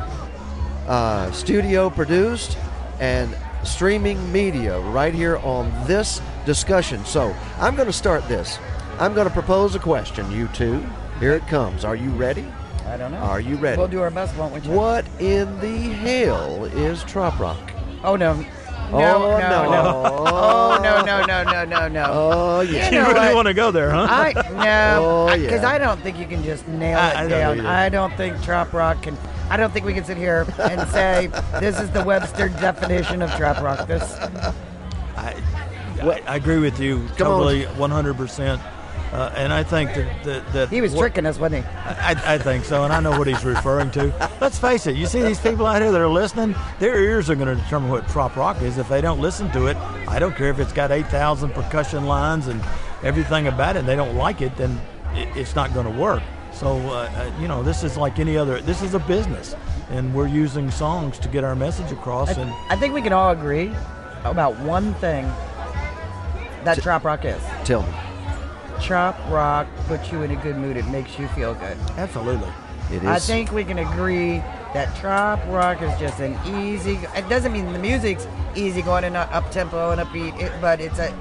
uh, 0.87 1.31
studio 1.33 1.91
produced, 1.91 2.57
and 3.01 3.37
streaming 3.65 4.31
media 4.33 4.79
right 4.81 5.13
here 5.15 5.37
on 5.39 5.71
this 5.87 6.21
discussion. 6.45 7.05
So 7.05 7.35
I'm 7.59 7.75
going 7.77 7.87
to 7.89 7.93
start 7.93 8.27
this. 8.29 8.59
I'm 8.99 9.13
going 9.15 9.27
to 9.27 9.33
propose 9.33 9.75
a 9.75 9.79
question, 9.79 10.31
you 10.31 10.49
two. 10.49 10.85
Here 11.21 11.33
it 11.33 11.47
comes. 11.49 11.85
Are 11.85 11.97
you 11.97 12.11
ready? 12.11 12.45
I 12.87 12.97
don't 12.97 13.11
know. 13.11 13.19
Are 13.19 13.41
you 13.41 13.57
ready? 13.57 13.79
We'll 13.79 13.89
do 13.89 14.01
our 14.01 14.11
best, 14.11 14.37
won't 14.37 14.55
we? 14.55 14.61
Chuck? 14.61 14.71
What 14.71 15.05
in 15.19 15.59
the 15.61 15.77
hell 15.77 16.65
is 16.67 17.03
trop 17.05 17.39
rock? 17.41 17.73
Oh 18.05 18.17
no. 18.17 18.35
No, 18.93 18.99
Oh, 19.25 19.39
no, 19.39 19.65
no. 19.65 19.71
no. 19.73 20.27
Oh 20.47 20.79
no, 20.83 21.03
no, 21.05 21.25
no, 21.27 21.43
no, 21.43 21.65
no, 21.65 21.89
no. 21.89 22.05
Oh 22.09 22.61
yeah. 22.61 22.85
You 22.87 22.99
know 23.01 23.09
really 23.09 23.19
what? 23.29 23.35
want 23.35 23.49
to 23.49 23.55
go 23.55 23.71
there, 23.73 23.91
huh? 23.91 24.07
I 24.09 24.33
no, 24.53 25.29
Oh, 25.31 25.37
because 25.37 25.63
yeah. 25.63 25.69
I 25.71 25.79
don't 25.79 26.01
think 26.03 26.19
you 26.19 26.27
can 26.27 26.45
just 26.45 26.69
nail 26.69 26.97
I- 26.99 27.11
it 27.11 27.17
I 27.17 27.29
don't 27.29 27.57
down. 27.59 27.67
I 27.67 27.89
don't 27.89 28.15
think 28.17 28.41
trop 28.43 28.73
rock 28.73 29.03
can. 29.03 29.17
I 29.49 29.57
don't 29.57 29.73
think 29.73 29.87
we 29.87 29.95
can 29.95 30.05
sit 30.05 30.17
here 30.17 30.47
and 30.59 30.89
say 30.91 31.29
this 31.61 31.79
is 31.81 31.91
the 31.91 32.03
Webster 32.05 32.49
definition 32.49 33.23
of 33.23 33.31
trop 33.33 33.61
rock. 33.63 33.87
This 33.87 34.03
I, 35.17 35.43
I 36.27 36.37
agree 36.37 36.59
with 36.59 36.79
you 36.81 36.99
Come 37.17 37.29
on. 37.29 37.39
totally, 37.45 37.63
100%. 37.65 38.61
Uh, 39.13 39.33
and 39.37 39.53
I 39.53 39.63
think 39.63 39.95
that, 39.95 40.25
that, 40.25 40.53
that 40.53 40.69
he 40.69 40.81
was 40.81 40.93
what- 40.93 41.01
tricking 41.03 41.27
us, 41.27 41.39
wasn't 41.39 41.65
he? 41.65 41.71
I, 41.71 42.35
I 42.35 42.39
think 42.39 42.65
so, 42.65 42.83
and 42.85 42.93
I 42.93 43.01
know 43.01 43.17
what 43.17 43.29
he's 43.29 43.45
referring 43.45 43.91
to. 43.93 44.13
Let's 44.41 44.59
face 44.59 44.87
it, 44.89 44.97
you 44.97 45.07
see 45.07 45.23
these 45.23 45.39
people 45.41 45.65
out 45.65 45.81
here 45.81 45.93
that 45.93 46.01
are 46.01 46.09
listening, 46.09 46.55
their 46.81 47.01
ears 47.01 47.31
are 47.31 47.37
going 47.37 47.57
to 47.57 47.63
determine 47.63 47.89
what 47.89 48.07
trop 48.09 48.35
rock 48.37 48.61
is. 48.63 48.79
If 48.79 48.89
they 48.89 49.01
don't 49.01 49.21
listen 49.21 49.51
to 49.53 49.67
it, 49.69 49.77
I 50.09 50.19
don't 50.19 50.35
care 50.37 50.51
if 50.51 50.59
it's 50.59 50.73
got 50.73 50.91
8,000 50.91 51.51
percussion 51.51 52.05
lines 52.07 52.49
and 52.49 52.61
everything 53.05 53.47
about 53.47 53.77
it, 53.77 53.81
and 53.81 53.89
they 53.89 53.97
don't 53.97 54.17
like 54.17 54.43
it, 54.43 54.57
then 54.57 54.79
it, 55.15 55.35
it's 55.37 55.55
not 55.55 55.73
going 55.73 55.87
to 55.87 55.99
work. 55.99 56.23
So, 56.57 56.79
uh, 56.89 57.11
uh, 57.15 57.31
you 57.39 57.49
know, 57.49 57.63
this 57.63 57.85
is 57.85 57.99
like 57.99 58.19
any 58.19 58.39
other, 58.39 58.63
this 58.63 58.81
is 58.81 58.95
a 58.95 58.99
business, 58.99 59.55
and 59.91 60.15
we're 60.15 60.27
using 60.27 60.71
songs 60.71 61.19
to 61.19 61.29
get 61.29 61.45
our 61.45 61.55
message 61.55 61.93
across. 61.93 62.35
and 62.39 62.51
I 62.71 62.77
think 62.77 62.95
we 62.95 63.03
can 63.03 63.13
all 63.13 63.31
agree 63.31 63.75
about 64.25 64.59
one 64.61 64.95
thing 64.95 65.25
that 66.65 66.79
trop 66.81 67.05
rock 67.05 67.27
is. 67.27 67.41
Tell 67.65 67.83
me. 67.83 67.93
Trop 68.81 69.19
rock 69.29 69.67
puts 69.87 70.11
you 70.11 70.23
in 70.23 70.31
a 70.31 70.37
good 70.37 70.57
mood. 70.57 70.79
It 70.79 70.87
makes 70.87 71.19
you 71.19 71.29
feel 71.29 71.53
good. 71.55 71.77
Absolutely. 71.99 72.51
It 72.91 73.03
is. 73.03 73.05
I 73.05 73.19
think 73.19 73.53
we 73.53 73.63
can 73.63 73.79
agree 73.79 74.39
that 74.73 74.97
trop 74.97 75.45
rock 75.49 75.83
is 75.83 75.99
just 76.01 76.21
an 76.21 76.39
easy. 76.47 76.99
It 77.15 77.29
doesn't 77.29 77.53
mean 77.53 77.71
the 77.71 77.79
music's 77.79 78.27
easy 78.55 78.81
going 78.81 79.05
and 79.05 79.15
up 79.15 79.51
tempo 79.51 79.91
and 79.91 80.01
upbeat, 80.01 80.41
it, 80.41 80.53
but 80.63 80.81
it's 80.81 80.99
a 80.99 81.13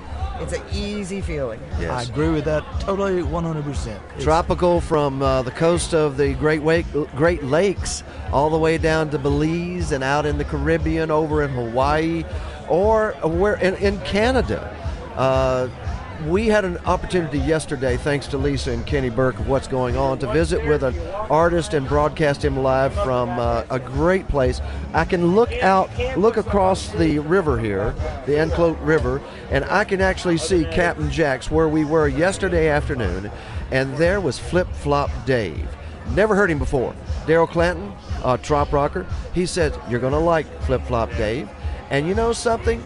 it's 0.41 0.53
an 0.53 0.62
easy 0.74 1.22
feeling. 1.22 1.60
I 1.80 2.03
agree 2.03 2.30
with 2.30 2.45
that 2.45 2.64
totally 2.80 3.22
100%. 3.22 3.88
It's- 3.88 4.24
Tropical 4.24 4.82
from 4.82 5.22
uh, 5.22 5.41
the 5.44 5.52
coast 5.52 5.94
of 5.94 6.18
the 6.18 6.34
Great, 6.34 6.62
Wake, 6.62 6.86
Great 7.16 7.44
Lakes 7.44 8.03
all 8.32 8.49
the 8.49 8.57
way 8.57 8.78
down 8.78 9.10
to 9.12 9.18
Belize 9.20 9.91
and 9.91 10.03
out 10.03 10.26
in 10.26 10.38
the 10.38 10.44
Caribbean, 10.45 11.12
over 11.12 11.44
in 11.44 11.49
Hawaii, 11.52 12.24
or 12.68 13.12
where 13.24 13.56
in, 13.56 13.76
in 13.76 13.99
Canada. 14.02 14.76
Uh, 15.16 15.70
we 16.24 16.48
had 16.48 16.66
an 16.66 16.78
opportunity 16.80 17.40
yesterday, 17.40 17.98
thanks 17.98 18.28
to 18.28 18.38
Lisa 18.38 18.72
and 18.72 18.86
Kenny 18.86 19.10
Burke 19.10 19.40
of 19.40 19.48
What's 19.48 19.68
Going 19.68 19.96
On, 19.98 20.18
to 20.20 20.32
visit 20.32 20.66
with 20.66 20.84
an 20.84 20.98
artist 21.30 21.74
and 21.74 21.88
broadcast 21.88 22.44
him 22.44 22.58
live 22.58 22.94
from 22.94 23.30
uh, 23.40 23.64
a 23.70 23.80
great 23.80 24.28
place. 24.28 24.62
I 24.94 25.06
can 25.06 25.36
look 25.36 25.52
out, 25.62 25.90
look 26.18 26.38
across 26.38 26.90
the 26.94 27.20
river 27.20 27.60
here, 27.60 27.94
the 28.26 28.40
Anclote 28.40 28.80
River, 28.82 29.22
and 29.52 29.66
I 29.66 29.84
can 29.84 30.02
actually 30.02 30.38
see 30.38 30.66
Captain 30.66 31.10
Jack's 31.12 31.52
where 31.52 31.70
we 31.70 31.86
were 31.86 32.08
yesterday 32.08 32.70
afternoon, 32.70 33.32
and 33.72 33.96
there 33.98 34.22
was 34.22 34.40
Flip 34.40 34.68
Flop 34.74 35.10
Dave. 35.26 35.68
Never 36.14 36.36
heard 36.36 36.52
him 36.52 36.60
before. 36.60 36.96
Daryl 37.26 37.50
Clanton, 37.50 37.94
uh, 38.24 38.38
trop 38.38 38.72
rocker, 38.72 39.06
he 39.34 39.46
said, 39.46 39.78
You're 39.90 40.00
going 40.00 40.14
to 40.14 40.20
like 40.20 40.46
Flip 40.64 40.82
Flop 40.84 41.10
Dave. 41.12 41.50
And 41.90 42.08
you 42.08 42.16
know 42.16 42.34
something? 42.34 42.84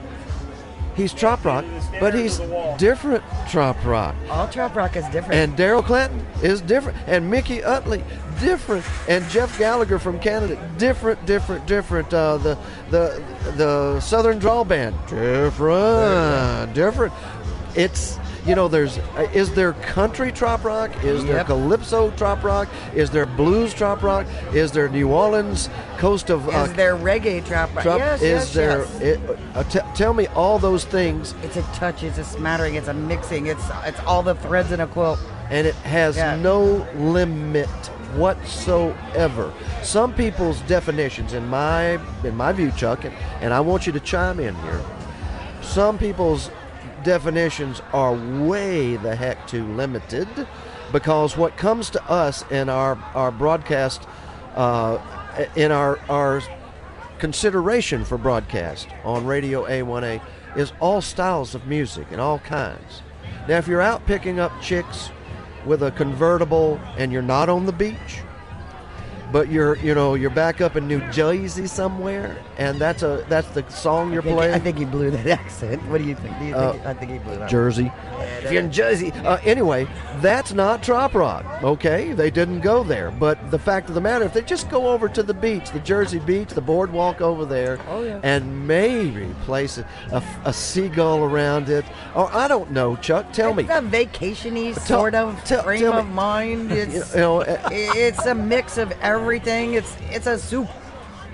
He's 0.99 1.13
trop 1.13 1.45
rock, 1.45 1.63
but 2.01 2.13
he's 2.13 2.39
different 2.77 3.23
trop 3.49 3.81
rock. 3.85 4.15
All 4.29 4.49
trop 4.49 4.75
rock 4.75 4.97
is 4.97 5.05
different. 5.05 5.33
And 5.33 5.55
Daryl 5.57 5.81
Clanton 5.81 6.27
is 6.43 6.59
different. 6.59 6.97
And 7.07 7.31
Mickey 7.31 7.63
Utley, 7.63 8.03
different. 8.41 8.83
And 9.07 9.23
Jeff 9.29 9.57
Gallagher 9.57 9.97
from 9.97 10.19
Canada, 10.19 10.57
different, 10.77 11.25
different, 11.25 11.65
different. 11.65 12.13
Uh, 12.13 12.35
the 12.39 12.57
the 12.89 13.23
the 13.55 13.99
Southern 14.01 14.39
Drawl 14.39 14.65
Band, 14.65 14.93
different, 15.07 16.73
different. 16.73 17.13
It's 17.75 18.19
you 18.45 18.55
know, 18.55 18.67
there's 18.67 18.97
uh, 18.97 19.27
is 19.33 19.53
there 19.53 19.73
country 19.73 20.31
trop 20.31 20.63
rock? 20.63 20.91
Is 21.03 21.23
there 21.25 21.37
Yep. 21.37 21.47
calypso 21.47 22.11
trop 22.11 22.43
rock? 22.43 22.67
Is 22.95 23.09
there 23.09 23.25
blues 23.25 23.73
trop 23.73 24.01
rock? 24.01 24.25
Is 24.53 24.71
there 24.71 24.87
New 24.89 25.09
Orleans 25.09 25.69
coast 25.97 26.29
of 26.29 26.47
uh, 26.49 26.63
is 26.63 26.73
there 26.73 26.95
reggae 26.95 27.45
trop 27.45 27.73
rock? 27.75 27.83
trop- 27.83 27.99
yes, 27.99 28.21
is 28.21 28.29
yes, 28.29 28.53
there? 28.53 28.79
yes. 28.79 28.99
It, 29.01 29.19
uh, 29.55 29.63
t- 29.63 29.79
tell 29.95 30.13
me 30.13 30.27
all 30.27 30.57
those 30.59 30.85
things. 30.85 31.33
It's 31.43 31.57
a 31.57 31.61
touch. 31.73 32.03
It's 32.03 32.17
a 32.17 32.23
smattering. 32.23 32.75
It's 32.75 32.87
a 32.87 32.93
mixing. 32.93 33.47
It's 33.47 33.63
it's 33.85 33.99
all 34.01 34.23
the 34.23 34.35
threads 34.35 34.71
in 34.71 34.79
a 34.79 34.87
quilt. 34.87 35.19
and 35.51 35.65
it 35.65 35.75
has 35.75 36.15
Yeah. 36.15 36.35
no 36.35 36.87
limit 36.95 37.67
whatsoever. 38.15 39.51
Some 39.83 40.13
people's 40.13 40.61
definitions, 40.61 41.33
in 41.33 41.47
my 41.47 41.99
in 42.23 42.35
my 42.35 42.51
view, 42.51 42.71
Chuck, 42.71 43.03
and, 43.05 43.13
and 43.41 43.53
I 43.53 43.59
want 43.59 43.85
you 43.87 43.93
to 43.93 43.99
chime 43.99 44.39
in 44.39 44.55
here. 44.55 44.81
Some 45.61 45.97
people's 45.97 46.49
definitions 47.03 47.81
are 47.93 48.13
way 48.13 48.95
the 48.97 49.15
heck 49.15 49.47
too 49.47 49.65
limited 49.73 50.27
because 50.91 51.37
what 51.37 51.57
comes 51.57 51.89
to 51.91 52.03
us 52.09 52.43
in 52.51 52.69
our 52.69 52.95
our 53.13 53.31
broadcast, 53.31 54.07
uh, 54.55 54.97
in 55.55 55.71
our 55.71 55.99
our 56.09 56.41
consideration 57.19 58.05
for 58.05 58.17
broadcast 58.17 58.87
on 59.03 59.25
Radio 59.25 59.65
A1A 59.65 60.21
is 60.55 60.71
all 60.79 61.01
styles 61.01 61.53
of 61.53 61.67
music 61.67 62.07
and 62.11 62.19
all 62.19 62.39
kinds. 62.39 63.01
Now, 63.47 63.57
if 63.57 63.67
you're 63.67 63.81
out 63.81 64.05
picking 64.05 64.39
up 64.39 64.51
chicks 64.61 65.09
with 65.65 65.83
a 65.83 65.91
convertible 65.91 66.79
and 66.97 67.11
you're 67.11 67.21
not 67.21 67.49
on 67.49 67.65
the 67.65 67.71
beach, 67.71 68.21
but 69.31 69.49
you're 69.51 69.75
you 69.77 69.93
know 69.95 70.15
you're 70.15 70.29
back 70.29 70.61
up 70.61 70.75
in 70.75 70.87
New 70.87 71.01
Jersey 71.11 71.67
somewhere, 71.67 72.37
and 72.57 72.79
that's 72.79 73.03
a 73.03 73.25
that's 73.29 73.47
the 73.49 73.67
song 73.69 74.11
you're 74.11 74.21
I 74.21 74.25
think, 74.25 74.37
playing. 74.37 74.53
I 74.55 74.59
think 74.59 74.77
he 74.77 74.85
blew 74.85 75.11
that 75.11 75.27
accent. 75.39 75.81
What 75.89 75.99
do 75.99 76.05
you 76.07 76.15
think? 76.15 76.37
Do 76.39 76.45
you 76.45 76.53
think 76.53 76.85
Uh, 76.85 76.89
I 76.89 76.93
think 76.93 77.11
he 77.11 77.19
blew 77.19 77.37
that. 77.37 77.49
Jersey. 77.49 77.91
If 78.41 78.51
you're 78.51 78.63
in 78.63 78.71
Jersey, 78.71 79.11
uh, 79.11 79.37
anyway, 79.43 79.85
that's 80.17 80.53
not 80.53 80.81
trop 80.81 81.13
rock. 81.13 81.45
Okay, 81.61 82.13
they 82.13 82.29
didn't 82.31 82.61
go 82.61 82.83
there. 82.83 83.11
But 83.11 83.51
the 83.51 83.59
fact 83.59 83.89
of 83.89 83.95
the 83.95 84.01
matter, 84.01 84.23
if 84.25 84.33
they 84.33 84.41
just 84.41 84.69
go 84.69 84.87
over 84.87 85.09
to 85.09 85.21
the 85.23 85.33
beach, 85.33 85.71
the 85.71 85.79
Jersey 85.79 86.19
beach, 86.19 86.49
the 86.49 86.61
boardwalk 86.61 87.19
over 87.21 87.45
there, 87.45 87.79
Oh, 87.89 88.03
yeah. 88.03 88.19
and 88.23 88.65
maybe 88.67 89.27
place 89.45 89.77
a, 89.77 89.85
a, 90.11 90.23
a 90.45 90.53
seagull 90.53 91.23
around 91.23 91.69
it, 91.69 91.83
or 92.15 92.33
I 92.33 92.47
don't 92.47 92.71
know, 92.71 92.95
Chuck, 92.97 93.33
tell 93.33 93.53
me. 93.53 93.63
It's 93.63 93.71
a 93.71 93.81
vacationy 93.81 94.77
sort 94.79 95.15
of 95.15 95.43
tell- 95.43 95.63
frame 95.63 95.81
tell 95.81 95.97
of 95.97 96.07
mind. 96.07 96.71
It's 96.79 97.13
You 97.13 97.19
know, 97.21 97.41
uh, 97.41 97.69
it's 97.71 98.25
a 98.25 98.33
mix 98.35 98.77
of 98.77 98.91
everything. 99.01 99.18
It's 99.75 99.95
it's 100.09 100.27
a 100.27 100.37
soup. 100.37 100.67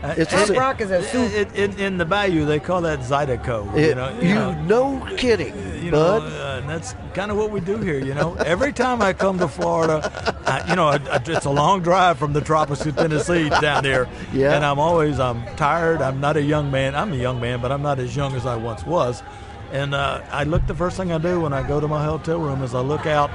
It's 0.04 0.32
a 0.34 0.54
rock 0.60 0.82
is 0.82 0.92
a 0.92 1.02
soup. 1.04 1.32
In, 1.34 1.48
in, 1.56 1.80
in 1.80 1.98
the 1.98 2.06
Bayou, 2.06 2.46
they 2.46 2.60
call 2.60 2.82
that 2.82 3.00
Zydeco. 3.00 3.76
It- 3.76 3.90
you 3.90 3.96
know, 3.96 4.20
you 4.20 4.56
no 4.68 5.08
kidding, 5.18 5.56
you 5.84 5.90
know, 5.92 6.18
uh, 6.22 6.60
and 6.60 6.70
that's 6.70 6.94
kind 7.14 7.32
of 7.32 7.38
what 7.38 7.50
we 7.50 7.60
do 7.60 7.78
here. 7.78 7.98
You 8.00 8.14
know, 8.14 8.36
every 8.36 8.72
time 8.74 9.02
I 9.02 9.14
come 9.14 9.40
to 9.40 9.48
Florida, 9.48 10.02
I, 10.46 10.70
you 10.70 10.76
know, 10.76 10.88
I, 10.90 10.96
I, 11.10 11.22
it's 11.26 11.46
a 11.46 11.50
long 11.50 11.82
drive 11.82 12.20
from 12.20 12.34
the 12.34 12.42
tropics 12.42 12.86
of 12.86 12.96
Tennessee 12.96 13.50
down 13.50 13.84
there. 13.84 14.08
Yeah. 14.32 14.54
And 14.56 14.64
I'm 14.66 14.78
always 14.80 15.20
I'm 15.20 15.44
tired. 15.56 16.02
I'm 16.02 16.20
not 16.20 16.38
a 16.38 16.42
young 16.44 16.70
man. 16.70 16.94
I'm 16.96 17.12
a 17.14 17.18
young 17.18 17.40
man, 17.40 17.62
but 17.62 17.72
I'm 17.72 17.82
not 17.82 17.98
as 18.00 18.16
young 18.16 18.36
as 18.36 18.46
I 18.46 18.56
once 18.58 18.86
was. 18.86 19.24
And 19.72 19.96
uh, 19.96 20.22
I 20.32 20.44
look. 20.44 20.68
The 20.68 20.76
first 20.76 20.98
thing 20.98 21.12
I 21.12 21.18
do 21.18 21.42
when 21.42 21.54
I 21.54 21.68
go 21.68 21.80
to 21.80 21.88
my 21.88 22.04
hotel 22.06 22.40
room 22.40 22.62
is 22.64 22.76
I 22.76 22.82
look 22.82 23.06
out. 23.08 23.32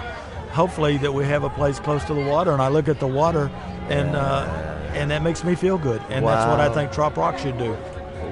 Hopefully 0.53 0.99
that 0.99 1.13
we 1.13 1.25
have 1.25 1.45
a 1.45 1.51
place 1.51 1.79
close 1.79 2.05
to 2.05 2.15
the 2.15 2.25
water, 2.25 2.53
and 2.53 2.61
I 2.61 2.69
look 2.69 2.89
at 2.89 3.01
the 3.01 3.07
water, 3.07 3.51
and 3.89 4.17
uh, 4.17 4.45
and 4.95 5.11
that 5.11 5.23
makes 5.23 5.45
me 5.45 5.55
feel 5.55 5.79
good. 5.79 6.03
And 6.11 6.27
that's 6.27 6.47
what 6.47 6.61
I 6.61 6.73
think 6.73 6.93
trop 6.93 7.17
rock 7.17 7.39
should 7.39 7.59
do. 7.59 7.77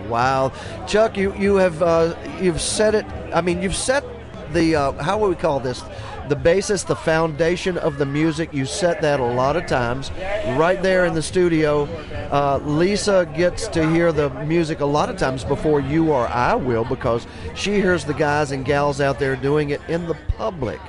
Wow, 0.09 0.53
Chuck, 0.87 1.17
you 1.17 1.35
you 1.37 1.57
have 1.57 1.83
uh, 1.83 2.15
you've 2.41 2.61
set 2.61 2.95
it. 2.95 3.07
I 3.33 3.41
mean, 3.41 3.63
you've 3.63 3.77
set 3.77 4.05
the 4.53 4.75
uh, 4.75 4.93
how 5.03 5.19
would 5.19 5.29
we 5.29 5.37
call 5.37 5.61
this? 5.61 5.83
the 6.29 6.37
basis, 6.37 6.83
the 6.83 6.97
foundation 6.97 7.79
of 7.79 7.99
the 7.99 8.07
music. 8.07 8.53
You 8.53 8.67
set 8.67 9.01
that 9.03 9.21
a 9.21 9.25
lot 9.25 9.57
of 9.57 9.67
times 9.67 10.11
right 10.57 10.81
there 10.83 11.07
in 11.07 11.15
the 11.15 11.23
studio. 11.23 11.85
Uh, 12.31 12.59
Lisa 12.59 13.31
gets 13.35 13.69
to 13.69 13.89
hear 13.91 14.13
the 14.13 14.31
music 14.45 14.81
a 14.81 14.87
lot 14.87 15.09
of 15.09 15.17
times 15.17 15.45
before 15.45 15.81
you 15.81 16.13
or 16.13 16.29
I 16.29 16.55
will 16.55 16.85
because 16.85 17.27
she 17.55 17.75
hears 17.75 18.05
the 18.05 18.15
guys 18.15 18.53
and 18.53 18.65
gals 18.65 19.01
out 19.01 19.19
there 19.19 19.37
doing 19.37 19.71
it 19.71 19.81
in 19.89 20.07
the 20.07 20.15
public. 20.37 20.81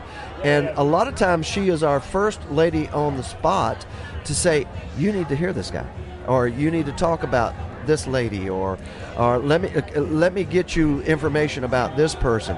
And 0.44 0.70
a 0.76 0.84
lot 0.84 1.08
of 1.08 1.16
times 1.16 1.46
she 1.46 1.70
is 1.70 1.84
our 1.84 2.00
first 2.00 2.40
lady 2.52 2.88
on 2.90 3.18
the 3.18 3.24
spot 3.24 3.86
to 4.26 4.36
say, 4.36 4.68
you 4.98 5.12
need 5.12 5.30
to 5.30 5.36
hear 5.36 5.54
this 5.54 5.72
guy, 5.72 5.86
or 6.28 6.48
you 6.48 6.72
need 6.72 6.86
to 6.86 6.92
talk 6.94 7.24
about 7.24 7.54
this 7.86 8.08
lady, 8.08 8.50
or, 8.50 8.78
or 9.18 9.40
let 9.40 9.62
me 9.62 9.70
uh, 9.70 10.02
let 10.02 10.34
me 10.34 10.44
get 10.44 10.76
you 10.76 11.02
information 11.02 11.64
about 11.64 11.98
this 11.98 12.14
person. 12.16 12.58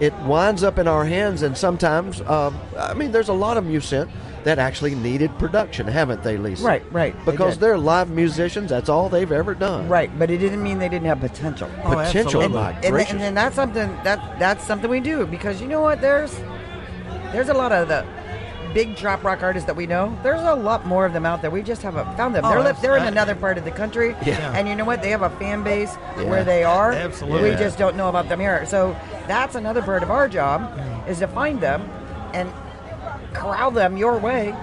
It 0.00 0.14
winds 0.20 0.62
up 0.64 0.78
in 0.78 0.88
our 0.88 1.04
hands, 1.04 1.42
and 1.42 1.56
sometimes, 1.56 2.22
um, 2.22 2.58
I 2.76 2.94
mean, 2.94 3.12
there's 3.12 3.28
a 3.28 3.34
lot 3.34 3.56
of 3.56 3.64
them 3.64 3.72
you 3.72 3.80
sent 3.80 4.10
that 4.44 4.58
actually 4.58 4.94
needed 4.94 5.30
production, 5.38 5.86
haven't 5.86 6.22
they, 6.24 6.36
Lisa? 6.36 6.64
Right, 6.64 6.82
right, 6.92 7.14
Because 7.24 7.54
did. 7.54 7.60
they're 7.60 7.78
live 7.78 8.10
musicians. 8.10 8.70
That's 8.70 8.88
all 8.88 9.08
they've 9.08 9.30
ever 9.30 9.54
done. 9.54 9.88
Right, 9.88 10.10
but 10.18 10.30
it 10.30 10.38
didn't 10.38 10.62
mean 10.62 10.78
they 10.80 10.88
didn't 10.88 11.06
have 11.06 11.20
potential. 11.20 11.70
Oh, 11.84 11.90
Potential, 11.94 12.42
and, 12.42 12.54
my 12.54 12.72
and, 12.72 12.84
and, 12.84 12.92
gracious. 12.94 13.18
then 13.18 13.34
that's 13.34 13.54
something 13.54 13.88
that 14.02 14.38
that's 14.40 14.64
something 14.66 14.90
we 14.90 14.98
do 15.00 15.26
because 15.26 15.60
you 15.60 15.68
know 15.68 15.80
what? 15.80 16.00
There's 16.00 16.34
there's 17.32 17.48
a 17.48 17.54
lot 17.54 17.72
of 17.72 17.88
the 17.88 18.06
big 18.74 18.96
trop 18.96 19.22
rock 19.22 19.42
artists 19.42 19.66
that 19.66 19.76
we 19.76 19.86
know. 19.86 20.16
There's 20.22 20.40
a 20.40 20.54
lot 20.54 20.86
more 20.86 21.04
of 21.04 21.12
them 21.12 21.26
out 21.26 21.42
there. 21.42 21.50
We 21.50 21.62
just 21.62 21.82
haven't 21.82 22.16
found 22.16 22.34
them. 22.34 22.44
Oh, 22.44 22.50
they're 22.50 22.72
li- 22.72 22.78
they're 22.80 22.96
in 22.96 23.04
another 23.04 23.34
part 23.34 23.58
of 23.58 23.64
the 23.64 23.70
country, 23.70 24.16
Yeah. 24.24 24.52
and 24.56 24.68
you 24.68 24.74
know 24.74 24.84
what? 24.84 25.02
They 25.02 25.10
have 25.10 25.22
a 25.22 25.30
fan 25.30 25.62
base 25.62 25.96
Yeah. 26.16 26.24
where 26.24 26.44
they 26.44 26.64
are. 26.64 26.92
Absolutely. 26.92 27.50
We 27.50 27.56
just 27.56 27.78
don't 27.78 27.96
know 27.96 28.08
about 28.08 28.28
them 28.28 28.40
here. 28.40 28.64
So 28.66 28.96
that's 29.26 29.54
another 29.54 29.82
part 29.82 30.02
of 30.02 30.10
our 30.10 30.28
job 30.28 30.74
mm. 30.76 31.08
is 31.08 31.18
to 31.18 31.28
find 31.28 31.60
them 31.60 31.88
and 32.32 32.50
corral 33.34 33.70
them 33.70 33.96
your 33.96 34.18
way, 34.18 34.54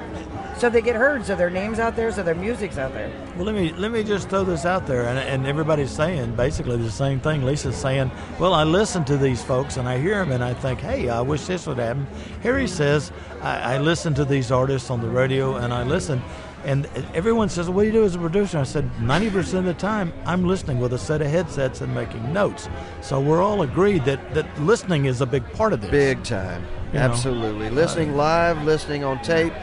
so 0.59 0.69
they 0.69 0.81
get 0.81 0.95
heard, 0.95 1.25
so 1.25 1.35
their 1.35 1.49
names 1.49 1.79
out 1.79 1.95
there, 1.95 2.11
so 2.11 2.21
their 2.21 2.35
music's 2.35 2.77
out 2.77 2.93
there. 2.93 3.09
Well, 3.35 3.45
let 3.45 3.55
me 3.55 3.71
let 3.73 3.91
me 3.91 4.03
just 4.03 4.29
throw 4.29 4.43
this 4.43 4.65
out 4.65 4.85
there, 4.85 5.07
and, 5.07 5.17
and 5.17 5.47
everybody's 5.47 5.91
saying 5.91 6.35
basically 6.35 6.77
the 6.77 6.91
same 6.91 7.19
thing. 7.19 7.43
Lisa's 7.43 7.77
saying, 7.77 8.11
"Well, 8.39 8.53
I 8.53 8.63
listen 8.63 9.05
to 9.05 9.17
these 9.17 9.41
folks, 9.41 9.77
and 9.77 9.87
I 9.87 9.97
hear 9.99 10.15
them, 10.15 10.31
and 10.31 10.43
I 10.43 10.53
think, 10.53 10.81
hey, 10.81 11.09
I 11.09 11.21
wish 11.21 11.45
this 11.45 11.65
would 11.65 11.77
happen." 11.77 12.07
Harry 12.43 12.67
says, 12.67 13.11
I, 13.41 13.75
"I 13.75 13.77
listen 13.77 14.13
to 14.15 14.25
these 14.25 14.51
artists 14.51 14.89
on 14.89 15.01
the 15.01 15.09
radio, 15.09 15.55
and 15.55 15.73
I 15.73 15.83
listen." 15.83 16.21
And 16.65 16.89
everyone 17.13 17.47
says, 17.47 17.69
"What 17.69 17.83
do 17.83 17.87
you 17.87 17.93
do 17.93 18.03
as 18.03 18.15
a 18.15 18.19
producer?" 18.19 18.57
I 18.57 18.63
said, 18.63 19.01
"90 19.01 19.29
percent 19.29 19.67
of 19.67 19.75
the 19.75 19.81
time, 19.81 20.11
I'm 20.25 20.45
listening 20.45 20.79
with 20.79 20.91
a 20.91 20.97
set 20.99 21.21
of 21.21 21.27
headsets 21.27 21.79
and 21.79 21.95
making 21.95 22.33
notes." 22.33 22.67
So 23.01 23.21
we're 23.21 23.41
all 23.41 23.61
agreed 23.61 24.03
that 24.05 24.33
that 24.33 24.61
listening 24.61 25.05
is 25.05 25.21
a 25.21 25.25
big 25.25 25.49
part 25.53 25.71
of 25.71 25.79
this. 25.79 25.89
Big 25.89 26.21
time. 26.23 26.65
You 26.91 26.99
know? 26.99 27.05
Absolutely. 27.05 27.69
Listening 27.69 28.11
uh, 28.11 28.17
live, 28.17 28.63
listening 28.65 29.05
on 29.05 29.21
tape. 29.21 29.53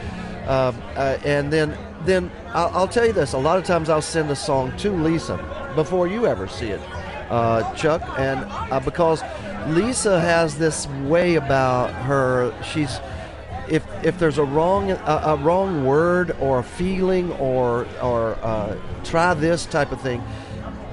Uh, 0.47 0.73
uh, 0.95 1.17
and 1.25 1.51
then, 1.51 1.77
then 2.05 2.31
I'll, 2.53 2.69
I'll 2.69 2.87
tell 2.87 3.05
you 3.05 3.13
this 3.13 3.33
a 3.33 3.37
lot 3.37 3.57
of 3.57 3.65
times 3.65 3.89
I'll 3.89 4.01
send 4.01 4.31
a 4.31 4.35
song 4.35 4.75
to 4.77 4.91
Lisa 4.91 5.37
before 5.75 6.07
you 6.07 6.25
ever 6.25 6.47
see 6.47 6.67
it, 6.67 6.81
uh, 7.29 7.73
Chuck. 7.75 8.01
And 8.17 8.45
uh, 8.71 8.79
because 8.79 9.21
Lisa 9.67 10.19
has 10.19 10.57
this 10.57 10.87
way 11.03 11.35
about 11.35 11.93
her, 11.93 12.53
she's. 12.63 12.99
If, 13.69 13.85
if 14.01 14.17
there's 14.17 14.37
a 14.37 14.45
wrong 14.45 14.91
a, 14.91 15.21
a 15.25 15.35
wrong 15.35 15.83
word 15.83 16.31
or 16.39 16.59
a 16.59 16.63
feeling 16.63 17.33
or 17.33 17.85
or 18.01 18.35
uh, 18.41 18.77
try 19.03 19.33
this 19.33 19.65
type 19.65 19.91
of 19.91 19.99
thing, 19.99 20.23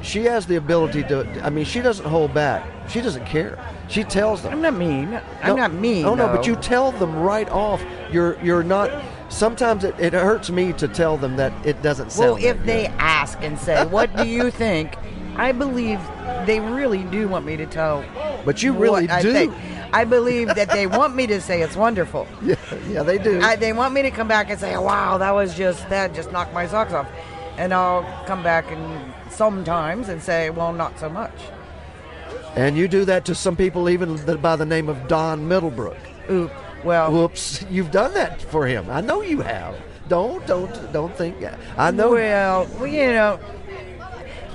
she 0.03 0.25
has 0.25 0.47
the 0.47 0.57
ability 0.57 1.05
to. 1.05 1.25
I 1.45 1.51
mean, 1.51 1.67
she 1.67 1.81
doesn't 1.81 2.05
hold 2.05 2.35
back. 2.35 2.67
She 2.89 3.01
doesn't 3.01 3.27
care. 3.27 3.65
She 3.87 4.03
tells 4.03 4.43
them. 4.43 4.55
I'm 4.55 4.61
not 4.61 4.75
mean. 4.75 5.21
I'm 5.41 5.55
not 5.55 5.73
mean. 5.73 6.05
Oh 6.05 6.17
no, 6.17 6.27
but 6.27 6.49
you 6.49 6.57
tell 6.57 6.91
them 6.91 7.15
right 7.15 7.49
off. 7.49 7.81
You're 8.11 8.43
you're 8.43 8.65
not. 8.65 8.91
Sometimes 9.35 9.83
it, 9.83 9.99
it 9.99 10.13
hurts 10.13 10.49
me 10.49 10.73
to 10.75 10.87
tell 10.87 11.17
them 11.17 11.37
that 11.37 11.53
it 11.67 11.83
doesn't 11.83 12.13
sound. 12.13 12.35
Well, 12.35 12.37
if 12.37 12.57
good. 12.59 12.67
they 12.67 12.87
ask 12.87 13.43
and 13.43 13.59
say, 13.59 13.85
"What 13.97 14.15
do 14.17 14.29
you 14.29 14.51
think?" 14.51 14.97
I 15.37 15.51
believe 15.51 16.01
they 16.47 16.61
really 16.61 17.03
do 17.03 17.27
want 17.27 17.45
me 17.45 17.57
to 17.57 17.67
tell. 17.67 18.05
But 18.45 18.63
you 18.63 18.73
really 18.73 19.09
I 19.09 19.23
do. 19.23 19.33
think. 19.33 19.53
I 19.93 20.05
believe 20.05 20.49
that 20.55 20.71
they 20.71 20.87
want 20.87 21.17
me 21.17 21.27
to 21.27 21.41
say 21.41 21.63
it's 21.63 21.77
wonderful. 21.77 22.27
Yeah, 22.43 22.57
yeah, 22.89 23.03
they 23.03 23.19
do. 23.19 23.41
I, 23.41 23.57
they 23.57 23.73
want 23.73 23.95
me 23.95 24.03
to 24.03 24.11
come 24.11 24.29
back 24.29 24.51
and 24.51 24.61
say, 24.61 24.77
"Wow, 24.77 25.19
that 25.19 25.33
was 25.33 25.57
just 25.57 25.89
that 25.89 26.15
just 26.15 26.31
knocked 26.31 26.55
my 26.55 26.69
socks 26.69 26.93
off," 26.93 27.09
and 27.59 27.75
I'll 27.75 28.03
come 28.27 28.43
back 28.43 28.71
and 28.71 29.13
sometimes 29.31 30.09
and 30.09 30.23
say, 30.23 30.51
"Well, 30.51 30.73
not 30.73 30.99
so 31.01 31.09
much." 31.09 31.35
and 32.57 32.77
you 32.77 32.87
do 32.87 33.05
that 33.05 33.25
to 33.25 33.35
some 33.35 33.57
people 33.57 33.89
even 33.89 34.17
by 34.41 34.55
the 34.55 34.65
name 34.65 34.89
of 34.89 35.09
Don 35.09 35.49
Middlebrook. 35.49 35.97
Oop. 36.31 36.53
Well, 36.85 37.11
whoops. 37.13 37.65
You've 37.71 37.91
done 37.91 38.15
that 38.15 38.41
for 38.43 38.67
him. 38.67 38.91
I 38.91 39.01
know 39.01 39.23
you 39.23 39.41
have. 39.41 39.75
Don't 40.09 40.47
don't 40.47 40.93
don't 40.93 41.17
think. 41.17 41.37
I 41.79 41.91
know. 41.91 42.11
Well, 42.13 42.67
well, 42.79 42.87
you 42.87 43.07
know, 43.07 43.41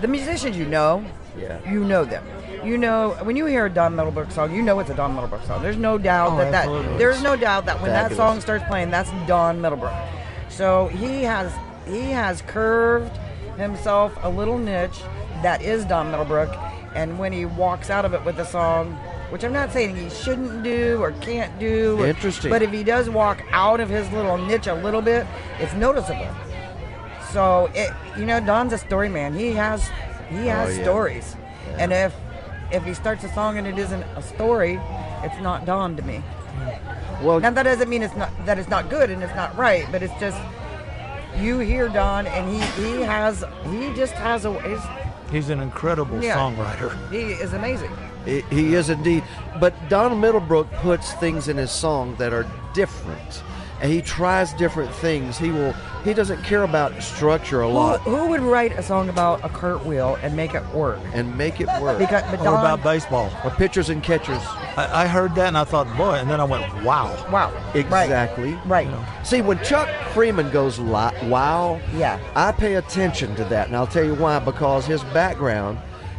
the 0.01 0.07
musicians 0.07 0.55
you 0.55 0.65
know, 0.65 1.03
Yeah. 1.37 1.57
you 1.69 1.83
know 1.83 2.05
them. 2.05 2.23
You 2.63 2.77
know 2.77 3.15
when 3.23 3.35
you 3.35 3.45
hear 3.45 3.65
a 3.65 3.69
Don 3.69 3.95
Middlebrook 3.95 4.31
song, 4.31 4.53
you 4.53 4.61
know 4.61 4.79
it's 4.79 4.89
a 4.89 4.93
Don 4.93 5.15
Middlebrook 5.15 5.43
song. 5.45 5.61
There's 5.63 5.77
no 5.77 5.97
doubt 5.97 6.33
Oh, 6.33 6.37
that 6.37 6.51
that 6.51 6.97
there's 6.99 7.23
no 7.23 7.35
doubt 7.35 7.65
that 7.65 7.81
when 7.81 7.91
that 7.91 8.11
song 8.13 8.41
starts 8.41 8.63
playing, 8.67 8.91
that's 8.91 9.09
Don 9.27 9.59
Middlebrook. 9.61 9.93
So 10.49 10.87
he 10.87 11.23
has 11.23 11.51
he 11.87 12.11
has 12.11 12.41
curved 12.43 13.15
himself 13.57 14.15
a 14.21 14.29
little 14.29 14.57
niche 14.57 15.01
that 15.41 15.61
is 15.61 15.85
Don 15.85 16.11
Middlebrook, 16.11 16.53
and 16.93 17.17
when 17.17 17.31
he 17.31 17.45
walks 17.45 17.89
out 17.89 18.03
of 18.05 18.13
it 18.13 18.23
with 18.25 18.37
a 18.39 18.45
song, 18.45 18.97
which 19.29 19.43
I'm 19.43 19.53
not 19.53 19.71
saying 19.71 19.95
he 19.95 20.09
shouldn't 20.09 20.63
do 20.63 20.99
or 21.01 21.11
can't 21.13 21.57
do, 21.59 21.99
or- 21.99 22.07
Interesting. 22.07 22.49
but 22.49 22.61
if 22.61 22.71
he 22.71 22.83
does 22.83 23.09
walk 23.09 23.43
out 23.51 23.79
of 23.79 23.89
his 23.89 24.09
little 24.11 24.37
niche 24.37 24.67
a 24.67 24.73
little 24.75 25.01
bit, 25.01 25.25
it's 25.59 25.73
noticeable. 25.73 26.27
So 27.31 27.69
it, 27.75 27.91
you 28.17 28.25
know, 28.25 28.39
Don's 28.39 28.73
a 28.73 28.77
story 28.77 29.09
man. 29.09 29.33
He 29.33 29.51
has 29.53 29.87
he 30.29 30.47
has 30.47 30.69
Oh, 30.69 30.71
yeah. 30.77 30.83
stories, 30.83 31.35
and 31.77 31.93
if 31.93 32.13
if 32.71 32.83
he 32.83 32.93
starts 32.93 33.23
a 33.23 33.29
song 33.33 33.57
and 33.57 33.65
it 33.67 33.77
isn't 33.77 34.03
a 34.15 34.21
story, 34.21 34.79
it's 35.23 35.39
not 35.41 35.65
Don 35.65 35.95
to 35.95 36.01
me. 36.03 36.23
Well, 37.21 37.39
now 37.39 37.49
that 37.51 37.63
doesn't 37.63 37.89
mean 37.89 38.01
it's 38.01 38.15
not 38.15 38.29
that 38.45 38.57
it's 38.57 38.69
not 38.69 38.89
good 38.89 39.09
and 39.11 39.21
it's 39.23 39.35
not 39.35 39.55
right, 39.57 39.85
but 39.91 40.01
it's 40.01 40.13
just 40.19 40.39
you 41.37 41.59
hear 41.59 41.87
Don 41.89 42.25
and 42.27 42.49
he 42.49 42.59
he 42.83 43.01
has 43.01 43.43
he 43.69 43.93
just 43.93 44.13
has 44.13 44.45
a 44.45 44.53
he's, 44.67 44.79
He's 45.31 45.49
an 45.49 45.59
incredible 45.59 46.23
Yeah. 46.23 46.35
songwriter. 46.37 46.91
he 47.11 47.33
is 47.33 47.53
amazing. 47.53 47.91
He, 48.25 48.41
he 48.49 48.73
is 48.75 48.89
indeed. 48.89 49.23
But 49.59 49.73
Don 49.89 50.19
Middlebrook 50.19 50.71
puts 50.73 51.13
things 51.13 51.47
in 51.47 51.57
his 51.57 51.71
song 51.71 52.15
that 52.17 52.33
are 52.33 52.45
different. 52.73 53.43
And 53.81 53.89
he 53.91 54.01
tries 54.01 54.51
different 54.53 54.93
things. 54.95 55.37
He 55.37 55.51
will. 55.51 55.73
He 56.03 56.13
doesn't 56.13 56.43
care 56.43 56.63
about 56.63 57.01
structure 57.03 57.61
a 57.61 57.67
lot 57.67 57.99
who 58.01 58.27
would 58.27 58.39
write 58.41 58.71
a 58.73 58.83
song 58.83 59.09
about 59.09 59.43
a 59.43 59.49
cartwheel 59.49 60.17
and 60.21 60.33
make 60.35 60.53
it 60.53 60.65
work? 60.73 60.99
and 61.13 61.37
make 61.37 61.59
it 61.61 61.67
work. 61.81 61.97
Because 61.99 62.23
but 62.31 62.39
Or 62.41 62.47
about 62.57 62.81
baseball. 62.83 63.29
or 63.43 63.51
pitchers 63.51 63.89
and 63.89 64.01
catchers. 64.01 64.41
I, 64.77 65.03
I 65.03 65.07
heard 65.07 65.35
that 65.35 65.47
and 65.49 65.57
I 65.57 65.65
thought, 65.65 65.87
boy, 65.97 66.13
and 66.15 66.29
then 66.29 66.39
I 66.39 66.45
went, 66.45 66.63
wow. 66.85 67.13
wow, 67.29 67.51
Exactly. 67.73 68.53
right. 68.65 68.87
See, 69.25 69.41
when 69.41 69.61
Chuck 69.63 69.89
Freeman 70.13 70.49
goes 70.51 70.79
wow, 70.79 71.81
Yeah. 71.95 72.17
I 72.35 72.51
pay 72.53 72.75
attention 72.75 73.35
to 73.35 73.43
that, 73.45 73.67
and 73.67 73.75
I'll 73.75 73.87
tell 73.87 74.05
you 74.05 74.15
why. 74.15 74.39
Because 74.39 74.85
his 74.85 75.03
background, 75.05 75.77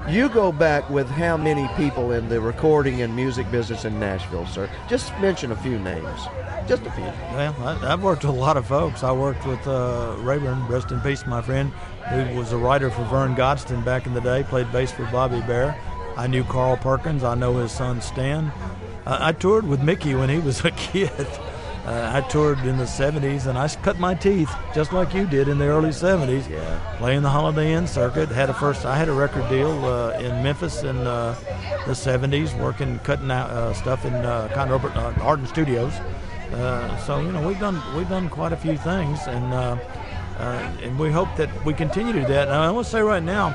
you 0.09 0.29
go 0.29 0.51
back 0.51 0.89
with 0.89 1.09
how 1.09 1.37
many 1.37 1.69
people 1.77 2.13
in 2.13 2.29
the 2.29 2.41
recording 2.41 3.03
and 3.03 3.15
music 3.15 3.51
business 3.51 3.85
in 3.85 4.01
Nashville, 4.01 4.47
sir? 4.47 4.69
Just 4.89 5.13
mention 5.21 5.53
a 5.53 5.57
few 5.57 5.79
names, 5.79 6.21
just 6.67 6.83
a 6.87 6.91
few. 6.93 7.05
Well, 7.05 7.55
I, 7.63 7.93
I've 7.93 8.03
worked 8.03 8.25
with 8.25 8.35
a 8.35 8.39
lot 8.39 8.57
of 8.57 8.67
folks. 8.67 9.03
I 9.03 9.13
worked 9.13 9.47
with 9.47 9.65
uh, 9.67 10.17
Rayburn, 10.19 10.67
rest 10.69 10.91
in 10.91 11.01
peace, 11.01 11.27
my 11.27 11.43
friend, 11.43 11.71
who 12.11 12.39
was 12.39 12.53
a 12.53 12.57
writer 12.57 12.91
for 12.91 13.05
Vern 13.05 13.35
Gosdin 13.35 13.85
back 13.85 14.07
in 14.07 14.15
the 14.15 14.21
day, 14.21 14.43
played 14.45 14.71
bass 14.73 14.91
for 14.91 15.05
Bobby 15.07 15.41
Bare. 15.43 15.79
I 16.17 16.27
knew 16.27 16.45
Carl 16.45 16.77
Perkins. 16.77 17.23
I 17.23 17.35
know 17.35 17.57
his 17.59 17.73
son 17.73 18.01
Stan. 18.01 18.53
Uh, 19.07 19.19
I 19.21 19.33
toured 19.33 19.67
with 19.67 19.83
Mickey 19.83 20.15
when 20.15 20.29
he 20.29 20.39
was 20.39 20.65
a 20.65 20.71
kid. 20.73 21.11
Uh, 21.91 22.13
I 22.15 22.21
toured 22.29 22.61
in 22.61 22.79
the 22.79 22.85
70s 22.85 23.49
and 23.49 23.59
I 23.59 23.67
cut 23.67 23.99
my 23.99 24.15
teeth 24.15 24.49
just 24.73 24.93
like 24.93 25.13
you 25.13 25.27
did 25.27 25.49
in 25.49 25.59
the 25.59 25.65
early 25.65 25.89
70s. 25.89 26.49
Yeah. 26.49 26.97
Playing 26.99 27.23
the 27.23 27.31
Holiday 27.31 27.73
Inn 27.73 27.89
circuit. 27.89 28.29
Had 28.29 28.49
a 28.49 28.55
first. 28.55 28.85
I 28.87 28.95
had 28.97 29.09
a 29.09 29.13
record 29.13 29.49
deal 29.49 29.85
uh, 29.85 30.13
in 30.13 30.41
Memphis 30.41 30.85
in 30.85 30.97
uh, 30.99 31.35
the 31.87 31.93
70s, 31.93 32.57
working 32.61 33.01
cutting 33.01 33.33
out 33.33 33.51
uh, 33.51 33.75
stuff 33.75 34.05
in 34.05 34.15
uh, 34.15 34.49
Conroe 34.53 34.85
uh, 34.95 35.21
Ardent 35.21 35.49
Studios. 35.49 35.93
Uh, 36.53 36.97
so 36.99 37.21
you 37.21 37.33
know 37.33 37.45
we've 37.45 37.59
done 37.59 37.83
we've 37.97 38.09
done 38.09 38.29
quite 38.29 38.53
a 38.53 38.57
few 38.57 38.77
things, 38.77 39.27
and 39.27 39.53
uh, 39.53 39.77
uh, 40.39 40.77
and 40.83 40.97
we 40.97 41.11
hope 41.11 41.35
that 41.35 41.51
we 41.65 41.75
continue 41.75 42.13
to 42.13 42.21
do 42.21 42.27
that. 42.27 42.47
And 42.47 42.57
I 42.57 42.71
want 42.71 42.87
to 42.87 42.93
say 42.93 43.03
right 43.03 43.23
now 43.23 43.51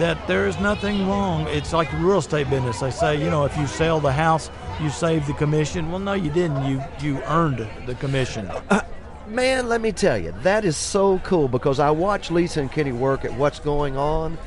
that 0.00 0.26
there 0.26 0.48
is 0.48 0.58
nothing 0.58 1.08
wrong. 1.08 1.46
It's 1.46 1.72
like 1.72 1.90
the 1.92 1.96
real 1.98 2.18
estate 2.18 2.50
business. 2.50 2.80
They 2.80 2.90
say 2.90 3.22
you 3.22 3.30
know 3.30 3.44
if 3.44 3.56
you 3.56 3.68
sell 3.68 4.00
the 4.00 4.12
house, 4.12 4.50
you 4.80 4.90
saved 4.90 5.26
the 5.26 5.34
commission. 5.34 5.90
Well, 5.90 6.00
no, 6.00 6.12
you 6.14 6.30
didn't. 6.30 6.64
You 6.64 6.82
you 7.00 7.22
earned 7.24 7.68
the 7.86 7.94
commission. 7.96 8.48
Uh, 8.48 8.62
uh, 8.70 8.80
man, 9.26 9.68
let 9.68 9.80
me 9.80 9.92
tell 9.92 10.18
you, 10.18 10.32
that 10.42 10.64
is 10.64 10.76
so 10.76 11.18
cool 11.20 11.48
because 11.48 11.80
I 11.80 11.90
watch 11.90 12.30
Lisa 12.30 12.60
and 12.60 12.70
Kenny 12.70 12.92
work 12.92 13.24
at 13.24 13.34
what's 13.34 13.58
going 13.58 13.96
on, 13.96 14.38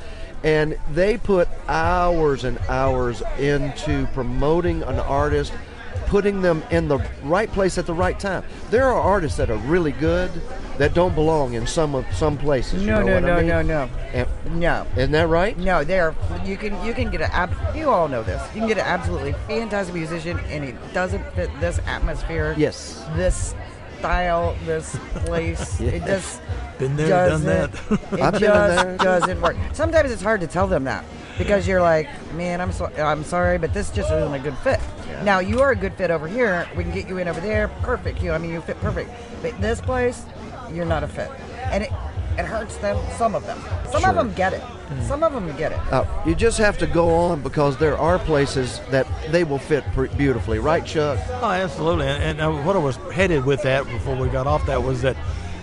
and 0.43 0.77
they 0.93 1.17
put 1.17 1.47
hours 1.67 2.43
and 2.43 2.57
hours 2.69 3.21
into 3.37 4.07
promoting 4.13 4.83
an 4.83 4.99
artist 4.99 5.53
putting 6.11 6.41
them 6.41 6.61
in 6.71 6.89
the 6.89 6.99
right 7.23 7.49
place 7.53 7.77
at 7.77 7.85
the 7.85 7.93
right 7.93 8.19
time. 8.19 8.43
There 8.69 8.83
are 8.85 8.99
artists 8.99 9.37
that 9.37 9.49
are 9.49 9.55
really 9.55 9.93
good 9.93 10.29
that 10.77 10.93
don't 10.93 11.15
belong 11.15 11.53
in 11.53 11.65
some 11.65 11.95
of 11.95 12.05
some 12.13 12.37
places. 12.37 12.81
you 12.81 12.87
No, 12.87 12.99
know 12.99 13.05
no, 13.05 13.13
what 13.13 13.23
I 13.23 13.27
no, 13.29 13.37
mean? 13.37 13.47
no, 13.47 13.61
no. 13.85 13.89
And- 14.13 14.59
No. 14.59 14.85
Isn't 14.97 15.11
that 15.13 15.29
right? 15.29 15.57
No, 15.57 15.85
there. 15.85 16.13
You 16.43 16.57
can 16.57 16.73
you 16.85 16.93
can 16.93 17.09
get 17.11 17.21
a 17.21 17.33
ab- 17.33 17.55
you 17.73 17.89
all 17.89 18.09
know 18.09 18.23
this. 18.23 18.41
You 18.53 18.59
can 18.59 18.67
get 18.67 18.77
an 18.77 18.85
absolutely 18.85 19.33
fantastic 19.47 19.95
musician, 19.95 20.37
and 20.49 20.65
it 20.65 20.75
doesn't 20.93 21.23
fit 21.33 21.49
this 21.61 21.79
atmosphere. 21.87 22.55
Yes. 22.57 23.05
This 23.15 23.55
style, 23.99 24.53
this 24.65 24.97
place. 25.25 25.79
It 25.95 26.03
just 26.05 26.41
Been 26.77 26.97
there, 26.97 27.29
done 27.29 27.43
that. 27.45 27.69
It 27.89 28.19
I've 28.19 28.33
been 28.33 28.41
just 28.41 28.83
there. 28.83 28.97
doesn't 28.97 29.39
work. 29.39 29.55
Sometimes 29.71 30.11
it's 30.11 30.21
hard 30.23 30.41
to 30.41 30.47
tell 30.47 30.67
them 30.67 30.83
that 30.85 31.05
because 31.37 31.67
you're 31.67 31.81
like, 31.81 32.07
man, 32.33 32.61
I'm 32.61 32.71
so 32.71 32.85
I'm 32.97 33.23
sorry, 33.23 33.57
but 33.57 33.73
this 33.73 33.89
just 33.91 34.11
isn't 34.11 34.33
a 34.33 34.39
good 34.39 34.57
fit. 34.59 34.79
Now 35.23 35.39
you 35.39 35.61
are 35.61 35.71
a 35.71 35.75
good 35.75 35.93
fit 35.95 36.09
over 36.11 36.27
here. 36.27 36.67
We 36.75 36.83
can 36.83 36.93
get 36.93 37.07
you 37.07 37.17
in 37.17 37.27
over 37.27 37.39
there. 37.41 37.67
Perfect. 37.81 38.21
You, 38.23 38.31
I 38.31 38.37
mean, 38.37 38.51
you 38.51 38.61
fit 38.61 38.79
perfect. 38.81 39.09
But 39.41 39.59
this 39.61 39.79
place, 39.81 40.23
you're 40.71 40.85
not 40.85 41.03
a 41.03 41.07
fit, 41.07 41.29
and 41.65 41.83
it 41.83 41.91
it 42.37 42.45
hurts 42.45 42.77
them. 42.77 42.97
Some 43.17 43.35
of 43.35 43.45
them. 43.45 43.59
Some 43.91 44.01
Sure. 44.01 44.09
of 44.09 44.15
them 44.15 44.33
get 44.33 44.53
it. 44.53 44.63
Some 45.07 45.21
of 45.23 45.31
them 45.33 45.45
get 45.57 45.71
it. 45.73 45.79
Uh, 45.91 46.05
you 46.25 46.33
just 46.35 46.57
have 46.57 46.77
to 46.79 46.87
go 46.87 47.13
on 47.13 47.41
because 47.41 47.77
there 47.77 47.97
are 47.97 48.17
places 48.19 48.79
that 48.89 49.05
they 49.31 49.43
will 49.43 49.57
fit 49.59 49.83
pr- 49.93 50.07
beautifully, 50.07 50.59
right, 50.59 50.85
Chuck? 50.85 51.17
Oh, 51.41 51.49
absolutely. 51.49 52.07
And, 52.07 52.39
and 52.39 52.41
uh, 52.41 52.51
what 52.63 52.75
I 52.75 52.79
was 52.79 52.95
headed 53.13 53.45
with 53.45 53.61
that 53.63 53.85
before 53.85 54.15
we 54.15 54.27
got 54.29 54.47
off 54.47 54.65
that 54.65 54.81
was 54.83 55.01
that 55.01 55.15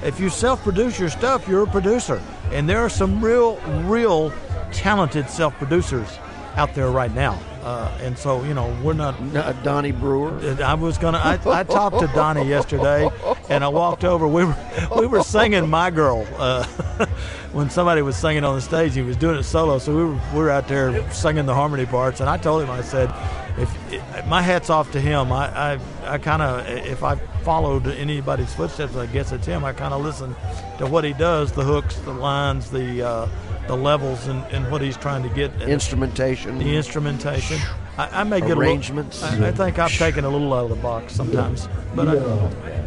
if 0.02 0.20
you 0.20 0.28
self-produce 0.28 0.98
your 0.98 1.08
stuff, 1.08 1.48
you're 1.48 1.64
a 1.64 1.66
producer, 1.66 2.22
and 2.52 2.68
there 2.68 2.78
are 2.78 2.88
some 2.88 3.24
real, 3.24 3.56
real 3.84 4.32
talented 4.72 5.28
self-producers 5.28 6.18
out 6.56 6.74
there 6.74 6.90
right 6.90 7.14
now. 7.14 7.38
Uh, 7.68 7.86
and 8.00 8.16
so, 8.16 8.42
you 8.44 8.54
know, 8.54 8.74
we're 8.82 8.94
not. 8.94 9.14
Donny 9.62 9.92
Brewer. 9.92 10.40
I 10.64 10.72
was 10.72 10.96
gonna. 10.96 11.18
I, 11.18 11.38
I 11.44 11.64
talked 11.64 12.00
to 12.00 12.06
Donnie 12.14 12.48
yesterday, 12.48 13.10
and 13.50 13.62
I 13.62 13.68
walked 13.68 14.04
over. 14.04 14.26
We 14.26 14.46
were 14.46 14.56
we 14.96 15.06
were 15.06 15.22
singing 15.22 15.68
"My 15.68 15.90
Girl" 15.90 16.26
uh, 16.38 16.64
when 17.52 17.68
somebody 17.68 18.00
was 18.00 18.16
singing 18.16 18.42
on 18.42 18.54
the 18.54 18.62
stage. 18.62 18.94
He 18.94 19.02
was 19.02 19.18
doing 19.18 19.36
it 19.36 19.42
solo, 19.42 19.78
so 19.78 19.94
we 19.94 20.04
were 20.04 20.20
we 20.32 20.38
were 20.38 20.48
out 20.48 20.66
there 20.66 21.12
singing 21.12 21.44
the 21.44 21.54
harmony 21.54 21.84
parts. 21.84 22.20
And 22.20 22.30
I 22.30 22.38
told 22.38 22.62
him, 22.62 22.70
I 22.70 22.80
said, 22.80 23.10
if, 23.58 23.92
if 23.92 24.26
my 24.26 24.40
hats 24.40 24.70
off 24.70 24.90
to 24.92 25.00
him. 25.00 25.30
I 25.30 25.74
I, 25.74 25.78
I 26.06 26.16
kind 26.16 26.40
of 26.40 26.66
if 26.66 27.02
I 27.02 27.16
followed 27.44 27.86
anybody's 27.86 28.54
footsteps, 28.54 28.96
I 28.96 29.04
guess 29.04 29.30
it's 29.30 29.46
him. 29.46 29.62
I 29.62 29.74
kind 29.74 29.92
of 29.92 30.02
listen 30.02 30.34
to 30.78 30.86
what 30.86 31.04
he 31.04 31.12
does, 31.12 31.52
the 31.52 31.64
hooks, 31.64 31.96
the 31.96 32.14
lines, 32.14 32.70
the 32.70 33.02
uh, 33.06 33.28
the 33.68 33.76
levels, 33.76 34.26
and, 34.26 34.42
and 34.52 34.70
what 34.72 34.80
he's 34.82 34.96
trying 34.96 35.22
to 35.22 35.28
get. 35.28 35.52
And 35.60 35.70
Instrumentation. 35.70 36.58
The 36.58 36.74
instrumentation. 36.76 37.58
I, 37.96 38.20
I 38.20 38.24
may 38.24 38.40
get 38.40 38.58
Arrangements. 38.58 39.22
A 39.22 39.30
little, 39.30 39.44
I, 39.44 39.48
I 39.48 39.52
think 39.52 39.78
I've 39.78 39.92
taken 39.92 40.24
a 40.24 40.28
little 40.28 40.52
out 40.54 40.64
of 40.64 40.70
the 40.70 40.76
box 40.76 41.12
sometimes, 41.14 41.68
but 41.94 42.08
I, 42.08 42.14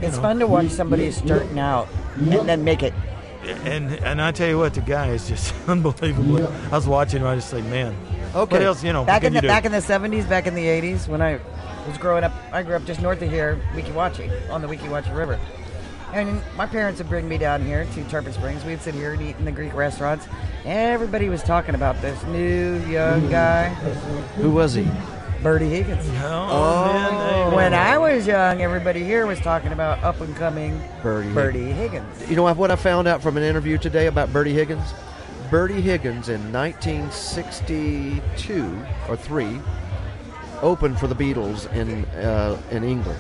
It's 0.01 0.17
fun 0.17 0.39
to 0.39 0.47
watch 0.47 0.69
somebody 0.69 1.11
starting 1.11 1.59
out 1.59 1.87
and 2.17 2.47
then 2.49 2.63
make 2.63 2.83
it. 2.83 2.93
and 3.43 3.91
and 4.03 4.21
I 4.21 4.31
tell 4.31 4.47
you 4.49 4.57
what, 4.57 4.73
the 4.73 4.81
guy 4.81 5.09
is 5.09 5.27
just 5.27 5.53
unbelievable. 5.67 6.45
I 6.47 6.75
was 6.75 6.87
watching 6.87 7.21
him, 7.21 7.27
I 7.27 7.35
just 7.35 7.49
say, 7.49 7.61
man, 7.63 7.95
Okay. 8.35 8.55
what 8.55 8.61
else? 8.61 8.83
You 8.83 8.93
know, 8.93 9.03
back 9.03 9.23
in 9.23 9.33
the 9.33 9.41
back 9.41 9.65
in 9.65 9.71
the 9.71 9.81
seventies, 9.81 10.25
back 10.25 10.47
in 10.47 10.55
the 10.55 10.65
eighties, 10.67 11.07
when 11.07 11.21
I 11.21 11.39
was 11.87 11.97
growing 11.97 12.23
up, 12.23 12.31
I 12.53 12.63
grew 12.63 12.75
up 12.75 12.85
just 12.85 13.01
north 13.01 13.21
of 13.21 13.29
here, 13.29 13.59
Weeki 13.73 13.93
Wachee, 13.93 14.29
on 14.49 14.61
the 14.61 14.67
Weeki 14.67 14.87
Wachee 14.89 15.15
River. 15.15 15.39
And 16.13 16.41
my 16.57 16.65
parents 16.65 16.99
would 16.99 17.07
bring 17.07 17.29
me 17.29 17.38
down 17.38 17.65
here 17.65 17.85
to 17.93 18.03
Tarpon 18.05 18.33
Springs. 18.33 18.65
We'd 18.65 18.81
sit 18.81 18.93
here 18.93 19.13
and 19.13 19.21
eat 19.21 19.38
in 19.38 19.45
the 19.45 19.51
Greek 19.51 19.73
restaurants. 19.73 20.27
Everybody 20.65 21.29
was 21.29 21.41
talking 21.41 21.75
about 21.75 22.01
this 22.01 22.21
new 22.25 22.79
young 22.85 23.29
guy. 23.29 23.69
Who 24.35 24.51
was 24.51 24.73
he? 24.73 24.85
Bertie 25.41 25.69
Higgins. 25.69 26.05
Oh, 26.23 27.47
man! 27.49 27.55
When 27.55 27.73
I 27.73 27.97
was 27.97 28.27
young, 28.27 28.61
everybody 28.61 29.03
here 29.03 29.25
was 29.25 29.39
talking 29.39 29.71
about 29.71 30.03
up 30.03 30.21
and 30.21 30.35
coming 30.35 30.79
Bertie. 31.01 31.33
Bertie 31.33 31.71
Higgins. 31.71 32.29
You 32.29 32.35
know 32.35 32.43
what 32.43 32.69
I 32.69 32.75
found 32.75 33.07
out 33.07 33.23
from 33.23 33.38
an 33.38 33.43
interview 33.43 33.79
today 33.79 34.05
about 34.05 34.31
Bertie 34.31 34.53
Higgins? 34.53 34.93
Bertie 35.49 35.81
Higgins 35.81 36.29
in 36.29 36.53
1962 36.53 38.85
or 39.09 39.17
three 39.17 39.59
opened 40.61 40.99
for 40.99 41.07
the 41.07 41.15
Beatles 41.15 41.65
in 41.73 42.05
uh, 42.05 42.61
in 42.69 42.83
England, 42.83 43.19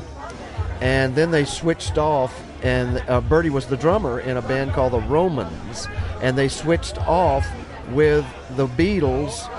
and 0.79 1.15
then 1.15 1.31
they 1.31 1.45
switched 1.45 1.97
off. 1.97 2.39
And 2.63 3.03
uh, 3.07 3.21
Bertie 3.21 3.49
was 3.49 3.65
the 3.65 3.77
drummer 3.77 4.19
in 4.19 4.37
a 4.37 4.41
band 4.41 4.73
called 4.73 4.93
the 4.93 5.01
Romans, 5.01 5.87
and 6.21 6.37
they 6.37 6.47
switched 6.47 6.97
off 7.07 7.47
with 7.89 8.25
the 8.55 8.67
Beatles 8.67 9.49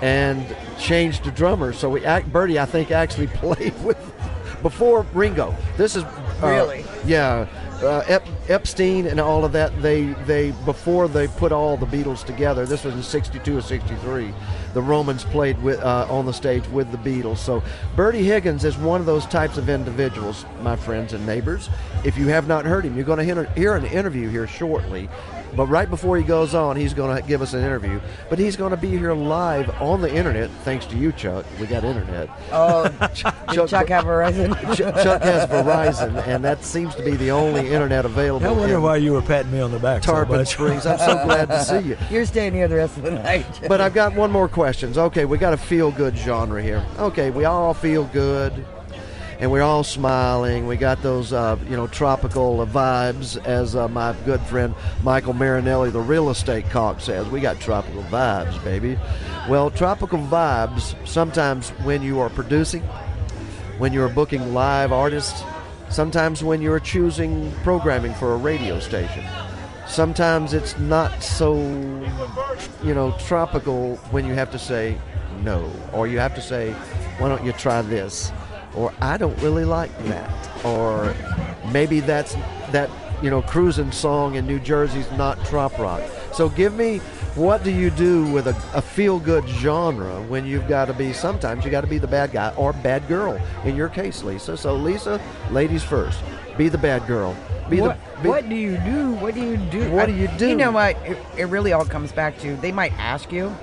and 0.00 0.56
changed 0.78 1.24
the 1.24 1.30
drummer. 1.32 1.72
So 1.72 1.88
we 1.90 2.04
act, 2.04 2.32
Bertie, 2.32 2.58
I 2.58 2.66
think, 2.66 2.90
actually 2.90 3.26
played 3.34 3.74
with 3.82 3.98
before 4.62 5.02
Ringo. 5.12 5.54
This 5.76 5.96
is 5.96 6.04
uh, 6.04 6.40
Really? 6.42 6.84
yeah. 7.04 7.46
Uh, 7.82 8.20
Epstein 8.52 9.06
and 9.06 9.18
all 9.18 9.44
of 9.44 9.52
that. 9.52 9.80
They 9.82 10.04
they 10.26 10.52
before 10.64 11.08
they 11.08 11.26
put 11.28 11.52
all 11.52 11.76
the 11.76 11.86
Beatles 11.86 12.24
together. 12.24 12.66
This 12.66 12.84
was 12.84 12.94
in 12.94 13.02
'62 13.02 13.58
or 13.58 13.62
'63. 13.62 14.32
The 14.74 14.82
Romans 14.82 15.24
played 15.24 15.60
with 15.62 15.80
uh, 15.80 16.06
on 16.08 16.26
the 16.26 16.32
stage 16.32 16.66
with 16.68 16.90
the 16.92 16.98
Beatles. 16.98 17.38
So 17.38 17.62
Bertie 17.96 18.24
Higgins 18.24 18.64
is 18.64 18.76
one 18.76 19.00
of 19.00 19.06
those 19.06 19.26
types 19.26 19.58
of 19.58 19.68
individuals, 19.68 20.44
my 20.62 20.76
friends 20.76 21.12
and 21.12 21.26
neighbors. 21.26 21.68
If 22.04 22.16
you 22.16 22.28
have 22.28 22.48
not 22.48 22.64
heard 22.64 22.84
him, 22.84 22.96
you're 22.96 23.04
going 23.04 23.18
to 23.18 23.24
hear, 23.24 23.44
hear 23.54 23.74
an 23.74 23.84
interview 23.86 24.28
here 24.28 24.46
shortly. 24.46 25.08
But 25.54 25.66
right 25.66 25.88
before 25.88 26.16
he 26.16 26.22
goes 26.24 26.54
on, 26.54 26.76
he's 26.76 26.94
going 26.94 27.20
to 27.20 27.26
give 27.26 27.42
us 27.42 27.52
an 27.54 27.60
interview. 27.60 28.00
But 28.30 28.38
he's 28.38 28.56
going 28.56 28.70
to 28.70 28.76
be 28.76 28.88
here 28.90 29.12
live 29.12 29.68
on 29.82 30.00
the 30.00 30.12
internet, 30.12 30.50
thanks 30.64 30.86
to 30.86 30.96
you, 30.96 31.12
Chuck. 31.12 31.44
We 31.60 31.66
got 31.66 31.84
internet. 31.84 32.28
Oh, 32.50 32.88
did 32.88 33.14
Chuck 33.68 33.88
have 33.88 34.04
Verizon? 34.04 34.54
Chuck 34.76 34.94
Chuck 35.02 35.22
has 35.22 35.48
Verizon, 35.48 36.26
and 36.26 36.44
that 36.44 36.64
seems 36.64 36.94
to 36.94 37.04
be 37.04 37.12
the 37.16 37.30
only 37.30 37.70
internet 37.70 38.04
available. 38.04 38.46
I 38.46 38.52
wonder 38.52 38.76
in 38.76 38.82
why 38.82 38.96
you 38.96 39.12
were 39.12 39.22
patting 39.22 39.52
me 39.52 39.60
on 39.60 39.70
the 39.70 39.78
back. 39.78 40.02
so 40.04 40.12
Tarpon 40.12 40.38
much. 40.38 40.48
Springs. 40.48 40.86
I'm 40.86 40.98
so 40.98 41.24
glad 41.24 41.48
to 41.48 41.62
see 41.64 41.80
you. 41.80 41.96
You're 42.10 42.26
staying 42.26 42.54
here 42.54 42.68
the 42.68 42.76
rest 42.76 42.96
of 42.96 43.02
the 43.02 43.10
night. 43.12 43.46
But 43.68 43.80
I've 43.80 43.94
got 43.94 44.14
one 44.14 44.30
more 44.30 44.48
questions. 44.48 44.96
Okay, 44.98 45.24
we 45.24 45.38
got 45.38 45.52
a 45.52 45.56
feel 45.58 45.90
good 45.90 46.16
genre 46.16 46.62
here. 46.62 46.84
Okay, 46.98 47.30
we 47.30 47.44
all 47.44 47.74
feel 47.74 48.04
good, 48.04 48.64
and 49.42 49.50
we're 49.50 49.60
all 49.60 49.82
smiling. 49.82 50.68
We 50.68 50.76
got 50.76 51.02
those, 51.02 51.32
uh, 51.32 51.58
you 51.68 51.76
know, 51.76 51.88
tropical 51.88 52.64
vibes, 52.64 53.44
as 53.44 53.74
uh, 53.74 53.88
my 53.88 54.14
good 54.24 54.40
friend 54.42 54.72
Michael 55.02 55.32
Marinelli, 55.32 55.90
the 55.90 56.00
real 56.00 56.30
estate 56.30 56.70
cock, 56.70 57.00
says. 57.00 57.28
We 57.28 57.40
got 57.40 57.58
tropical 57.58 58.04
vibes, 58.04 58.62
baby. 58.62 58.96
Well, 59.48 59.72
tropical 59.72 60.20
vibes 60.20 60.94
sometimes 61.08 61.70
when 61.80 62.02
you 62.02 62.20
are 62.20 62.30
producing, 62.30 62.82
when 63.78 63.92
you're 63.92 64.08
booking 64.08 64.54
live 64.54 64.92
artists, 64.92 65.42
sometimes 65.90 66.44
when 66.44 66.62
you're 66.62 66.78
choosing 66.78 67.50
programming 67.64 68.14
for 68.14 68.34
a 68.34 68.36
radio 68.36 68.78
station. 68.78 69.24
Sometimes 69.88 70.54
it's 70.54 70.78
not 70.78 71.20
so, 71.20 71.56
you 72.84 72.94
know, 72.94 73.12
tropical 73.18 73.96
when 74.12 74.24
you 74.24 74.34
have 74.34 74.52
to 74.52 74.58
say 74.58 74.96
no, 75.42 75.68
or 75.92 76.06
you 76.06 76.20
have 76.20 76.36
to 76.36 76.40
say, 76.40 76.70
why 77.18 77.28
don't 77.28 77.44
you 77.44 77.50
try 77.54 77.82
this? 77.82 78.30
Or 78.74 78.92
I 79.00 79.16
don't 79.16 79.40
really 79.42 79.64
like 79.64 79.96
that. 80.04 80.64
Or 80.64 81.14
maybe 81.72 82.00
that's 82.00 82.34
that, 82.70 82.90
you 83.22 83.30
know, 83.30 83.42
cruising 83.42 83.92
song 83.92 84.36
in 84.36 84.46
New 84.46 84.58
Jersey's 84.58 85.10
not 85.12 85.44
trop 85.44 85.78
rock. 85.78 86.02
So 86.32 86.48
give 86.48 86.74
me 86.74 87.00
what 87.34 87.64
do 87.64 87.70
you 87.70 87.90
do 87.90 88.30
with 88.30 88.46
a, 88.46 88.56
a 88.74 88.82
feel 88.82 89.18
good 89.18 89.46
genre 89.48 90.20
when 90.22 90.44
you've 90.44 90.68
got 90.68 90.86
to 90.86 90.92
be 90.92 91.12
sometimes 91.12 91.64
you 91.64 91.70
got 91.70 91.80
to 91.80 91.86
be 91.86 91.98
the 91.98 92.06
bad 92.06 92.30
guy 92.32 92.52
or 92.56 92.72
bad 92.74 93.06
girl 93.08 93.40
in 93.64 93.74
your 93.74 93.88
case, 93.88 94.22
Lisa. 94.22 94.56
So 94.56 94.74
Lisa, 94.74 95.20
ladies 95.50 95.82
first. 95.82 96.20
Be 96.58 96.68
the 96.68 96.78
bad 96.78 97.06
girl. 97.06 97.34
Be 97.70 97.80
what, 97.80 97.98
the 98.16 98.22
be, 98.22 98.28
what 98.28 98.48
do 98.48 98.54
you 98.54 98.76
do? 98.78 99.14
What 99.14 99.34
do 99.34 99.40
you 99.42 99.56
do? 99.56 99.90
What 99.90 100.04
I- 100.04 100.06
do 100.06 100.12
you 100.12 100.28
do? 100.36 100.48
You 100.48 100.56
know 100.56 100.72
what? 100.72 100.96
It, 101.06 101.16
it 101.38 101.44
really 101.46 101.72
all 101.72 101.86
comes 101.86 102.12
back 102.12 102.38
to 102.40 102.56
they 102.56 102.72
might 102.72 102.92
ask 102.98 103.32
you, 103.32 103.54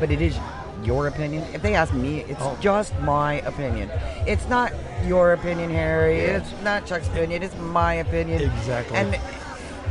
but 0.00 0.10
it 0.10 0.20
is 0.20 0.36
your 0.84 1.06
opinion. 1.08 1.44
If 1.52 1.62
they 1.62 1.74
ask 1.74 1.92
me, 1.92 2.20
it's 2.28 2.40
Oh. 2.42 2.56
just 2.60 2.98
my 3.00 3.34
opinion. 3.40 3.90
It's 4.26 4.48
not 4.48 4.72
your 5.06 5.32
opinion, 5.32 5.70
Harry. 5.70 6.20
It's 6.20 6.50
not 6.62 6.86
Chuck's 6.86 7.08
opinion. 7.08 7.42
It's 7.42 7.56
my 7.58 7.94
opinion. 7.94 8.42
Exactly. 8.42 8.96
And 8.96 9.18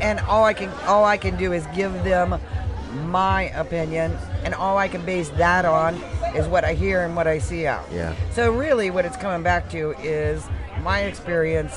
and 0.02 0.20
all 0.22 0.44
I 0.44 0.54
can 0.54 0.70
all 0.88 1.06
I 1.06 1.18
can 1.18 1.36
do 1.38 1.54
is 1.54 1.66
give 1.76 2.04
them 2.04 2.40
my 3.06 3.44
opinion, 3.56 4.16
and 4.44 4.54
all 4.54 4.78
I 4.78 4.88
can 4.88 5.02
base 5.06 5.30
that 5.38 5.66
on 5.66 5.96
is 6.36 6.48
what 6.48 6.64
I 6.64 6.74
hear 6.74 7.04
and 7.04 7.16
what 7.16 7.28
I 7.28 7.40
see 7.40 7.66
out. 7.68 7.86
Yeah. 7.92 8.14
So 8.34 8.52
really, 8.52 8.90
what 8.92 9.06
it's 9.06 9.18
coming 9.18 9.44
back 9.44 9.70
to 9.72 9.96
is 10.02 10.44
my 10.84 11.02
experience 11.02 11.76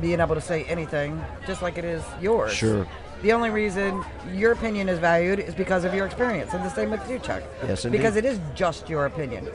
being 0.00 0.20
able 0.20 0.34
to 0.34 0.40
say 0.40 0.64
anything, 0.64 1.22
just 1.46 1.62
like 1.62 1.78
it 1.78 1.84
is 1.84 2.02
yours. 2.20 2.52
Sure. 2.52 2.86
The 3.22 3.32
only 3.32 3.50
reason 3.50 4.04
your 4.32 4.52
opinion 4.52 4.88
is 4.88 4.98
valued 4.98 5.38
is 5.38 5.54
because 5.54 5.84
of 5.84 5.94
your 5.94 6.06
experience, 6.06 6.52
and 6.52 6.64
the 6.64 6.70
same 6.70 6.90
with 6.90 7.08
you, 7.10 7.18
Chuck. 7.18 7.42
Yes, 7.66 7.84
indeed. 7.84 7.98
Because 7.98 8.16
it 8.16 8.24
is 8.24 8.38
just 8.54 8.88
your 8.88 9.06
opinion. 9.06 9.48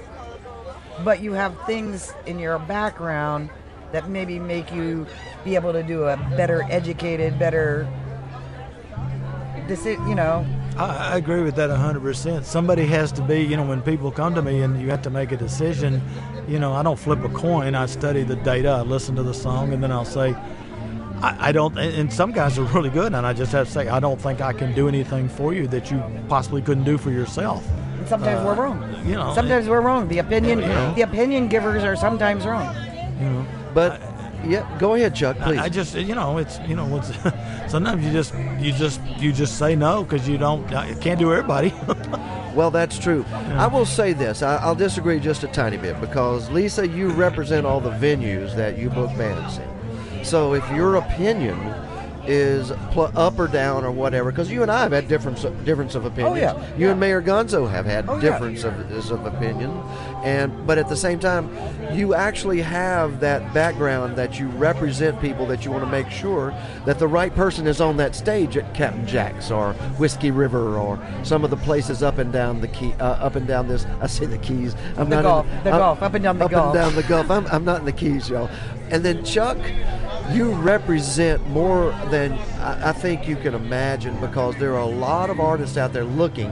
But 1.03 1.21
you 1.21 1.33
have 1.33 1.55
things 1.65 2.13
in 2.25 2.39
your 2.39 2.59
background 2.59 3.49
that 3.91 4.09
maybe 4.09 4.39
make 4.39 4.71
you 4.73 5.05
be 5.43 5.55
able 5.55 5.73
to 5.73 5.83
do 5.83 6.05
a 6.05 6.17
better 6.35 6.63
educated, 6.69 7.37
better, 7.37 7.87
deci- 9.67 10.07
you 10.07 10.15
know, 10.15 10.45
I, 10.77 11.13
I 11.13 11.17
agree 11.17 11.41
with 11.41 11.55
that 11.55 11.69
100%. 11.69 12.43
Somebody 12.43 12.85
has 12.85 13.11
to 13.13 13.21
be, 13.21 13.41
you 13.41 13.57
know, 13.57 13.65
when 13.65 13.81
people 13.81 14.11
come 14.11 14.33
to 14.35 14.41
me 14.41 14.61
and 14.61 14.81
you 14.81 14.89
have 14.89 15.01
to 15.03 15.09
make 15.09 15.31
a 15.31 15.37
decision, 15.37 16.01
you 16.47 16.59
know, 16.59 16.73
I 16.73 16.83
don't 16.83 16.97
flip 16.97 17.23
a 17.23 17.29
coin. 17.29 17.75
I 17.75 17.85
study 17.85 18.23
the 18.23 18.37
data, 18.37 18.69
I 18.69 18.81
listen 18.81 19.15
to 19.15 19.23
the 19.23 19.33
song, 19.33 19.73
and 19.73 19.83
then 19.83 19.91
I'll 19.91 20.05
say, 20.05 20.35
I, 21.21 21.49
I 21.49 21.51
don't, 21.51 21.77
and 21.77 21.93
and 21.95 22.13
some 22.13 22.31
guys 22.31 22.57
are 22.57 22.63
really 22.75 22.89
good, 22.89 23.13
and 23.13 23.25
I 23.25 23.33
just 23.33 23.51
have 23.51 23.67
to 23.67 23.71
say, 23.71 23.87
I 23.87 23.99
don't 23.99 24.19
think 24.19 24.41
I 24.41 24.53
can 24.53 24.73
do 24.73 24.87
anything 24.87 25.29
for 25.29 25.53
you 25.53 25.67
that 25.67 25.91
you 25.91 26.01
possibly 26.27 26.61
couldn't 26.61 26.83
do 26.83 26.97
for 26.97 27.11
yourself. 27.11 27.67
And 27.99 28.07
sometimes 28.07 28.41
Uh, 28.41 28.45
we're 28.45 28.55
wrong. 28.63 28.95
You 29.05 29.15
know, 29.15 29.33
sometimes 29.35 29.67
we're 29.67 29.81
wrong. 29.81 30.07
The 30.07 30.19
opinion, 30.19 30.59
You 30.59 30.67
know. 30.67 30.93
the 30.95 31.01
opinion 31.03 31.47
givers 31.47 31.83
are 31.83 31.95
sometimes 31.95 32.45
wrong. 32.45 32.73
you 33.19 33.29
know. 33.29 33.45
But 33.73 34.01
yeah, 34.43 34.65
go 34.79 34.95
ahead, 34.95 35.13
Chuck, 35.13 35.37
please. 35.37 35.59
I, 35.59 35.65
I 35.65 35.69
just, 35.69 35.95
you 35.95 36.15
know, 36.15 36.39
it's, 36.39 36.59
you 36.67 36.75
know, 36.75 36.97
it's, 36.97 37.11
sometimes 37.71 38.03
you 38.03 38.11
just, 38.11 38.33
you 38.59 38.71
just, 38.71 38.99
you 39.19 39.31
just 39.31 39.59
say 39.59 39.75
no 39.75 40.03
because 40.03 40.27
you 40.27 40.37
don't, 40.39 40.63
you 40.89 40.95
can't 40.95 41.19
do 41.19 41.31
everybody. 41.33 41.73
Well, 42.53 42.69
that's 42.69 42.99
true. 42.99 43.23
I 43.55 43.67
will 43.67 43.85
say 43.85 44.11
this. 44.11 44.41
I, 44.43 44.57
I'll 44.57 44.75
disagree 44.75 45.21
just 45.21 45.45
a 45.45 45.47
tiny 45.47 45.77
bit 45.77 46.01
because, 46.01 46.49
Lisa, 46.49 46.85
you 46.85 47.07
represent 47.11 47.65
all 47.65 47.79
the 47.79 47.91
venues 47.91 48.53
that 48.57 48.77
you 48.77 48.89
book 48.89 49.07
bands 49.17 49.57
in. 49.57 49.70
So 50.23 50.53
if 50.53 50.69
your 50.71 50.95
opinion 50.95 51.57
is 52.27 52.71
pl- 52.91 53.11
up 53.15 53.39
or 53.39 53.47
down 53.47 53.83
or 53.83 53.89
whatever, 53.89 54.31
because 54.31 54.51
you 54.51 54.61
and 54.61 54.71
I 54.71 54.83
have 54.83 54.91
had 54.91 55.07
difference 55.07 55.41
difference 55.65 55.95
of 55.95 56.05
opinions. 56.05 56.37
yeah. 56.39 56.77
You 56.77 56.91
and 56.91 56.99
Mayor 56.99 57.19
Gonzo 57.19 57.67
have 57.69 57.85
had 57.87 58.07
Oh, 58.07 58.15
yeah. 58.15 58.21
difference 58.21 58.63
of, 58.63 58.75
of 59.11 59.25
opinion, 59.25 59.71
and 60.23 60.67
but 60.67 60.77
at 60.77 60.87
the 60.87 60.95
same 60.95 61.17
time, 61.17 61.49
you 61.91 62.13
actually 62.13 62.61
have 62.61 63.21
that 63.21 63.51
background 63.55 64.15
that 64.17 64.39
you 64.39 64.47
represent 64.49 65.19
people 65.19 65.47
that 65.47 65.65
you 65.65 65.71
want 65.71 65.83
to 65.83 65.89
make 65.89 66.11
sure 66.11 66.53
that 66.85 66.99
the 66.99 67.07
right 67.07 67.33
person 67.33 67.65
is 67.65 67.81
on 67.81 67.97
that 67.97 68.15
stage 68.15 68.55
at 68.55 68.71
Captain 68.75 69.07
Jack's 69.07 69.49
or 69.49 69.73
Whiskey 69.97 70.29
River 70.29 70.77
or 70.77 70.99
some 71.23 71.43
of 71.43 71.49
the 71.49 71.57
places 71.57 72.03
up 72.03 72.19
and 72.19 72.31
down 72.31 72.61
the 72.61 72.67
key, 72.67 72.93
uh, 72.99 73.03
up 73.13 73.35
and 73.35 73.47
down 73.47 73.67
this. 73.67 73.87
I 73.99 74.05
say 74.05 74.27
the 74.27 74.37
keys. 74.37 74.75
I'm 74.95 75.09
The 75.09 75.15
not 75.15 75.23
Gulf, 75.23 75.45
in, 75.47 75.63
the 75.63 75.69
I'm- 75.71 75.79
Gulf, 75.79 76.01
up 76.03 76.13
and 76.13 76.23
down 76.23 76.37
the 76.37 76.45
up 76.45 76.51
Gulf. 76.51 76.65
and 76.65 76.73
down 76.75 76.95
the 76.95 77.03
Gulf. 77.03 77.31
I'm, 77.31 77.47
I'm 77.47 77.65
not 77.65 77.79
in 77.79 77.85
the 77.85 77.91
keys, 77.91 78.29
y'all. 78.29 78.47
And 78.91 79.05
then 79.05 79.23
Chuck, 79.23 79.57
you 80.31 80.51
represent 80.51 81.45
more 81.47 81.91
than 82.09 82.33
I, 82.59 82.91
think 82.91 83.27
you 83.27 83.37
can 83.37 83.55
imagine 83.55 84.19
because 84.19 84.55
there 84.57 84.73
are 84.73 84.81
a 84.81 84.85
lot 84.85 85.29
of 85.29 85.39
artists 85.39 85.77
out 85.77 85.93
there 85.93 86.03
looking 86.03 86.51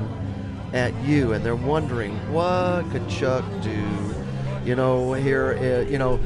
at 0.74 0.94
you 1.04 1.34
and 1.34 1.46
they're 1.46 1.56
wondering 1.56 2.16
what 2.32 2.90
could 2.92 3.08
Chuck 3.10 3.44
do. 3.62 3.86
You 4.66 4.76
know, 4.76 5.14
here, 5.14 5.58
uh, 5.60 5.90
you 5.90 5.98
know, 5.98 6.20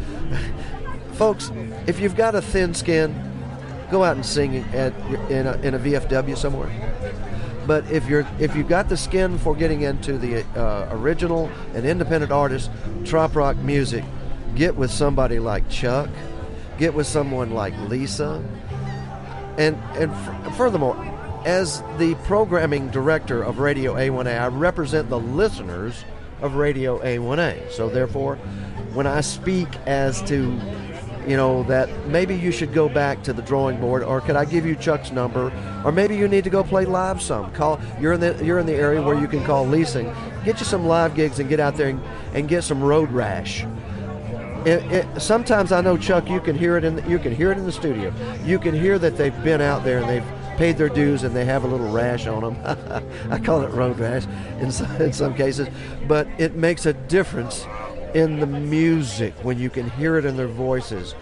folks, 1.14 1.52
if 1.88 2.00
you've 2.00 2.16
got 2.16 2.36
a 2.36 2.42
thin 2.42 2.74
skin, 2.74 3.14
go 3.90 4.04
out 4.04 4.16
and 4.16 4.26
sing 4.26 4.58
at 4.74 4.94
in 5.32 5.48
a, 5.48 5.54
in 5.62 5.74
a 5.74 5.80
VFW 5.80 6.38
somewhere. 6.38 6.72
But 7.66 7.90
if 7.90 8.08
you're 8.08 8.28
if 8.40 8.56
you've 8.56 8.68
got 8.68 8.90
the 8.90 8.98
skin 8.98 9.38
for 9.38 9.56
getting 9.56 9.82
into 9.82 10.18
the 10.18 10.44
uh, 10.56 10.90
original 10.92 11.50
and 11.74 11.86
independent 11.86 12.32
artist 12.32 12.70
trop 13.06 13.36
rock 13.36 13.56
music, 13.58 14.04
get 14.56 14.76
with 14.76 14.92
somebody 14.92 15.40
like 15.40 15.70
Chuck, 15.70 16.10
get 16.78 16.94
with 16.94 17.08
someone 17.08 17.52
like 17.52 17.78
Lisa, 17.90 18.44
and 19.58 19.76
and 19.96 20.12
f- 20.12 20.56
furthermore, 20.56 20.96
as 21.46 21.82
the 21.98 22.16
programming 22.26 22.90
director 22.90 23.42
of 23.42 23.60
Radio 23.60 23.96
A1A, 23.96 24.42
I 24.42 24.48
represent 24.48 25.10
the 25.10 25.20
listeners 25.20 26.06
of 26.42 26.56
Radio 26.56 27.00
A1A. 27.00 27.72
So 27.72 27.90
therefore, 27.90 28.36
when 28.94 29.08
I 29.08 29.22
speak 29.22 29.70
as 29.86 30.22
to 30.24 30.60
you 31.28 31.38
know 31.38 31.64
that 31.64 31.90
maybe 32.08 32.36
you 32.36 32.52
should 32.52 32.74
go 32.74 32.90
back 32.90 33.24
to 33.24 33.32
the 33.32 33.42
drawing 33.42 33.80
board 33.80 34.04
or 34.04 34.20
could 34.20 34.36
I 34.36 34.44
give 34.44 34.66
you 34.66 34.76
Chuck's 34.76 35.12
number? 35.12 35.54
Or 35.86 35.92
maybe 35.92 36.18
you 36.18 36.28
need 36.28 36.44
to 36.44 36.50
go 36.50 36.64
play 36.64 36.86
live 36.86 37.22
some. 37.22 37.52
Call 37.54 37.80
you're 38.00 38.14
in 38.14 38.20
the 38.20 38.44
you're 38.44 38.60
in 38.60 38.66
the 38.66 38.76
area 38.76 39.02
where 39.02 39.18
you 39.18 39.28
can 39.28 39.44
call 39.46 39.66
leasing 39.66 40.14
get 40.44 40.60
you 40.60 40.66
some 40.66 40.86
live 40.86 41.16
gigs 41.16 41.40
and 41.40 41.50
get 41.50 41.60
out 41.60 41.76
there 41.76 41.90
and, 41.90 42.02
and 42.34 42.50
get 42.50 42.64
some 42.64 42.84
road 42.84 43.12
rash 43.12 43.66
it, 44.66 44.92
it, 44.92 45.22
sometimes 45.22 45.72
I 45.72 45.82
know 45.82 45.98
Chuck 45.98 46.30
you 46.30 46.40
can 46.40 46.58
hear 46.58 46.78
it 46.78 46.84
in 46.84 46.96
the, 46.96 47.10
you 47.10 47.20
can 47.20 47.36
hear 47.36 47.52
it 47.52 47.58
in 47.58 47.66
the 47.66 47.72
studio. 47.72 48.14
You 48.46 48.60
can 48.60 48.74
hear 48.74 48.98
that 49.00 49.18
they've 49.18 49.44
been 49.44 49.62
out 49.62 49.84
there 49.84 50.00
and 50.00 50.10
they've 50.10 50.58
paid 50.58 50.78
their 50.78 50.90
dues 50.90 51.24
and 51.24 51.36
they 51.36 51.46
have 51.46 51.64
a 51.64 51.68
little 51.68 51.90
rash 51.90 52.28
on 52.28 52.44
them 52.44 53.04
I 53.32 53.40
call 53.40 53.64
it 53.64 53.70
road 53.70 53.98
rash 54.00 54.26
in 54.60 54.72
some, 54.72 54.96
in 55.02 55.14
some 55.14 55.34
cases. 55.34 55.68
But 56.08 56.28
it 56.38 56.56
makes 56.56 56.86
a 56.86 56.94
difference 56.94 57.66
in 58.14 58.40
the 58.40 58.46
music 58.46 59.34
when 59.42 59.60
you 59.60 59.70
can 59.70 59.90
hear 59.92 60.18
it 60.18 60.26
in 60.26 60.38
their 60.38 60.48
voices. 60.48 61.16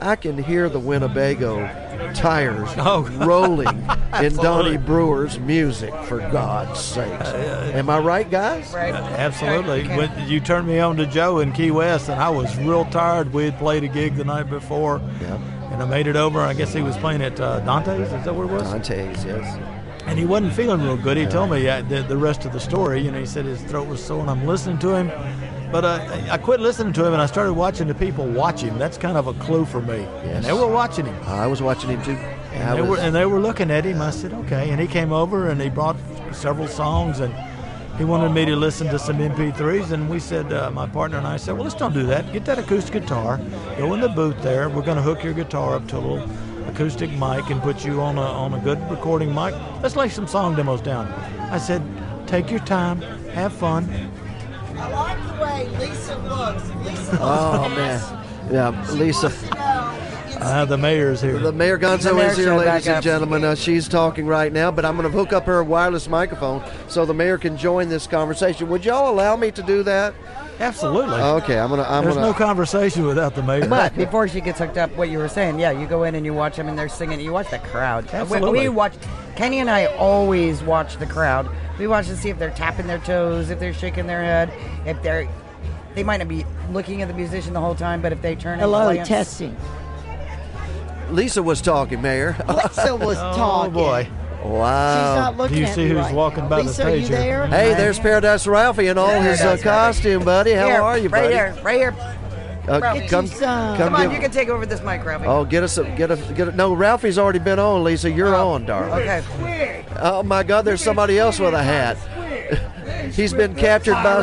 I 0.00 0.16
can 0.16 0.42
hear 0.42 0.68
the 0.68 0.78
Winnebago 0.78 1.66
tires 2.14 2.76
rolling 3.16 3.68
in 3.68 3.90
Absolutely. 4.12 4.42
Donny 4.42 4.76
Brewer's 4.76 5.38
music, 5.40 5.94
for 6.04 6.18
God's 6.18 6.80
sakes. 6.80 7.28
Am 7.28 7.90
I 7.90 7.98
right, 7.98 8.30
guys? 8.30 8.72
Absolutely. 8.74 9.88
When 9.88 10.28
you 10.28 10.40
turned 10.40 10.68
me 10.68 10.78
on 10.78 10.96
to 10.98 11.06
Joe 11.06 11.40
in 11.40 11.52
Key 11.52 11.70
West, 11.70 12.08
and 12.08 12.20
I 12.20 12.30
was 12.30 12.56
real 12.58 12.84
tired. 12.86 13.32
We 13.32 13.44
had 13.44 13.58
played 13.58 13.82
a 13.84 13.88
gig 13.88 14.14
the 14.14 14.24
night 14.24 14.48
before, 14.48 14.96
and 14.98 15.82
I 15.82 15.86
made 15.86 16.06
it 16.06 16.16
over. 16.16 16.40
I 16.40 16.54
guess 16.54 16.72
he 16.72 16.82
was 16.82 16.96
playing 16.98 17.22
at 17.22 17.40
uh, 17.40 17.60
Dante's. 17.60 18.12
Is 18.12 18.24
that 18.24 18.34
where 18.34 18.46
it 18.46 18.52
was? 18.52 18.70
Dante's, 18.70 19.24
yes. 19.24 19.58
And 20.06 20.18
he 20.18 20.26
wasn't 20.26 20.52
feeling 20.52 20.82
real 20.82 20.98
good. 20.98 21.16
He 21.16 21.24
told 21.26 21.50
me 21.50 21.66
uh, 21.66 21.80
the, 21.82 22.02
the 22.02 22.16
rest 22.16 22.44
of 22.44 22.52
the 22.52 22.60
story. 22.60 23.00
You 23.00 23.10
know, 23.10 23.18
he 23.18 23.26
said 23.26 23.46
his 23.46 23.62
throat 23.62 23.88
was 23.88 24.04
sore, 24.04 24.20
and 24.20 24.30
I'm 24.30 24.46
listening 24.46 24.78
to 24.80 24.94
him. 24.94 25.08
But 25.74 25.84
uh, 25.84 26.26
I 26.30 26.38
quit 26.38 26.60
listening 26.60 26.92
to 26.92 27.04
him, 27.04 27.14
and 27.14 27.20
I 27.20 27.26
started 27.26 27.54
watching 27.54 27.88
the 27.88 27.96
people 27.96 28.24
watch 28.26 28.60
him. 28.60 28.78
That's 28.78 28.96
kind 28.96 29.16
of 29.16 29.26
a 29.26 29.34
clue 29.34 29.64
for 29.64 29.80
me. 29.80 30.04
And 30.22 30.44
they 30.44 30.52
were 30.52 30.68
watching 30.68 31.04
him. 31.04 31.20
I 31.24 31.48
was 31.48 31.60
watching 31.60 31.90
him 31.90 32.00
too. 32.04 32.12
And 32.12 32.62
I 32.62 32.76
they, 32.76 32.82
were, 32.82 32.96
and 32.96 33.12
they 33.12 33.26
were 33.26 33.40
looking 33.40 33.72
at 33.72 33.84
him. 33.84 34.00
I 34.00 34.10
said, 34.10 34.32
okay. 34.34 34.70
And 34.70 34.80
he 34.80 34.86
came 34.86 35.12
over 35.12 35.48
and 35.48 35.60
he 35.60 35.68
brought 35.68 35.96
several 36.30 36.68
songs 36.68 37.18
and 37.18 37.34
he 37.98 38.04
wanted 38.04 38.28
me 38.28 38.44
to 38.44 38.54
listen 38.54 38.86
to 38.86 39.00
some 39.00 39.18
MP3s. 39.18 39.90
And 39.90 40.08
we 40.08 40.20
said, 40.20 40.52
uh, 40.52 40.70
my 40.70 40.86
partner 40.86 41.18
and 41.18 41.26
I 41.26 41.38
said, 41.38 41.54
well, 41.54 41.64
let's 41.64 41.74
don't 41.74 41.92
do 41.92 42.06
that. 42.06 42.32
Get 42.32 42.44
that 42.44 42.60
acoustic 42.60 43.02
guitar, 43.02 43.40
go 43.76 43.94
in 43.94 44.00
the 44.00 44.08
booth 44.08 44.40
there. 44.44 44.68
We're 44.68 44.82
going 44.82 44.98
to 44.98 45.02
hook 45.02 45.24
your 45.24 45.34
guitar 45.34 45.74
up 45.74 45.88
to 45.88 45.98
a 45.98 45.98
little 45.98 46.30
acoustic 46.68 47.10
mic 47.10 47.50
and 47.50 47.60
put 47.60 47.84
you 47.84 48.00
on 48.00 48.16
a, 48.16 48.20
on 48.20 48.54
a 48.54 48.60
good 48.60 48.78
recording 48.88 49.34
mic. 49.34 49.54
Let's 49.82 49.96
lay 49.96 50.08
some 50.08 50.28
song 50.28 50.54
demos 50.54 50.82
down. 50.82 51.08
I 51.50 51.58
said, 51.58 51.82
take 52.28 52.48
your 52.48 52.60
time, 52.60 53.00
have 53.32 53.52
fun. 53.52 53.88
I 54.84 54.90
like 54.90 55.26
the 55.26 55.42
way 55.42 55.88
Lisa 55.88 56.16
looks. 56.18 56.68
Lisa 56.86 57.18
Oh, 57.20 57.68
man. 57.70 58.24
Yeah, 58.52 58.92
Lisa. 58.92 59.32
Uh, 60.40 60.64
the 60.66 60.76
mayor's 60.76 61.22
here. 61.22 61.38
The 61.38 61.52
Mayor 61.52 61.78
Gonzo 61.78 62.02
The 62.10 62.14
mayor 62.14 62.26
is 62.30 62.36
here, 62.36 62.54
ladies 62.54 62.86
and 62.86 63.02
gentlemen. 63.02 63.44
Uh, 63.44 63.54
she's 63.54 63.88
talking 63.88 64.26
right 64.26 64.52
now, 64.52 64.70
but 64.70 64.84
I'm 64.84 64.96
going 64.96 65.10
to 65.10 65.16
hook 65.16 65.32
up 65.32 65.46
her 65.46 65.64
wireless 65.64 66.06
microphone 66.08 66.62
so 66.88 67.06
the 67.06 67.14
mayor 67.14 67.38
can 67.38 67.56
join 67.56 67.88
this 67.88 68.06
conversation. 68.06 68.68
Would 68.68 68.84
y'all 68.84 69.10
allow 69.10 69.36
me 69.36 69.50
to 69.52 69.62
do 69.62 69.82
that? 69.84 70.12
Absolutely. 70.60 71.16
Okay, 71.20 71.58
I'm 71.58 71.70
gonna. 71.70 71.82
I'm 71.82 72.04
There's 72.04 72.14
gonna. 72.14 72.28
no 72.28 72.32
conversation 72.34 73.04
without 73.06 73.34
the 73.34 73.42
mayor. 73.42 73.66
But 73.66 73.96
before 73.96 74.28
she 74.28 74.40
gets 74.40 74.60
hooked 74.60 74.78
up, 74.78 74.94
what 74.96 75.08
you 75.08 75.18
were 75.18 75.28
saying, 75.28 75.58
yeah, 75.58 75.72
you 75.72 75.86
go 75.86 76.04
in 76.04 76.14
and 76.14 76.24
you 76.24 76.32
watch 76.32 76.54
them 76.56 76.68
and 76.68 76.78
they're 76.78 76.88
singing. 76.88 77.18
You 77.18 77.32
watch 77.32 77.50
the 77.50 77.58
crowd. 77.58 78.04
We- 78.04 78.10
Absolutely. 78.12 78.60
We, 78.60 78.68
watch. 78.68 78.92
Kenny 79.34 79.58
and 79.58 79.68
I 79.68 79.86
always 79.86 80.62
watch 80.62 80.96
the 80.98 81.06
crowd. 81.06 81.48
We 81.78 81.86
watch 81.86 82.06
to 82.06 82.16
see 82.16 82.28
if 82.28 82.38
they're 82.38 82.50
tapping 82.50 82.86
their 82.86 82.98
toes, 82.98 83.50
if 83.50 83.58
they're 83.58 83.74
shaking 83.74 84.06
their 84.06 84.22
head, 84.22 84.52
if 84.86 85.02
they're. 85.02 85.28
They 85.94 86.02
might 86.02 86.16
not 86.18 86.28
be 86.28 86.44
looking 86.72 87.02
at 87.02 87.08
the 87.08 87.14
musician 87.14 87.52
the 87.52 87.60
whole 87.60 87.74
time, 87.74 88.02
but 88.02 88.12
if 88.12 88.20
they 88.22 88.34
turn. 88.34 88.54
and 88.54 88.62
Hello, 88.62 88.92
glance- 88.92 89.08
testing. 89.08 89.56
Lisa 91.10 91.42
was 91.42 91.60
talking, 91.60 92.00
Mayor. 92.02 92.34
Lisa 92.48 92.96
was 92.96 93.16
Oh, 93.18 93.32
talking. 93.36 93.70
Oh 93.76 93.78
boy. 93.78 94.08
Wow. 94.44 94.94
She's 95.14 95.20
not 95.22 95.36
looking 95.36 95.54
Do 95.56 95.60
you 95.62 95.66
at 95.68 95.74
see 95.74 95.82
me 95.84 95.88
who's 95.90 95.98
right 95.98 96.14
walking 96.14 96.44
now. 96.44 96.50
by 96.50 96.62
the 96.62 96.68
Lisa, 96.68 96.84
are 96.84 96.90
you 96.96 97.04
stage 97.04 97.18
here? 97.18 97.18
there? 97.18 97.46
Hey, 97.46 97.74
there's 97.74 97.98
Paradise 97.98 98.46
Ralphie 98.46 98.88
in 98.88 98.98
all 98.98 99.20
his 99.22 99.40
uh, 99.40 99.56
costume, 99.62 100.24
buddy. 100.24 100.52
How 100.52 100.66
Here, 100.66 100.80
are 100.82 100.98
you, 100.98 101.08
buddy? 101.08 101.34
right 101.34 101.54
buddy? 101.62 101.78
here, 101.78 101.94
right 101.94 101.96
here. 102.10 102.18
Uh, 102.66 102.80
Ralphie. 102.80 103.08
come, 103.08 103.28
Come, 103.28 103.76
come 103.76 103.94
on, 103.94 104.02
give- 104.04 104.12
you 104.12 104.18
can 104.20 104.30
take 104.30 104.48
over 104.48 104.64
this 104.64 104.80
mic, 104.82 105.04
Ralphie. 105.04 105.26
Oh, 105.26 105.44
get 105.44 105.62
us 105.62 105.76
a 105.76 105.84
get 105.96 106.10
a 106.10 106.16
get 106.34 106.48
a. 106.48 106.52
No, 106.52 106.72
Ralphie's 106.72 107.18
already 107.18 107.38
been 107.38 107.58
on. 107.58 107.84
Lisa, 107.84 108.10
you're 108.10 108.34
on, 108.34 108.64
darling. 108.64 108.92
Okay. 109.08 109.84
Oh 110.00 110.22
my 110.22 110.42
God, 110.42 110.62
there's 110.64 110.80
somebody 110.82 111.18
else 111.18 111.38
with 111.38 111.52
a 111.54 111.62
hat. 111.62 111.98
He's 113.14 113.34
been 113.34 113.54
captured 113.54 113.94
by. 114.02 114.20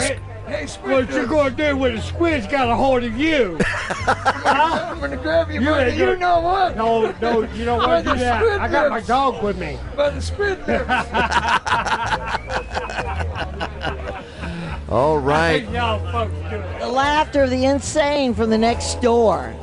a 0.47 0.63
squ- 0.65 0.81
What 0.91 1.09
you 1.13 1.27
gonna 1.27 1.51
do 1.51 1.77
when 1.77 1.95
the 1.95 2.01
squid's 2.01 2.47
got 2.47 2.67
a 2.67 2.75
hold 2.75 3.03
of 3.03 3.15
you? 3.17 3.57
I'm 4.07 4.99
gonna 4.99 5.17
grab 5.17 5.49
you, 5.51 5.61
You 5.61 5.69
buddy. 5.69 5.95
You 5.95 6.15
know 6.17 6.39
what? 6.41 6.75
No, 6.75 7.11
no, 7.21 7.43
you 7.53 7.63
don't 7.63 7.77
want 7.79 8.03
to 8.05 8.13
do 8.13 8.19
that. 8.19 8.41
squid 8.43 8.59
I 8.59 8.67
got 8.67 8.89
my 8.89 9.01
dog 9.01 9.43
with 9.43 9.57
me. 9.59 9.77
By 9.95 10.09
the 10.09 10.21
squid 10.21 10.67
lips. 10.67 10.87
All 14.91 15.19
right. 15.19 15.65
The 15.71 16.89
laughter 16.89 17.43
of 17.43 17.49
the 17.49 17.63
insane 17.63 18.33
from 18.33 18.49
the 18.49 18.57
next 18.57 19.01
door. 19.01 19.55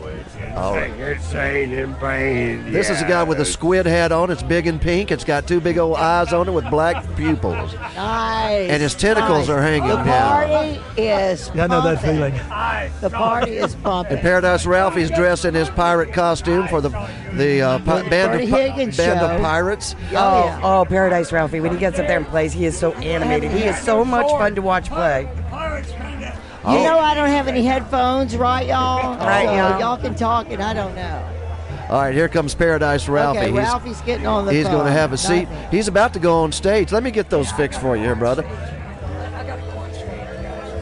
Oh. 0.61 0.75
Singing, 0.75 1.19
singing, 1.21 1.95
playing. 1.95 2.73
This 2.73 2.91
is 2.91 3.01
a 3.01 3.07
guy 3.09 3.23
with 3.23 3.39
a 3.41 3.45
squid 3.45 3.87
hat 3.87 4.11
on. 4.13 4.31
It's 4.31 4.43
big 4.43 4.67
and 4.67 4.81
pink. 4.81 5.11
It's 5.13 5.25
got 5.25 5.47
two 5.47 5.61
big 5.61 5.79
old 5.79 5.97
eyes 5.97 6.33
on 6.33 6.49
it 6.49 6.53
with 6.53 6.69
black 6.69 7.05
pupils. 7.17 7.75
Nice. 7.75 8.69
And 8.71 8.83
his 8.83 8.95
tentacles 8.95 9.49
nice. 9.49 9.57
are 9.57 9.63
hanging 9.63 9.89
the 9.89 9.95
down. 9.97 10.05
party 10.07 11.01
is. 11.01 11.51
Yeah, 11.55 11.65
I 11.65 11.67
know 11.69 11.83
that 11.83 11.99
pumping. 11.99 12.17
feeling. 12.17 12.35
The 13.01 13.11
party 13.11 13.57
is 13.59 13.75
pumping. 13.77 14.15
And 14.15 14.21
Paradise 14.23 14.67
Ralphie's 14.67 15.11
dressed 15.11 15.45
in 15.45 15.55
his 15.55 15.69
pirate 15.71 16.13
costume 16.13 16.67
for 16.69 16.81
the 16.81 16.89
the 17.35 17.63
uh, 17.63 17.79
pi- 17.81 18.09
band, 18.09 18.41
of, 18.43 18.51
pi- 18.51 18.75
band 18.77 18.95
show. 18.95 19.13
of 19.13 19.41
pirates. 19.41 19.95
Oh, 20.11 20.45
yeah. 20.45 20.61
oh, 20.65 20.85
Paradise 20.85 21.31
Ralphie. 21.31 21.61
When 21.61 21.73
he 21.73 21.79
gets 21.79 21.99
up 21.99 22.07
there 22.07 22.17
and 22.17 22.27
plays, 22.27 22.53
he 22.53 22.65
is 22.65 22.77
so 22.77 22.93
animated. 22.95 23.53
He 23.53 23.63
is 23.65 23.79
so 23.81 24.05
much 24.05 24.27
fun 24.31 24.55
to 24.57 24.63
watch 24.63 24.89
play. 24.89 25.29
Oh. 26.65 26.77
You 26.77 26.85
know 26.85 26.99
I 26.99 27.15
don't 27.15 27.29
have 27.29 27.49
any 27.49 27.65
headphones, 27.65 28.37
right, 28.37 28.67
y'all? 28.67 29.17
Right, 29.19 29.47
so 29.47 29.55
y'all. 29.55 29.81
y'all 29.81 29.97
can 29.97 30.15
talk, 30.15 30.51
and 30.51 30.63
I 30.63 30.75
don't 30.75 30.95
know. 30.95 31.29
All 31.89 32.01
right, 32.03 32.15
here 32.15 32.29
comes 32.29 32.55
Paradise 32.55 33.09
Ralphie. 33.09 33.39
Okay, 33.39 33.51
He's- 33.53 33.65
Ralphie's 33.65 34.01
getting 34.03 34.27
on 34.27 34.45
the 34.45 34.53
He's 34.53 34.67
going 34.69 34.85
to 34.87 34.93
have 34.93 35.13
a 35.13 35.17
seat. 35.17 35.49
He's 35.71 35.89
about 35.89 36.13
to 36.15 36.19
go 36.19 36.43
on 36.43 36.53
stage. 36.53 36.93
Let 36.93 37.03
me 37.03 37.11
get 37.11 37.31
those 37.31 37.51
fixed 37.53 37.81
for 37.81 37.97
you 37.97 38.03
here, 38.05 38.15
brother. 38.15 38.43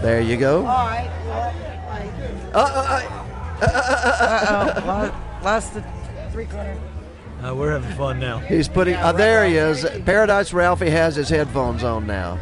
There 0.03 0.21
you 0.21 0.37
go. 0.37 0.59
All 0.59 0.65
right. 0.87 1.11
Uh-oh. 2.55 3.03
Lost 5.45 5.75
the 5.75 5.85
three 6.33 6.47
corner. 6.47 6.77
Uh, 7.45 7.55
we're 7.55 7.73
having 7.73 7.95
fun 7.97 8.19
now. 8.19 8.39
He's 8.39 8.69
putting. 8.69 8.95
Uh, 8.95 9.13
there 9.13 9.45
he 9.47 9.57
is. 9.57 9.87
Paradise 10.05 10.53
Ralphie 10.53 10.91
has 10.91 11.15
his 11.17 11.29
headphones 11.29 11.85
on 11.85 12.07
now, 12.07 12.39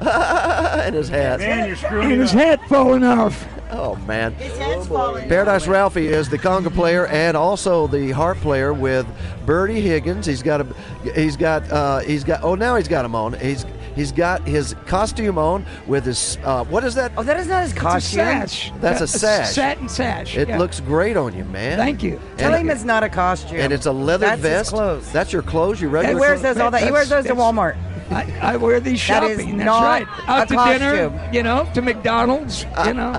and 0.00 0.94
his 0.94 1.08
hat. 1.08 1.40
Man, 1.40 1.66
you're 1.68 1.76
screwing 1.76 2.04
And 2.04 2.12
it 2.14 2.18
his 2.20 2.32
up. 2.34 2.38
hat 2.38 2.57
falling 2.68 3.04
off. 3.04 3.46
Oh 3.70 3.96
man. 4.06 4.32
His 4.34 4.56
head's 4.56 4.86
falling. 4.86 5.28
Paradise 5.28 5.66
Ralphie 5.66 6.06
is 6.06 6.28
the 6.30 6.38
conga 6.38 6.72
player 6.72 7.06
and 7.08 7.36
also 7.36 7.86
the 7.86 8.12
harp 8.12 8.38
player 8.38 8.72
with 8.72 9.06
Bertie 9.44 9.80
Higgins. 9.80 10.24
He's 10.26 10.42
got 10.42 10.62
a, 10.62 10.66
he's 11.14 11.36
got, 11.36 11.70
uh, 11.70 11.98
he's 12.00 12.24
got. 12.24 12.42
Oh, 12.42 12.54
now 12.54 12.76
he's 12.76 12.88
got 12.88 13.04
him 13.04 13.14
on. 13.14 13.34
He's 13.34 13.66
he's 13.94 14.10
got 14.10 14.46
his 14.48 14.74
costume 14.86 15.36
on 15.36 15.66
with 15.86 16.06
his. 16.06 16.38
Uh, 16.44 16.64
what 16.64 16.82
is 16.84 16.94
that? 16.94 17.12
Oh, 17.18 17.22
that 17.22 17.38
is 17.38 17.46
not 17.46 17.62
his 17.62 17.72
It's 17.72 17.78
a 17.80 17.82
costume. 17.82 18.16
sash. 18.20 18.70
That's 18.80 19.00
a 19.00 19.04
That's 19.04 19.20
sash. 19.20 19.50
satin 19.50 19.88
sash. 19.90 20.34
It 20.36 20.48
yeah. 20.48 20.58
looks 20.58 20.80
great 20.80 21.18
on 21.18 21.36
you, 21.36 21.44
man. 21.44 21.76
Thank 21.76 22.02
you. 22.02 22.18
Tell 22.38 22.54
And- 22.54 22.62
him 22.70 22.74
it's 22.74 22.84
not 22.84 23.02
a 23.02 23.10
costume. 23.10 23.58
And 23.60 23.70
it's 23.72 23.84
a 23.86 23.92
leather 23.92 24.28
vest. 24.28 24.42
That's 24.42 24.54
his 24.54 24.58
vest. 24.58 24.70
clothes. 24.70 25.12
That's 25.12 25.32
your 25.32 25.42
clothes. 25.42 25.78
Your 25.80 25.90
He 25.90 26.14
wears 26.14 26.40
clothes? 26.40 26.42
those 26.56 26.58
all 26.58 26.70
that. 26.70 26.82
He 26.84 26.90
wears 26.90 27.10
those 27.10 27.26
to 27.26 27.34
Walmart. 27.34 27.76
I, 28.10 28.38
I 28.40 28.56
wear 28.56 28.80
these 28.80 29.06
That 29.08 29.22
is 29.24 29.38
shopping. 29.40 29.56
That's 29.58 29.66
not 29.66 29.82
right. 29.82 30.06
Out 30.28 30.44
a 30.50 30.56
to 30.56 30.78
dinner, 30.78 31.30
you 31.32 31.42
know, 31.42 31.68
to 31.74 31.82
McDonald's, 31.82 32.64
you 32.86 32.94
know, 32.94 33.12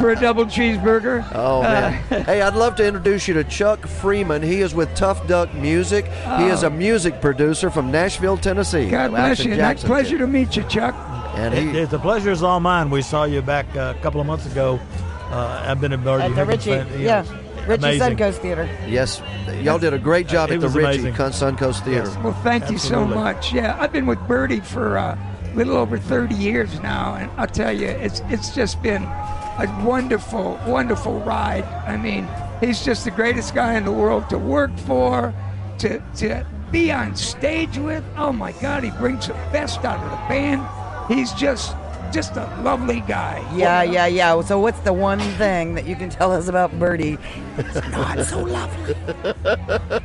for 0.00 0.10
a 0.10 0.16
double 0.20 0.46
cheeseburger. 0.46 1.24
Oh 1.34 1.62
man! 1.62 2.02
Uh, 2.12 2.22
hey, 2.24 2.42
I'd 2.42 2.54
love 2.54 2.74
to 2.76 2.86
introduce 2.86 3.28
you 3.28 3.34
to 3.34 3.44
Chuck 3.44 3.86
Freeman. 3.86 4.42
He 4.42 4.60
is 4.60 4.74
with 4.74 4.92
Tough 4.94 5.26
Duck 5.28 5.52
Music. 5.54 6.06
He 6.38 6.44
is 6.46 6.62
a 6.64 6.70
music 6.70 7.20
producer 7.20 7.70
from 7.70 7.90
Nashville, 7.92 8.36
Tennessee. 8.36 8.88
God 8.90 9.10
bless 9.10 9.40
in 9.40 9.50
you. 9.50 9.56
That 9.56 9.74
Jacksonville. 9.74 9.96
pleasure 9.96 10.18
to 10.18 10.26
meet 10.26 10.56
you, 10.56 10.62
Chuck. 10.64 10.94
And 11.36 11.54
he, 11.54 11.78
it- 11.78 11.90
the 11.90 11.98
pleasure 11.98 12.30
is 12.30 12.42
all 12.42 12.60
mine. 12.60 12.90
We 12.90 13.02
saw 13.02 13.24
you 13.24 13.42
back 13.42 13.66
uh, 13.76 13.94
a 13.96 14.02
couple 14.02 14.20
of 14.20 14.26
months 14.26 14.46
ago. 14.46 14.78
Uh, 15.30 15.64
I've 15.66 15.80
been 15.80 15.92
at 15.92 16.04
Bertie 16.04 16.24
At 16.24 16.34
the 16.36 16.44
Richey, 16.44 16.70
fan- 16.72 17.00
yeah, 17.00 17.24
Richey 17.66 17.74
amazing. 17.98 18.16
Suncoast 18.16 18.38
Theater. 18.38 18.68
yes, 18.86 19.22
y'all 19.62 19.78
did 19.78 19.92
a 19.94 19.98
great 19.98 20.26
job 20.28 20.50
It 20.50 20.54
at 20.54 20.60
the 20.60 20.66
was 20.66 20.74
Richey 20.76 21.08
amazing. 21.08 21.14
Suncoast 21.14 21.84
Theater. 21.84 22.10
Well, 22.22 22.32
thank 22.42 22.70
you 22.70 22.78
so 22.78 23.04
much. 23.04 23.52
Yeah, 23.52 23.76
I've 23.80 23.92
been 23.92 24.06
with 24.06 24.18
Bertie 24.26 24.60
for 24.60 24.98
uh, 24.98 25.16
a 25.44 25.54
little 25.54 25.76
over 25.76 25.98
30 25.98 26.34
years 26.34 26.80
now, 26.80 27.14
and 27.14 27.30
I'll 27.36 27.46
tell 27.46 27.72
you, 27.72 27.88
it's 27.88 28.20
it's 28.28 28.54
just 28.54 28.82
been 28.82 29.02
a 29.04 29.82
wonderful, 29.84 30.58
wonderful 30.66 31.20
ride. 31.20 31.64
I 31.86 31.96
mean, 31.96 32.26
he's 32.60 32.84
just 32.84 33.04
the 33.04 33.10
greatest 33.10 33.54
guy 33.54 33.74
in 33.74 33.84
the 33.84 33.92
world 33.92 34.28
to 34.30 34.38
work 34.38 34.76
for, 34.78 35.32
to 35.78 36.00
to 36.16 36.46
be 36.70 36.90
on 36.90 37.14
stage 37.16 37.76
with. 37.78 38.02
Oh 38.16 38.32
my 38.32 38.52
God, 38.52 38.82
he 38.82 38.90
brings 38.92 39.26
the 39.28 39.34
best 39.52 39.84
out 39.84 40.02
of 40.02 40.10
the 40.10 40.16
band. 40.28 40.66
He's 41.08 41.32
just 41.32 41.76
just 42.12 42.36
a 42.36 42.44
lovely 42.62 43.00
guy. 43.00 43.44
Yeah, 43.56 43.82
yeah, 43.82 44.06
yeah. 44.06 44.40
So, 44.42 44.58
what's 44.60 44.80
the 44.80 44.92
one 44.92 45.18
thing 45.18 45.74
that 45.74 45.86
you 45.86 45.96
can 45.96 46.10
tell 46.10 46.30
us 46.32 46.48
about 46.48 46.78
Bertie? 46.78 47.18
It's 47.56 47.74
not 47.90 48.20
so 48.26 48.40
lovely. 48.40 48.94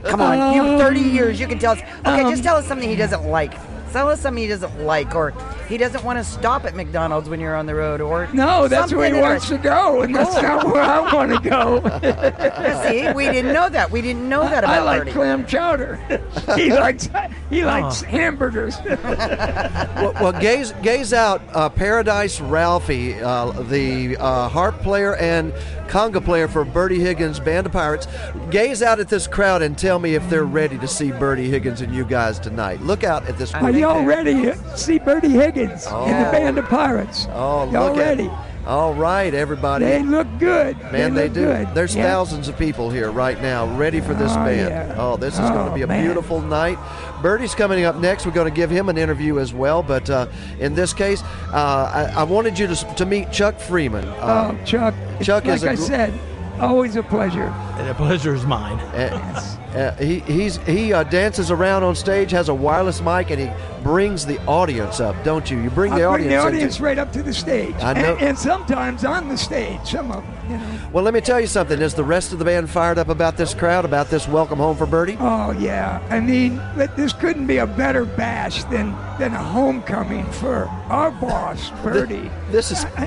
Come 0.04 0.22
on, 0.22 0.54
you 0.54 0.64
have 0.64 0.80
30 0.80 1.00
years. 1.00 1.40
You 1.40 1.48
can 1.48 1.60
tell 1.60 1.74
us. 1.74 1.80
Okay, 2.00 2.22
Um, 2.24 2.32
just 2.32 2.44
tell 2.44 2.56
us 2.56 2.66
something 2.68 2.90
he 2.90 2.96
doesn't 2.96 3.26
like. 3.26 3.54
Tell 3.92 4.10
us 4.10 4.22
something 4.22 4.42
he 4.42 4.48
doesn't 4.50 4.84
like, 4.84 5.16
or 5.16 5.34
he 5.68 5.78
doesn't 5.78 6.04
want 6.04 6.18
to 6.20 6.24
stop 6.24 6.66
at 6.66 6.76
McDonald's 6.76 7.30
when 7.30 7.40
you're 7.40 7.56
on 7.56 7.66
the 7.66 7.76
road, 7.76 8.02
or 8.02 8.28
No, 8.34 8.68
that's 8.68 8.94
where 8.94 9.14
he 9.14 9.20
wants 9.20 9.48
to 9.50 9.58
go, 9.58 10.02
and 10.02 10.16
that's 10.16 10.36
not 10.42 10.66
where 10.66 10.84
I 10.84 11.14
want 11.14 11.32
to 11.32 11.50
go. 11.50 11.80
See, 12.88 13.12
we 13.14 13.26
didn't 13.26 13.54
know 13.54 13.70
that. 13.70 13.92
We 13.92 14.02
didn't 14.02 14.28
know 14.28 14.44
that 14.44 14.64
about 14.64 14.78
I 14.78 14.84
like 14.84 15.00
Bertie. 15.00 15.12
clam 15.12 15.46
chowder. 15.46 15.96
he 16.56 16.72
likes 16.72 17.10
he 17.50 17.66
likes 17.66 18.02
hamburgers. 18.02 18.78
well, 18.86 20.14
well, 20.14 20.32
gaze 20.34 20.74
gaze 20.84 21.14
out, 21.14 21.42
uh, 21.54 21.70
Paradise 21.70 22.40
Ralphie, 22.40 23.16
uh, 23.16 23.52
the 23.64 24.18
uh, 24.18 24.50
harp 24.50 24.80
player 24.80 25.16
and 25.16 25.54
conga 25.88 26.24
player 26.24 26.48
for 26.48 26.66
Bertie 26.66 27.00
Higgins 27.00 27.40
Band 27.40 27.66
of 27.66 27.72
Pirates. 27.72 28.08
Gaze 28.50 28.82
out 28.82 29.00
at 29.00 29.08
this 29.10 29.28
crowd 29.28 29.62
and 29.62 29.78
tell 29.78 30.00
me 30.00 30.16
if 30.16 30.30
they're 30.30 30.44
ready 30.44 30.78
to 30.78 30.88
see 30.88 31.12
Bertie 31.12 31.50
Higgins 31.50 31.82
and 31.82 31.94
you 31.94 32.06
guys 32.06 32.40
tonight. 32.40 32.82
Look 32.82 33.04
out 33.04 33.26
at 33.28 33.38
this. 33.38 33.54
Are 33.54 33.72
group. 33.82 34.56
y'all 34.56 34.76
see 34.78 35.00
Bertie 35.00 35.30
Higgins 35.30 35.86
in 35.86 35.92
the 35.92 36.28
Oh. 36.28 36.32
band 36.32 36.58
of 36.58 36.66
pirates? 36.66 37.28
Oh, 37.34 37.70
y'all 37.72 37.88
look 37.90 37.98
ready? 37.98 38.28
At, 38.28 38.68
all 38.68 38.94
right, 38.94 39.34
everybody. 39.34 39.86
They 39.86 40.04
look 40.04 40.28
good. 40.40 40.78
Man, 40.92 41.14
they, 41.14 41.24
look 41.26 41.34
do. 41.34 41.46
Good. 41.46 41.68
There's 41.74 41.96
Yeah. 41.96 42.04
thousands 42.04 42.50
of 42.50 42.58
people 42.58 42.90
here 42.90 43.10
right 43.12 43.42
now 43.42 43.66
ready 43.78 44.02
for 44.02 44.14
this 44.14 44.34
Oh, 44.34 44.44
band. 44.44 44.70
yeah. 44.70 44.96
Oh, 44.98 45.16
this 45.16 45.36
is 45.36 45.40
going 45.40 45.68
to 45.68 45.72
Oh, 45.72 45.76
be 45.76 45.84
a 45.84 45.88
man. 45.88 46.04
beautiful 46.04 46.42
night. 46.42 46.78
Bertie's 47.22 47.56
coming 47.56 47.86
up 47.86 47.96
next. 47.96 48.26
We're 48.26 48.34
going 48.34 48.50
to 48.50 48.54
give 48.54 48.70
him 48.70 48.90
an 48.90 48.98
interview 48.98 49.40
as 49.40 49.54
well. 49.54 49.82
But 49.84 50.10
uh, 50.10 50.28
in 50.60 50.76
this 50.76 50.92
case, 50.94 51.24
uh, 51.54 52.10
I, 52.14 52.20
I 52.20 52.24
wanted 52.24 52.60
you 52.60 52.68
to, 52.68 52.76
to 52.96 53.06
meet 53.06 53.32
Chuck 53.32 53.58
Freeman. 53.58 54.06
Uh, 54.06 54.52
Oh, 54.54 54.66
Chuck. 54.66 54.94
Chuck 55.22 55.46
like 55.46 55.56
is 55.56 55.64
a 55.64 55.70
I 55.72 55.76
gr- 55.76 55.82
said, 55.82 56.14
always 56.60 56.98
a 56.98 57.04
pleasure. 57.04 57.54
The 57.78 57.94
pleasure 57.94 58.36
is 58.36 58.46
mine. 58.46 58.80
Uh, 59.76 59.92
he 59.98 60.20
he's, 60.22 60.58
he 60.66 60.94
uh, 60.94 61.04
dances 61.04 61.52
around 61.52 61.84
on 61.84 61.94
stage, 61.94 62.32
has 62.32 62.48
a 62.50 62.54
wireless 62.54 63.02
mic, 63.02 63.30
and 63.32 63.40
he 63.40 63.50
brings 63.84 64.26
the 64.26 64.44
audience 64.46 65.00
up, 65.00 65.16
don't 65.26 65.52
you? 65.52 65.60
You 65.62 65.70
bring 65.70 65.94
the 65.94 66.04
I 66.04 66.06
audience. 66.06 66.28
bring 66.28 66.30
the 66.30 66.36
into- 66.36 66.48
audience 66.48 66.80
right 66.80 66.98
up 66.98 67.12
to 67.14 67.22
the 67.22 67.34
stage. 67.34 67.76
I 67.82 67.94
know. 67.94 68.14
And, 68.16 68.22
and 68.30 68.38
sometimes 68.40 69.04
on 69.04 69.28
the 69.28 69.38
stage, 69.38 69.80
some 69.84 70.10
of 70.12 70.24
them, 70.24 70.52
you 70.52 70.58
know. 70.58 70.80
Well, 70.94 71.04
let 71.04 71.14
me 71.14 71.20
tell 71.22 71.40
you 71.40 71.48
something. 71.48 71.82
Is 71.82 71.94
the 71.94 72.04
rest 72.04 72.32
of 72.32 72.40
the 72.40 72.46
band 72.46 72.70
fired 72.70 72.98
up 72.98 73.10
about 73.10 73.36
this 73.36 73.54
crowd, 73.54 73.84
about 73.84 74.10
this 74.10 74.26
welcome 74.28 74.58
home 74.58 74.78
for 74.78 74.86
Bertie? 74.86 75.18
Oh 75.20 75.52
yeah, 75.52 76.02
I 76.10 76.22
mean, 76.22 76.62
this 76.96 77.12
couldn't 77.14 77.46
be 77.46 77.58
a 77.58 77.68
better 77.68 78.06
bash 78.06 78.64
than 78.66 78.96
than 79.20 79.34
a 79.34 79.44
homecoming 79.44 80.26
for 80.32 80.66
our 80.90 81.12
boss, 81.12 81.70
Bertie. 81.84 82.32
This 82.52 82.72
is 82.72 82.84
It's- 82.86 82.98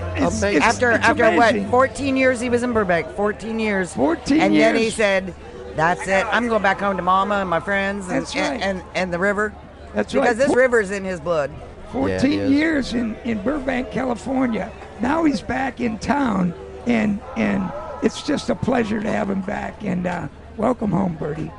amazing. 0.43 0.57
it's- 0.57 0.63
After 0.75 0.91
it's 0.93 1.05
after 1.07 1.25
amazing. 1.25 1.63
what? 1.65 1.71
14 1.71 2.17
years 2.17 2.39
he 2.41 2.51
was 2.51 2.63
in 2.63 2.73
Burbank. 2.75 3.09
14 3.17 3.59
years. 3.59 3.95
14 3.95 4.41
And 4.41 4.55
then 4.55 4.77
he 4.77 4.91
said, 4.91 5.35
"That's 5.77 6.07
it. 6.07 6.27
I'm 6.31 6.49
going 6.49 6.63
back 6.63 6.81
home 6.81 6.97
to 6.97 7.03
Mama 7.03 7.37
and 7.37 7.49
my 7.51 7.61
friends 7.61 8.09
and 8.09 8.23
That's 8.23 8.35
right. 8.35 8.61
and, 8.61 8.63
and, 8.63 8.83
and 8.95 9.13
the 9.13 9.19
river. 9.19 9.55
That's 9.95 10.13
because 10.13 10.29
right. 10.29 10.37
this 10.37 10.47
Four- 10.49 10.57
river's 10.59 10.91
in 10.91 11.05
his 11.05 11.21
blood. 11.21 11.51
14 11.93 12.53
years 12.53 12.95
in, 12.95 13.17
in 13.25 13.43
Burbank, 13.43 13.91
California. 13.91 14.71
Now 15.01 15.25
he's 15.25 15.41
back 15.41 15.81
in 15.81 15.99
town, 15.99 16.55
and 16.87 17.21
and 17.37 17.73
it's 18.03 18.23
just 18.23 18.49
a 18.49 18.55
pleasure 18.55 19.01
to 19.01 19.11
have 19.11 19.29
him 19.29 19.41
back. 19.43 19.83
And 19.83 20.07
uh, 20.07 20.29
welcome 20.57 20.93
home, 20.93 21.17
Bertie. 21.17 21.51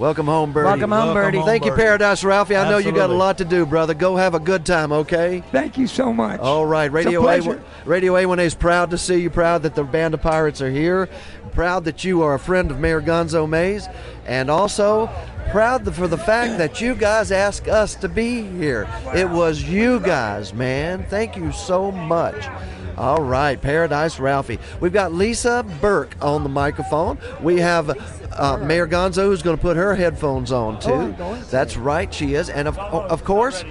Welcome 0.00 0.24
home, 0.24 0.54
Bertie. 0.54 0.64
Welcome 0.64 0.92
home, 0.92 1.00
Welcome 1.08 1.14
Bertie. 1.14 1.36
home, 1.36 1.46
Thank 1.46 1.64
you, 1.66 1.72
Bertie. 1.72 1.82
Paradise 1.82 2.24
Ralphie. 2.24 2.56
I 2.56 2.70
know 2.70 2.78
you 2.78 2.90
got 2.90 3.10
a 3.10 3.14
lot 3.14 3.36
to 3.36 3.44
do, 3.44 3.66
brother. 3.66 3.92
Go 3.92 4.16
have 4.16 4.34
a 4.34 4.38
good 4.38 4.64
time, 4.64 4.92
okay? 4.92 5.44
Thank 5.52 5.76
you 5.76 5.86
so 5.86 6.10
much. 6.10 6.40
All 6.40 6.64
right, 6.64 6.86
It's 6.86 6.92
a 6.94 6.96
Radio 6.96 7.20
pleasure. 7.20 7.62
A 7.84 7.88
Radio 7.88 8.14
A1A 8.14 8.46
is 8.46 8.54
proud 8.54 8.88
to 8.92 8.98
see 8.98 9.16
you. 9.16 9.28
Proud 9.28 9.62
that 9.64 9.74
the 9.74 9.84
band 9.84 10.14
of 10.14 10.22
pirates 10.22 10.62
are 10.62 10.70
here. 10.70 11.10
Proud 11.52 11.84
that 11.84 12.02
you 12.02 12.22
are 12.22 12.32
a 12.32 12.38
friend 12.38 12.70
of 12.70 12.80
Mayor 12.80 13.02
Gonzo 13.02 13.46
Mays, 13.46 13.88
and 14.24 14.50
also 14.50 15.10
proud 15.50 15.94
for 15.94 16.08
the 16.08 16.16
fact 16.16 16.56
that 16.56 16.80
you 16.80 16.94
guys 16.94 17.30
asked 17.30 17.68
us 17.68 17.94
to 17.96 18.08
be 18.08 18.40
here. 18.40 18.88
It 19.14 19.28
was 19.28 19.62
you 19.64 20.00
guys, 20.00 20.54
man. 20.54 21.04
Thank 21.10 21.36
you 21.36 21.52
so 21.52 21.92
much. 21.92 22.48
All 22.96 23.22
right, 23.22 23.60
Paradise 23.60 24.18
Ralphie. 24.18 24.58
We've 24.80 24.92
got 24.92 25.12
Lisa 25.12 25.64
Burke 25.80 26.16
on 26.22 26.42
the 26.42 26.48
microphone. 26.48 27.18
We 27.42 27.58
have 27.58 27.96
uh, 28.32 28.56
Mayor 28.58 28.86
Gonzo 28.86 29.24
who's 29.24 29.42
going 29.42 29.56
to 29.56 29.60
put 29.62 29.76
her 29.76 29.94
headphones 29.94 30.52
on 30.52 30.78
too. 30.80 31.14
That's 31.50 31.76
right, 31.76 32.12
she 32.12 32.34
is, 32.34 32.48
and 32.50 32.68
of 32.68 32.78
of 32.78 33.24
course, 33.24 33.64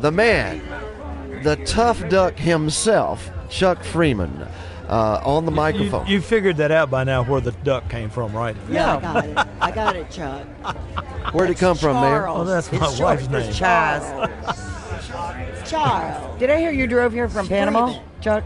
the 0.00 0.10
man, 0.12 0.62
the 1.42 1.56
tough 1.64 2.06
duck 2.08 2.38
himself, 2.38 3.30
Chuck 3.48 3.82
Freeman, 3.82 4.46
uh, 4.88 5.20
on 5.24 5.44
the 5.46 5.50
microphone. 5.50 6.06
You, 6.06 6.14
you 6.14 6.20
figured 6.20 6.58
that 6.58 6.70
out 6.70 6.90
by 6.90 7.04
now 7.04 7.24
where 7.24 7.40
the 7.40 7.52
duck 7.52 7.88
came 7.88 8.10
from, 8.10 8.34
right? 8.36 8.56
Yeah, 8.70 8.96
I 8.96 9.00
got 9.00 9.24
it. 9.24 9.38
I 9.60 9.70
got 9.70 9.96
it, 9.96 10.10
Chuck. 10.10 10.46
Where'd 11.32 11.50
it 11.50 11.58
come 11.58 11.76
from, 11.76 12.00
Mayor? 12.00 12.28
Oh, 12.28 12.44
that's 12.44 12.70
my 12.70 12.78
It's 12.86 13.00
wife's 13.00 13.26
Charles. 13.26 13.44
name. 13.46 13.52
Chaz. 13.52 15.66
Charles. 15.68 16.38
Did 16.38 16.50
I 16.50 16.58
hear 16.58 16.70
you 16.70 16.86
drove 16.86 17.12
here 17.12 17.28
from 17.28 17.48
Panama, 17.48 17.98
Chuck? 18.20 18.44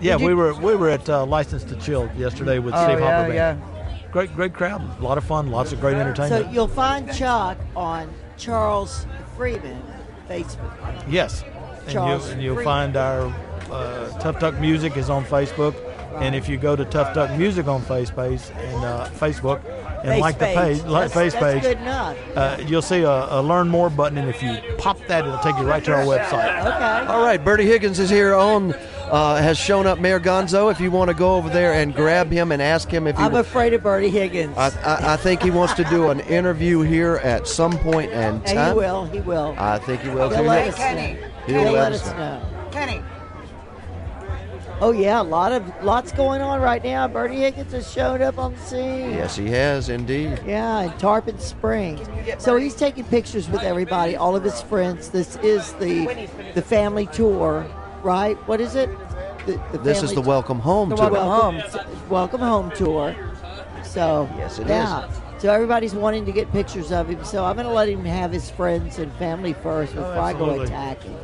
Yeah, 0.00 0.16
you- 0.18 0.26
we 0.26 0.34
were 0.34 0.54
we 0.54 0.74
were 0.76 0.88
at 0.90 1.08
uh, 1.08 1.24
License 1.26 1.64
to 1.64 1.76
Chill 1.76 2.08
yesterday 2.16 2.58
with 2.58 2.74
Oh, 2.74 2.84
Steve 2.84 2.98
yeah, 3.00 3.04
Hopper 3.04 3.32
Band. 3.32 3.60
yeah. 3.60 3.68
Great, 4.12 4.34
great 4.34 4.54
crowd. 4.54 4.82
A 4.98 5.02
lot 5.02 5.18
of 5.18 5.24
fun. 5.24 5.50
Lots 5.50 5.72
of 5.72 5.80
great 5.80 5.94
entertainment. 5.94 6.16
So 6.30 6.34
entertainment. 6.36 6.54
you'll 6.54 6.68
find 6.68 7.12
Chuck 7.12 7.58
on 7.74 8.08
Charles 8.36 9.06
Freeman 9.36 9.82
Facebook. 10.28 11.04
yes, 11.08 11.42
and 11.82 11.90
Charles 11.90 12.34
you, 12.34 12.40
you'll 12.40 12.54
Freeman. 12.56 12.64
find 12.64 12.96
our 12.96 13.34
uh, 13.70 14.18
Tough 14.20 14.38
Duck 14.38 14.58
Music 14.60 14.96
is 14.96 15.08
on 15.10 15.24
Facebook, 15.24 15.74
and 16.20 16.34
if 16.34 16.48
you 16.48 16.56
go 16.58 16.76
to 16.76 16.84
Tough 16.84 17.14
Duck 17.14 17.36
Music 17.38 17.66
on 17.66 17.80
Facebook 17.82 18.50
and 18.56 18.84
uh, 18.84 19.08
Facebook 19.18 19.64
and 20.02 20.10
Face 20.10 20.20
like 20.20 20.38
the 20.38 20.44
page. 20.46 20.56
page, 20.78 20.82
like 20.86 21.10
That's- 21.10 21.12
face 21.12 21.32
that's 21.32 21.44
page, 21.54 21.62
good 21.62 21.78
enough. 21.82 22.16
Uh, 22.36 22.56
you'll 22.66 22.82
see 22.82 23.02
a, 23.02 23.08
a 23.08 23.40
Learn 23.40 23.68
More 23.68 23.88
button, 23.88 24.18
and 24.18 24.28
if 24.28 24.42
you 24.42 24.58
pop 24.76 24.98
that, 25.06 25.24
it'll 25.24 25.38
take 25.38 25.56
you 25.56 25.62
right 25.64 25.82
to 25.84 25.92
our 25.92 26.04
website. 26.04 26.60
Okay. 26.60 27.06
All 27.12 27.22
right, 27.22 27.42
Bertie 27.42 27.66
Higgins 27.66 27.98
is 28.00 28.10
here 28.10 28.34
on, 28.34 28.74
uh, 29.12 29.36
has 29.36 29.58
shown 29.58 29.86
up 29.86 30.00
Mayor 30.00 30.18
Gonzo. 30.18 30.70
If 30.72 30.80
you 30.80 30.90
want 30.90 31.08
to 31.08 31.14
go 31.14 31.34
over 31.36 31.48
there 31.50 31.74
and 31.74 31.94
grab 31.94 32.30
him 32.32 32.50
and 32.50 32.60
ask 32.60 32.88
him 32.90 33.06
if 33.06 33.16
he 33.16 33.22
I'm 33.22 33.34
afraid 33.34 33.74
of 33.74 33.82
Bertie 33.82 34.08
Higgins. 34.10 34.56
I, 34.56 34.68
I, 34.82 35.12
I 35.12 35.16
think 35.16 35.42
he 35.42 35.50
wants 35.50 35.74
to 35.74 35.84
do 35.84 36.08
an 36.08 36.20
interview 36.20 36.80
here 36.80 37.16
at 37.22 37.46
some 37.46 37.78
point 37.78 38.10
in 38.10 38.18
and 38.18 38.46
time. 38.46 38.72
he 38.72 38.76
will. 38.78 39.04
He 39.04 39.20
will. 39.20 39.54
I 39.58 39.78
think 39.78 40.00
he 40.00 40.08
will 40.08 40.30
He'll 40.30 40.42
let 40.44 40.68
us 40.68 40.76
Kenny. 40.76 41.20
know. 41.20 41.28
He'll 41.46 41.62
He'll 41.64 41.72
let 41.72 41.82
let 41.82 41.92
us 41.92 42.02
us 42.08 42.12
know. 42.14 42.38
know. 42.40 42.68
Kenny. 42.70 43.02
Oh 44.80 44.90
yeah, 44.90 45.20
a 45.20 45.22
lot 45.22 45.52
of 45.52 45.84
lots 45.84 46.10
going 46.10 46.40
on 46.42 46.60
right 46.60 46.82
now. 46.82 47.06
Bertie 47.06 47.36
Higgins 47.36 47.70
has 47.70 47.88
showed 47.92 48.20
up 48.20 48.36
on 48.36 48.52
the 48.54 48.58
scene. 48.60 49.10
Yes, 49.12 49.36
he 49.36 49.48
has 49.50 49.88
indeed. 49.88 50.40
Yeah, 50.44 50.80
in 50.80 50.98
Tarpon 50.98 51.38
Springs. 51.38 52.00
So 52.42 52.56
he's 52.56 52.74
taking 52.74 53.04
pictures 53.04 53.48
with 53.48 53.62
everybody, 53.62 54.16
all 54.16 54.34
of 54.34 54.42
his 54.42 54.60
friends. 54.62 55.10
This 55.10 55.36
is 55.36 55.72
the 55.74 56.28
the 56.54 56.62
family 56.62 57.06
tour, 57.06 57.64
right? 58.02 58.36
What 58.48 58.60
is 58.60 58.74
it? 58.74 58.90
The, 59.46 59.60
the 59.72 59.78
This 59.78 60.02
is 60.02 60.12
the 60.14 60.20
Welcome 60.20 60.58
Home 60.60 60.88
the 60.90 60.96
tour. 60.96 61.10
Welcome 61.10 61.60
Home, 61.60 62.08
welcome 62.08 62.40
home 62.40 62.70
tour. 62.76 63.14
So 63.84 64.28
Yes, 64.36 64.58
it 64.58 64.68
yeah. 64.68 65.06
is. 65.08 65.16
So 65.38 65.52
everybody's 65.52 65.94
wanting 65.94 66.24
to 66.26 66.32
get 66.32 66.50
pictures 66.52 66.92
of 66.92 67.08
him. 67.08 67.24
So 67.24 67.44
I'm 67.44 67.56
going 67.56 67.66
to 67.66 67.72
let 67.72 67.88
him 67.88 68.04
have 68.04 68.30
his 68.30 68.48
friends 68.50 68.98
and 68.98 69.12
family 69.14 69.52
first 69.54 69.94
before 69.94 70.12
I 70.12 70.32
go 70.32 70.44
absolutely. 70.44 70.64
attacking. 70.66 71.18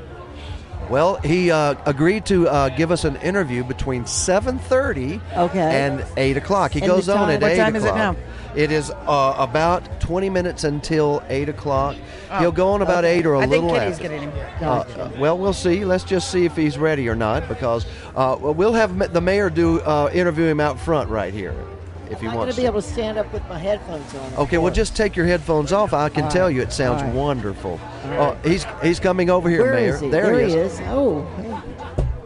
Well, 0.90 1.16
he 1.16 1.50
uh, 1.50 1.74
agreed 1.86 2.24
to 2.26 2.48
uh, 2.48 2.68
give 2.70 2.90
us 2.90 3.04
an 3.04 3.16
interview 3.16 3.62
between 3.62 4.04
7:30 4.04 5.20
Okay. 5.36 5.58
and 5.60 6.04
8 6.16 6.36
o'clock. 6.38 6.72
He 6.72 6.80
And 6.80 6.88
goes 6.88 7.08
on 7.08 7.16
time- 7.18 7.30
at 7.30 7.42
what 7.42 7.52
8 7.52 7.56
time 7.58 7.76
is 7.76 7.84
it 7.84 7.88
o'clock. 7.88 8.16
It 8.56 8.72
is 8.72 8.90
uh, 8.90 9.34
about 9.38 10.00
20 10.00 10.30
minutes 10.30 10.64
until 10.64 11.22
8 11.28 11.48
o'clock. 11.50 11.96
He'll 12.38 12.50
go 12.52 12.70
on 12.70 12.82
about 12.82 13.04
8 13.04 13.24
or 13.26 13.34
a 13.34 13.38
I 13.38 13.40
think 13.42 13.52
little 13.64 13.70
Kenny's 13.70 13.92
after. 13.96 14.02
getting 14.08 14.20
him. 14.30 14.32
Uh, 14.60 14.64
uh, 14.64 15.10
well, 15.18 15.38
we'll 15.38 15.52
see. 15.52 15.84
Let's 15.84 16.04
just 16.04 16.30
see 16.30 16.44
if 16.44 16.56
he's 16.56 16.78
ready 16.78 17.08
or 17.08 17.14
not, 17.14 17.46
because 17.48 17.84
uh, 18.16 18.36
well, 18.40 18.54
we'll 18.54 18.72
have 18.72 19.12
the 19.12 19.20
mayor 19.20 19.50
do 19.50 19.80
uh, 19.82 20.10
interview 20.12 20.46
him 20.46 20.60
out 20.60 20.78
front 20.80 21.08
right 21.10 21.32
here, 21.32 21.54
if 22.10 22.20
he 22.20 22.26
I'm 22.26 22.32
going 22.32 22.36
wants 22.38 22.56
to 22.56 22.62
be 22.62 22.66
able 22.66 22.80
to 22.82 22.88
stand 22.88 23.18
up 23.18 23.32
with 23.32 23.46
my 23.48 23.58
headphones 23.58 24.14
on. 24.14 24.34
Okay, 24.44 24.58
well, 24.58 24.72
just 24.72 24.96
take 24.96 25.14
your 25.14 25.26
headphones 25.26 25.72
off. 25.72 25.92
I 25.92 26.08
can 26.08 26.24
All 26.24 26.30
tell 26.30 26.46
right. 26.46 26.56
you 26.56 26.62
it 26.62 26.72
sounds 26.72 27.02
All 27.02 27.08
right. 27.08 27.16
wonderful. 27.16 27.72
All 27.72 28.10
Oh, 28.12 28.16
right. 28.32 28.46
he's 28.46 28.66
he's 28.82 28.98
coming 29.00 29.30
over 29.30 29.48
here, 29.48 29.62
Where 29.62 29.74
Mayor. 29.74 29.94
is 29.94 30.00
he? 30.00 30.08
There, 30.10 30.38
he 30.46 30.54
is. 30.54 30.80
Oh, 30.86 31.26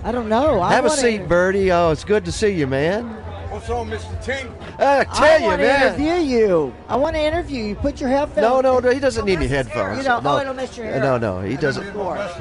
I 0.04 0.10
don't 0.12 0.28
know. 0.28 0.60
Have 0.62 0.84
a 0.84 0.88
wanna- 0.88 1.00
seat, 1.00 1.28
Bertie. 1.28 1.70
Oh, 1.72 1.90
it's 1.90 2.04
good 2.04 2.24
to 2.24 2.32
see 2.32 2.50
you, 2.50 2.66
man. 2.66 3.21
What's 3.62 3.70
on, 3.70 3.88
Mr. 3.88 4.24
Tink? 4.24 4.50
I 4.80 5.04
tell 5.04 5.22
I 5.22 5.36
you, 5.36 5.44
want 5.44 5.60
to 5.60 5.66
man. 5.68 5.94
interview 5.94 6.36
you. 6.36 6.74
I 6.88 6.96
want 6.96 7.14
to 7.14 7.22
interview 7.22 7.62
you. 7.62 7.74
Put 7.76 8.00
your 8.00 8.10
headphones. 8.10 8.42
No, 8.42 8.60
no, 8.60 8.80
no, 8.80 8.90
he 8.90 8.98
doesn't 8.98 9.24
need 9.24 9.36
any 9.36 9.46
headphones. 9.46 9.98
You 9.98 10.02
know, 10.02 10.18
no. 10.18 10.30
oh, 10.34 10.40
it'll 10.40 10.54
mess 10.54 10.76
your 10.76 10.86
hair. 10.86 10.98
No, 10.98 11.16
no, 11.16 11.42
he 11.42 11.56
doesn't. 11.56 11.86
Of 11.86 11.94
course. 11.94 12.18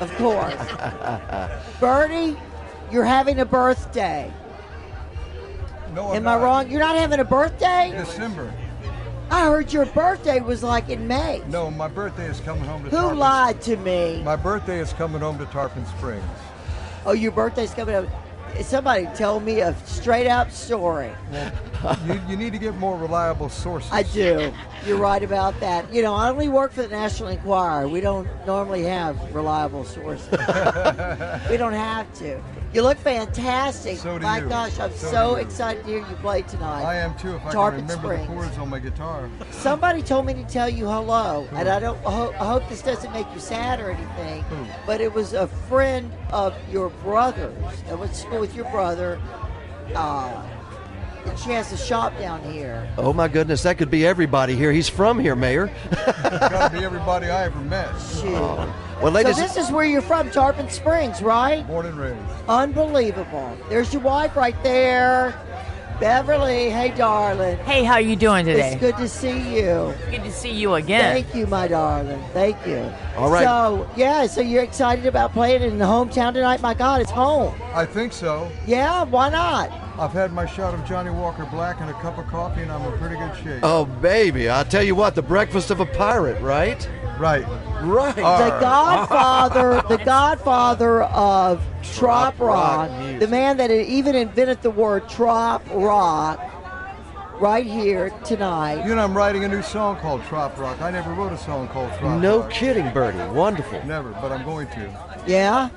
Of 0.00 0.16
course. 0.16 0.54
Bertie, 1.80 2.36
you're 2.92 3.04
having 3.04 3.40
a 3.40 3.44
birthday. 3.44 4.32
No, 5.92 6.14
Am 6.14 6.28
I 6.28 6.36
wrong? 6.36 6.70
You're 6.70 6.78
not 6.78 6.94
having 6.94 7.18
a 7.18 7.24
birthday? 7.24 7.92
December. 7.96 8.54
I 9.32 9.46
heard 9.46 9.72
your 9.72 9.86
birthday 9.86 10.38
was 10.38 10.62
like 10.62 10.88
in 10.88 11.08
May. 11.08 11.42
No, 11.48 11.68
my 11.68 11.88
birthday 11.88 12.26
is 12.26 12.38
coming 12.38 12.62
home 12.62 12.84
to 12.84 12.90
Who 12.90 12.96
Tarpon. 12.96 13.18
lied 13.18 13.60
to 13.62 13.76
me? 13.78 14.22
My 14.22 14.36
birthday 14.36 14.78
is 14.78 14.92
coming 14.92 15.20
home 15.20 15.36
to 15.38 15.46
Tarpon 15.46 15.84
Springs. 15.86 16.22
Oh, 17.04 17.10
your 17.12 17.32
birthday's 17.32 17.74
coming 17.74 17.96
up. 17.96 18.06
Somebody 18.62 19.08
tell 19.14 19.40
me 19.40 19.60
a 19.60 19.74
straight 19.84 20.28
up 20.28 20.50
story. 20.50 21.12
you, 22.06 22.20
you 22.28 22.36
need 22.36 22.52
to 22.52 22.58
get 22.58 22.76
more 22.76 22.98
reliable 22.98 23.48
sources. 23.48 23.90
I 23.92 24.02
do. 24.02 24.52
You're 24.86 24.98
right 24.98 25.22
about 25.22 25.58
that. 25.60 25.92
You 25.92 26.02
know, 26.02 26.14
I 26.14 26.28
only 26.28 26.48
work 26.48 26.72
for 26.72 26.82
the 26.82 26.88
National 26.88 27.28
Enquirer. 27.28 27.88
We 27.88 28.00
don't 28.00 28.28
normally 28.46 28.82
have 28.84 29.34
reliable 29.34 29.84
sources. 29.84 30.30
we 31.50 31.56
don't 31.56 31.72
have 31.72 32.12
to. 32.14 32.42
You 32.74 32.82
look 32.82 32.98
fantastic. 32.98 33.96
So 33.96 34.18
do 34.18 34.24
My 34.24 34.38
you. 34.40 34.48
gosh, 34.48 34.78
I'm 34.78 34.92
So 34.92 35.10
so, 35.10 35.34
excited 35.36 35.84
to 35.84 35.88
hear 35.88 35.98
you 35.98 36.16
play 36.16 36.42
tonight. 36.42 36.82
I 36.84 36.96
am 36.96 37.16
too, 37.16 37.36
if 37.36 37.46
I 37.46 37.52
Tarpon 37.52 37.80
can 37.80 37.88
remember 37.88 38.08
Springs. 38.08 38.28
the 38.28 38.34
chords 38.34 38.58
on 38.58 38.68
my 38.68 38.78
guitar. 38.78 39.30
Somebody 39.52 40.02
told 40.02 40.26
me 40.26 40.34
to 40.34 40.44
tell 40.44 40.68
you 40.68 40.84
hello, 40.86 41.48
and 41.52 41.66
I 41.68 41.80
don't. 41.80 41.96
I 42.06 42.10
ho- 42.10 42.34
I 42.38 42.44
hope 42.44 42.68
this 42.68 42.82
doesn't 42.82 43.10
make 43.12 43.26
you 43.32 43.40
sad 43.40 43.80
or 43.80 43.90
anything. 43.90 44.44
But 44.86 45.00
it 45.00 45.12
was 45.12 45.32
a 45.32 45.46
friend 45.46 46.12
of 46.30 46.54
your 46.70 46.90
brother's 46.90 47.52
that 47.88 47.98
went 47.98 48.12
to 48.12 48.18
school 48.18 48.40
with 48.40 48.54
your 48.54 48.70
brother. 48.70 49.18
Uh, 49.94 50.42
and 51.24 51.38
she 51.38 51.50
has 51.50 51.72
a 51.72 51.76
shop 51.78 52.16
down 52.18 52.42
here. 52.52 52.86
Oh 52.98 53.12
my 53.14 53.28
goodness, 53.28 53.62
that 53.62 53.78
could 53.78 53.90
be 53.90 54.06
everybody 54.06 54.54
here. 54.56 54.72
He's 54.72 54.88
from 54.90 55.18
here, 55.18 55.34
Mayor. 55.34 55.70
Got 56.22 56.70
to 56.72 56.78
be 56.78 56.84
everybody 56.84 57.28
I 57.28 57.44
ever 57.44 57.58
met. 57.60 57.88
Oh. 57.94 58.74
Well, 59.02 59.12
ladies, 59.12 59.36
so 59.36 59.42
this 59.42 59.56
is 59.56 59.70
where 59.70 59.84
you're 59.84 60.02
from, 60.02 60.28
Tarpon 60.30 60.68
Springs, 60.70 61.22
right? 61.22 61.64
Born 61.66 61.86
and 61.86 61.96
raised. 61.96 62.18
Unbelievable. 62.48 63.56
There's 63.68 63.92
your 63.92 64.02
wife 64.02 64.34
right 64.34 64.60
there, 64.64 65.40
Beverly. 66.00 66.70
Hey, 66.70 66.92
darling. 66.96 67.58
Hey, 67.58 67.84
how 67.84 67.98
you 67.98 68.16
doing 68.16 68.44
today? 68.44 68.72
It's 68.72 68.80
good 68.80 68.96
to 68.96 69.08
see 69.08 69.54
you. 69.56 69.94
Good 70.10 70.24
to 70.24 70.32
see 70.32 70.50
you 70.50 70.74
again. 70.74 71.22
Thank 71.22 71.32
you, 71.32 71.46
my 71.46 71.68
darling. 71.68 72.20
Thank 72.32 72.56
you. 72.66 72.92
All 73.16 73.30
right. 73.30 73.44
So 73.44 73.88
yeah, 73.96 74.26
so 74.26 74.40
you're 74.40 74.64
excited 74.64 75.06
about 75.06 75.32
playing 75.32 75.62
in 75.62 75.78
the 75.78 75.84
hometown 75.84 76.32
tonight? 76.32 76.60
My 76.60 76.74
God, 76.74 77.00
it's 77.00 77.10
home. 77.10 77.54
I 77.74 77.84
think 77.84 78.12
so. 78.12 78.50
Yeah, 78.66 79.04
why 79.04 79.28
not? 79.28 79.70
I've 79.96 80.12
had 80.12 80.32
my 80.32 80.46
shot 80.46 80.74
of 80.74 80.84
Johnnie 80.84 81.10
Walker 81.10 81.44
Black 81.52 81.80
and 81.80 81.90
a 81.90 81.94
cup 81.94 82.18
of 82.18 82.26
coffee, 82.28 82.62
and 82.62 82.70
I'm 82.70 82.82
in 82.92 82.98
pretty 82.98 83.16
good 83.16 83.36
shape. 83.42 83.60
oh 83.64 83.84
baby, 83.84 84.48
I 84.50 84.62
tell 84.64 84.82
you 84.84 84.94
what, 84.94 85.14
the 85.16 85.22
breakfast 85.22 85.70
of 85.72 85.80
a 85.80 85.86
pirate, 85.86 86.40
right? 86.40 86.88
Right. 87.18 87.44
Right. 87.82 88.14
The 88.14 88.58
Godfather, 88.60 89.82
the 89.88 89.98
Godfather 90.04 91.02
of 91.04 91.62
trop 91.82 92.38
rock, 92.38 92.90
rock 92.90 93.18
the 93.20 93.26
man 93.28 93.56
that 93.56 93.70
even 93.70 94.14
invented 94.14 94.62
the 94.62 94.70
word 94.70 95.08
trop 95.08 95.62
rock, 95.72 96.40
right 97.40 97.66
here 97.66 98.10
tonight. 98.24 98.84
You 98.86 98.94
know, 98.94 99.02
I'm 99.04 99.16
writing 99.16 99.44
a 99.44 99.48
new 99.48 99.62
song 99.62 99.96
called 99.96 100.22
Trop 100.24 100.56
Rock. 100.58 100.80
I 100.80 100.90
never 100.90 101.12
wrote 101.12 101.32
a 101.32 101.38
song 101.38 101.68
called 101.68 101.92
Trop 101.98 102.20
No 102.20 102.40
Rock. 102.40 102.50
kidding, 102.50 102.92
Bertie. 102.92 103.18
Wonderful. 103.32 103.84
Never, 103.84 104.10
but 104.12 104.32
I'm 104.32 104.44
going 104.44 104.66
to. 104.68 105.22
Yeah. 105.26 105.68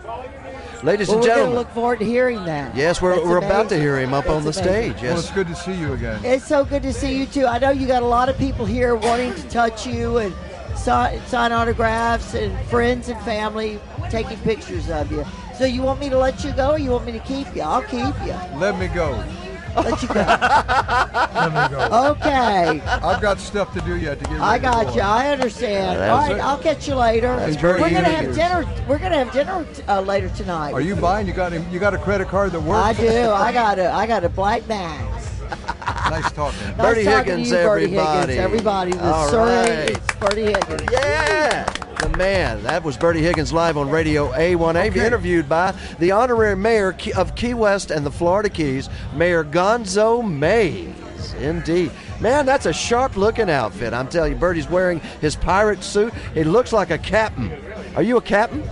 Ladies 0.83 1.09
well, 1.09 1.17
and 1.17 1.21
we're 1.23 1.27
gentlemen. 1.27 1.49
gonna 1.53 1.59
look 1.59 1.69
forward 1.75 1.99
to 1.99 2.05
hearing 2.05 2.43
that. 2.45 2.75
Yes, 2.75 3.01
we're, 3.03 3.15
That's 3.15 3.27
we're 3.27 3.37
about 3.37 3.69
to 3.69 3.79
hear 3.79 3.99
him 3.99 4.15
up 4.15 4.25
on 4.27 4.37
the 4.43 4.49
amazing. 4.49 4.63
stage. 4.63 4.93
Well, 4.95 5.03
Yes. 5.03 5.19
it's 5.19 5.31
good 5.31 5.47
to 5.47 5.55
see 5.55 5.73
you 5.73 5.93
again. 5.93 6.19
It's 6.23 6.45
so 6.45 6.65
good 6.65 6.81
to 6.81 6.91
see 6.91 7.15
you 7.15 7.27
too. 7.27 7.45
I 7.45 7.59
know 7.59 7.69
you 7.69 7.85
got 7.85 8.01
a 8.01 8.07
lot 8.07 8.29
of 8.29 8.37
people 8.39 8.65
here 8.65 8.95
wanting 8.95 9.33
to 9.35 9.47
touch 9.49 9.85
you 9.85 10.17
and 10.17 10.33
sign, 10.81 11.21
sign 11.27 11.51
autographs, 11.51 12.33
and 12.33 12.57
friends 12.67 13.09
and 13.09 13.19
family 13.21 13.79
taking 14.09 14.37
pictures 14.39 14.89
of 14.89 15.11
you. 15.11 15.25
So 15.57 15.65
you 15.65 15.81
want 15.83 15.99
me 15.99 16.09
to 16.09 16.17
let 16.17 16.43
you 16.43 16.51
go, 16.53 16.71
or 16.71 16.79
you 16.79 16.91
want 16.91 17.05
me 17.05 17.11
to 17.11 17.19
keep 17.19 17.55
you? 17.55 17.61
I'll 17.61 17.83
keep 17.83 18.15
you. 18.25 18.35
Let 18.57 18.77
me 18.79 18.87
go. 18.87 19.23
Let 19.75 20.01
you 20.01 20.07
go. 20.09 20.15
Let 20.15 21.53
me 21.53 21.77
go. 21.77 22.11
Okay. 22.11 22.81
I've 22.81 23.21
got 23.21 23.39
stuff 23.39 23.73
to 23.73 23.81
do 23.81 23.95
yet 23.95 24.17
to 24.19 24.25
get 24.25 24.31
ready 24.33 24.43
I 24.43 24.57
got 24.57 24.87
go 24.87 24.95
you. 24.95 25.01
I 25.01 25.29
understand. 25.29 25.99
Yeah, 25.99 26.11
All 26.11 26.17
that's 26.17 26.29
right, 26.29 26.37
it. 26.39 26.43
I'll 26.43 26.57
catch 26.57 26.87
you 26.87 26.95
later. 26.95 27.35
That's 27.37 27.61
We're 27.61 27.77
gonna 27.77 28.01
have 28.01 28.25
good. 28.25 28.35
dinner. 28.35 28.85
We're 28.87 28.97
gonna 28.97 29.23
have 29.23 29.31
dinner 29.31 29.65
uh, 29.87 30.01
later 30.01 30.29
tonight. 30.29 30.73
Are 30.73 30.81
you 30.81 30.95
buying? 30.95 31.25
You 31.25 31.33
got 31.33 31.53
a, 31.53 31.61
you 31.71 31.79
got 31.79 31.93
a 31.93 31.97
credit 31.97 32.27
card 32.27 32.51
that 32.51 32.61
works? 32.61 32.85
I 32.85 32.93
do. 32.93 33.29
I 33.29 33.53
got 33.53 33.79
a. 33.79 33.91
I 33.91 34.07
got 34.07 34.25
a 34.25 34.29
black 34.29 34.67
max. 34.67 35.20
nice 36.09 36.31
talking. 36.31 36.59
Nice 36.67 36.77
Bertie 36.77 37.03
talking 37.03 37.29
Higgins, 37.39 37.49
to 37.49 37.55
you, 37.57 37.63
Bertie 37.63 37.83
everybody. 37.85 38.31
Higgins. 38.33 38.45
Everybody, 38.45 38.91
the 38.91 39.03
All 39.13 39.29
Surrey, 39.29 39.93
right. 39.93 40.19
Bertie 40.19 40.45
Higgins. 40.45 40.81
Yeah, 40.91 41.63
the 42.01 42.09
man. 42.17 42.63
That 42.63 42.83
was 42.83 42.97
Bertie 42.97 43.21
Higgins 43.21 43.51
live 43.53 43.77
on 43.77 43.89
Radio 43.89 44.31
A1A, 44.31 44.89
Okay. 44.89 45.05
interviewed 45.05 45.47
by 45.49 45.73
the 45.99 46.11
honorary 46.11 46.55
mayor 46.55 46.95
of 47.15 47.35
Key 47.35 47.53
West 47.53 47.91
and 47.91 48.05
the 48.05 48.11
Florida 48.11 48.49
Keys, 48.49 48.89
Mayor 49.15 49.43
Gonzo 49.43 50.27
Mays. 50.27 50.93
Indeed. 51.39 51.91
Man, 52.19 52.45
that's 52.45 52.67
a 52.67 52.73
sharp 52.73 53.17
looking 53.17 53.49
outfit. 53.49 53.93
I'm 53.93 54.07
telling 54.07 54.33
you, 54.33 54.37
Bertie's 54.37 54.69
wearing 54.69 54.99
his 55.21 55.35
pirate 55.35 55.83
suit. 55.83 56.13
He 56.35 56.43
looks 56.43 56.71
like 56.71 56.91
a 56.91 56.97
captain. 56.99 57.51
Are 57.95 58.03
you 58.03 58.17
a 58.17 58.21
captain? 58.21 58.63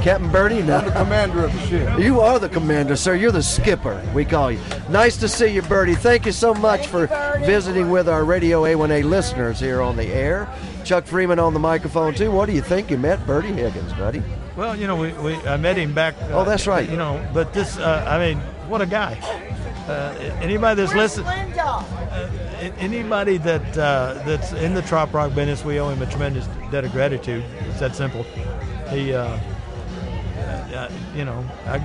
Captain 0.00 0.30
Bertie? 0.30 0.62
No. 0.62 0.78
I'm 0.78 0.84
the 0.86 0.90
commander 0.92 1.44
of 1.44 1.52
the 1.52 1.60
ship. 1.66 1.98
You 1.98 2.20
are 2.20 2.38
the 2.38 2.48
commander, 2.48 2.96
sir. 2.96 3.14
You're 3.14 3.30
the 3.32 3.42
skipper, 3.42 4.02
we 4.14 4.24
call 4.24 4.50
you. 4.50 4.58
Nice 4.88 5.16
to 5.18 5.28
see 5.28 5.46
you, 5.48 5.62
Bertie. 5.62 5.94
Thank 5.94 6.26
you 6.26 6.32
so 6.32 6.54
much 6.54 6.86
for 6.88 7.06
visiting 7.44 7.88
with 7.90 8.08
our 8.08 8.24
Radio 8.24 8.62
A1A 8.62 9.04
listeners 9.04 9.60
here 9.60 9.80
on 9.80 9.96
the 9.96 10.06
air. 10.06 10.48
Chuck 10.84 11.04
Freeman 11.06 11.38
on 11.38 11.54
the 11.54 11.60
microphone, 11.60 12.14
too. 12.14 12.32
What 12.32 12.46
do 12.46 12.52
you 12.52 12.62
think 12.62 12.90
you 12.90 12.98
met 12.98 13.24
Bertie 13.26 13.52
Higgins, 13.52 13.92
buddy? 13.92 14.22
Well, 14.56 14.74
you 14.76 14.86
know, 14.88 14.96
we, 14.96 15.12
we 15.12 15.34
I 15.46 15.56
met 15.56 15.76
him 15.76 15.94
back. 15.94 16.14
uh, 16.22 16.28
Oh, 16.40 16.44
that's 16.44 16.66
right. 16.66 16.88
You 16.88 16.96
know, 16.96 17.24
but 17.32 17.52
this, 17.52 17.78
uh, 17.78 18.04
I 18.08 18.18
mean, 18.18 18.38
what 18.68 18.80
a 18.82 18.86
guy. 18.86 19.14
uh, 19.88 20.14
anybody 20.42 20.82
that's 20.82 20.94
listening, 20.94 21.26
anybody 22.78 23.36
that 23.38 23.78
uh, 23.78 24.14
that's 24.26 24.52
in 24.52 24.74
the 24.74 24.82
trop 24.82 25.12
rock 25.14 25.34
business, 25.34 25.64
we 25.64 25.78
owe 25.78 25.88
him 25.88 26.02
a 26.02 26.06
tremendous 26.06 26.46
debt 26.70 26.84
of 26.84 26.92
gratitude. 26.92 27.44
It's 27.70 27.80
that 27.80 27.94
simple. 27.96 28.24
He, 28.90 29.14
uh, 30.52 30.76
uh, 30.76 30.90
you 31.16 31.24
know, 31.24 31.44
I, 31.66 31.82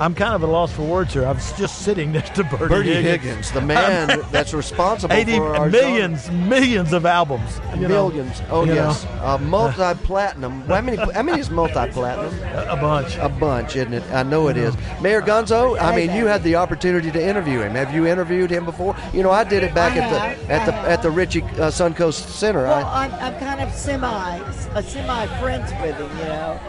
I'm 0.00 0.14
kind 0.14 0.32
of 0.32 0.44
at 0.44 0.48
a 0.48 0.52
loss 0.52 0.72
for 0.72 0.82
words 0.82 1.12
here. 1.12 1.26
I 1.26 1.32
was 1.32 1.52
just 1.54 1.82
sitting 1.82 2.12
next 2.12 2.36
to 2.36 2.44
Bertie, 2.44 2.68
Bertie 2.68 2.92
Higgins. 2.94 3.24
Higgins, 3.24 3.50
the 3.52 3.60
man 3.60 4.22
that's 4.30 4.54
responsible 4.54 5.12
80 5.12 5.36
for 5.38 5.56
our 5.56 5.68
millions, 5.68 6.30
millions 6.30 6.92
of 6.92 7.04
albums. 7.04 7.60
you 7.74 7.88
know. 7.88 8.08
Millions. 8.08 8.40
Oh 8.48 8.62
You 8.64 8.74
yes, 8.74 9.02
know. 9.02 9.10
uh, 9.24 9.38
multi-platinum. 9.38 10.60
How 10.62 10.80
many? 10.82 10.96
How 10.98 11.22
many 11.24 11.40
is 11.40 11.50
multi-platinum? 11.50 12.32
A 12.68 12.76
bunch. 12.76 13.16
A 13.16 13.28
bunch, 13.28 13.74
isn't 13.74 13.92
it? 13.92 14.04
I 14.12 14.22
know 14.22 14.46
it 14.46 14.56
is. 14.56 14.76
Mayor 15.02 15.20
Gonzo. 15.20 15.76
I 15.80 15.96
mean, 15.96 16.12
you 16.14 16.26
had 16.26 16.44
the 16.44 16.54
opportunity 16.54 17.10
to 17.10 17.20
interview 17.20 17.58
him. 17.60 17.72
Have 17.72 17.92
you 17.92 18.06
interviewed 18.06 18.50
him 18.50 18.64
before? 18.66 18.94
You 19.12 19.24
know, 19.24 19.32
I 19.32 19.42
did 19.42 19.64
it 19.64 19.74
back 19.74 19.94
I 19.94 19.98
at 19.98 20.10
the 20.10 20.18
have, 20.20 20.50
at 20.50 20.66
the 20.66 20.74
I 20.76 20.88
at 20.92 21.02
the 21.02 21.10
Richey 21.10 21.42
uh, 21.42 21.72
Suncoast 21.72 22.28
Center. 22.28 22.62
Well, 22.62 22.86
I, 22.86 23.06
I'm, 23.06 23.14
I'm 23.14 23.38
kind 23.40 23.60
of 23.60 23.74
semi, 23.74 24.36
a 24.76 24.82
semi 24.84 25.26
friends 25.40 25.72
with 25.82 25.96
him, 25.96 26.18
you 26.18 26.24
know. 26.24 26.60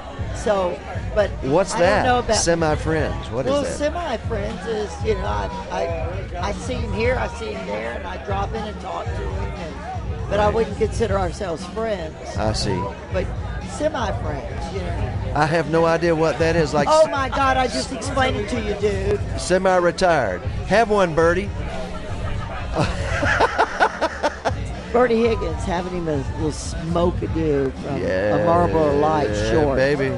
So, 0.43 0.79
but 1.15 1.29
what's 1.41 1.73
I 1.73 1.79
that? 1.79 2.05
About, 2.05 2.35
Semi 2.35 2.75
friends. 2.75 3.29
What 3.29 3.45
is 3.45 3.51
well, 3.51 3.63
that? 3.63 3.69
Well, 3.69 3.77
semi 3.77 4.17
friends 4.17 4.65
is 4.67 5.05
you 5.05 5.15
know 5.15 5.25
I, 5.25 5.49
I 5.71 6.47
I 6.49 6.51
see 6.53 6.75
him 6.75 6.93
here, 6.93 7.15
I 7.15 7.27
see 7.27 7.53
him 7.53 7.67
there, 7.67 7.93
and 7.93 8.07
I 8.07 8.23
drop 8.25 8.49
in 8.49 8.63
and 8.63 8.79
talk 8.81 9.05
to 9.05 9.11
him, 9.11 9.27
and, 9.27 10.29
but 10.29 10.39
I 10.39 10.49
wouldn't 10.49 10.77
consider 10.77 11.19
ourselves 11.19 11.65
friends. 11.67 12.15
I 12.37 12.53
see. 12.53 12.81
But 13.11 13.27
semi 13.67 14.11
friends, 14.21 14.73
you 14.73 14.81
know. 14.81 15.33
I 15.35 15.45
have 15.45 15.69
no 15.69 15.85
idea 15.85 16.15
what 16.15 16.39
that 16.39 16.55
is. 16.55 16.73
Like 16.73 16.87
oh 16.89 17.07
my 17.07 17.29
God! 17.29 17.57
I 17.57 17.67
just 17.67 17.91
explained 17.91 18.37
it 18.37 18.49
to 18.49 18.61
you, 18.61 18.75
dude. 18.75 19.39
semi-retired. 19.39 20.41
Have 20.67 20.89
one, 20.89 21.13
Bertie. 21.15 21.49
Bertie 24.91 25.21
Higgins 25.27 25.63
having 25.63 25.93
him 25.93 26.07
a 26.07 26.17
little 26.37 26.51
smoke 26.51 27.21
a 27.21 27.27
dude 27.27 27.73
from 27.75 28.01
Yeah, 28.01 28.37
a 28.37 28.45
Marlboro 28.45 28.97
Light 28.97 29.29
yeah, 29.29 29.51
short. 29.51 29.77
baby. 29.77 30.09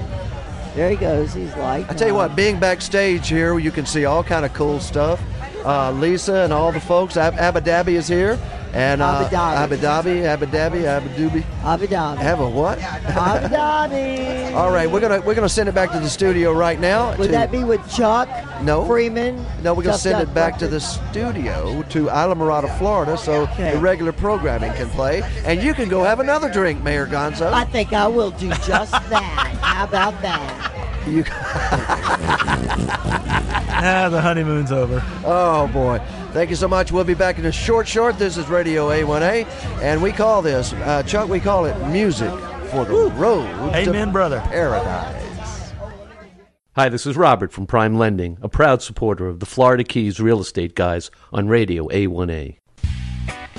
There 0.76 0.90
he 0.90 0.96
goes. 0.96 1.34
He's 1.34 1.54
light. 1.58 1.86
I 1.90 1.94
tell 1.94 2.08
you 2.08 2.16
what, 2.16 2.36
being 2.36 2.58
backstage 2.60 3.28
here, 3.28 3.60
you 3.60 3.72
can 3.72 3.86
see 3.86 4.06
all 4.06 4.24
kind 4.24 4.46
of 4.46 4.54
cool 4.54 4.80
stuff. 4.80 5.22
Uh, 5.66 5.92
Lisa 5.92 6.36
and 6.44 6.54
all 6.54 6.72
the 6.72 6.80
folks. 6.80 7.18
Ab- 7.18 7.36
Abu 7.36 7.60
Dhabi 7.60 7.90
is 7.96 8.08
here, 8.08 8.40
and 8.74 9.02
uh, 9.02 9.28
Abu 9.56 9.76
Dhabi. 9.78 10.24
Abu 10.24 10.46
Dhabi, 10.48 10.86
Abu 10.86 11.10
Dhabi, 11.10 11.44
Abu 11.64 11.88
Dhabi. 11.88 12.18
Have 12.18 12.40
a 12.40 12.50
what? 12.50 12.80
Abu 12.80 13.48
Dhabi. 13.56 14.54
all 14.56 14.72
right, 14.72 14.90
we're 14.90 15.00
gonna 15.00 15.22
we're 15.22 15.36
gonna 15.36 15.50
send 15.50 15.68
it 15.70 15.76
back 15.76 15.92
to 15.92 16.00
the 16.00 16.10
studio 16.10 16.54
right 16.54 16.80
now. 16.80 17.10
Would 17.18 17.28
to- 17.28 17.32
that 17.32 17.52
be 17.52 17.64
with 17.64 17.82
Chuck? 17.92 18.30
No. 18.62 18.86
Freeman. 18.86 19.44
No, 19.64 19.74
we're 19.74 19.84
Tough 19.84 20.00
send 20.00 20.22
it 20.22 20.34
back 20.34 20.58
to 20.60 20.68
the 20.68 20.80
studio 20.80 21.82
to 21.90 22.06
Islamorada, 22.06 22.78
Florida, 22.78 23.18
so 23.18 23.42
Okay. 23.44 23.72
the 23.72 23.80
regular 23.80 24.12
programming 24.12 24.72
can 24.74 24.90
play, 24.92 25.24
and 25.46 25.62
you 25.64 25.74
can 25.74 25.90
go 25.90 26.04
have 26.04 26.20
another 26.20 26.52
drink, 26.52 26.84
Mayor 26.84 27.08
Gonzo. 27.08 27.52
I 27.52 27.66
think 27.66 27.92
I 27.94 28.08
will 28.08 28.32
do 28.32 28.50
just 28.50 28.92
that. 28.92 29.58
How 29.62 29.86
about 29.86 30.22
that? 30.22 30.81
You. 31.08 31.24
ah, 33.84 34.08
the 34.10 34.22
honeymoon's 34.22 34.72
over. 34.72 35.04
Oh 35.26 35.68
boy! 35.68 36.00
Thank 36.32 36.50
you 36.50 36.56
so 36.56 36.68
much. 36.68 36.92
We'll 36.92 37.04
be 37.04 37.14
back 37.14 37.40
in 37.40 37.46
a 37.46 37.52
short, 37.52 37.88
short. 37.88 38.18
This 38.18 38.38
is 38.38 38.48
Radio 38.48 38.90
A1A, 38.90 39.46
and 39.82 40.02
we 40.02 40.12
call 40.12 40.42
this 40.42 40.74
uh, 40.74 41.04
Chuck. 41.04 41.30
We 41.30 41.40
call 41.40 41.66
it 41.66 41.78
music 41.88 42.32
for 42.70 42.86
the 42.86 43.12
road. 43.16 43.48
Amen, 43.74 44.08
to 44.08 44.14
brother. 44.14 44.40
Paradise. 44.42 45.74
Hi, 46.74 46.88
this 46.88 47.06
is 47.06 47.18
Robert 47.18 47.52
from 47.52 47.68
Prime 47.68 47.98
Lending, 47.98 48.38
a 48.42 48.48
proud 48.48 48.82
supporter 48.82 49.28
of 49.28 49.42
the 49.42 49.46
Florida 49.46 49.84
Keys 49.84 50.22
Real 50.22 50.40
Estate 50.40 50.74
Guys 50.74 51.12
on 51.34 51.50
Radio 51.50 51.88
A1A. 51.90 52.60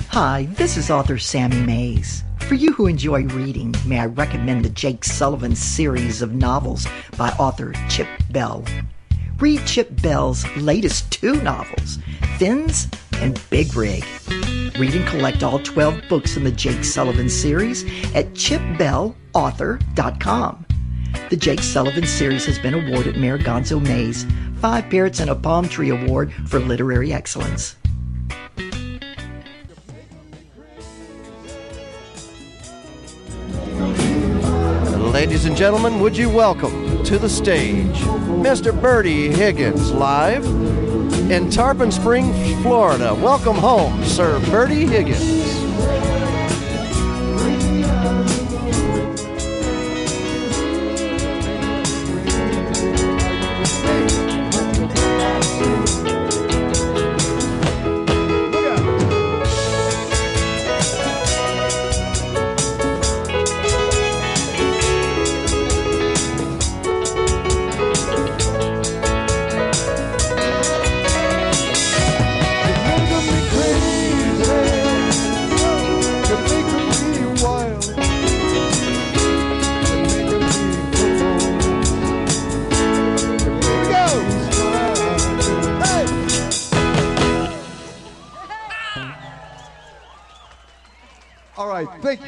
Hi, 0.09 0.47
this 0.51 0.77
is 0.77 0.89
author 0.89 1.19
Sammy 1.19 1.61
Mays. 1.61 2.23
For 2.47 2.55
you 2.55 2.73
who 2.73 2.87
enjoy 2.87 3.23
reading, 3.23 3.73
may 3.85 3.99
I 3.99 4.05
recommend 4.05 4.63
the 4.63 4.69
Jake 4.69 5.03
Sullivan 5.05 5.55
series 5.55 6.21
of 6.21 6.35
novels 6.35 6.85
by 7.17 7.29
author 7.39 7.73
Chip 7.89 8.07
Bell. 8.29 8.63
Read 9.39 9.65
Chip 9.65 9.99
Bell's 10.01 10.45
latest 10.57 11.11
two 11.11 11.41
novels, 11.41 11.97
Fins 12.37 12.87
and 13.13 13.41
Big 13.49 13.75
Rig. 13.75 14.05
Read 14.77 14.93
and 14.93 15.07
collect 15.07 15.41
all 15.41 15.57
12 15.59 16.03
books 16.09 16.37
in 16.37 16.43
the 16.43 16.51
Jake 16.51 16.83
Sullivan 16.83 17.29
series 17.29 17.83
at 18.13 18.33
chipbellauthor.com. 18.33 20.65
The 21.29 21.37
Jake 21.37 21.61
Sullivan 21.61 22.05
series 22.05 22.45
has 22.45 22.59
been 22.59 22.73
awarded 22.73 23.15
Mayor 23.17 23.39
Gonzo 23.39 23.81
Mays 23.81 24.25
five 24.59 24.89
Parrots 24.89 25.19
and 25.19 25.29
a 25.29 25.35
Palm 25.35 25.67
Tree 25.67 25.89
Award 25.89 26.31
for 26.47 26.59
literary 26.59 27.13
excellence. 27.13 27.75
Ladies 35.13 35.45
and 35.45 35.55
gentlemen, 35.55 35.99
would 35.99 36.17
you 36.17 36.27
welcome 36.27 37.03
to 37.03 37.19
the 37.19 37.29
stage 37.29 37.99
Mr. 38.41 38.73
Bertie 38.81 39.29
Higgins 39.29 39.91
live 39.91 40.43
in 41.29 41.51
Tarpon 41.51 41.91
Springs, 41.91 42.35
Florida. 42.63 43.13
Welcome 43.13 43.57
home, 43.57 44.03
Sir 44.05 44.39
Bertie 44.49 44.87
Higgins. 44.87 46.12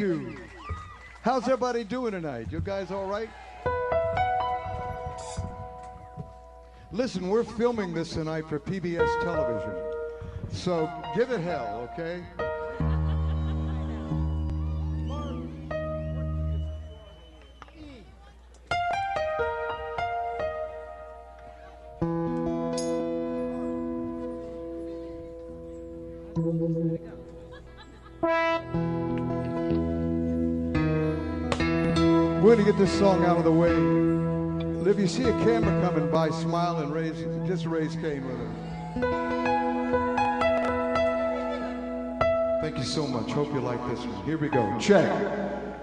You. 0.05 0.37
How's 1.21 1.43
everybody 1.43 1.83
doing 1.83 2.11
tonight? 2.11 2.47
You 2.51 2.59
guys 2.59 2.91
all 2.91 3.07
right? 3.07 3.29
Listen, 6.91 7.27
we're 7.27 7.43
filming 7.43 7.93
this 7.93 8.11
tonight 8.11 8.47
for 8.47 8.59
PBS 8.59 9.23
television. 9.23 9.73
So 10.51 10.89
give 11.15 11.31
it 11.31 11.41
hell, 11.41 11.89
okay? 11.93 12.23
Get 32.75 32.81
this 32.81 32.99
song 32.99 33.23
out 33.23 33.37
of 33.37 33.43
the 33.45 33.51
way. 33.51 33.71
If 34.89 34.99
you 34.99 35.07
see 35.07 35.23
a 35.23 35.31
camera 35.43 35.81
coming 35.81 36.11
by, 36.11 36.29
smile 36.29 36.79
and 36.79 36.93
raise, 36.93 37.25
just 37.47 37.65
raise 37.65 37.95
Cain 37.95 38.25
with 38.25 38.39
it. 38.41 38.49
Thank 42.61 42.77
you 42.77 42.83
so 42.83 43.07
much. 43.07 43.31
Hope 43.31 43.53
you 43.53 43.61
like 43.61 43.79
this 43.89 43.99
one. 43.99 44.25
Here 44.25 44.37
we 44.37 44.49
go. 44.49 44.77
Check. 44.79 45.74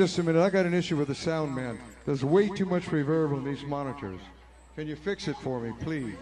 Just 0.00 0.16
a 0.16 0.22
minute. 0.22 0.40
I 0.40 0.48
got 0.48 0.64
an 0.64 0.72
issue 0.72 0.96
with 0.96 1.08
the 1.08 1.14
sound, 1.14 1.54
man. 1.54 1.78
There's 2.06 2.24
way 2.24 2.48
too 2.48 2.64
much 2.64 2.84
reverb 2.84 3.34
on 3.34 3.44
these 3.44 3.62
monitors. 3.64 4.18
Can 4.74 4.88
you 4.88 4.96
fix 4.96 5.28
it 5.28 5.36
for 5.42 5.60
me, 5.60 5.74
please? 5.78 6.14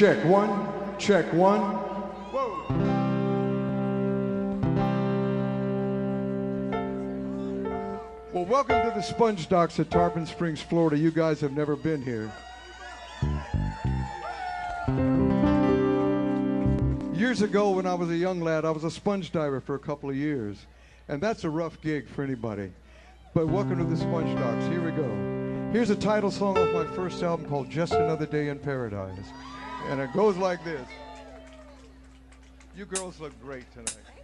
Check 0.00 0.24
one, 0.24 0.96
check 0.98 1.30
one. 1.34 1.60
Well, 8.32 8.46
welcome 8.46 8.80
to 8.80 8.92
the 8.94 9.02
Sponge 9.02 9.46
Docks 9.50 9.78
at 9.78 9.90
Tarpon 9.90 10.24
Springs, 10.24 10.62
Florida. 10.62 10.96
You 10.96 11.10
guys 11.10 11.42
have 11.42 11.52
never 11.52 11.76
been 11.76 12.00
here. 12.00 12.32
Years 17.12 17.42
ago, 17.42 17.72
when 17.72 17.84
I 17.84 17.92
was 17.92 18.08
a 18.08 18.16
young 18.16 18.40
lad, 18.40 18.64
I 18.64 18.70
was 18.70 18.84
a 18.84 18.90
sponge 18.90 19.32
diver 19.32 19.60
for 19.60 19.74
a 19.74 19.78
couple 19.78 20.08
of 20.08 20.16
years. 20.16 20.64
And 21.08 21.22
that's 21.22 21.44
a 21.44 21.50
rough 21.50 21.78
gig 21.82 22.08
for 22.08 22.22
anybody. 22.22 22.72
But 23.34 23.48
welcome 23.48 23.76
to 23.76 23.84
the 23.84 23.98
Sponge 23.98 24.34
Docks. 24.38 24.64
Here 24.68 24.82
we 24.82 24.92
go. 24.92 25.70
Here's 25.74 25.90
a 25.90 25.94
title 25.94 26.30
song 26.30 26.56
off 26.56 26.72
my 26.72 26.86
first 26.96 27.22
album 27.22 27.50
called 27.50 27.68
Just 27.68 27.92
Another 27.92 28.24
Day 28.24 28.48
in 28.48 28.58
Paradise. 28.58 29.26
And 29.88 30.00
it 30.00 30.12
goes 30.12 30.36
like 30.36 30.62
this. 30.64 30.86
You 32.76 32.84
girls 32.84 33.18
look 33.20 33.38
great 33.42 33.70
tonight. 33.72 34.19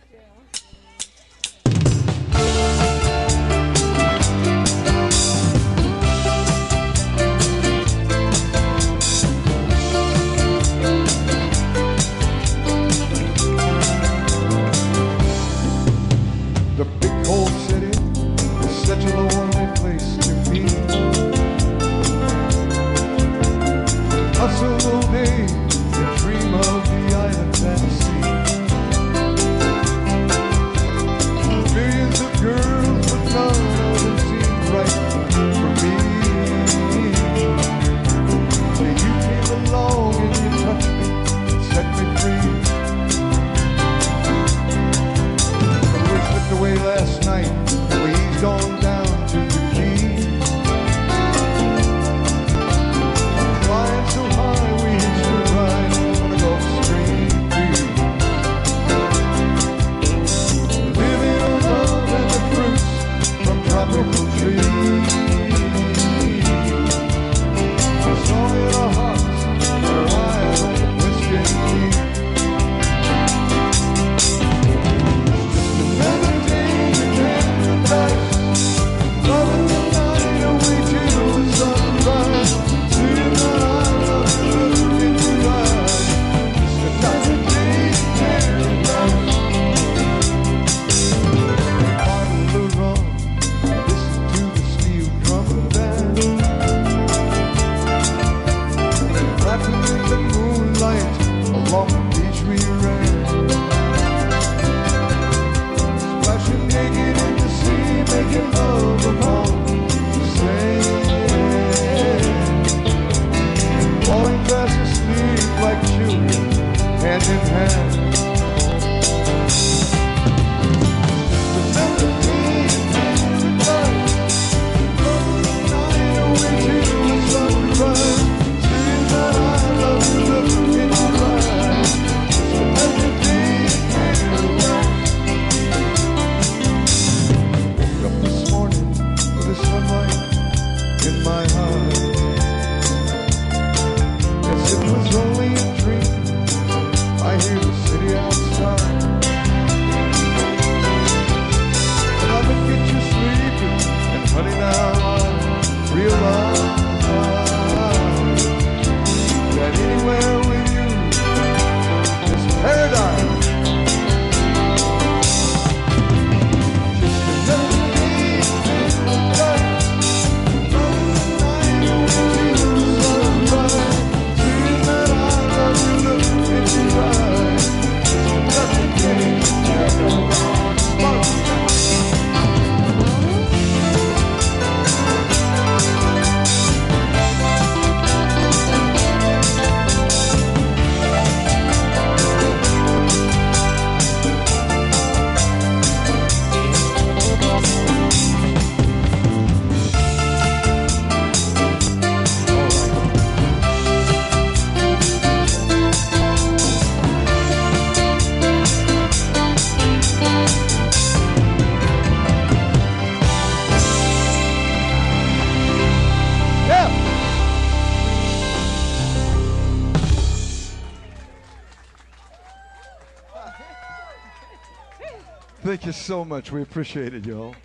so 226.06 226.24
much. 226.24 226.52
We 226.52 226.62
appreciate 226.62 227.14
it, 227.14 227.26
y'all. 227.26 227.56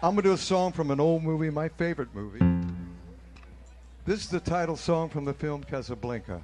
I'm 0.00 0.14
going 0.14 0.18
to 0.18 0.22
do 0.22 0.32
a 0.32 0.38
song 0.38 0.70
from 0.70 0.92
an 0.92 1.00
old 1.00 1.24
movie, 1.24 1.50
my 1.50 1.68
favorite 1.68 2.14
movie. 2.14 2.38
This 4.06 4.20
is 4.20 4.28
the 4.28 4.38
title 4.38 4.76
song 4.76 5.08
from 5.08 5.24
the 5.24 5.34
film 5.34 5.64
Casablanca. 5.64 6.40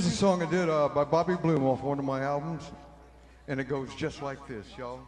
here's 0.00 0.14
a 0.14 0.16
song 0.16 0.42
I 0.42 0.46
did 0.50 0.70
uh, 0.70 0.88
by 0.88 1.04
Bobby 1.04 1.34
Bloom 1.34 1.62
off 1.64 1.82
one 1.82 1.98
of 1.98 2.06
my 2.06 2.22
albums, 2.22 2.62
and 3.48 3.60
it 3.60 3.64
goes 3.64 3.94
just 3.96 4.22
like 4.22 4.38
this, 4.48 4.64
y'all. 4.78 5.00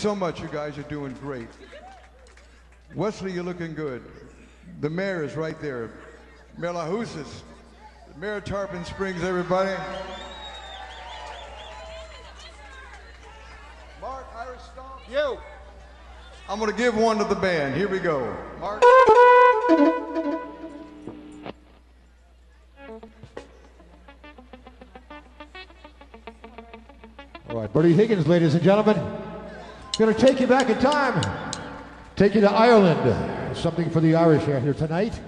So 0.00 0.16
much. 0.16 0.40
You 0.40 0.48
guys 0.48 0.78
are 0.78 0.82
doing 0.84 1.12
great. 1.20 1.46
Wesley, 2.94 3.32
you're 3.32 3.44
looking 3.44 3.74
good. 3.74 4.02
The 4.80 4.88
mayor 4.88 5.22
is 5.22 5.36
right 5.36 5.60
there. 5.60 5.90
Mayor 6.56 6.72
Alahouzos. 6.72 7.42
Mayor 8.16 8.36
of 8.36 8.44
Tarpon 8.44 8.82
Springs, 8.86 9.22
everybody. 9.22 9.78
Mark, 14.00 14.24
Irish 14.38 14.62
Stomp. 14.72 15.02
You. 15.10 15.36
I'm 16.48 16.58
going 16.58 16.70
to 16.70 16.76
give 16.78 16.96
one 16.96 17.18
to 17.18 17.24
the 17.24 17.34
band. 17.34 17.74
Here 17.74 17.86
we 17.86 17.98
go. 17.98 18.34
Mark. 18.58 18.82
All 27.50 27.60
right, 27.60 27.70
Bertie 27.70 27.92
Higgins, 27.92 28.26
ladies 28.26 28.54
and 28.54 28.62
gentlemen. 28.62 29.09
Going 30.00 30.14
to 30.14 30.18
take 30.18 30.40
you 30.40 30.46
back 30.46 30.70
in 30.70 30.78
time. 30.78 31.20
Take 32.16 32.34
you 32.34 32.40
to 32.40 32.50
Ireland. 32.50 33.54
Something 33.54 33.90
for 33.90 34.00
the 34.00 34.14
Irish 34.14 34.48
out 34.48 34.62
here 34.62 34.72
tonight. 34.72 35.20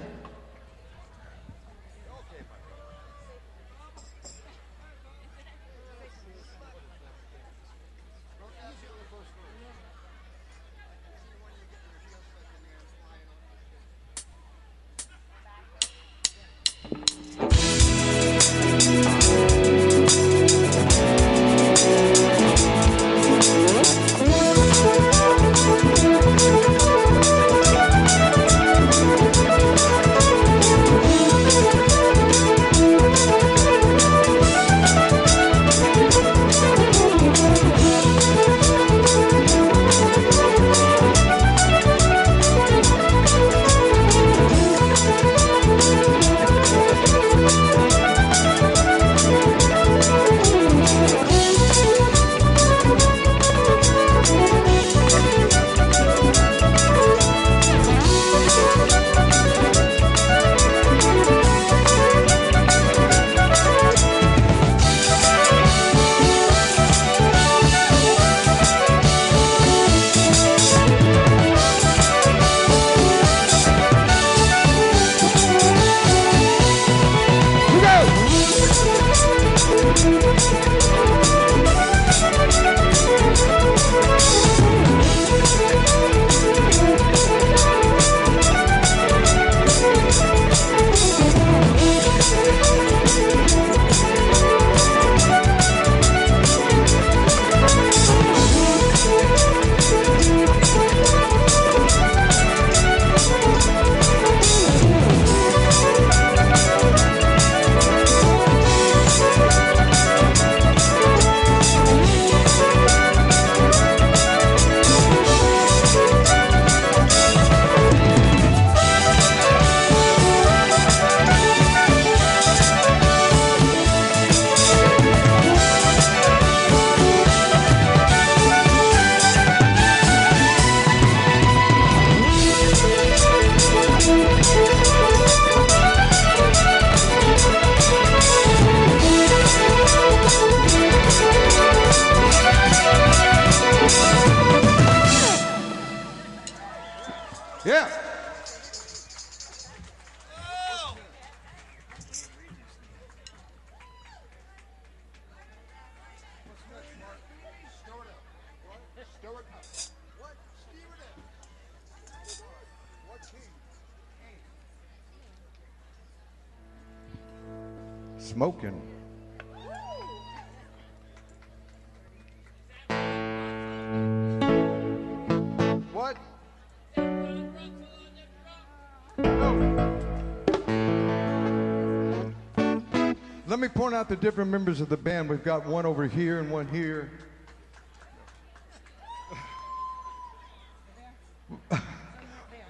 the 184.13 184.17
different 184.17 184.51
members 184.51 184.83
of 184.83 184.91
the 184.91 184.97
band. 184.97 185.27
We've 185.27 185.43
got 185.43 185.65
one 185.65 185.87
over 185.87 186.07
here 186.07 186.39
and 186.39 186.51
one 186.51 186.69
here. 186.69 187.11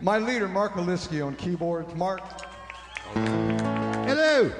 My 0.01 0.19
leader, 0.19 0.47
Mark 0.47 0.75
Oliski, 0.75 1.27
on 1.27 1.35
keyboards. 1.35 1.93
Mark. 1.97 2.21
Hello. 3.15 4.53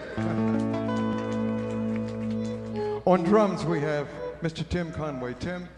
on 3.07 3.23
drums, 3.23 3.65
we 3.65 3.79
have 3.79 4.09
Mr. 4.43 4.69
Tim 4.69 4.91
Conway. 4.91 5.35
Tim. 5.39 5.69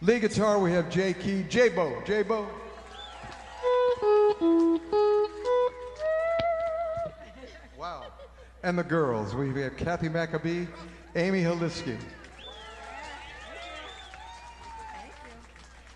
Lead 0.00 0.22
guitar, 0.22 0.58
we 0.58 0.72
have 0.72 0.88
Jay 0.88 1.12
Key. 1.12 1.42
J-Bo. 1.50 2.02
J-Bo. 2.06 2.48
and 8.62 8.78
the 8.78 8.82
girls. 8.82 9.34
We 9.34 9.48
have 9.62 9.76
Kathy 9.76 10.08
Maccabee, 10.08 10.66
Amy 11.16 11.42
Halisky. 11.42 11.98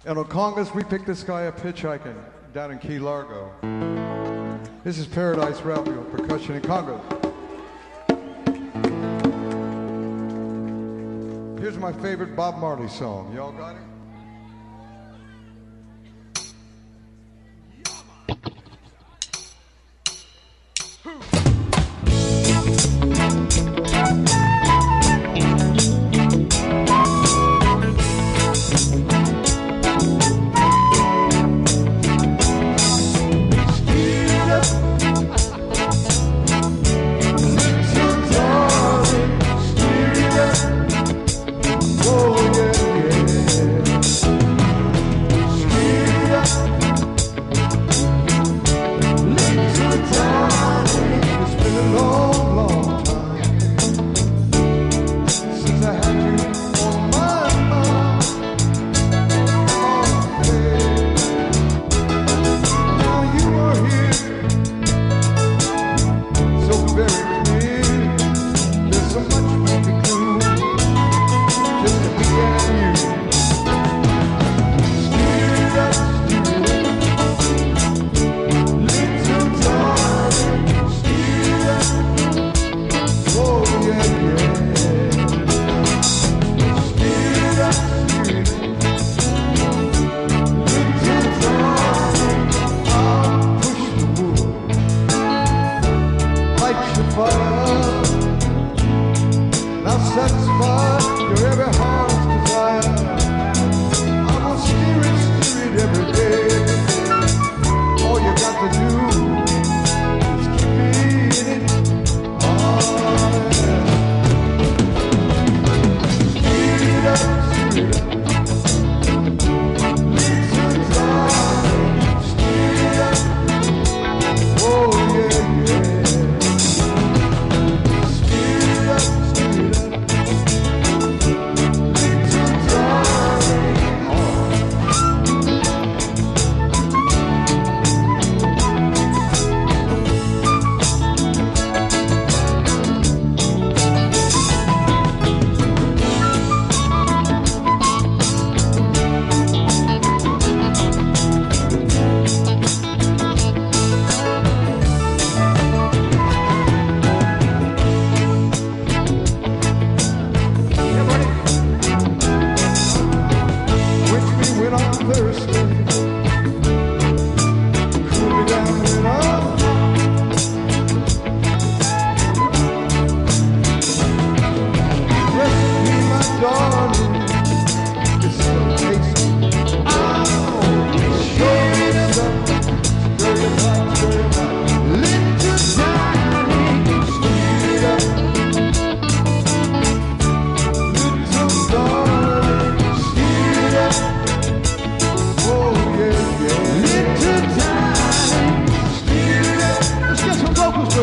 And 0.06 0.18
on 0.18 0.24
congas, 0.26 0.74
we 0.74 0.84
picked 0.84 1.06
this 1.06 1.22
guy 1.22 1.46
up 1.46 1.58
hitchhiking 1.58 2.16
down 2.52 2.70
in 2.72 2.78
Key 2.78 2.98
Largo. 2.98 3.50
This 4.84 4.98
is 4.98 5.06
Paradise 5.06 5.62
Raphael, 5.62 6.04
percussion 6.04 6.56
in 6.56 6.62
Congas. 6.62 7.00
Here's 11.58 11.78
my 11.78 11.92
favorite 11.92 12.36
Bob 12.36 12.58
Marley 12.58 12.88
song. 12.88 13.32
Y'all 13.34 13.52
got 13.52 13.76
it? 13.76 13.93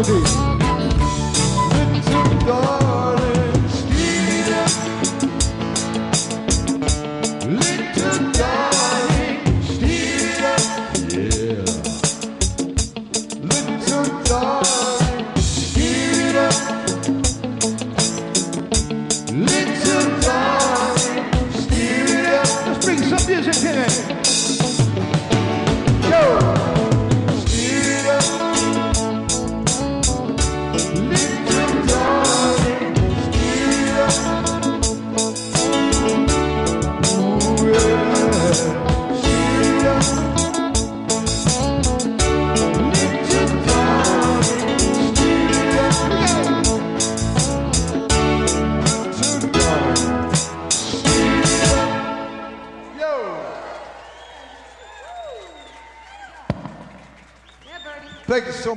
melody. 0.10 0.51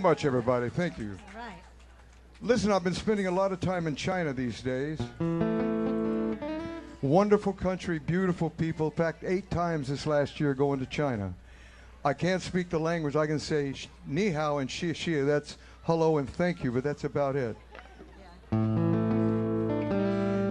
much, 0.04 0.26
everybody. 0.26 0.68
Thank 0.68 0.98
you. 0.98 1.16
All 1.34 1.40
right. 1.40 1.56
Listen, 2.42 2.70
I've 2.70 2.84
been 2.84 2.92
spending 2.92 3.26
a 3.26 3.30
lot 3.30 3.52
of 3.52 3.60
time 3.60 3.86
in 3.86 3.96
China 3.96 4.34
these 4.34 4.60
days. 4.60 5.00
Wonderful 7.00 7.54
country, 7.54 7.98
beautiful 8.00 8.50
people. 8.50 8.88
In 8.88 8.92
fact, 8.92 9.24
eight 9.26 9.50
times 9.50 9.88
this 9.88 10.06
last 10.06 10.38
year 10.38 10.52
going 10.52 10.78
to 10.80 10.84
China. 10.84 11.32
I 12.04 12.12
can't 12.12 12.42
speak 12.42 12.68
the 12.68 12.78
language. 12.78 13.16
I 13.16 13.26
can 13.26 13.38
say 13.38 13.72
ni 14.06 14.28
hao 14.28 14.58
and 14.58 14.68
xie 14.68 14.90
xie. 14.90 15.26
That's 15.26 15.56
hello 15.84 16.18
and 16.18 16.28
thank 16.28 16.62
you, 16.62 16.70
but 16.70 16.84
that's 16.84 17.04
about 17.04 17.34
it. 17.34 17.56
Yeah. 18.52 18.58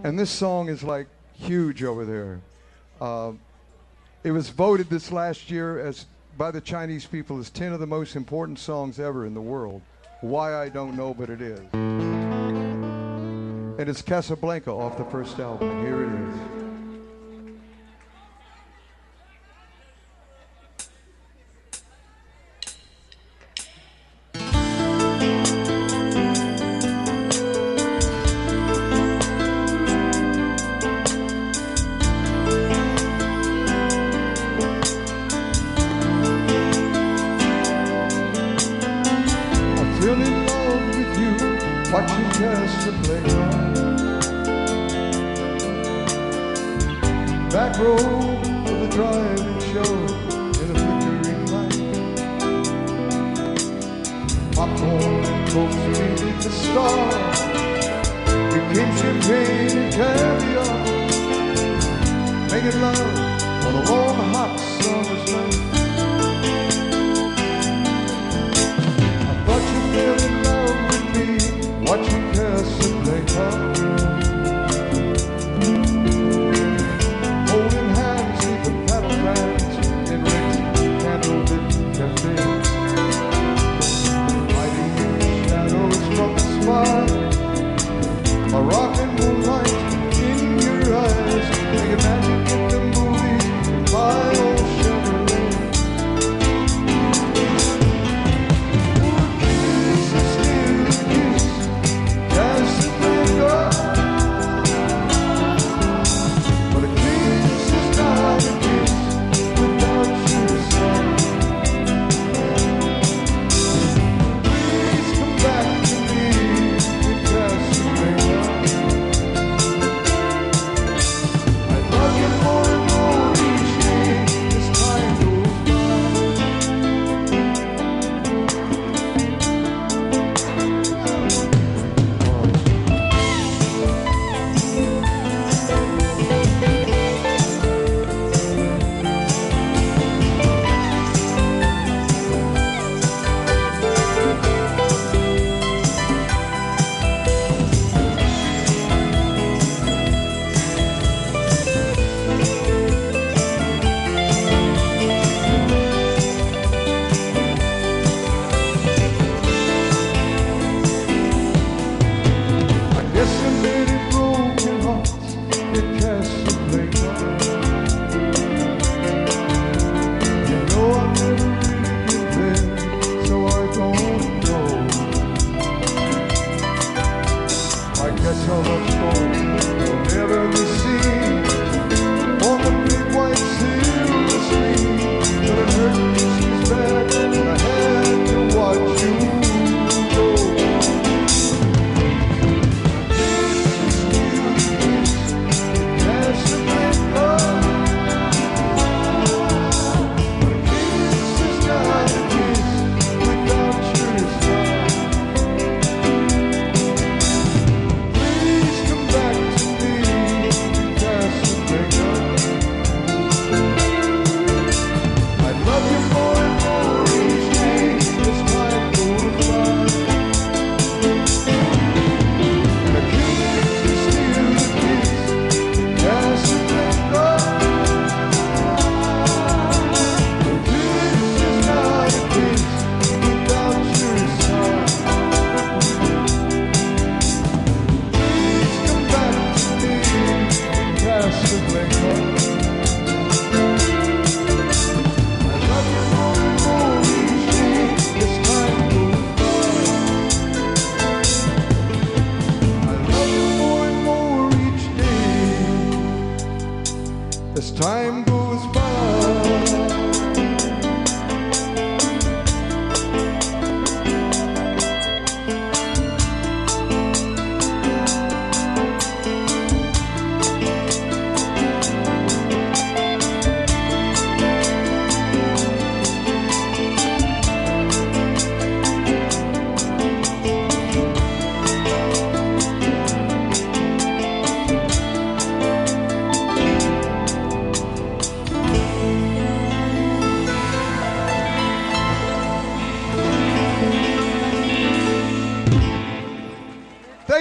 And 0.03 0.17
this 0.17 0.31
song 0.31 0.67
is 0.67 0.83
like 0.83 1.05
huge 1.33 1.83
over 1.83 2.05
there. 2.05 2.41
Uh, 2.99 3.33
it 4.23 4.31
was 4.31 4.49
voted 4.49 4.89
this 4.89 5.11
last 5.11 5.51
year 5.51 5.79
as 5.79 6.07
by 6.37 6.51
the 6.51 6.61
Chinese 6.61 7.05
people 7.05 7.39
as 7.39 7.49
10 7.49 7.73
of 7.73 7.79
the 7.79 7.87
most 7.87 8.15
important 8.15 8.59
songs 8.59 8.99
ever 8.99 9.25
in 9.25 9.33
the 9.33 9.41
world. 9.41 9.81
Why 10.21 10.55
I 10.55 10.69
don't 10.69 10.95
know, 10.95 11.13
but 11.13 11.29
it 11.29 11.41
is. 11.41 11.59
And 13.79 13.89
it's 13.89 14.01
Casablanca 14.01 14.71
off 14.71 14.97
the 14.97 15.05
first 15.05 15.39
album. 15.39 15.83
Here 15.83 16.03
it 16.03 16.11
is. 16.11 16.62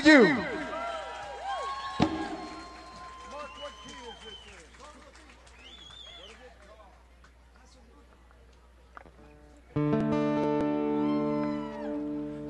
Thank 0.02 0.36
you. 0.36 0.44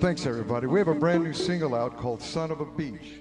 Thanks, 0.01 0.25
everybody. 0.25 0.67
We 0.67 0.79
have 0.79 0.89
a 0.89 0.95
brand 0.95 1.25
new 1.25 1.35
single 1.35 1.75
out 1.75 1.99
called 1.99 2.23
Son 2.23 2.51
of 2.51 2.61
a 2.61 2.65
Beach. 2.65 3.19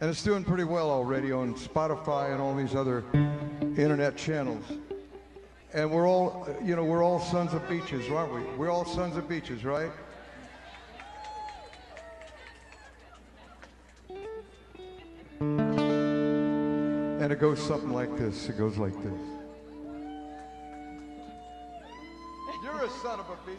And 0.00 0.10
it's 0.10 0.24
doing 0.24 0.42
pretty 0.42 0.64
well 0.64 0.90
already 0.90 1.30
on 1.30 1.54
Spotify 1.54 2.32
and 2.32 2.42
all 2.42 2.56
these 2.56 2.74
other 2.74 3.04
internet 3.76 4.16
channels. 4.16 4.64
And 5.74 5.90
we're 5.90 6.08
all, 6.08 6.48
you 6.64 6.74
know, 6.76 6.84
we're 6.84 7.04
all 7.04 7.20
sons 7.20 7.52
of 7.52 7.68
beaches, 7.68 8.10
aren't 8.10 8.32
we? 8.34 8.40
We're 8.56 8.70
all 8.70 8.86
sons 8.86 9.18
of 9.18 9.28
beaches, 9.28 9.64
right? 9.64 9.90
And 15.40 17.30
it 17.30 17.38
goes 17.38 17.60
something 17.62 17.92
like 17.92 18.16
this. 18.16 18.48
It 18.48 18.56
goes 18.56 18.78
like 18.78 18.94
this. 19.02 19.20
You're 22.64 22.84
a 22.84 22.90
son 23.02 23.20
of 23.20 23.26
a 23.28 23.36
beach. 23.46 23.58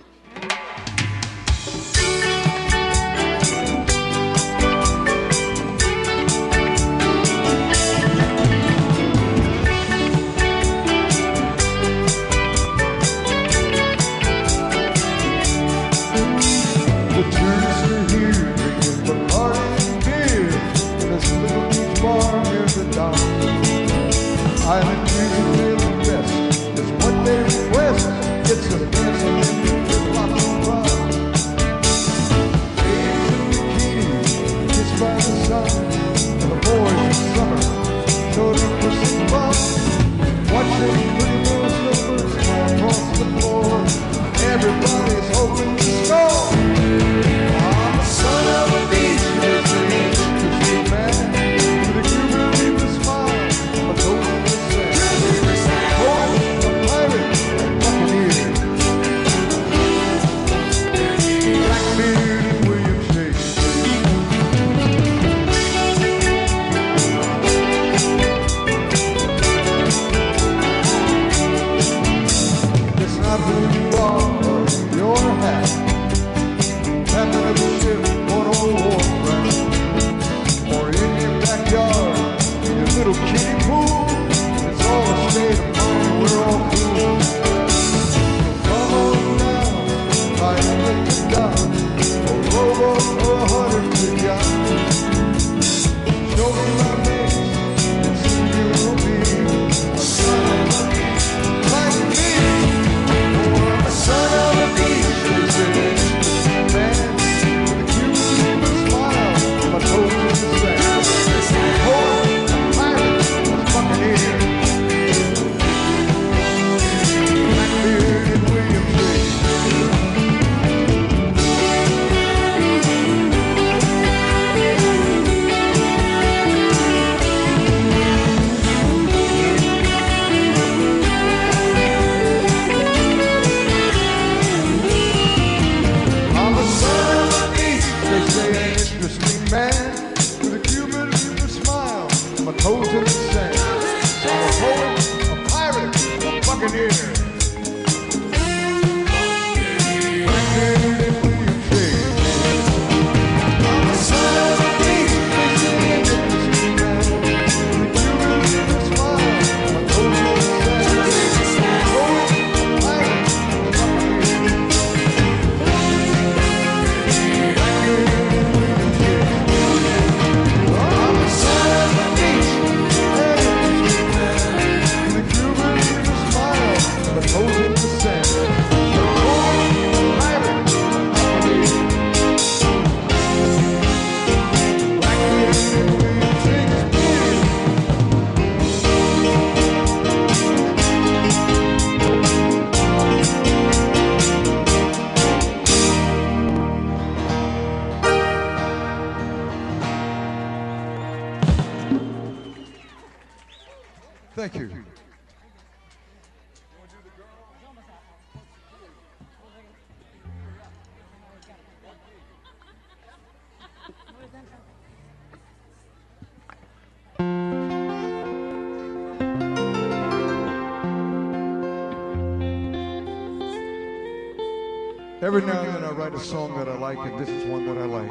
Every 225.30 225.44
now 225.44 225.62
and 225.62 225.76
then 225.76 225.84
I 225.84 225.92
write 225.92 226.16
a 226.16 226.20
song 226.20 226.58
that 226.58 226.68
I 226.68 226.76
like, 226.76 226.98
and 226.98 227.20
this 227.20 227.30
is 227.30 227.46
one 227.46 227.68
that 227.68 227.78
I 227.78 227.86
like. 227.86 228.10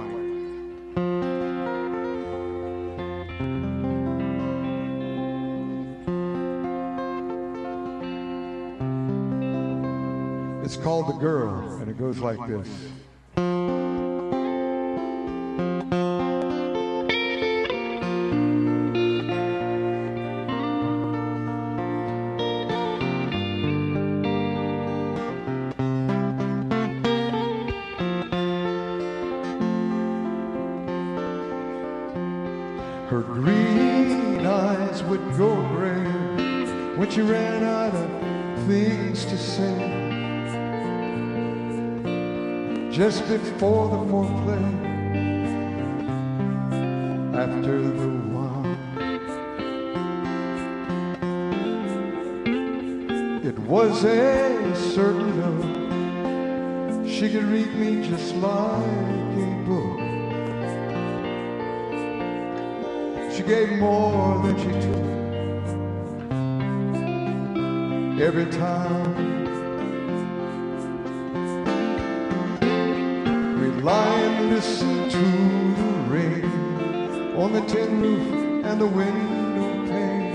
It's 10.64 10.76
called 10.76 11.08
The 11.08 11.14
Girl, 11.14 11.78
and 11.80 11.90
it 11.90 11.98
goes 11.98 12.20
like 12.20 12.38
this. 12.47 12.68
Before 43.59 43.89
the 43.89 43.97
foreplay, 44.07 44.62
after 47.35 47.83
the 47.83 48.09
wow, 48.31 48.62
it 53.43 53.59
was 53.59 54.05
a 54.05 54.75
certain 54.95 55.41
love. 55.41 55.65
She 57.11 57.28
could 57.31 57.47
read 57.47 57.75
me 57.75 58.09
just 58.09 58.37
like 58.37 59.37
a 59.43 59.45
book. 59.67 59.99
She 63.35 63.43
gave 63.43 63.73
more 63.81 64.41
than 64.45 64.57
she 64.57 64.70
took 64.87 65.05
every 68.23 68.47
time. 68.53 69.27
Listen 74.49 75.09
to 75.10 75.18
the 75.18 75.91
rain 76.09 76.44
on 77.36 77.52
the 77.52 77.60
tin 77.62 78.01
roof 78.01 78.65
and 78.65 78.81
the 78.81 78.86
window 78.86 79.86
pane. 79.89 80.35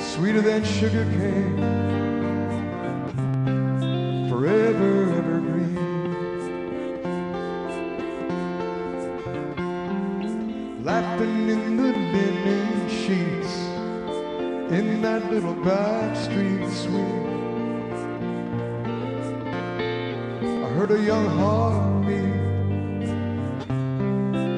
Sweeter 0.00 0.40
than 0.40 0.64
sugar 0.64 1.04
cane, 1.04 1.58
forever 4.30 5.12
evergreen. 5.18 5.74
Laughing 10.82 11.48
in 11.50 11.76
the 11.76 11.92
linen 12.14 12.88
sheets 12.88 13.54
in 14.72 15.02
that 15.02 15.30
little 15.30 15.54
back 15.54 16.16
street 16.16 16.66
suite. 16.70 17.33
Heard 20.86 21.00
a 21.00 21.02
young 21.02 21.26
heart 21.38 22.06
beat 22.06 23.08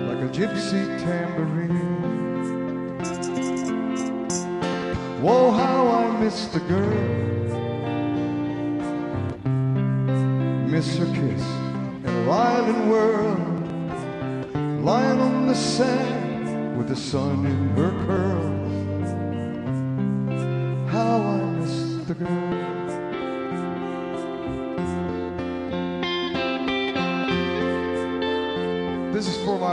like 0.09 0.23
a 0.25 0.31
gypsy 0.33 0.83
tambourine. 0.99 1.71
Whoa, 5.23 5.53
how 5.53 5.87
I 5.87 6.21
miss 6.21 6.47
the 6.47 6.59
girl, 6.61 7.05
miss 10.67 10.97
her 10.97 11.07
kiss 11.07 11.45
in 12.05 12.11
a 12.11 12.31
island 12.31 12.91
world, 12.91 14.85
lying 14.85 15.21
on 15.21 15.47
the 15.47 15.55
sand 15.55 16.77
with 16.77 16.89
the 16.89 16.97
sun 16.97 17.47
in 17.47 17.69
her 17.77 17.93
curls 18.05 18.55
how 20.91 21.21
I 21.21 21.41
miss 21.61 22.07
the 22.09 22.15
girl. 22.15 22.56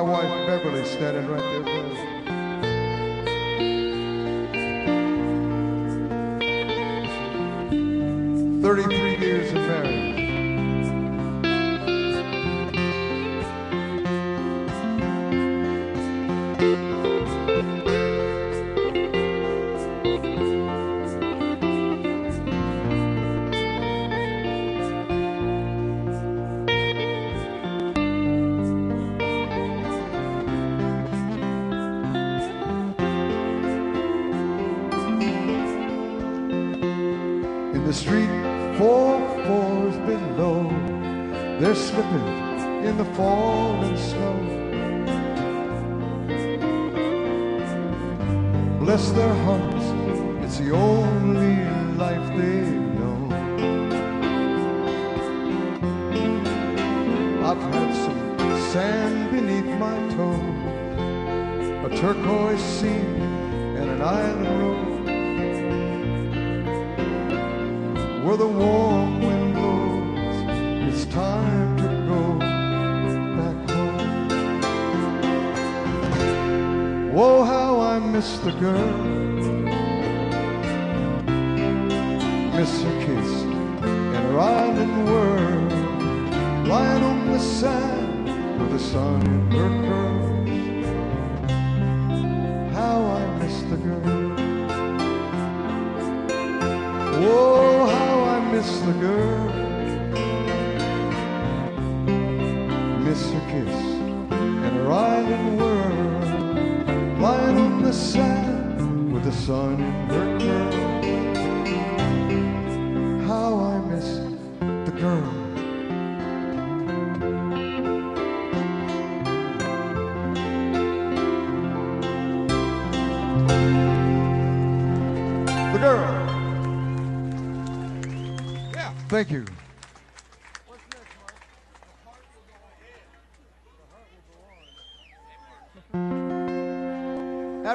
Wife 0.03 0.47
Beverly 0.47 0.85
standing 0.85 1.27
right 1.27 1.65
there. 1.65 1.82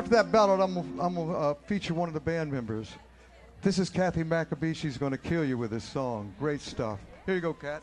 After 0.08 0.22
that 0.22 0.32
ballad, 0.32 0.60
I'm 0.60 0.74
gonna, 1.14 1.32
uh, 1.32 1.54
feature 1.66 1.92
one 1.92 2.08
of 2.08 2.14
the 2.14 2.20
band 2.20 2.50
members. 2.50 2.90
This 3.60 3.78
is 3.78 3.90
Kathy 3.90 4.24
Maccabee. 4.24 4.72
She's 4.72 4.96
going 4.96 5.12
to 5.12 5.18
kill 5.18 5.44
you 5.44 5.58
with 5.58 5.70
this 5.70 5.84
song. 5.84 6.32
Great 6.38 6.62
stuff. 6.62 6.98
Here 7.26 7.34
you 7.34 7.42
go, 7.42 7.52
Kat. 7.52 7.82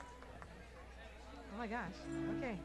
Oh 1.54 1.60
my 1.60 1.68
gosh. 1.68 1.94
Okay. 2.40 2.58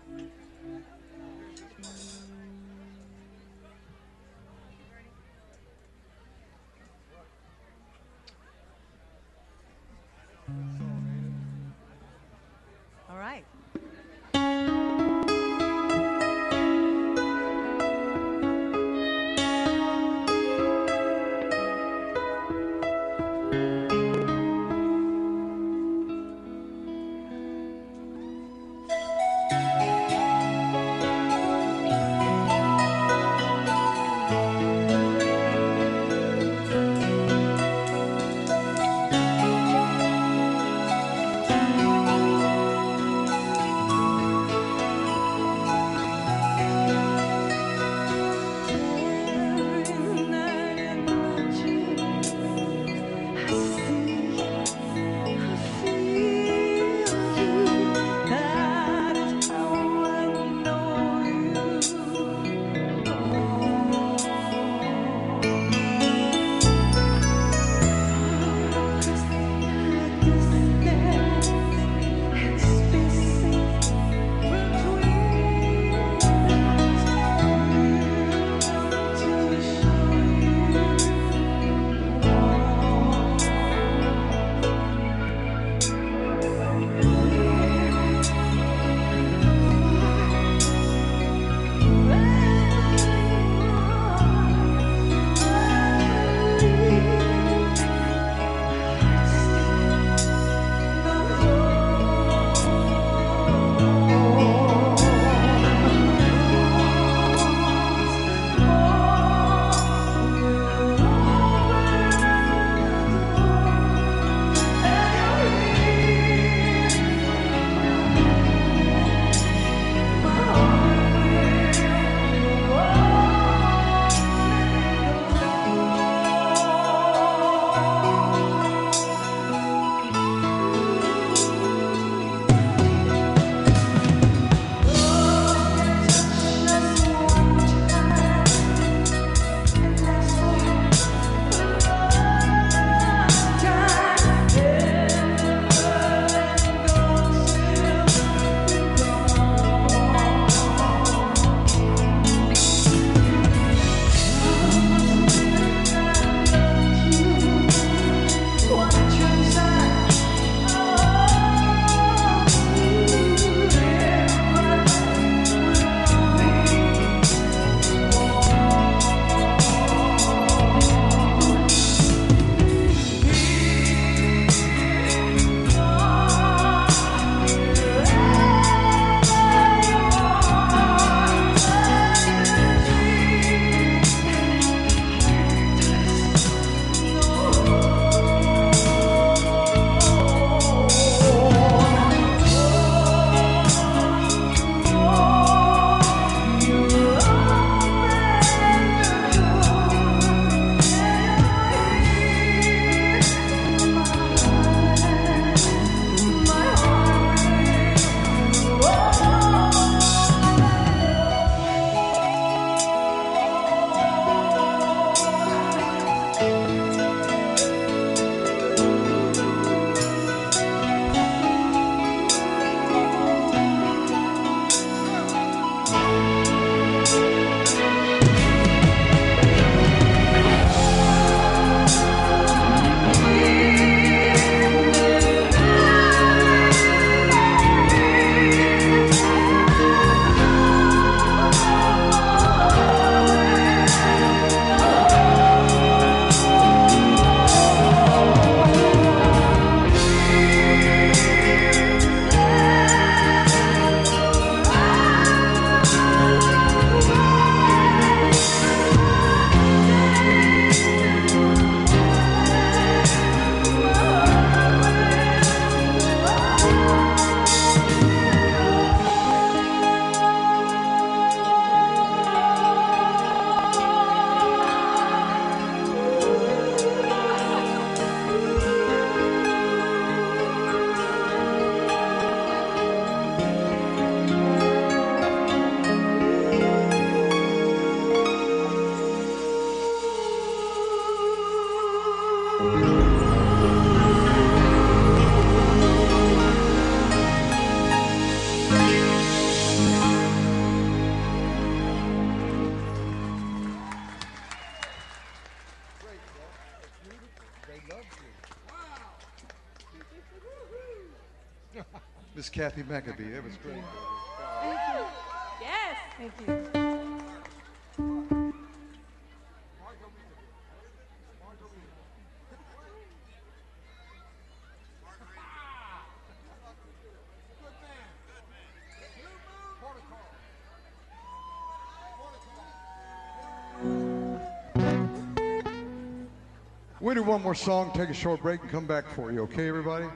Do 337.20 337.26
one 337.26 337.42
more 337.42 337.55
song, 337.55 337.92
take 337.92 338.08
a 338.08 338.15
short 338.15 338.40
break, 338.40 338.62
and 338.62 338.70
come 338.70 338.86
back 338.86 339.07
for 339.15 339.31
you. 339.31 339.42
Okay, 339.42 339.68
everybody? 339.68 340.07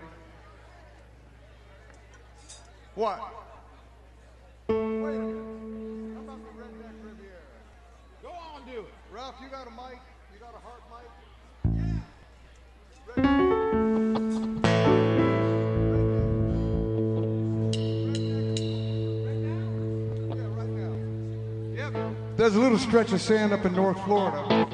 What? 2.95 3.21
Wait 4.69 4.77
a 4.77 4.79
minute. 4.79 5.45
How 6.15 6.21
about 6.21 6.39
the 6.43 6.51
Redneck 6.63 6.97
Riviera? 7.03 7.37
Go 8.23 8.31
on, 8.31 8.65
do 8.67 8.81
it. 8.81 8.87
Ralph, 9.13 9.35
you 9.43 9.49
got 9.49 9.67
a 9.67 9.71
mic? 9.71 10.01
You 10.33 10.41
got 10.41 10.55
a 10.55 10.59
heart 10.65 10.83
mic? 10.91 11.09
There's 22.37 22.55
a 22.57 22.61
little 22.61 22.79
stretch 22.79 23.13
of 23.13 23.21
sand 23.21 23.53
up 23.53 23.65
in 23.65 23.75
North 23.75 24.03
Florida 24.05 24.74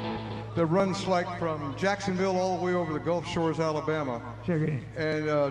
that 0.55 0.67
runs 0.67 1.07
like 1.07 1.39
from 1.39 1.75
Jacksonville 1.77 2.37
all 2.39 2.59
the 2.59 2.65
way 2.65 2.75
over 2.75 2.93
the 2.93 2.99
Gulf 2.99 3.27
Shores, 3.27 3.61
Alabama. 3.61 4.20
And 4.97 5.29
uh, 5.29 5.51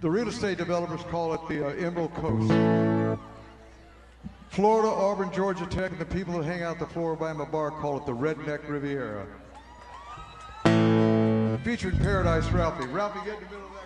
the 0.00 0.10
real 0.10 0.28
estate 0.28 0.58
developers 0.58 1.02
call 1.04 1.34
it 1.34 1.40
the 1.48 1.66
uh, 1.66 1.86
Emerald 1.86 2.14
Coast. 2.14 2.52
Florida, 4.50 4.88
Auburn, 4.88 5.32
Georgia 5.32 5.64
Tech, 5.66 5.92
and 5.92 6.00
the 6.00 6.04
people 6.04 6.38
that 6.38 6.44
hang 6.44 6.62
out 6.62 6.74
at 6.74 6.80
the 6.80 6.86
Flora-Bama 6.86 7.50
Bar 7.50 7.70
call 7.70 7.98
it 7.98 8.06
the 8.06 8.12
Redneck 8.12 8.68
Riviera. 8.68 9.26
Featuring 11.64 11.98
Paradise 11.98 12.50
Ralphie. 12.50 12.86
Ralphie, 12.86 13.20
get 13.24 13.34
in 13.34 13.44
the 13.44 13.50
middle 13.50 13.66
of 13.66 13.72
that. 13.74 13.79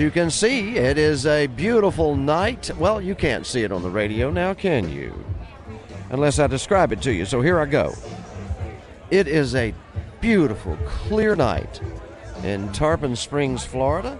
You 0.00 0.10
can 0.10 0.30
see, 0.30 0.76
it 0.76 0.98
is 0.98 1.26
a 1.26 1.46
beautiful 1.46 2.16
night. 2.16 2.70
Well, 2.78 3.00
you 3.00 3.14
can't 3.14 3.46
see 3.46 3.62
it 3.62 3.70
on 3.70 3.82
the 3.82 3.90
radio 3.90 4.30
now, 4.30 4.54
can 4.54 4.88
you? 4.90 5.12
Unless 6.10 6.38
I 6.38 6.46
describe 6.46 6.92
it 6.92 7.02
to 7.02 7.12
you. 7.12 7.24
So 7.24 7.40
here 7.40 7.60
I 7.60 7.66
go. 7.66 7.94
It 9.10 9.28
is 9.28 9.54
a 9.54 9.74
beautiful, 10.20 10.76
clear 10.86 11.36
night 11.36 11.80
in 12.42 12.72
Tarpon 12.72 13.14
Springs, 13.14 13.64
Florida. 13.64 14.18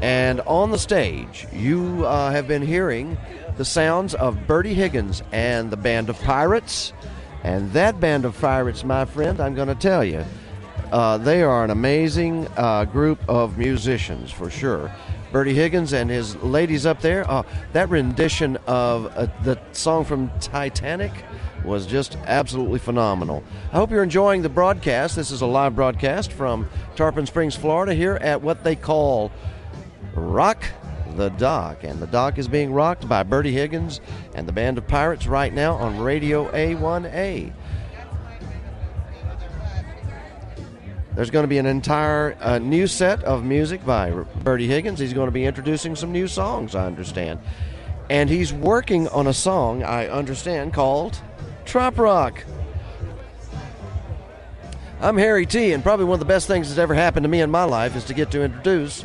And 0.00 0.40
on 0.42 0.70
the 0.70 0.78
stage, 0.78 1.46
you 1.52 2.06
uh, 2.06 2.30
have 2.30 2.48
been 2.48 2.62
hearing 2.62 3.18
the 3.56 3.64
sounds 3.64 4.14
of 4.14 4.46
Bertie 4.46 4.74
Higgins 4.74 5.22
and 5.32 5.70
the 5.70 5.76
Band 5.76 6.08
of 6.08 6.18
Pirates. 6.20 6.92
And 7.42 7.72
that 7.72 8.00
Band 8.00 8.24
of 8.24 8.40
Pirates, 8.40 8.84
my 8.84 9.04
friend, 9.04 9.40
I'm 9.40 9.54
going 9.54 9.68
to 9.68 9.74
tell 9.74 10.04
you, 10.04 10.24
uh, 10.92 11.18
they 11.18 11.42
are 11.42 11.64
an 11.64 11.70
amazing 11.70 12.48
uh, 12.56 12.84
group 12.84 13.20
of 13.28 13.58
musicians 13.58 14.30
for 14.30 14.50
sure. 14.50 14.92
Bertie 15.30 15.54
Higgins 15.54 15.92
and 15.92 16.08
his 16.08 16.36
ladies 16.36 16.86
up 16.86 17.00
there. 17.00 17.30
Uh, 17.30 17.42
that 17.72 17.90
rendition 17.90 18.56
of 18.66 19.06
uh, 19.16 19.26
the 19.42 19.58
song 19.72 20.04
from 20.04 20.30
Titanic 20.40 21.12
was 21.64 21.86
just 21.86 22.16
absolutely 22.24 22.78
phenomenal. 22.78 23.44
I 23.72 23.76
hope 23.76 23.90
you're 23.90 24.02
enjoying 24.02 24.42
the 24.42 24.48
broadcast. 24.48 25.16
This 25.16 25.30
is 25.30 25.42
a 25.42 25.46
live 25.46 25.74
broadcast 25.76 26.32
from 26.32 26.68
Tarpon 26.96 27.26
Springs, 27.26 27.56
Florida, 27.56 27.94
here 27.94 28.16
at 28.16 28.40
what 28.40 28.64
they 28.64 28.76
call 28.76 29.30
Rock 30.14 30.64
the 31.16 31.28
Dock. 31.30 31.84
And 31.84 32.00
the 32.00 32.06
dock 32.06 32.38
is 32.38 32.48
being 32.48 32.72
rocked 32.72 33.08
by 33.08 33.22
Bertie 33.22 33.52
Higgins 33.52 34.00
and 34.34 34.48
the 34.48 34.52
Band 34.52 34.78
of 34.78 34.86
Pirates 34.86 35.26
right 35.26 35.52
now 35.52 35.74
on 35.74 35.98
Radio 35.98 36.50
A1A. 36.52 37.52
There's 41.18 41.30
going 41.30 41.42
to 41.42 41.48
be 41.48 41.58
an 41.58 41.66
entire 41.66 42.36
uh, 42.40 42.60
new 42.60 42.86
set 42.86 43.24
of 43.24 43.42
music 43.42 43.84
by 43.84 44.12
Bertie 44.44 44.68
Higgins. 44.68 45.00
He's 45.00 45.12
going 45.12 45.26
to 45.26 45.32
be 45.32 45.46
introducing 45.46 45.96
some 45.96 46.12
new 46.12 46.28
songs, 46.28 46.76
I 46.76 46.86
understand. 46.86 47.40
And 48.08 48.30
he's 48.30 48.52
working 48.52 49.08
on 49.08 49.26
a 49.26 49.34
song, 49.34 49.82
I 49.82 50.06
understand, 50.06 50.74
called 50.74 51.20
Trop 51.64 51.98
Rock. 51.98 52.44
I'm 55.00 55.18
Harry 55.18 55.44
T, 55.44 55.72
and 55.72 55.82
probably 55.82 56.04
one 56.04 56.14
of 56.14 56.20
the 56.20 56.32
best 56.32 56.46
things 56.46 56.68
that's 56.68 56.78
ever 56.78 56.94
happened 56.94 57.24
to 57.24 57.28
me 57.28 57.40
in 57.40 57.50
my 57.50 57.64
life 57.64 57.96
is 57.96 58.04
to 58.04 58.14
get 58.14 58.30
to 58.30 58.44
introduce 58.44 59.04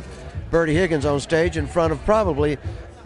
Bertie 0.52 0.76
Higgins 0.76 1.04
on 1.04 1.18
stage 1.18 1.56
in 1.56 1.66
front 1.66 1.92
of 1.92 2.04
probably 2.04 2.58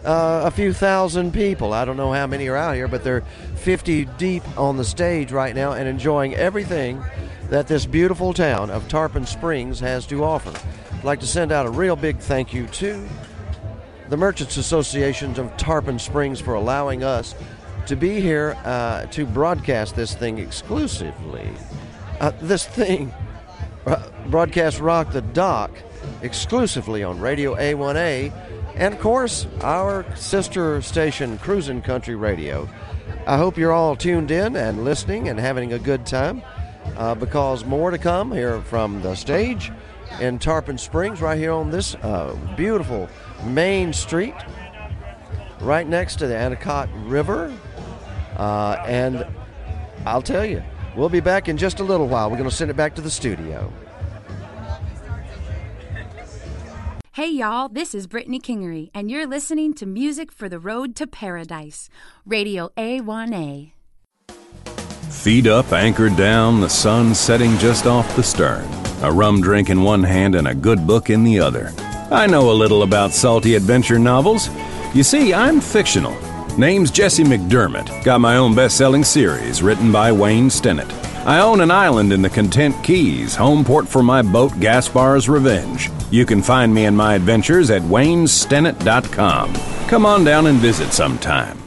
uh, 0.05 0.41
a 0.45 0.51
few 0.51 0.71
thousand 0.71 1.33
people. 1.33 1.73
I 1.73 1.83
don't 1.83 1.97
know 1.97 2.13
how 2.13 2.27
many 2.27 2.47
are 2.47 2.55
out 2.55 2.75
here, 2.75 2.87
but 2.87 3.03
they're 3.03 3.21
50 3.55 4.05
deep 4.19 4.43
on 4.55 4.77
the 4.77 4.85
stage 4.85 5.31
right 5.31 5.55
now 5.55 5.71
and 5.71 5.87
enjoying 5.87 6.35
everything 6.35 7.03
that 7.49 7.67
this 7.67 7.85
beautiful 7.85 8.33
town 8.33 8.69
of 8.69 8.87
Tarpon 8.87 9.25
Springs 9.25 9.79
has 9.79 10.05
to 10.07 10.23
offer. 10.23 10.53
I'd 10.93 11.03
like 11.03 11.19
to 11.21 11.27
send 11.27 11.51
out 11.51 11.65
a 11.65 11.69
real 11.69 11.95
big 11.95 12.19
thank 12.19 12.53
you 12.53 12.67
to 12.67 13.07
the 14.09 14.17
Merchants 14.17 14.57
Associations 14.57 15.37
of 15.37 15.55
Tarpon 15.57 15.99
Springs 15.99 16.39
for 16.39 16.55
allowing 16.55 17.03
us 17.03 17.35
to 17.85 17.95
be 17.95 18.19
here 18.19 18.57
uh, 18.65 19.05
to 19.07 19.25
broadcast 19.25 19.95
this 19.95 20.15
thing 20.15 20.37
exclusively. 20.39 21.47
Uh, 22.19 22.31
this 22.41 22.65
thing, 22.65 23.13
uh, 23.85 24.09
broadcast 24.27 24.79
Rock 24.79 25.11
the 25.11 25.21
Dock, 25.21 25.71
exclusively 26.21 27.03
on 27.03 27.19
Radio 27.19 27.55
A1A, 27.55 28.31
and 28.75 28.93
of 28.93 28.99
course, 28.99 29.47
our 29.61 30.05
sister 30.15 30.81
station, 30.81 31.37
Cruisin' 31.39 31.81
Country 31.81 32.15
Radio. 32.15 32.69
I 33.25 33.37
hope 33.37 33.57
you're 33.57 33.71
all 33.71 33.95
tuned 33.95 34.31
in 34.31 34.55
and 34.55 34.83
listening 34.83 35.29
and 35.29 35.39
having 35.39 35.73
a 35.73 35.79
good 35.79 36.05
time 36.05 36.41
uh, 36.97 37.15
because 37.15 37.65
more 37.65 37.91
to 37.91 37.97
come 37.97 38.31
here 38.31 38.61
from 38.61 39.01
the 39.01 39.15
stage 39.15 39.71
in 40.19 40.39
Tarpon 40.39 40.77
Springs, 40.77 41.21
right 41.21 41.37
here 41.37 41.53
on 41.53 41.69
this 41.69 41.95
uh, 41.95 42.35
beautiful 42.57 43.09
main 43.45 43.93
street, 43.93 44.35
right 45.61 45.87
next 45.87 46.17
to 46.17 46.27
the 46.27 46.35
Anclote 46.35 46.89
River. 47.09 47.55
Uh, 48.37 48.83
and 48.87 49.25
I'll 50.05 50.21
tell 50.21 50.45
you, 50.45 50.63
we'll 50.95 51.09
be 51.09 51.19
back 51.19 51.49
in 51.49 51.57
just 51.57 51.79
a 51.79 51.83
little 51.83 52.07
while. 52.07 52.29
We're 52.29 52.37
going 52.37 52.49
to 52.49 52.55
send 52.55 52.71
it 52.71 52.77
back 52.77 52.95
to 52.95 53.01
the 53.01 53.11
studio. 53.11 53.71
Hey 57.13 57.31
y'all, 57.31 57.67
this 57.67 57.93
is 57.93 58.07
Brittany 58.07 58.39
Kingery, 58.39 58.91
and 58.93 59.11
you're 59.11 59.27
listening 59.27 59.73
to 59.73 59.85
Music 59.85 60.31
for 60.31 60.47
the 60.47 60.57
Road 60.57 60.95
to 60.95 61.05
Paradise, 61.05 61.89
Radio 62.25 62.69
A1A. 62.77 63.73
Feet 65.09 65.47
up, 65.47 65.73
anchored 65.73 66.15
down, 66.15 66.61
the 66.61 66.69
sun 66.69 67.13
setting 67.13 67.57
just 67.57 67.85
off 67.85 68.15
the 68.15 68.23
stern. 68.23 68.67
A 69.03 69.11
rum 69.11 69.41
drink 69.41 69.69
in 69.69 69.83
one 69.83 70.03
hand 70.03 70.35
and 70.35 70.47
a 70.47 70.55
good 70.55 70.87
book 70.87 71.09
in 71.09 71.23
the 71.23 71.39
other. 71.39 71.73
I 72.11 72.25
know 72.25 72.51
a 72.51 72.53
little 72.53 72.83
about 72.83 73.11
salty 73.11 73.55
adventure 73.55 73.99
novels. 73.99 74.49
You 74.93 75.03
see, 75.03 75.33
I'm 75.33 75.59
fictional. 75.61 76.17
Name's 76.57 76.89
Jesse 76.91 77.23
McDermott. 77.23 78.03
Got 78.03 78.21
my 78.21 78.37
own 78.37 78.55
best 78.55 78.77
selling 78.77 79.03
series 79.03 79.61
written 79.61 79.91
by 79.91 80.11
Wayne 80.11 80.49
Stinnett. 80.49 80.91
I 81.25 81.41
own 81.41 81.59
an 81.61 81.69
island 81.69 82.13
in 82.13 82.21
the 82.21 82.29
Content 82.29 82.81
Keys, 82.83 83.35
home 83.35 83.65
port 83.65 83.87
for 83.87 84.01
my 84.01 84.21
boat 84.21 84.51
Gaspar's 84.53 85.27
Revenge. 85.27 85.89
You 86.11 86.25
can 86.25 86.41
find 86.41 86.73
me 86.73 86.85
and 86.85 86.95
my 86.95 87.15
adventures 87.15 87.69
at 87.71 87.81
waynestinnett.com. 87.83 89.53
Come 89.89 90.05
on 90.05 90.23
down 90.23 90.47
and 90.47 90.59
visit 90.59 90.91
sometime. 90.93 91.58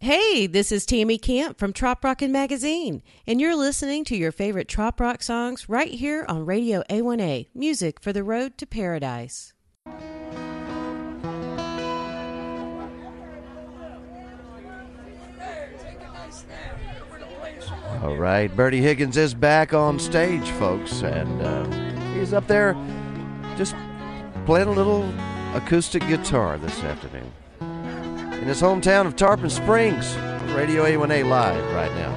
Hey, 0.00 0.46
this 0.46 0.72
is 0.72 0.84
Tammy 0.84 1.16
Camp 1.16 1.58
from 1.58 1.72
Trop 1.72 2.04
Rockin' 2.04 2.30
Magazine, 2.30 3.02
and 3.26 3.40
you're 3.40 3.56
listening 3.56 4.04
to 4.04 4.16
your 4.16 4.30
favorite 4.30 4.68
Trop 4.68 5.00
Rock 5.00 5.22
songs 5.22 5.70
right 5.70 5.90
here 5.90 6.26
on 6.28 6.44
Radio 6.44 6.82
A1A, 6.90 7.48
music 7.54 7.98
for 7.98 8.12
the 8.12 8.22
road 8.22 8.58
to 8.58 8.66
paradise. 8.66 9.54
All 18.02 18.18
right, 18.18 18.54
Bertie 18.54 18.82
Higgins 18.82 19.16
is 19.16 19.32
back 19.32 19.72
on 19.72 19.98
stage, 19.98 20.50
folks, 20.50 21.00
and 21.00 21.40
uh, 21.40 22.12
he's 22.12 22.34
up 22.34 22.46
there 22.46 22.76
just 23.56 23.74
playing 24.44 24.68
a 24.68 24.72
little 24.72 25.10
acoustic 25.54 26.06
guitar 26.06 26.58
this 26.58 26.84
afternoon 26.84 27.15
in 28.46 28.50
his 28.50 28.62
hometown 28.62 29.06
of 29.06 29.16
Tarpon 29.16 29.50
Springs. 29.50 30.14
Radio 30.54 30.84
A1A 30.84 31.28
live 31.28 31.74
right 31.74 31.92
now. 31.96 32.14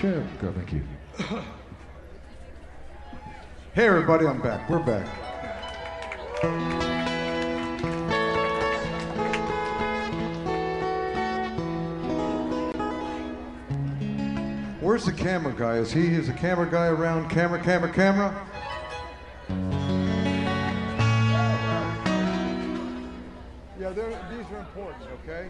Sure, 0.00 0.22
go, 0.40 0.52
thank 0.52 0.72
you. 0.72 0.84
Hey, 3.74 3.88
everybody, 3.88 4.28
I'm 4.28 4.40
back. 4.40 4.70
We're 4.70 4.78
back. 4.78 5.08
the 15.06 15.12
camera 15.12 15.54
guy? 15.56 15.76
Is 15.76 15.92
he 15.92 16.06
is 16.08 16.26
the 16.26 16.32
camera 16.32 16.68
guy 16.68 16.88
around? 16.88 17.30
Camera, 17.30 17.62
camera, 17.62 17.92
camera. 17.92 18.34
Yeah, 23.78 23.90
these 23.90 24.46
are 24.50 24.58
important. 24.58 25.04
Okay, 25.22 25.48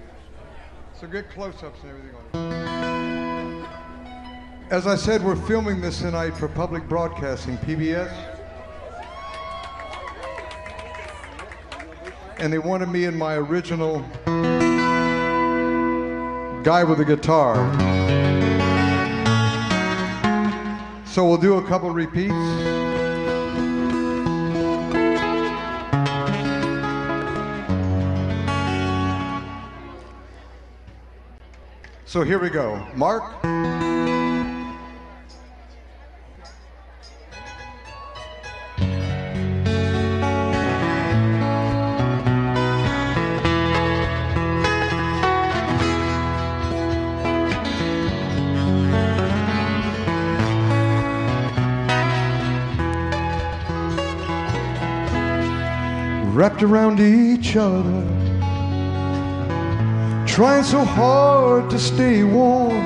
so 1.00 1.06
get 1.06 1.30
close-ups 1.30 1.80
and 1.82 1.90
everything 1.90 2.14
on. 2.34 2.46
As 4.70 4.86
I 4.86 4.96
said, 4.96 5.24
we're 5.24 5.36
filming 5.36 5.80
this 5.80 6.00
tonight 6.00 6.32
for 6.32 6.48
public 6.48 6.86
broadcasting, 6.86 7.56
PBS. 7.58 8.12
And 12.38 12.52
they 12.52 12.58
wanted 12.58 12.90
me 12.90 13.06
in 13.06 13.16
my 13.16 13.36
original 13.36 14.00
guy 16.62 16.84
with 16.84 17.00
a 17.00 17.04
guitar. 17.06 18.05
So 21.16 21.24
we'll 21.24 21.38
do 21.38 21.54
a 21.54 21.62
couple 21.66 21.88
repeats. 21.88 22.34
So 32.04 32.22
here 32.22 32.38
we 32.38 32.50
go. 32.50 32.86
Mark. 32.94 33.85
Wrapped 56.56 56.72
around 56.72 57.00
each 57.00 57.54
other 57.54 58.02
trying 60.26 60.64
so 60.64 60.82
hard 60.84 61.68
to 61.68 61.78
stay 61.78 62.24
warm. 62.24 62.82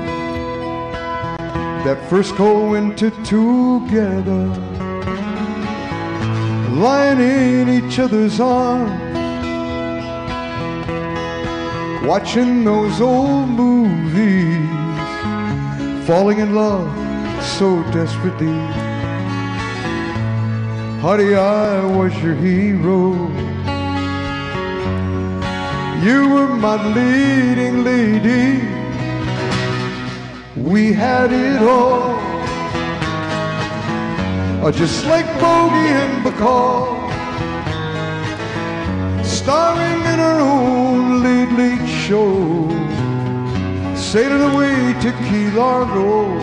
That 1.85 2.05
first 2.11 2.35
cold 2.35 2.73
winter 2.73 3.11
together, 3.23 4.47
lying 6.75 7.21
in 7.21 7.69
each 7.69 8.01
other's 8.01 8.41
arms, 8.41 8.91
watching 12.05 12.65
those 12.65 13.01
old 13.01 13.51
movies, 13.51 14.69
falling 16.09 16.41
in 16.41 16.57
love 16.57 16.91
so 17.45 17.85
desperately. 17.93 18.59
Honey, 21.01 21.37
I 21.37 21.85
was 21.85 22.13
your 22.21 22.35
hero. 22.35 23.50
You 26.03 26.31
were 26.31 26.49
my 26.49 26.77
leading 26.95 27.85
lady. 27.85 28.67
We 30.57 30.95
had 30.95 31.31
it 31.31 31.61
all. 31.61 32.19
Uh, 34.65 34.73
Just 34.73 35.05
like 35.05 35.27
Bogey 35.39 35.91
and 36.03 36.25
Bacall. 36.25 36.97
Starring 39.23 40.01
in 40.13 40.21
our 40.21 40.41
own 40.41 41.23
late, 41.23 41.53
late 41.61 41.87
show. 41.87 42.67
Sailing 43.95 44.55
away 44.55 44.95
to 45.03 45.13
Key 45.29 45.51
Largo. 45.51 46.41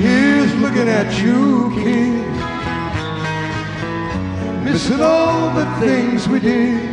Here's 0.00 0.54
looking 0.62 0.88
at 0.88 1.08
you, 1.20 1.70
kid. 1.74 2.24
Missing 4.64 5.02
all 5.02 5.54
the 5.54 5.66
things 5.78 6.26
we 6.26 6.40
did. 6.40 6.87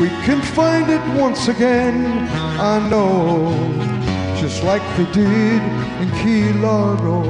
We 0.00 0.08
can 0.26 0.40
find 0.40 0.90
it 0.90 1.02
once 1.20 1.48
again, 1.48 2.28
I 2.58 2.88
know, 2.88 3.52
just 4.40 4.62
like 4.64 4.82
they 4.96 5.04
did 5.12 5.62
in 6.02 6.10
Key 6.22 6.52
Largo. 6.58 7.22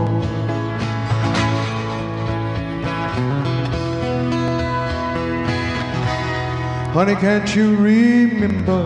Honey, 6.93 7.15
can't 7.17 7.57
you 7.57 7.75
remember? 7.77 8.85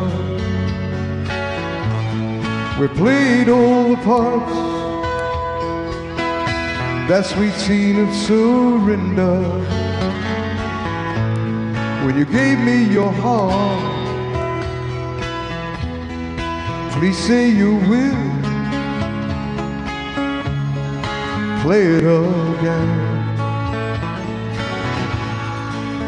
We 2.81 2.89
played 2.89 3.49
all 3.49 3.91
the 3.91 3.97
parts. 4.03 4.53
That 7.09 7.25
sweet 7.25 7.55
scene 7.55 8.01
of 8.01 8.15
surrender 8.15 9.86
when 12.07 12.17
you 12.17 12.25
gave 12.25 12.59
me 12.61 12.85
your 12.85 13.11
heart. 13.11 13.83
Please 16.93 17.19
say 17.19 17.51
you 17.51 17.75
will 17.91 18.27
play 21.63 21.83
it 21.97 22.05
again. 22.05 22.91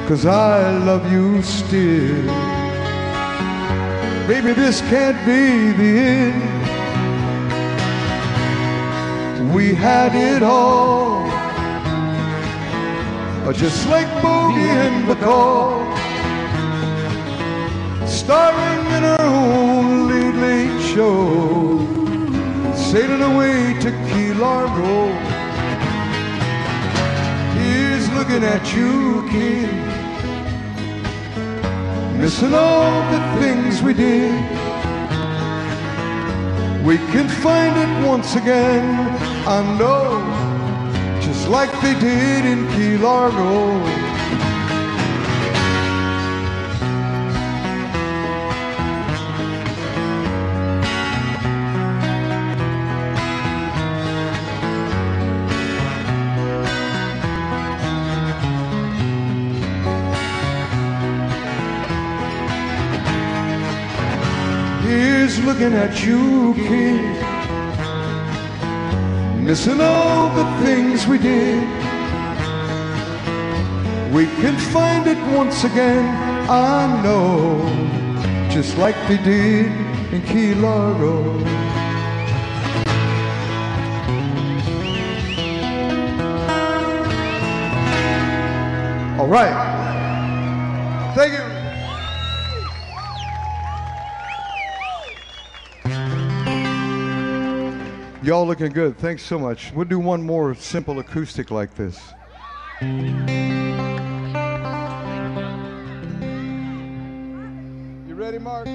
Cause 0.07 0.25
I 0.25 0.79
love 0.89 1.11
you 1.11 1.43
still. 1.43 2.27
Baby, 4.29 4.53
this 4.53 4.81
can't 4.83 5.19
be 5.27 5.73
the 5.83 5.99
end. 6.15 6.43
We 9.53 9.75
had 9.75 10.15
it 10.15 10.45
all. 10.45 11.27
Just 13.53 13.89
like 13.89 14.08
Bogey 14.29 14.71
and 14.87 14.99
Bacall. 15.09 15.73
Starring 18.21 18.85
in 18.97 19.03
our 19.15 19.27
own 19.39 19.87
late, 20.11 20.39
late 20.47 20.81
show. 20.93 21.19
Sailing 22.91 23.25
away 23.33 23.57
to 23.85 23.91
Key 24.09 24.31
Largo. 24.45 24.95
Here's 27.59 28.07
looking 28.17 28.43
at 28.55 28.65
you, 28.77 28.93
kid. 29.33 29.71
Missing 32.21 32.55
all 32.65 32.95
the 33.15 33.23
things 33.41 33.83
we 33.87 33.93
did. 33.95 34.37
We 36.89 36.97
can 37.13 37.29
find 37.45 37.75
it 37.85 37.93
once 38.13 38.31
again, 38.43 38.87
I 39.57 39.59
know, 39.79 40.03
just 41.27 41.49
like 41.57 41.73
they 41.83 41.95
did 42.09 42.43
in 42.53 42.61
Key 42.75 42.97
Largo. 43.09 44.08
Looking 65.59 65.77
at 65.77 66.05
you, 66.05 66.55
kid. 66.55 67.03
Missing 69.43 69.81
all 69.81 70.33
the 70.37 70.65
things 70.65 71.05
we 71.09 71.19
did. 71.19 71.65
We 74.13 74.27
can 74.41 74.57
find 74.73 75.09
it 75.09 75.19
once 75.37 75.65
again, 75.65 76.05
I 76.49 77.03
know, 77.03 77.59
just 78.51 78.79
like 78.79 78.95
they 79.09 79.17
did 79.17 79.73
in 80.13 80.23
Key 80.23 80.55
Largo. 80.55 81.39
All 89.19 89.27
right. 89.27 89.68
Y'all 98.29 98.47
looking 98.47 98.71
good. 98.71 98.99
Thanks 98.99 99.23
so 99.23 99.39
much. 99.39 99.73
We'll 99.73 99.87
do 99.87 99.99
one 99.99 100.23
more 100.23 100.55
simple 100.55 100.99
acoustic 100.99 101.51
like 101.51 101.75
this. 101.75 101.99
You 102.83 102.89
ready, 108.15 108.39
Mark? 108.39 108.69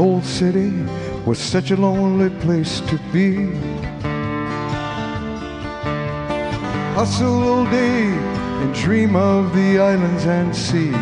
Cold 0.00 0.24
city 0.24 0.72
was 1.26 1.38
such 1.38 1.72
a 1.72 1.76
lonely 1.76 2.30
place 2.40 2.80
to 2.88 2.98
be. 3.12 3.52
Hustle 6.96 7.42
all 7.42 7.64
day 7.64 8.04
and 8.62 8.74
dream 8.74 9.14
of 9.14 9.54
the 9.54 9.78
islands 9.78 10.24
and 10.24 10.56
sea. 10.56 10.96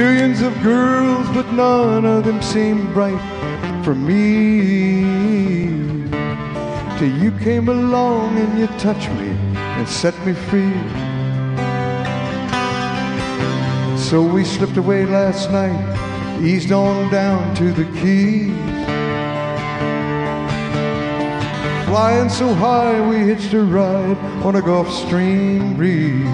Millions 0.00 0.42
of 0.42 0.52
girls, 0.62 1.26
but 1.30 1.52
none 1.52 2.04
of 2.04 2.22
them 2.24 2.40
seemed 2.40 2.88
right 2.94 3.24
for 3.84 3.96
me. 3.96 5.02
Till 7.00 7.12
you 7.20 7.32
came 7.40 7.68
along 7.68 8.38
and 8.38 8.60
you 8.60 8.68
touched 8.78 9.10
me 9.20 9.30
and 9.78 9.88
set 9.88 10.14
me 10.24 10.34
free. 10.34 11.07
So 14.08 14.22
we 14.22 14.42
slipped 14.42 14.78
away 14.78 15.04
last 15.04 15.50
night, 15.50 16.40
eased 16.42 16.72
on 16.72 17.10
down 17.10 17.54
to 17.56 17.70
the 17.70 17.84
Keys. 18.00 18.56
Flying 21.86 22.30
so 22.30 22.54
high, 22.54 23.06
we 23.06 23.18
hitched 23.18 23.52
a 23.52 23.62
ride 23.62 24.16
on 24.42 24.56
a 24.56 24.62
Gulf 24.62 24.90
Stream 24.90 25.76
breeze. 25.76 26.24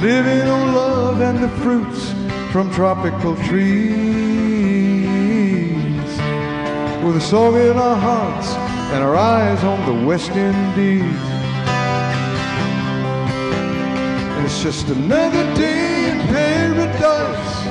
Living 0.00 0.48
on 0.48 0.74
love 0.74 1.20
and 1.20 1.44
the 1.44 1.50
fruits 1.60 2.14
from 2.50 2.72
tropical 2.72 3.36
trees. 3.44 3.68
With 7.04 7.18
a 7.18 7.20
song 7.20 7.56
in 7.56 7.76
our 7.76 7.96
hearts 7.96 8.54
and 8.94 9.04
our 9.04 9.16
eyes 9.16 9.62
on 9.64 9.84
the 9.84 10.06
West 10.06 10.30
Indies. 10.30 11.27
Just 14.62 14.88
another 14.88 15.54
day 15.54 16.10
in 16.10 16.18
paradise. 16.26 17.66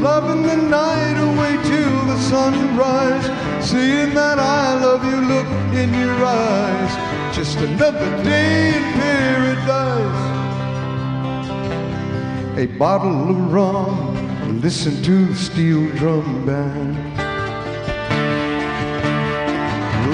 Loving 0.00 0.42
the 0.42 0.56
night 0.56 1.16
away 1.22 1.56
till 1.62 2.04
the 2.06 2.18
sunrise. 2.18 3.26
Seeing 3.64 4.12
that 4.14 4.38
I 4.40 4.74
love 4.74 5.04
you 5.04 5.20
look 5.32 5.46
in 5.72 5.94
your 5.94 6.24
eyes. 6.24 7.36
Just 7.36 7.58
another 7.58 8.10
day 8.24 8.76
in 8.76 8.82
paradise. 9.00 10.22
A 12.58 12.66
bottle 12.76 13.30
of 13.30 13.52
rum, 13.52 14.60
listen 14.60 15.00
to 15.04 15.26
the 15.26 15.34
steel 15.36 15.88
drum 15.96 16.44
band. 16.44 16.96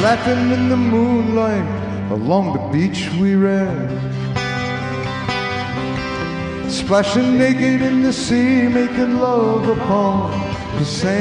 Laughing 0.03 0.51
in 0.51 0.69
the 0.69 0.77
moonlight, 0.77 2.13
along 2.13 2.53
the 2.53 2.79
beach 2.79 3.09
we 3.19 3.35
ran. 3.35 4.22
Splashing 6.73 7.37
naked 7.37 7.83
in 7.83 8.03
the 8.03 8.13
sea, 8.15 8.67
making 8.67 9.19
love 9.19 9.69
upon 9.69 10.31
the 10.79 10.85
sand. 10.87 11.13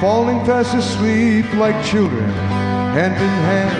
Falling 0.00 0.44
fast 0.46 0.76
asleep 0.76 1.52
like 1.54 1.84
children, 1.84 2.30
hand 2.94 3.14
in 3.14 3.36
hand. 3.50 3.76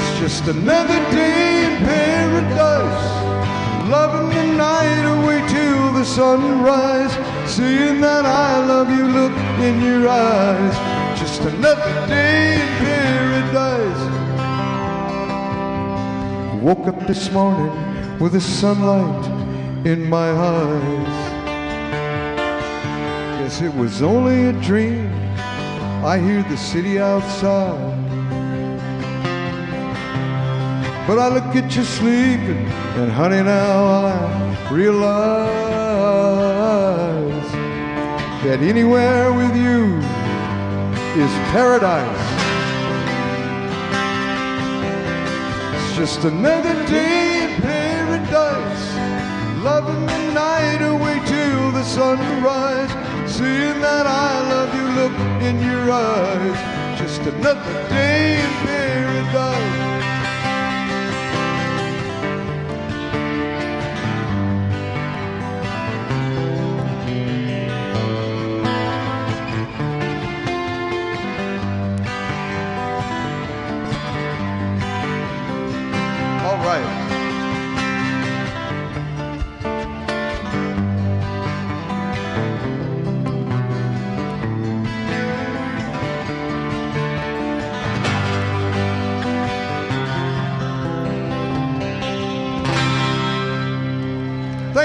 It's 0.00 0.18
just 0.18 0.48
another 0.48 0.98
day 1.12 1.66
in 1.66 1.76
paradise. 1.86 3.08
Loving 3.88 4.30
the 4.36 4.46
night 4.56 5.04
away 5.14 5.46
till 5.48 5.92
the 5.92 6.04
sunrise. 6.04 7.12
Seeing 7.48 8.00
that 8.00 8.26
I 8.26 8.66
love 8.66 8.90
you 8.90 9.06
look 9.06 9.32
in 9.60 9.80
your 9.80 10.08
eyes. 10.08 10.76
Just 11.20 11.42
another 11.42 12.06
day 12.08 12.54
in 12.60 12.68
paradise. 12.84 14.17
Woke 16.62 16.88
up 16.88 17.06
this 17.06 17.30
morning 17.30 17.70
with 18.18 18.32
the 18.32 18.40
sunlight 18.40 19.86
in 19.86 20.08
my 20.08 20.28
eyes. 20.30 21.32
Guess 23.38 23.62
it 23.62 23.72
was 23.74 24.02
only 24.02 24.46
a 24.46 24.52
dream. 24.54 25.08
I 26.04 26.18
hear 26.18 26.42
the 26.42 26.56
city 26.56 26.98
outside. 26.98 27.94
But 31.06 31.20
I 31.20 31.28
look 31.28 31.54
at 31.54 31.76
you 31.76 31.84
sleeping, 31.84 32.66
and 32.98 33.12
honey, 33.12 33.42
now 33.42 33.84
I 34.06 34.68
realize 34.72 35.38
that 38.42 38.58
anywhere 38.62 39.32
with 39.32 39.54
you 39.56 39.96
is 41.22 41.30
paradise. 41.52 42.17
Just 45.98 46.22
another 46.22 46.74
day 46.86 47.42
in 47.42 47.60
paradise, 47.60 48.94
loving 49.64 50.06
the 50.06 50.32
night 50.32 50.80
away 50.80 51.20
till 51.26 51.72
the 51.72 51.82
sunrise. 51.82 52.88
Seeing 53.28 53.80
that 53.80 54.06
I 54.06 54.48
love 54.48 54.70
you 54.78 54.86
look 55.00 55.16
in 55.42 55.60
your 55.60 55.90
eyes. 55.90 57.00
Just 57.00 57.22
another 57.22 57.88
day 57.88 58.38
in 58.40 58.50
paradise. 58.64 59.87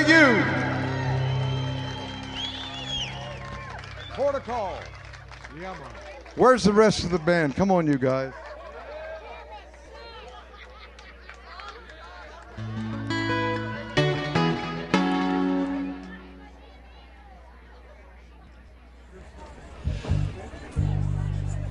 Thank 0.05 0.37
you. 0.37 0.43
Protocol. 4.13 4.77
Where's 6.35 6.65
the 6.65 6.73
rest 6.73 7.05
of 7.05 7.11
the 7.11 7.19
band? 7.19 7.55
Come 7.55 7.71
on, 7.71 7.87
you 7.87 7.97
guys. 7.97 8.33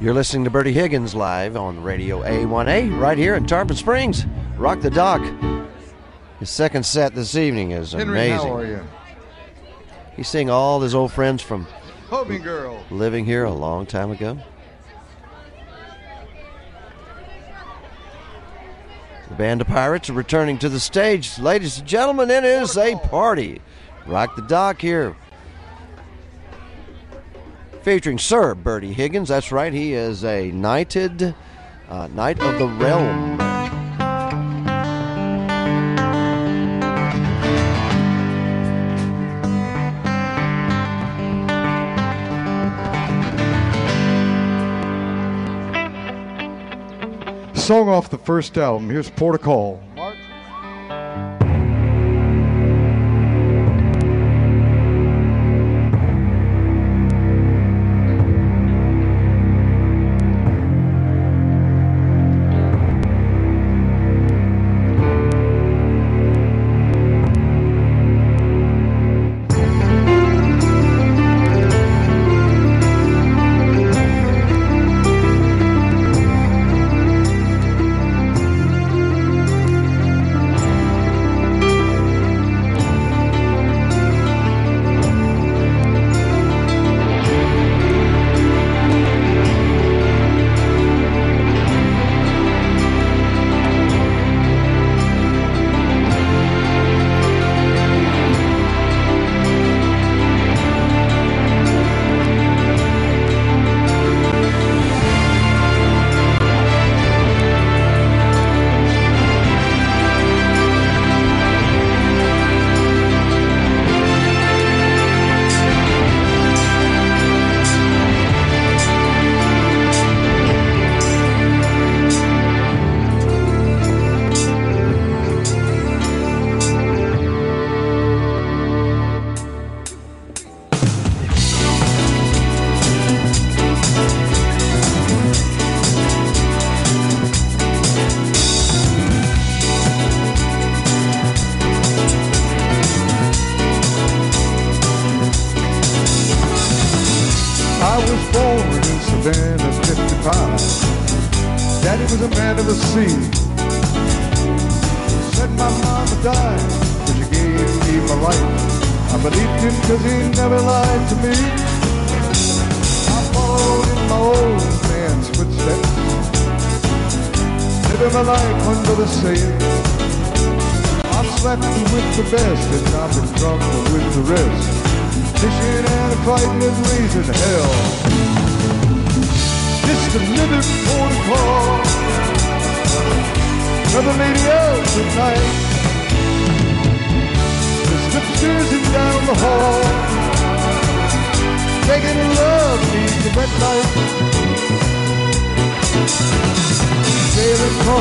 You're 0.01 0.15
listening 0.15 0.44
to 0.44 0.51
Bertie 0.51 0.73
Higgins 0.73 1.15
live 1.15 1.57
on 1.57 1.83
Radio 1.83 2.23
A1A 2.23 2.99
right 2.99 3.19
here 3.19 3.35
in 3.35 3.47
Tarpon 3.47 3.77
Springs. 3.77 4.25
Rock 4.57 4.81
the 4.81 4.91
Dock. 4.91 5.23
His 6.43 6.51
second 6.51 6.85
set 6.85 7.15
this 7.15 7.37
evening 7.37 7.71
is 7.71 7.93
Henry, 7.93 8.19
amazing. 8.19 8.49
how 8.49 8.57
are 8.57 8.67
you? 8.67 8.85
He's 10.17 10.27
seeing 10.27 10.51
all 10.51 10.81
his 10.81 10.93
old 10.93 11.12
friends 11.12 11.41
from 11.41 11.69
Hobie 12.09 12.43
girl. 12.43 12.85
living 12.91 13.25
here 13.25 13.45
a 13.45 13.53
long 13.53 13.87
time 13.87 14.11
ago. 14.11 14.37
The 19.29 19.35
band 19.37 19.61
of 19.61 19.69
pirates 19.69 20.11
are 20.11 20.15
returning 20.15 20.59
to 20.59 20.69
the 20.69 20.81
stage. 20.81 21.39
Ladies 21.39 21.79
and 21.79 21.87
gentlemen, 21.87 22.29
it 22.29 22.43
is 22.43 22.77
a 22.77 22.97
party. 22.97 23.62
Rock 24.05 24.35
the 24.35 24.43
Dock 24.43 24.81
here. 24.81 25.15
Featuring 27.83 28.19
Sir 28.19 28.57
Bertie 28.57 28.93
Higgins. 28.93 29.29
That's 29.29 29.53
right, 29.53 29.73
he 29.73 29.93
is 29.93 30.25
a 30.25 30.51
knighted 30.51 31.37
uh, 31.89 32.09
Knight 32.09 32.41
of 32.41 32.59
the 32.59 32.67
Realm. 32.67 33.61
Song 47.62 47.89
off 47.89 48.10
the 48.10 48.18
first 48.18 48.58
album. 48.58 48.91
Here's 48.91 49.08
Protocol. 49.08 49.81
Savannah 49.81 49.92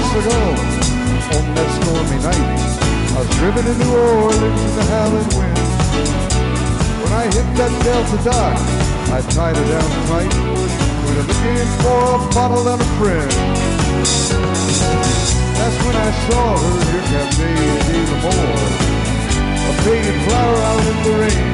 Sailing 0.01 0.25
across 0.25 0.81
on 1.35 1.45
that 1.55 1.69
stormy 1.77 2.17
night. 2.25 2.47
I 3.13 3.19
was 3.21 3.29
driven 3.37 3.63
to 3.63 3.73
New 3.77 3.93
Orleans 3.93 4.61
in 4.65 4.73
the 4.75 4.85
howling 4.89 5.29
wind. 5.37 5.57
When 7.01 7.11
I 7.13 7.25
hit 7.29 7.47
that 7.59 7.71
Delta 7.85 8.17
dock, 8.25 8.57
I 9.13 9.19
tied 9.29 9.55
her 9.55 9.67
down 9.69 9.89
tight. 10.09 10.33
We 11.05 11.15
were 11.15 11.27
looking 11.27 11.69
for 11.85 12.01
a 12.17 12.21
bottle 12.33 12.65
and 12.67 12.81
a 12.81 12.89
friend. 12.97 13.31
That's 15.61 15.77
when 15.85 15.95
I 15.95 16.09
saw 16.27 16.57
her, 16.57 16.75
here 16.89 17.05
come 17.11 17.29
Daisy 17.37 17.99
Lamore. 18.09 18.91
A 19.69 19.73
faded 19.85 20.17
flower 20.25 20.57
out 20.69 20.83
in 20.91 20.97
the 21.05 21.13
rain. 21.21 21.47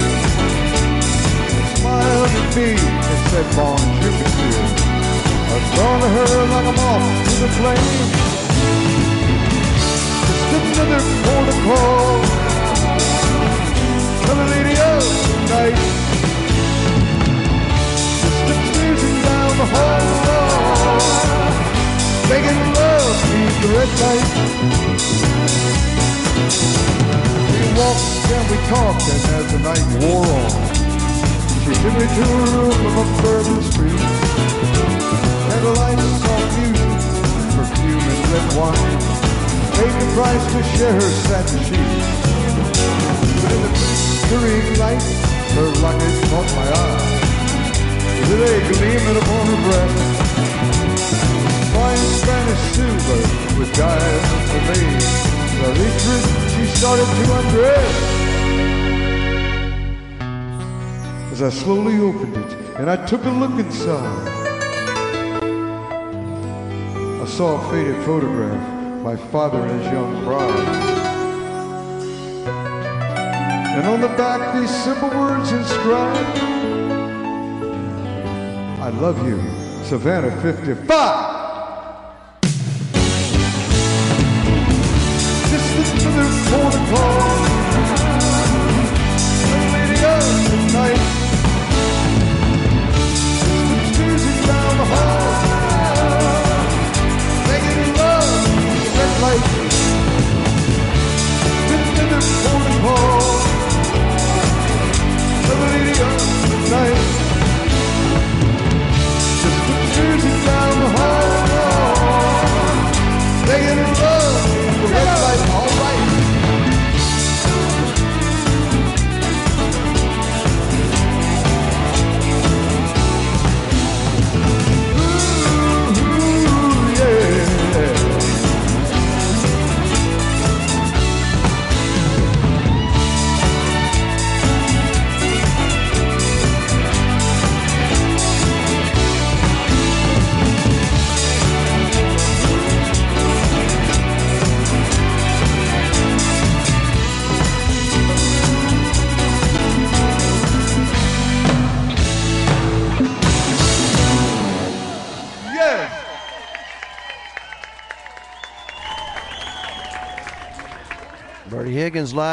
Smiled 1.77 2.31
at 2.31 2.47
me 2.55 2.69
and 2.79 3.19
said, 3.29 3.47
Bonjour, 3.55 4.13
monsieur. 4.17 4.65
I 5.51 5.57
drawn 5.75 6.01
her 6.01 6.31
like 6.53 6.67
a 6.67 6.75
moth 6.79 7.07
to 7.27 7.33
the 7.43 7.49
flame. 7.59 8.26
Just 10.49 10.79
another 14.27 14.45
lady 14.53 14.75
oh, 14.79 15.01
the 18.47 18.53
upstairs 18.53 19.01
and 19.03 19.17
down 19.23 19.51
the 19.57 19.67
hall. 19.73 20.97
Begging 22.29 22.61
love 22.73 23.17
the 23.61 23.69
red 23.77 23.91
light. 24.03 24.29
We 27.51 27.65
walked 27.79 28.31
and 28.35 28.45
we 28.51 28.57
talked, 28.67 29.05
and 29.13 29.21
as 29.37 29.45
the 29.53 29.59
night 29.59 29.85
wore 30.01 30.25
on, 30.25 30.51
she 31.63 31.71
took 31.81 31.93
me 31.97 32.05
to 32.17 32.23
a 32.23 32.45
room 32.53 32.79
a 32.97 33.05
bourbon 33.21 33.61
street. 33.63 34.01
Candlelight, 35.47 35.99
soft 36.21 36.57
music, 36.59 36.76
and 38.07 38.23
red 38.33 38.47
wine. 38.57 38.99
Paid 39.77 39.95
the 40.01 40.07
price 40.15 40.45
to 40.53 40.59
share 40.73 40.93
her 40.93 41.11
satin 41.27 41.59
sheets. 41.67 42.07
But 43.41 43.51
in 43.55 43.61
the 43.65 43.71
flickering 44.27 44.69
light, 44.79 45.05
her 45.55 45.69
locket 45.83 46.15
caught 46.29 46.49
my 46.55 46.67
eye. 46.71 47.27
A 48.17 48.29
gleaming 48.29 49.17
upon 49.23 49.43
her 49.47 49.61
breast. 49.65 49.99
Fine 51.73 52.03
Spanish 52.19 52.63
silver 52.75 53.21
with 53.57 53.71
diamonds 53.73 54.51
inlaid. 54.57 55.01
The 55.61 55.69
reach 55.79 56.05
she 56.53 56.63
started 56.77 57.09
to 57.17 57.23
undress. 57.37 57.95
As 61.31 61.41
I 61.41 61.49
slowly 61.49 61.99
opened 61.99 62.35
it 62.37 62.51
and 62.77 62.89
I 62.89 62.97
took 63.05 63.23
a 63.23 63.29
look 63.29 63.57
inside, 63.59 64.36
saw 67.37 67.61
a 67.61 67.69
faded 67.69 68.03
photograph 68.03 69.03
my 69.03 69.15
father 69.15 69.59
and 69.59 69.79
his 69.79 69.91
young 69.93 70.23
bride. 70.23 70.49
And 73.77 73.85
on 73.85 74.01
the 74.01 74.07
back, 74.07 74.59
these 74.59 74.75
simple 74.83 75.09
words 75.09 75.51
inscribed 75.51 76.39
I 78.81 78.89
love 78.89 79.23
you, 79.27 79.37
Savannah 79.83 80.31
55. 80.41 81.16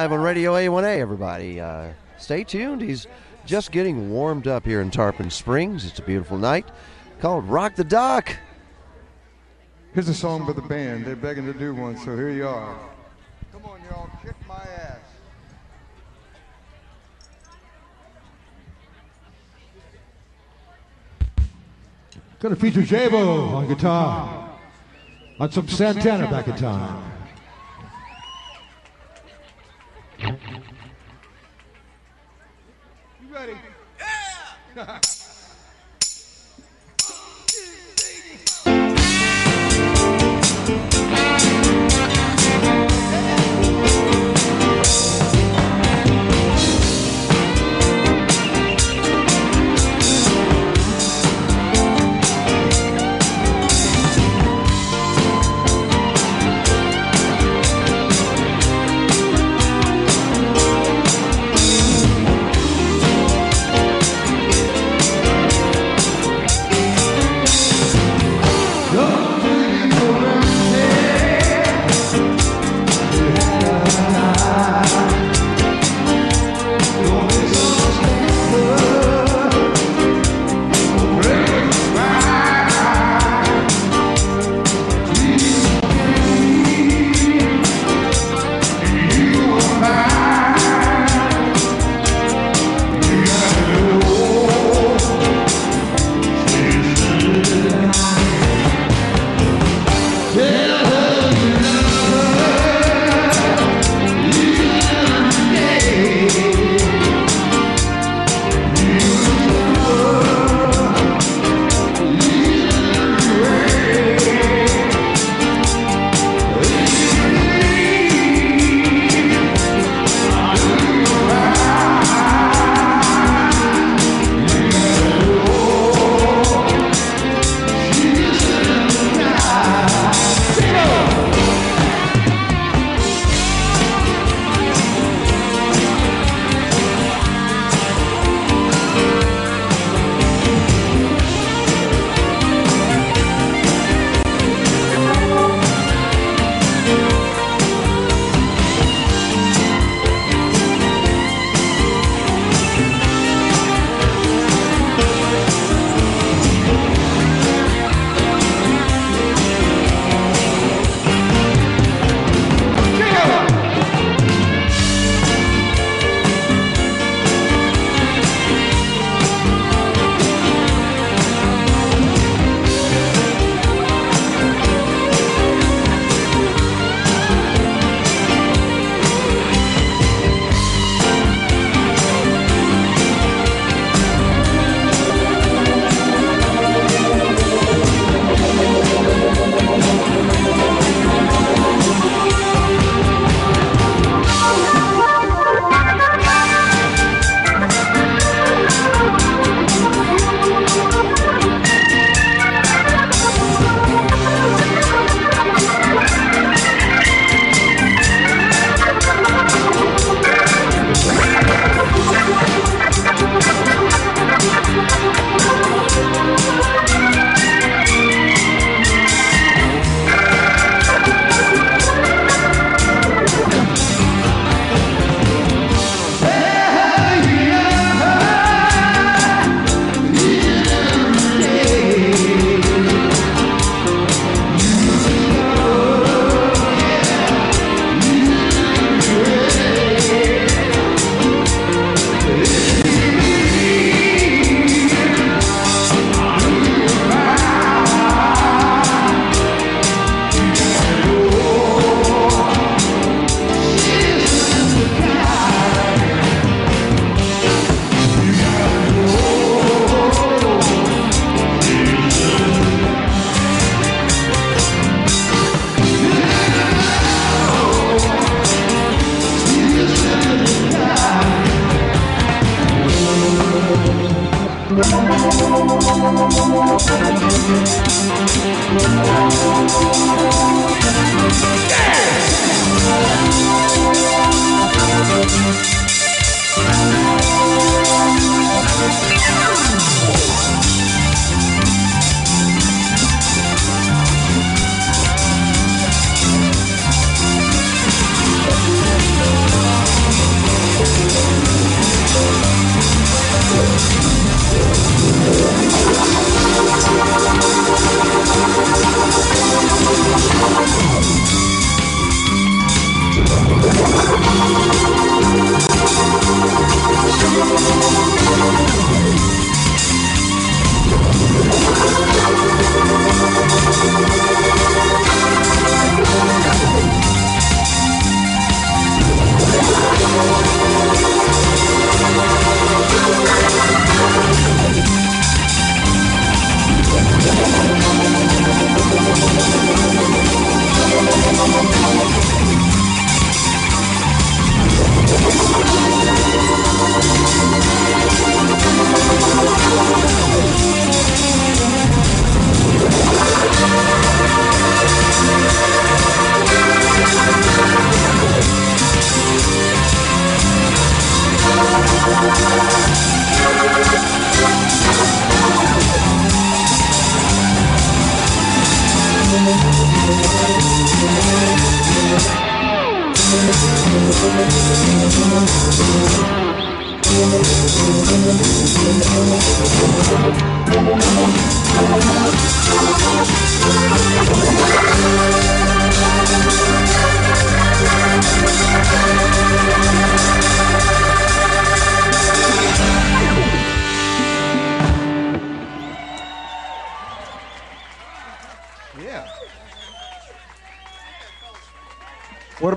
Live 0.04 0.12
on 0.12 0.20
Radio 0.20 0.52
A1A, 0.52 0.98
everybody. 0.98 1.58
Uh, 1.58 1.88
stay 2.18 2.44
tuned. 2.44 2.82
He's 2.82 3.06
just 3.46 3.72
getting 3.72 4.10
warmed 4.10 4.46
up 4.46 4.66
here 4.66 4.82
in 4.82 4.90
Tarpon 4.90 5.30
Springs. 5.30 5.86
It's 5.86 5.98
a 5.98 6.02
beautiful 6.02 6.36
night 6.36 6.68
called 7.20 7.48
Rock 7.48 7.74
the 7.74 7.84
Dock. 7.84 8.36
Here's 9.94 10.10
a 10.10 10.12
song 10.12 10.46
by 10.46 10.52
the 10.52 10.60
band. 10.60 11.06
They're 11.06 11.16
begging 11.16 11.46
to 11.50 11.58
do 11.58 11.74
one, 11.74 11.96
so 11.96 12.14
here 12.14 12.28
you 12.28 12.46
are. 12.46 12.78
Come 13.50 13.64
on, 13.64 13.80
y'all, 13.88 14.10
kick 14.22 14.34
my 14.46 14.56
ass. 14.56 14.98
Gonna 22.40 22.56
feature 22.56 22.82
Jabo 22.82 23.54
on 23.54 23.68
guitar. 23.68 24.58
On 25.40 25.50
some 25.50 25.66
Santana 25.66 26.30
back 26.30 26.46
in 26.46 26.56
time. 26.56 27.13
You 30.20 30.36
ready? 33.30 33.56
Yeah! 34.76 35.00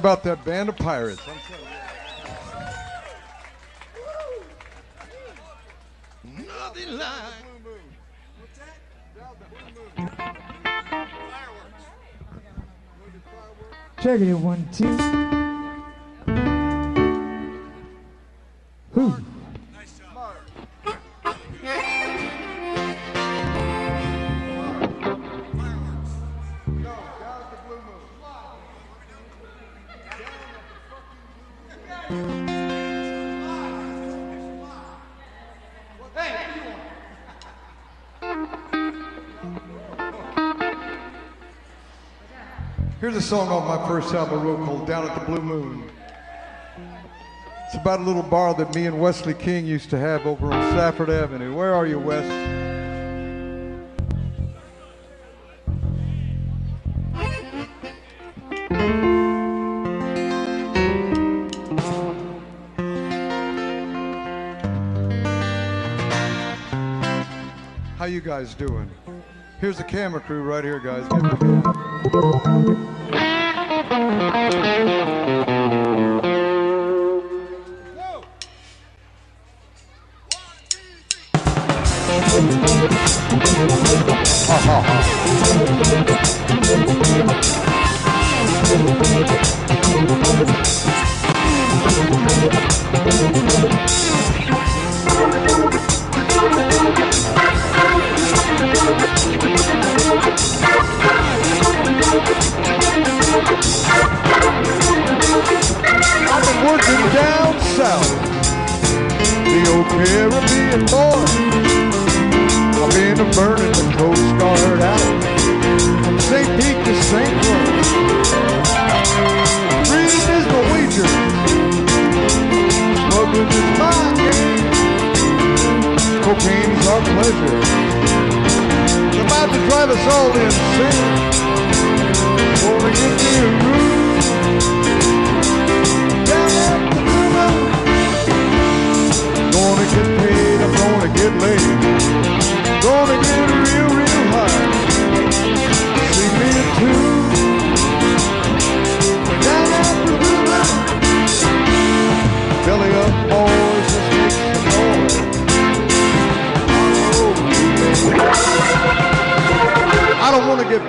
about 0.08 0.24
that 0.24 0.46
band 0.46 0.70
of 0.70 0.78
pirates? 0.78 1.22
I'm. 1.28 1.36
Nothing 6.48 6.98
like. 6.98 7.34
Check 14.02 14.22
it, 14.22 14.34
one, 14.36 14.66
two. 14.72 15.17
A 43.18 43.20
song 43.20 43.50
off 43.50 43.68
my 43.68 43.88
first 43.88 44.14
album 44.14 44.40
I 44.40 44.44
wrote 44.44 44.64
called 44.64 44.86
Down 44.86 45.10
at 45.10 45.20
the 45.20 45.26
Blue 45.26 45.42
Moon. 45.42 45.90
It's 47.66 47.74
about 47.74 48.00
a 48.00 48.04
little 48.04 48.22
bar 48.22 48.54
that 48.54 48.76
me 48.76 48.86
and 48.86 49.02
Wesley 49.02 49.34
King 49.34 49.66
used 49.66 49.90
to 49.90 49.98
have 49.98 50.28
over 50.28 50.54
on 50.54 50.72
Stafford 50.74 51.10
Avenue. 51.10 51.56
Where 51.56 51.74
are 51.74 51.88
you, 51.88 51.98
Wes? 51.98 52.24
How 67.98 68.06
you 68.06 68.22
guys 68.22 68.54
doing? 68.54 68.92
Here's 69.60 69.80
the 69.80 69.84
camera 69.84 70.22
crew 70.22 70.44
right 70.44 70.64
here, 70.64 70.80
guys. 70.80 71.04
Give 74.38 74.62
them 74.62 75.37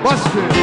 don't 0.03 0.58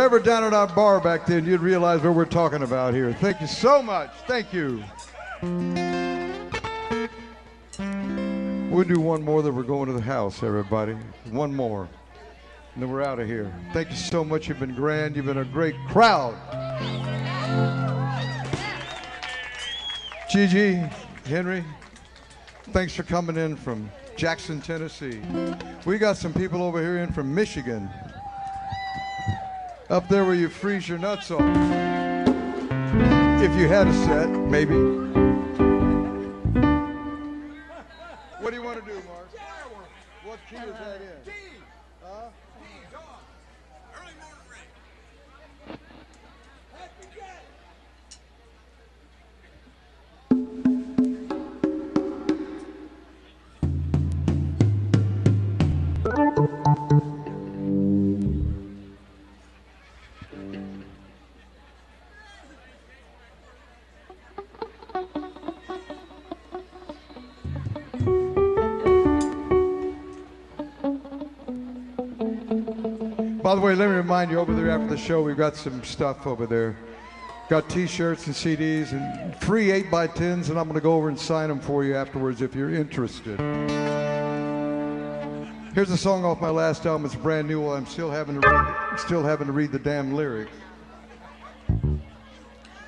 ever 0.00 0.18
down 0.18 0.44
at 0.44 0.52
our 0.52 0.66
bar 0.66 1.00
back 1.00 1.26
then, 1.26 1.44
you'd 1.44 1.60
realize 1.60 2.02
what 2.02 2.14
we're 2.14 2.24
talking 2.24 2.62
about 2.62 2.94
here. 2.94 3.12
Thank 3.12 3.40
you 3.40 3.46
so 3.46 3.82
much. 3.82 4.10
Thank 4.26 4.52
you. 4.52 4.82
We'll 8.70 8.84
do 8.84 9.00
one 9.00 9.22
more, 9.22 9.42
then 9.42 9.56
we're 9.56 9.62
going 9.62 9.86
to 9.86 9.92
the 9.92 10.00
house, 10.00 10.42
everybody. 10.42 10.94
One 11.30 11.54
more. 11.54 11.88
And 12.74 12.82
then 12.82 12.90
we're 12.90 13.02
out 13.02 13.18
of 13.18 13.26
here. 13.26 13.52
Thank 13.72 13.90
you 13.90 13.96
so 13.96 14.22
much. 14.22 14.48
You've 14.48 14.60
been 14.60 14.74
grand. 14.74 15.16
You've 15.16 15.26
been 15.26 15.38
a 15.38 15.44
great 15.44 15.74
crowd. 15.88 16.36
Gigi, 20.30 20.74
Henry, 21.24 21.64
thanks 22.72 22.94
for 22.94 23.02
coming 23.02 23.36
in 23.36 23.56
from 23.56 23.90
Jackson, 24.16 24.60
Tennessee. 24.60 25.20
We 25.86 25.98
got 25.98 26.16
some 26.16 26.34
people 26.34 26.62
over 26.62 26.80
here 26.80 26.98
in 26.98 27.12
from 27.12 27.34
Michigan 27.34 27.88
up 29.90 30.08
there 30.08 30.24
where 30.24 30.34
you 30.34 30.48
freeze 30.48 30.88
your 30.88 30.98
nuts 30.98 31.30
off. 31.30 31.40
If 33.40 33.54
you 33.56 33.68
had 33.68 33.86
a 33.86 33.94
set, 34.04 34.28
maybe. 34.28 35.07
By 73.48 73.54
the 73.54 73.62
way, 73.62 73.74
let 73.74 73.88
me 73.88 73.94
remind 73.94 74.30
you 74.30 74.38
over 74.40 74.54
there 74.54 74.68
after 74.68 74.88
the 74.88 74.98
show, 74.98 75.22
we've 75.22 75.34
got 75.34 75.56
some 75.56 75.82
stuff 75.82 76.26
over 76.26 76.46
there. 76.46 76.76
Got 77.48 77.70
T-shirts 77.70 78.26
and 78.26 78.36
CDs 78.36 78.92
and 78.92 79.34
free 79.40 79.68
8x10s, 79.68 80.50
and 80.50 80.58
I'm 80.58 80.64
going 80.64 80.74
to 80.74 80.82
go 80.82 80.92
over 80.92 81.08
and 81.08 81.18
sign 81.18 81.48
them 81.48 81.58
for 81.58 81.82
you 81.82 81.96
afterwards 81.96 82.42
if 82.42 82.54
you're 82.54 82.74
interested. 82.74 83.40
Here's 85.74 85.90
a 85.90 85.96
song 85.96 86.26
off 86.26 86.42
my 86.42 86.50
last 86.50 86.84
album. 86.84 87.06
It's 87.06 87.14
brand 87.14 87.48
new. 87.48 87.66
I'm 87.70 87.86
still 87.86 88.10
having 88.10 88.38
to 88.38 88.46
read, 88.46 89.00
still 89.00 89.22
having 89.22 89.46
to 89.46 89.54
read 89.54 89.72
the 89.72 89.78
damn 89.78 90.12
lyrics. 90.12 90.52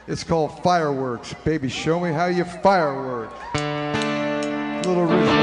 It's 0.08 0.24
called 0.24 0.62
Fireworks. 0.62 1.32
Baby, 1.42 1.70
show 1.70 1.98
me 1.98 2.12
how 2.12 2.26
you 2.26 2.44
firework. 2.44 3.32
Little 3.55 5.10
original. 5.10 5.40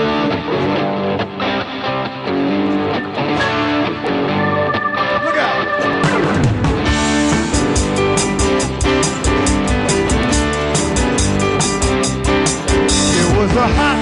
A 13.67 13.73
hot 13.79 13.99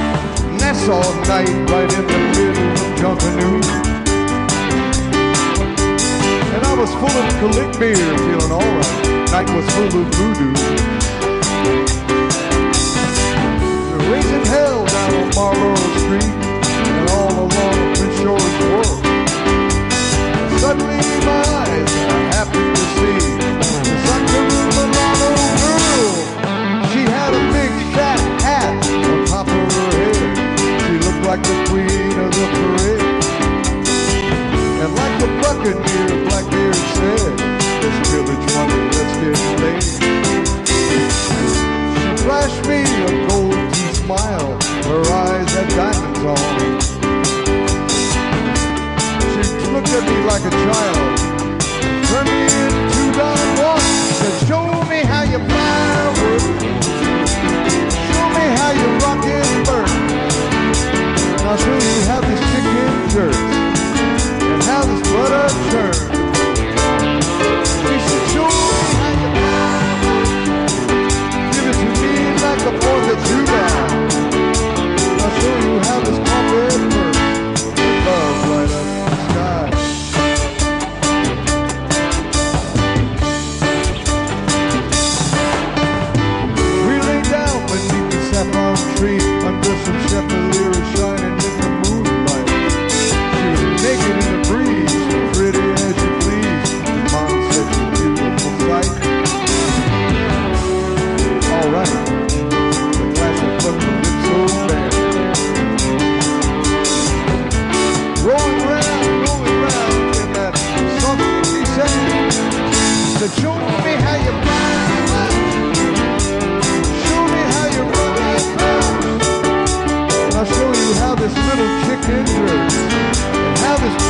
Nassau 0.60 1.02
night 1.28 1.50
right 1.72 1.92
in 1.98 2.06
the 2.12 2.20
middle 2.34 2.72
of 2.84 2.92
Junkanoo. 3.02 3.56
And 6.54 6.62
I 6.72 6.74
was 6.82 6.92
full 7.02 7.16
of 7.22 7.28
Kalik 7.40 7.72
beer, 7.80 7.96
feeling 7.96 8.52
alright. 8.52 8.96
Night 9.34 9.50
was 9.56 9.66
full 9.74 9.94
of 10.02 10.08
voodoo. 10.16 10.54
They're 13.90 14.06
raising 14.12 14.46
hell 14.54 14.86
down 14.86 15.12
on 15.22 15.28
Marlboro 15.36 15.76
Street 16.04 16.32
and 17.00 17.10
all 17.18 17.36
along 17.46 17.78
Prince 17.96 18.18
George 18.22 18.58
Wharf. 18.62 18.90
Suddenly 20.62 21.02
my 21.30 21.42
eyes 21.62 21.94
are 22.14 22.26
happy 22.36 22.64
to 22.76 22.84
see 22.98 23.45
like 31.36 31.48
the 31.48 31.70
queen 31.70 32.16
of 32.18 32.32
the 32.32 32.46
parade. 32.56 33.04
And 34.84 34.92
like 34.96 35.16
the 35.20 35.28
buccaneer 35.42 36.12
Blackbeard 36.30 36.76
said, 36.96 37.36
this 37.82 37.98
village 38.10 38.46
money, 38.56 38.80
let's 38.96 39.14
get 39.20 39.36
laid. 39.60 39.84
She 41.12 42.04
flashed 42.24 42.64
me 42.70 42.80
a 43.04 43.28
golden 43.28 43.70
smile, 44.00 44.52
her 44.88 45.04
eyes 45.12 45.50
had 45.52 45.68
diamonds 45.76 46.24
on. 46.24 46.38
She 49.34 49.44
looked 49.74 49.92
at 49.92 50.04
me 50.08 50.16
like 50.32 50.46
a 50.46 50.54
child, 50.64 51.00
turned 52.08 52.32
me 52.32 52.40
into 52.64 53.04
Don 53.20 53.48
Juan, 53.60 53.84
said, 54.20 54.36
show 54.48 54.68
me 54.88 55.00
how 55.04 55.24
you 55.24 55.40
firework. 55.52 56.44
Show 58.08 58.26
me 58.38 58.46
how 58.56 58.72
you 58.72 58.88
rock 59.04 59.26
and 59.26 59.66
burn. 59.66 59.95
I'll 61.48 61.58
show 61.58 61.78
you 61.78 62.06
how 62.10 62.22
this 62.22 62.40
chicken 62.52 63.10
jerks 63.14 63.38
and 63.38 64.62
how 64.64 64.82
this 64.90 65.02
butter 65.14 65.48
churns. 65.70 66.00
She 67.70 67.96
said, 68.08 68.24
show 68.34 68.50
me 68.50 68.78
how 68.98 69.12
you. 69.22 69.30
Give 71.54 71.68
it 71.70 71.78
to 71.78 71.88
me 72.02 72.14
like 72.42 72.62
the 72.66 72.74
Fourth 72.82 73.08
of 73.14 73.20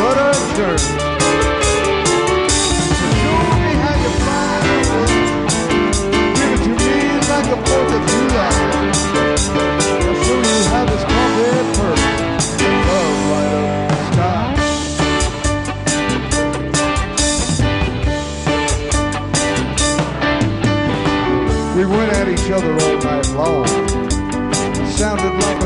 So 0.05 0.11
show 3.21 3.39
me 3.63 3.71
how 3.81 3.95
you. 4.05 4.13
Give 6.35 6.51
it 6.53 6.61
to 6.63 6.71
me 6.77 6.93
like 7.31 7.49
a 7.49 7.57
of. 7.65 8.45
I'll 10.05 10.17
show 10.23 10.39
you 10.45 10.59
how 10.69 10.83
this 10.85 11.03
love 11.09 11.35
oh, 12.93 13.29
the 13.89 13.97
sky. 14.11 14.45
We 21.75 21.83
went 21.85 22.11
at 22.13 22.27
each 22.29 22.49
other 22.51 22.73
all 22.73 22.97
night 22.99 23.27
long. 23.33 23.67
Sounded 24.87 25.33
like 25.43 25.61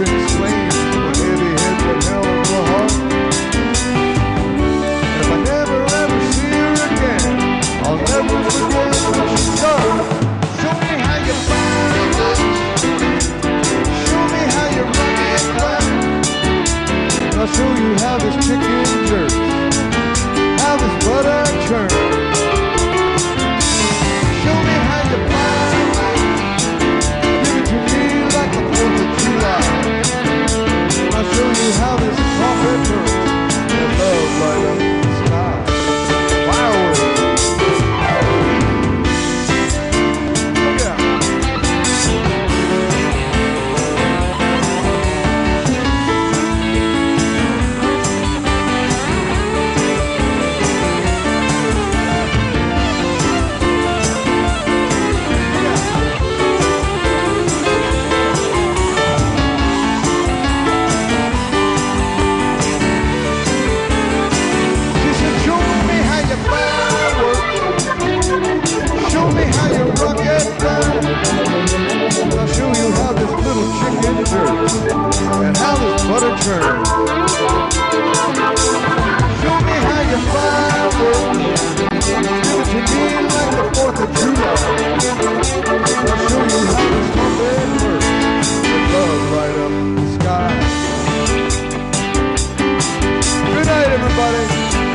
been 0.00 0.28
slain. 0.28 0.68
A 0.96 1.12
heavy 1.20 1.50
head 1.60 1.76
but 1.84 1.98
hell 2.04 2.24
of 2.24 2.50
a 2.50 2.60
heart. 2.70 2.92
And 5.04 5.20
if 5.20 5.28
I 5.30 5.38
never 5.44 5.78
ever 6.00 6.18
see 6.32 6.52
her 6.56 6.72
again, 6.88 7.24
I'll 7.84 8.00
never 8.12 8.36
forget 8.48 8.92
what 9.04 9.28
she 9.30 9.44
said. 9.60 9.92
Show 10.60 10.74
me 10.80 10.92
how 11.04 11.18
you 11.26 11.34
find 11.48 12.12
Show 14.08 14.24
me 14.32 14.42
how 14.54 14.66
you 14.76 14.84
run 14.96 15.16
it 15.34 15.44
right. 15.60 15.88
I'll 17.36 17.50
show 17.56 17.70
you 17.82 17.90
how 18.04 18.16
this 18.18 18.36
chicken 18.46 18.84
jerks, 19.08 19.36
how 20.62 20.74
this 20.80 20.94
butter 21.04 21.42
churns. 21.68 22.19
Show 31.40 31.48
you 31.48 31.72
how 31.80 31.96
this 31.96 32.16
coffee 32.38 32.76
burns. 32.84 33.12
And 33.72 33.98
love 33.98 34.40
light 34.40 34.89
this 76.10 76.22
butter 76.22 76.34
churns. 76.42 76.88
Show 79.40 79.56
me 79.66 79.76
how 79.86 80.02
you 80.10 80.18
firework. 80.30 81.38
Give 81.78 81.92
it 81.92 82.04
to 82.06 82.78
me 82.90 83.06
like 83.30 83.50
the 83.56 83.64
Fourth 83.74 84.00
of 84.00 84.10
July. 84.18 84.56
I'll 85.70 86.18
show 86.28 86.44
you 86.50 86.62
how 86.66 86.86
this 86.90 87.08
trumpet 87.14 87.70
works. 87.82 88.10
With 88.62 88.86
love 88.92 89.22
light 89.34 89.56
up 89.64 89.72
the 89.96 90.06
sky. 90.16 90.50
Good 93.54 93.66
night, 93.66 93.90
everybody. 93.98 94.42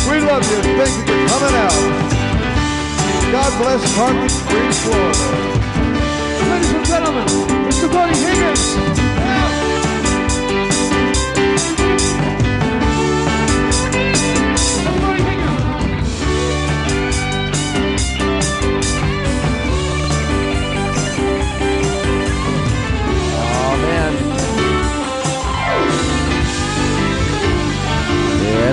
We 0.09 0.15
love 0.19 0.43
you. 0.51 0.59
Thank 0.77 0.93
you 0.97 1.03
for 1.05 1.19
coming 1.31 1.55
out. 1.55 1.79
God 3.31 3.51
bless 3.59 3.81
Tarpon 3.95 4.29
Springs, 4.29 4.77
Florida. 4.79 5.25
Ladies 6.49 6.71
and 6.71 6.85
gentlemen, 6.85 7.27
Mr. 7.67 7.87
Bertie 7.91 8.19
Higgins. 8.19 9.44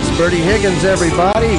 That's 0.02 0.18
Bertie 0.18 0.38
Higgins, 0.38 0.84
everybody. 0.84 1.58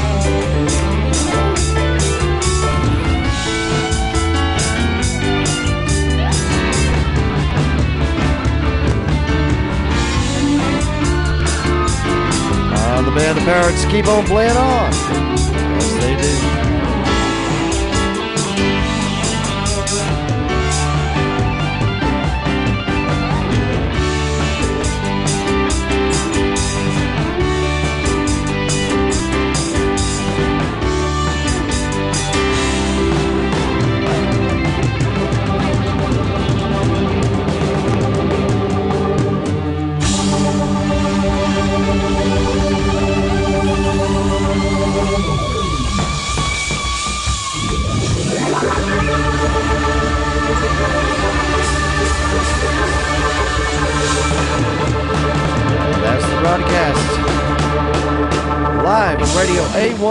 Uh, 12.75 13.01
the 13.01 13.11
band 13.11 13.37
of 13.37 13.45
parrots 13.45 13.85
keep 13.85 14.07
on 14.07 14.25
playing 14.25 14.57
on. 14.57 14.91
Yes, 14.91 15.93
they 16.01 16.15
do. 16.57 16.62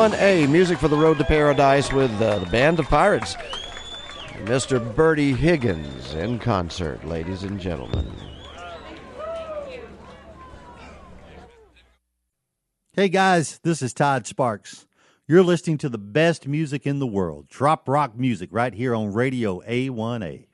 1A, 0.02 0.50
music 0.50 0.78
for 0.78 0.88
the 0.88 0.96
road 0.96 1.16
to 1.16 1.22
paradise 1.22 1.92
with 1.92 2.10
uh, 2.20 2.40
the 2.40 2.46
Band 2.46 2.80
of 2.80 2.88
Pirates. 2.88 3.36
Mr. 4.46 4.82
Bertie 4.96 5.32
Higgins 5.32 6.14
in 6.14 6.40
concert, 6.40 7.04
ladies 7.06 7.44
and 7.44 7.60
gentlemen. 7.60 8.10
Hey 12.94 13.08
guys, 13.08 13.60
this 13.62 13.80
is 13.80 13.94
Todd 13.94 14.26
Sparks. 14.26 14.88
You're 15.28 15.44
listening 15.44 15.78
to 15.78 15.88
the 15.88 15.98
best 15.98 16.48
music 16.48 16.84
in 16.84 16.98
the 16.98 17.06
world, 17.06 17.48
trop 17.48 17.88
rock 17.88 18.18
music, 18.18 18.48
right 18.50 18.74
here 18.74 18.96
on 18.96 19.12
Radio 19.12 19.60
A1A. 19.60 20.46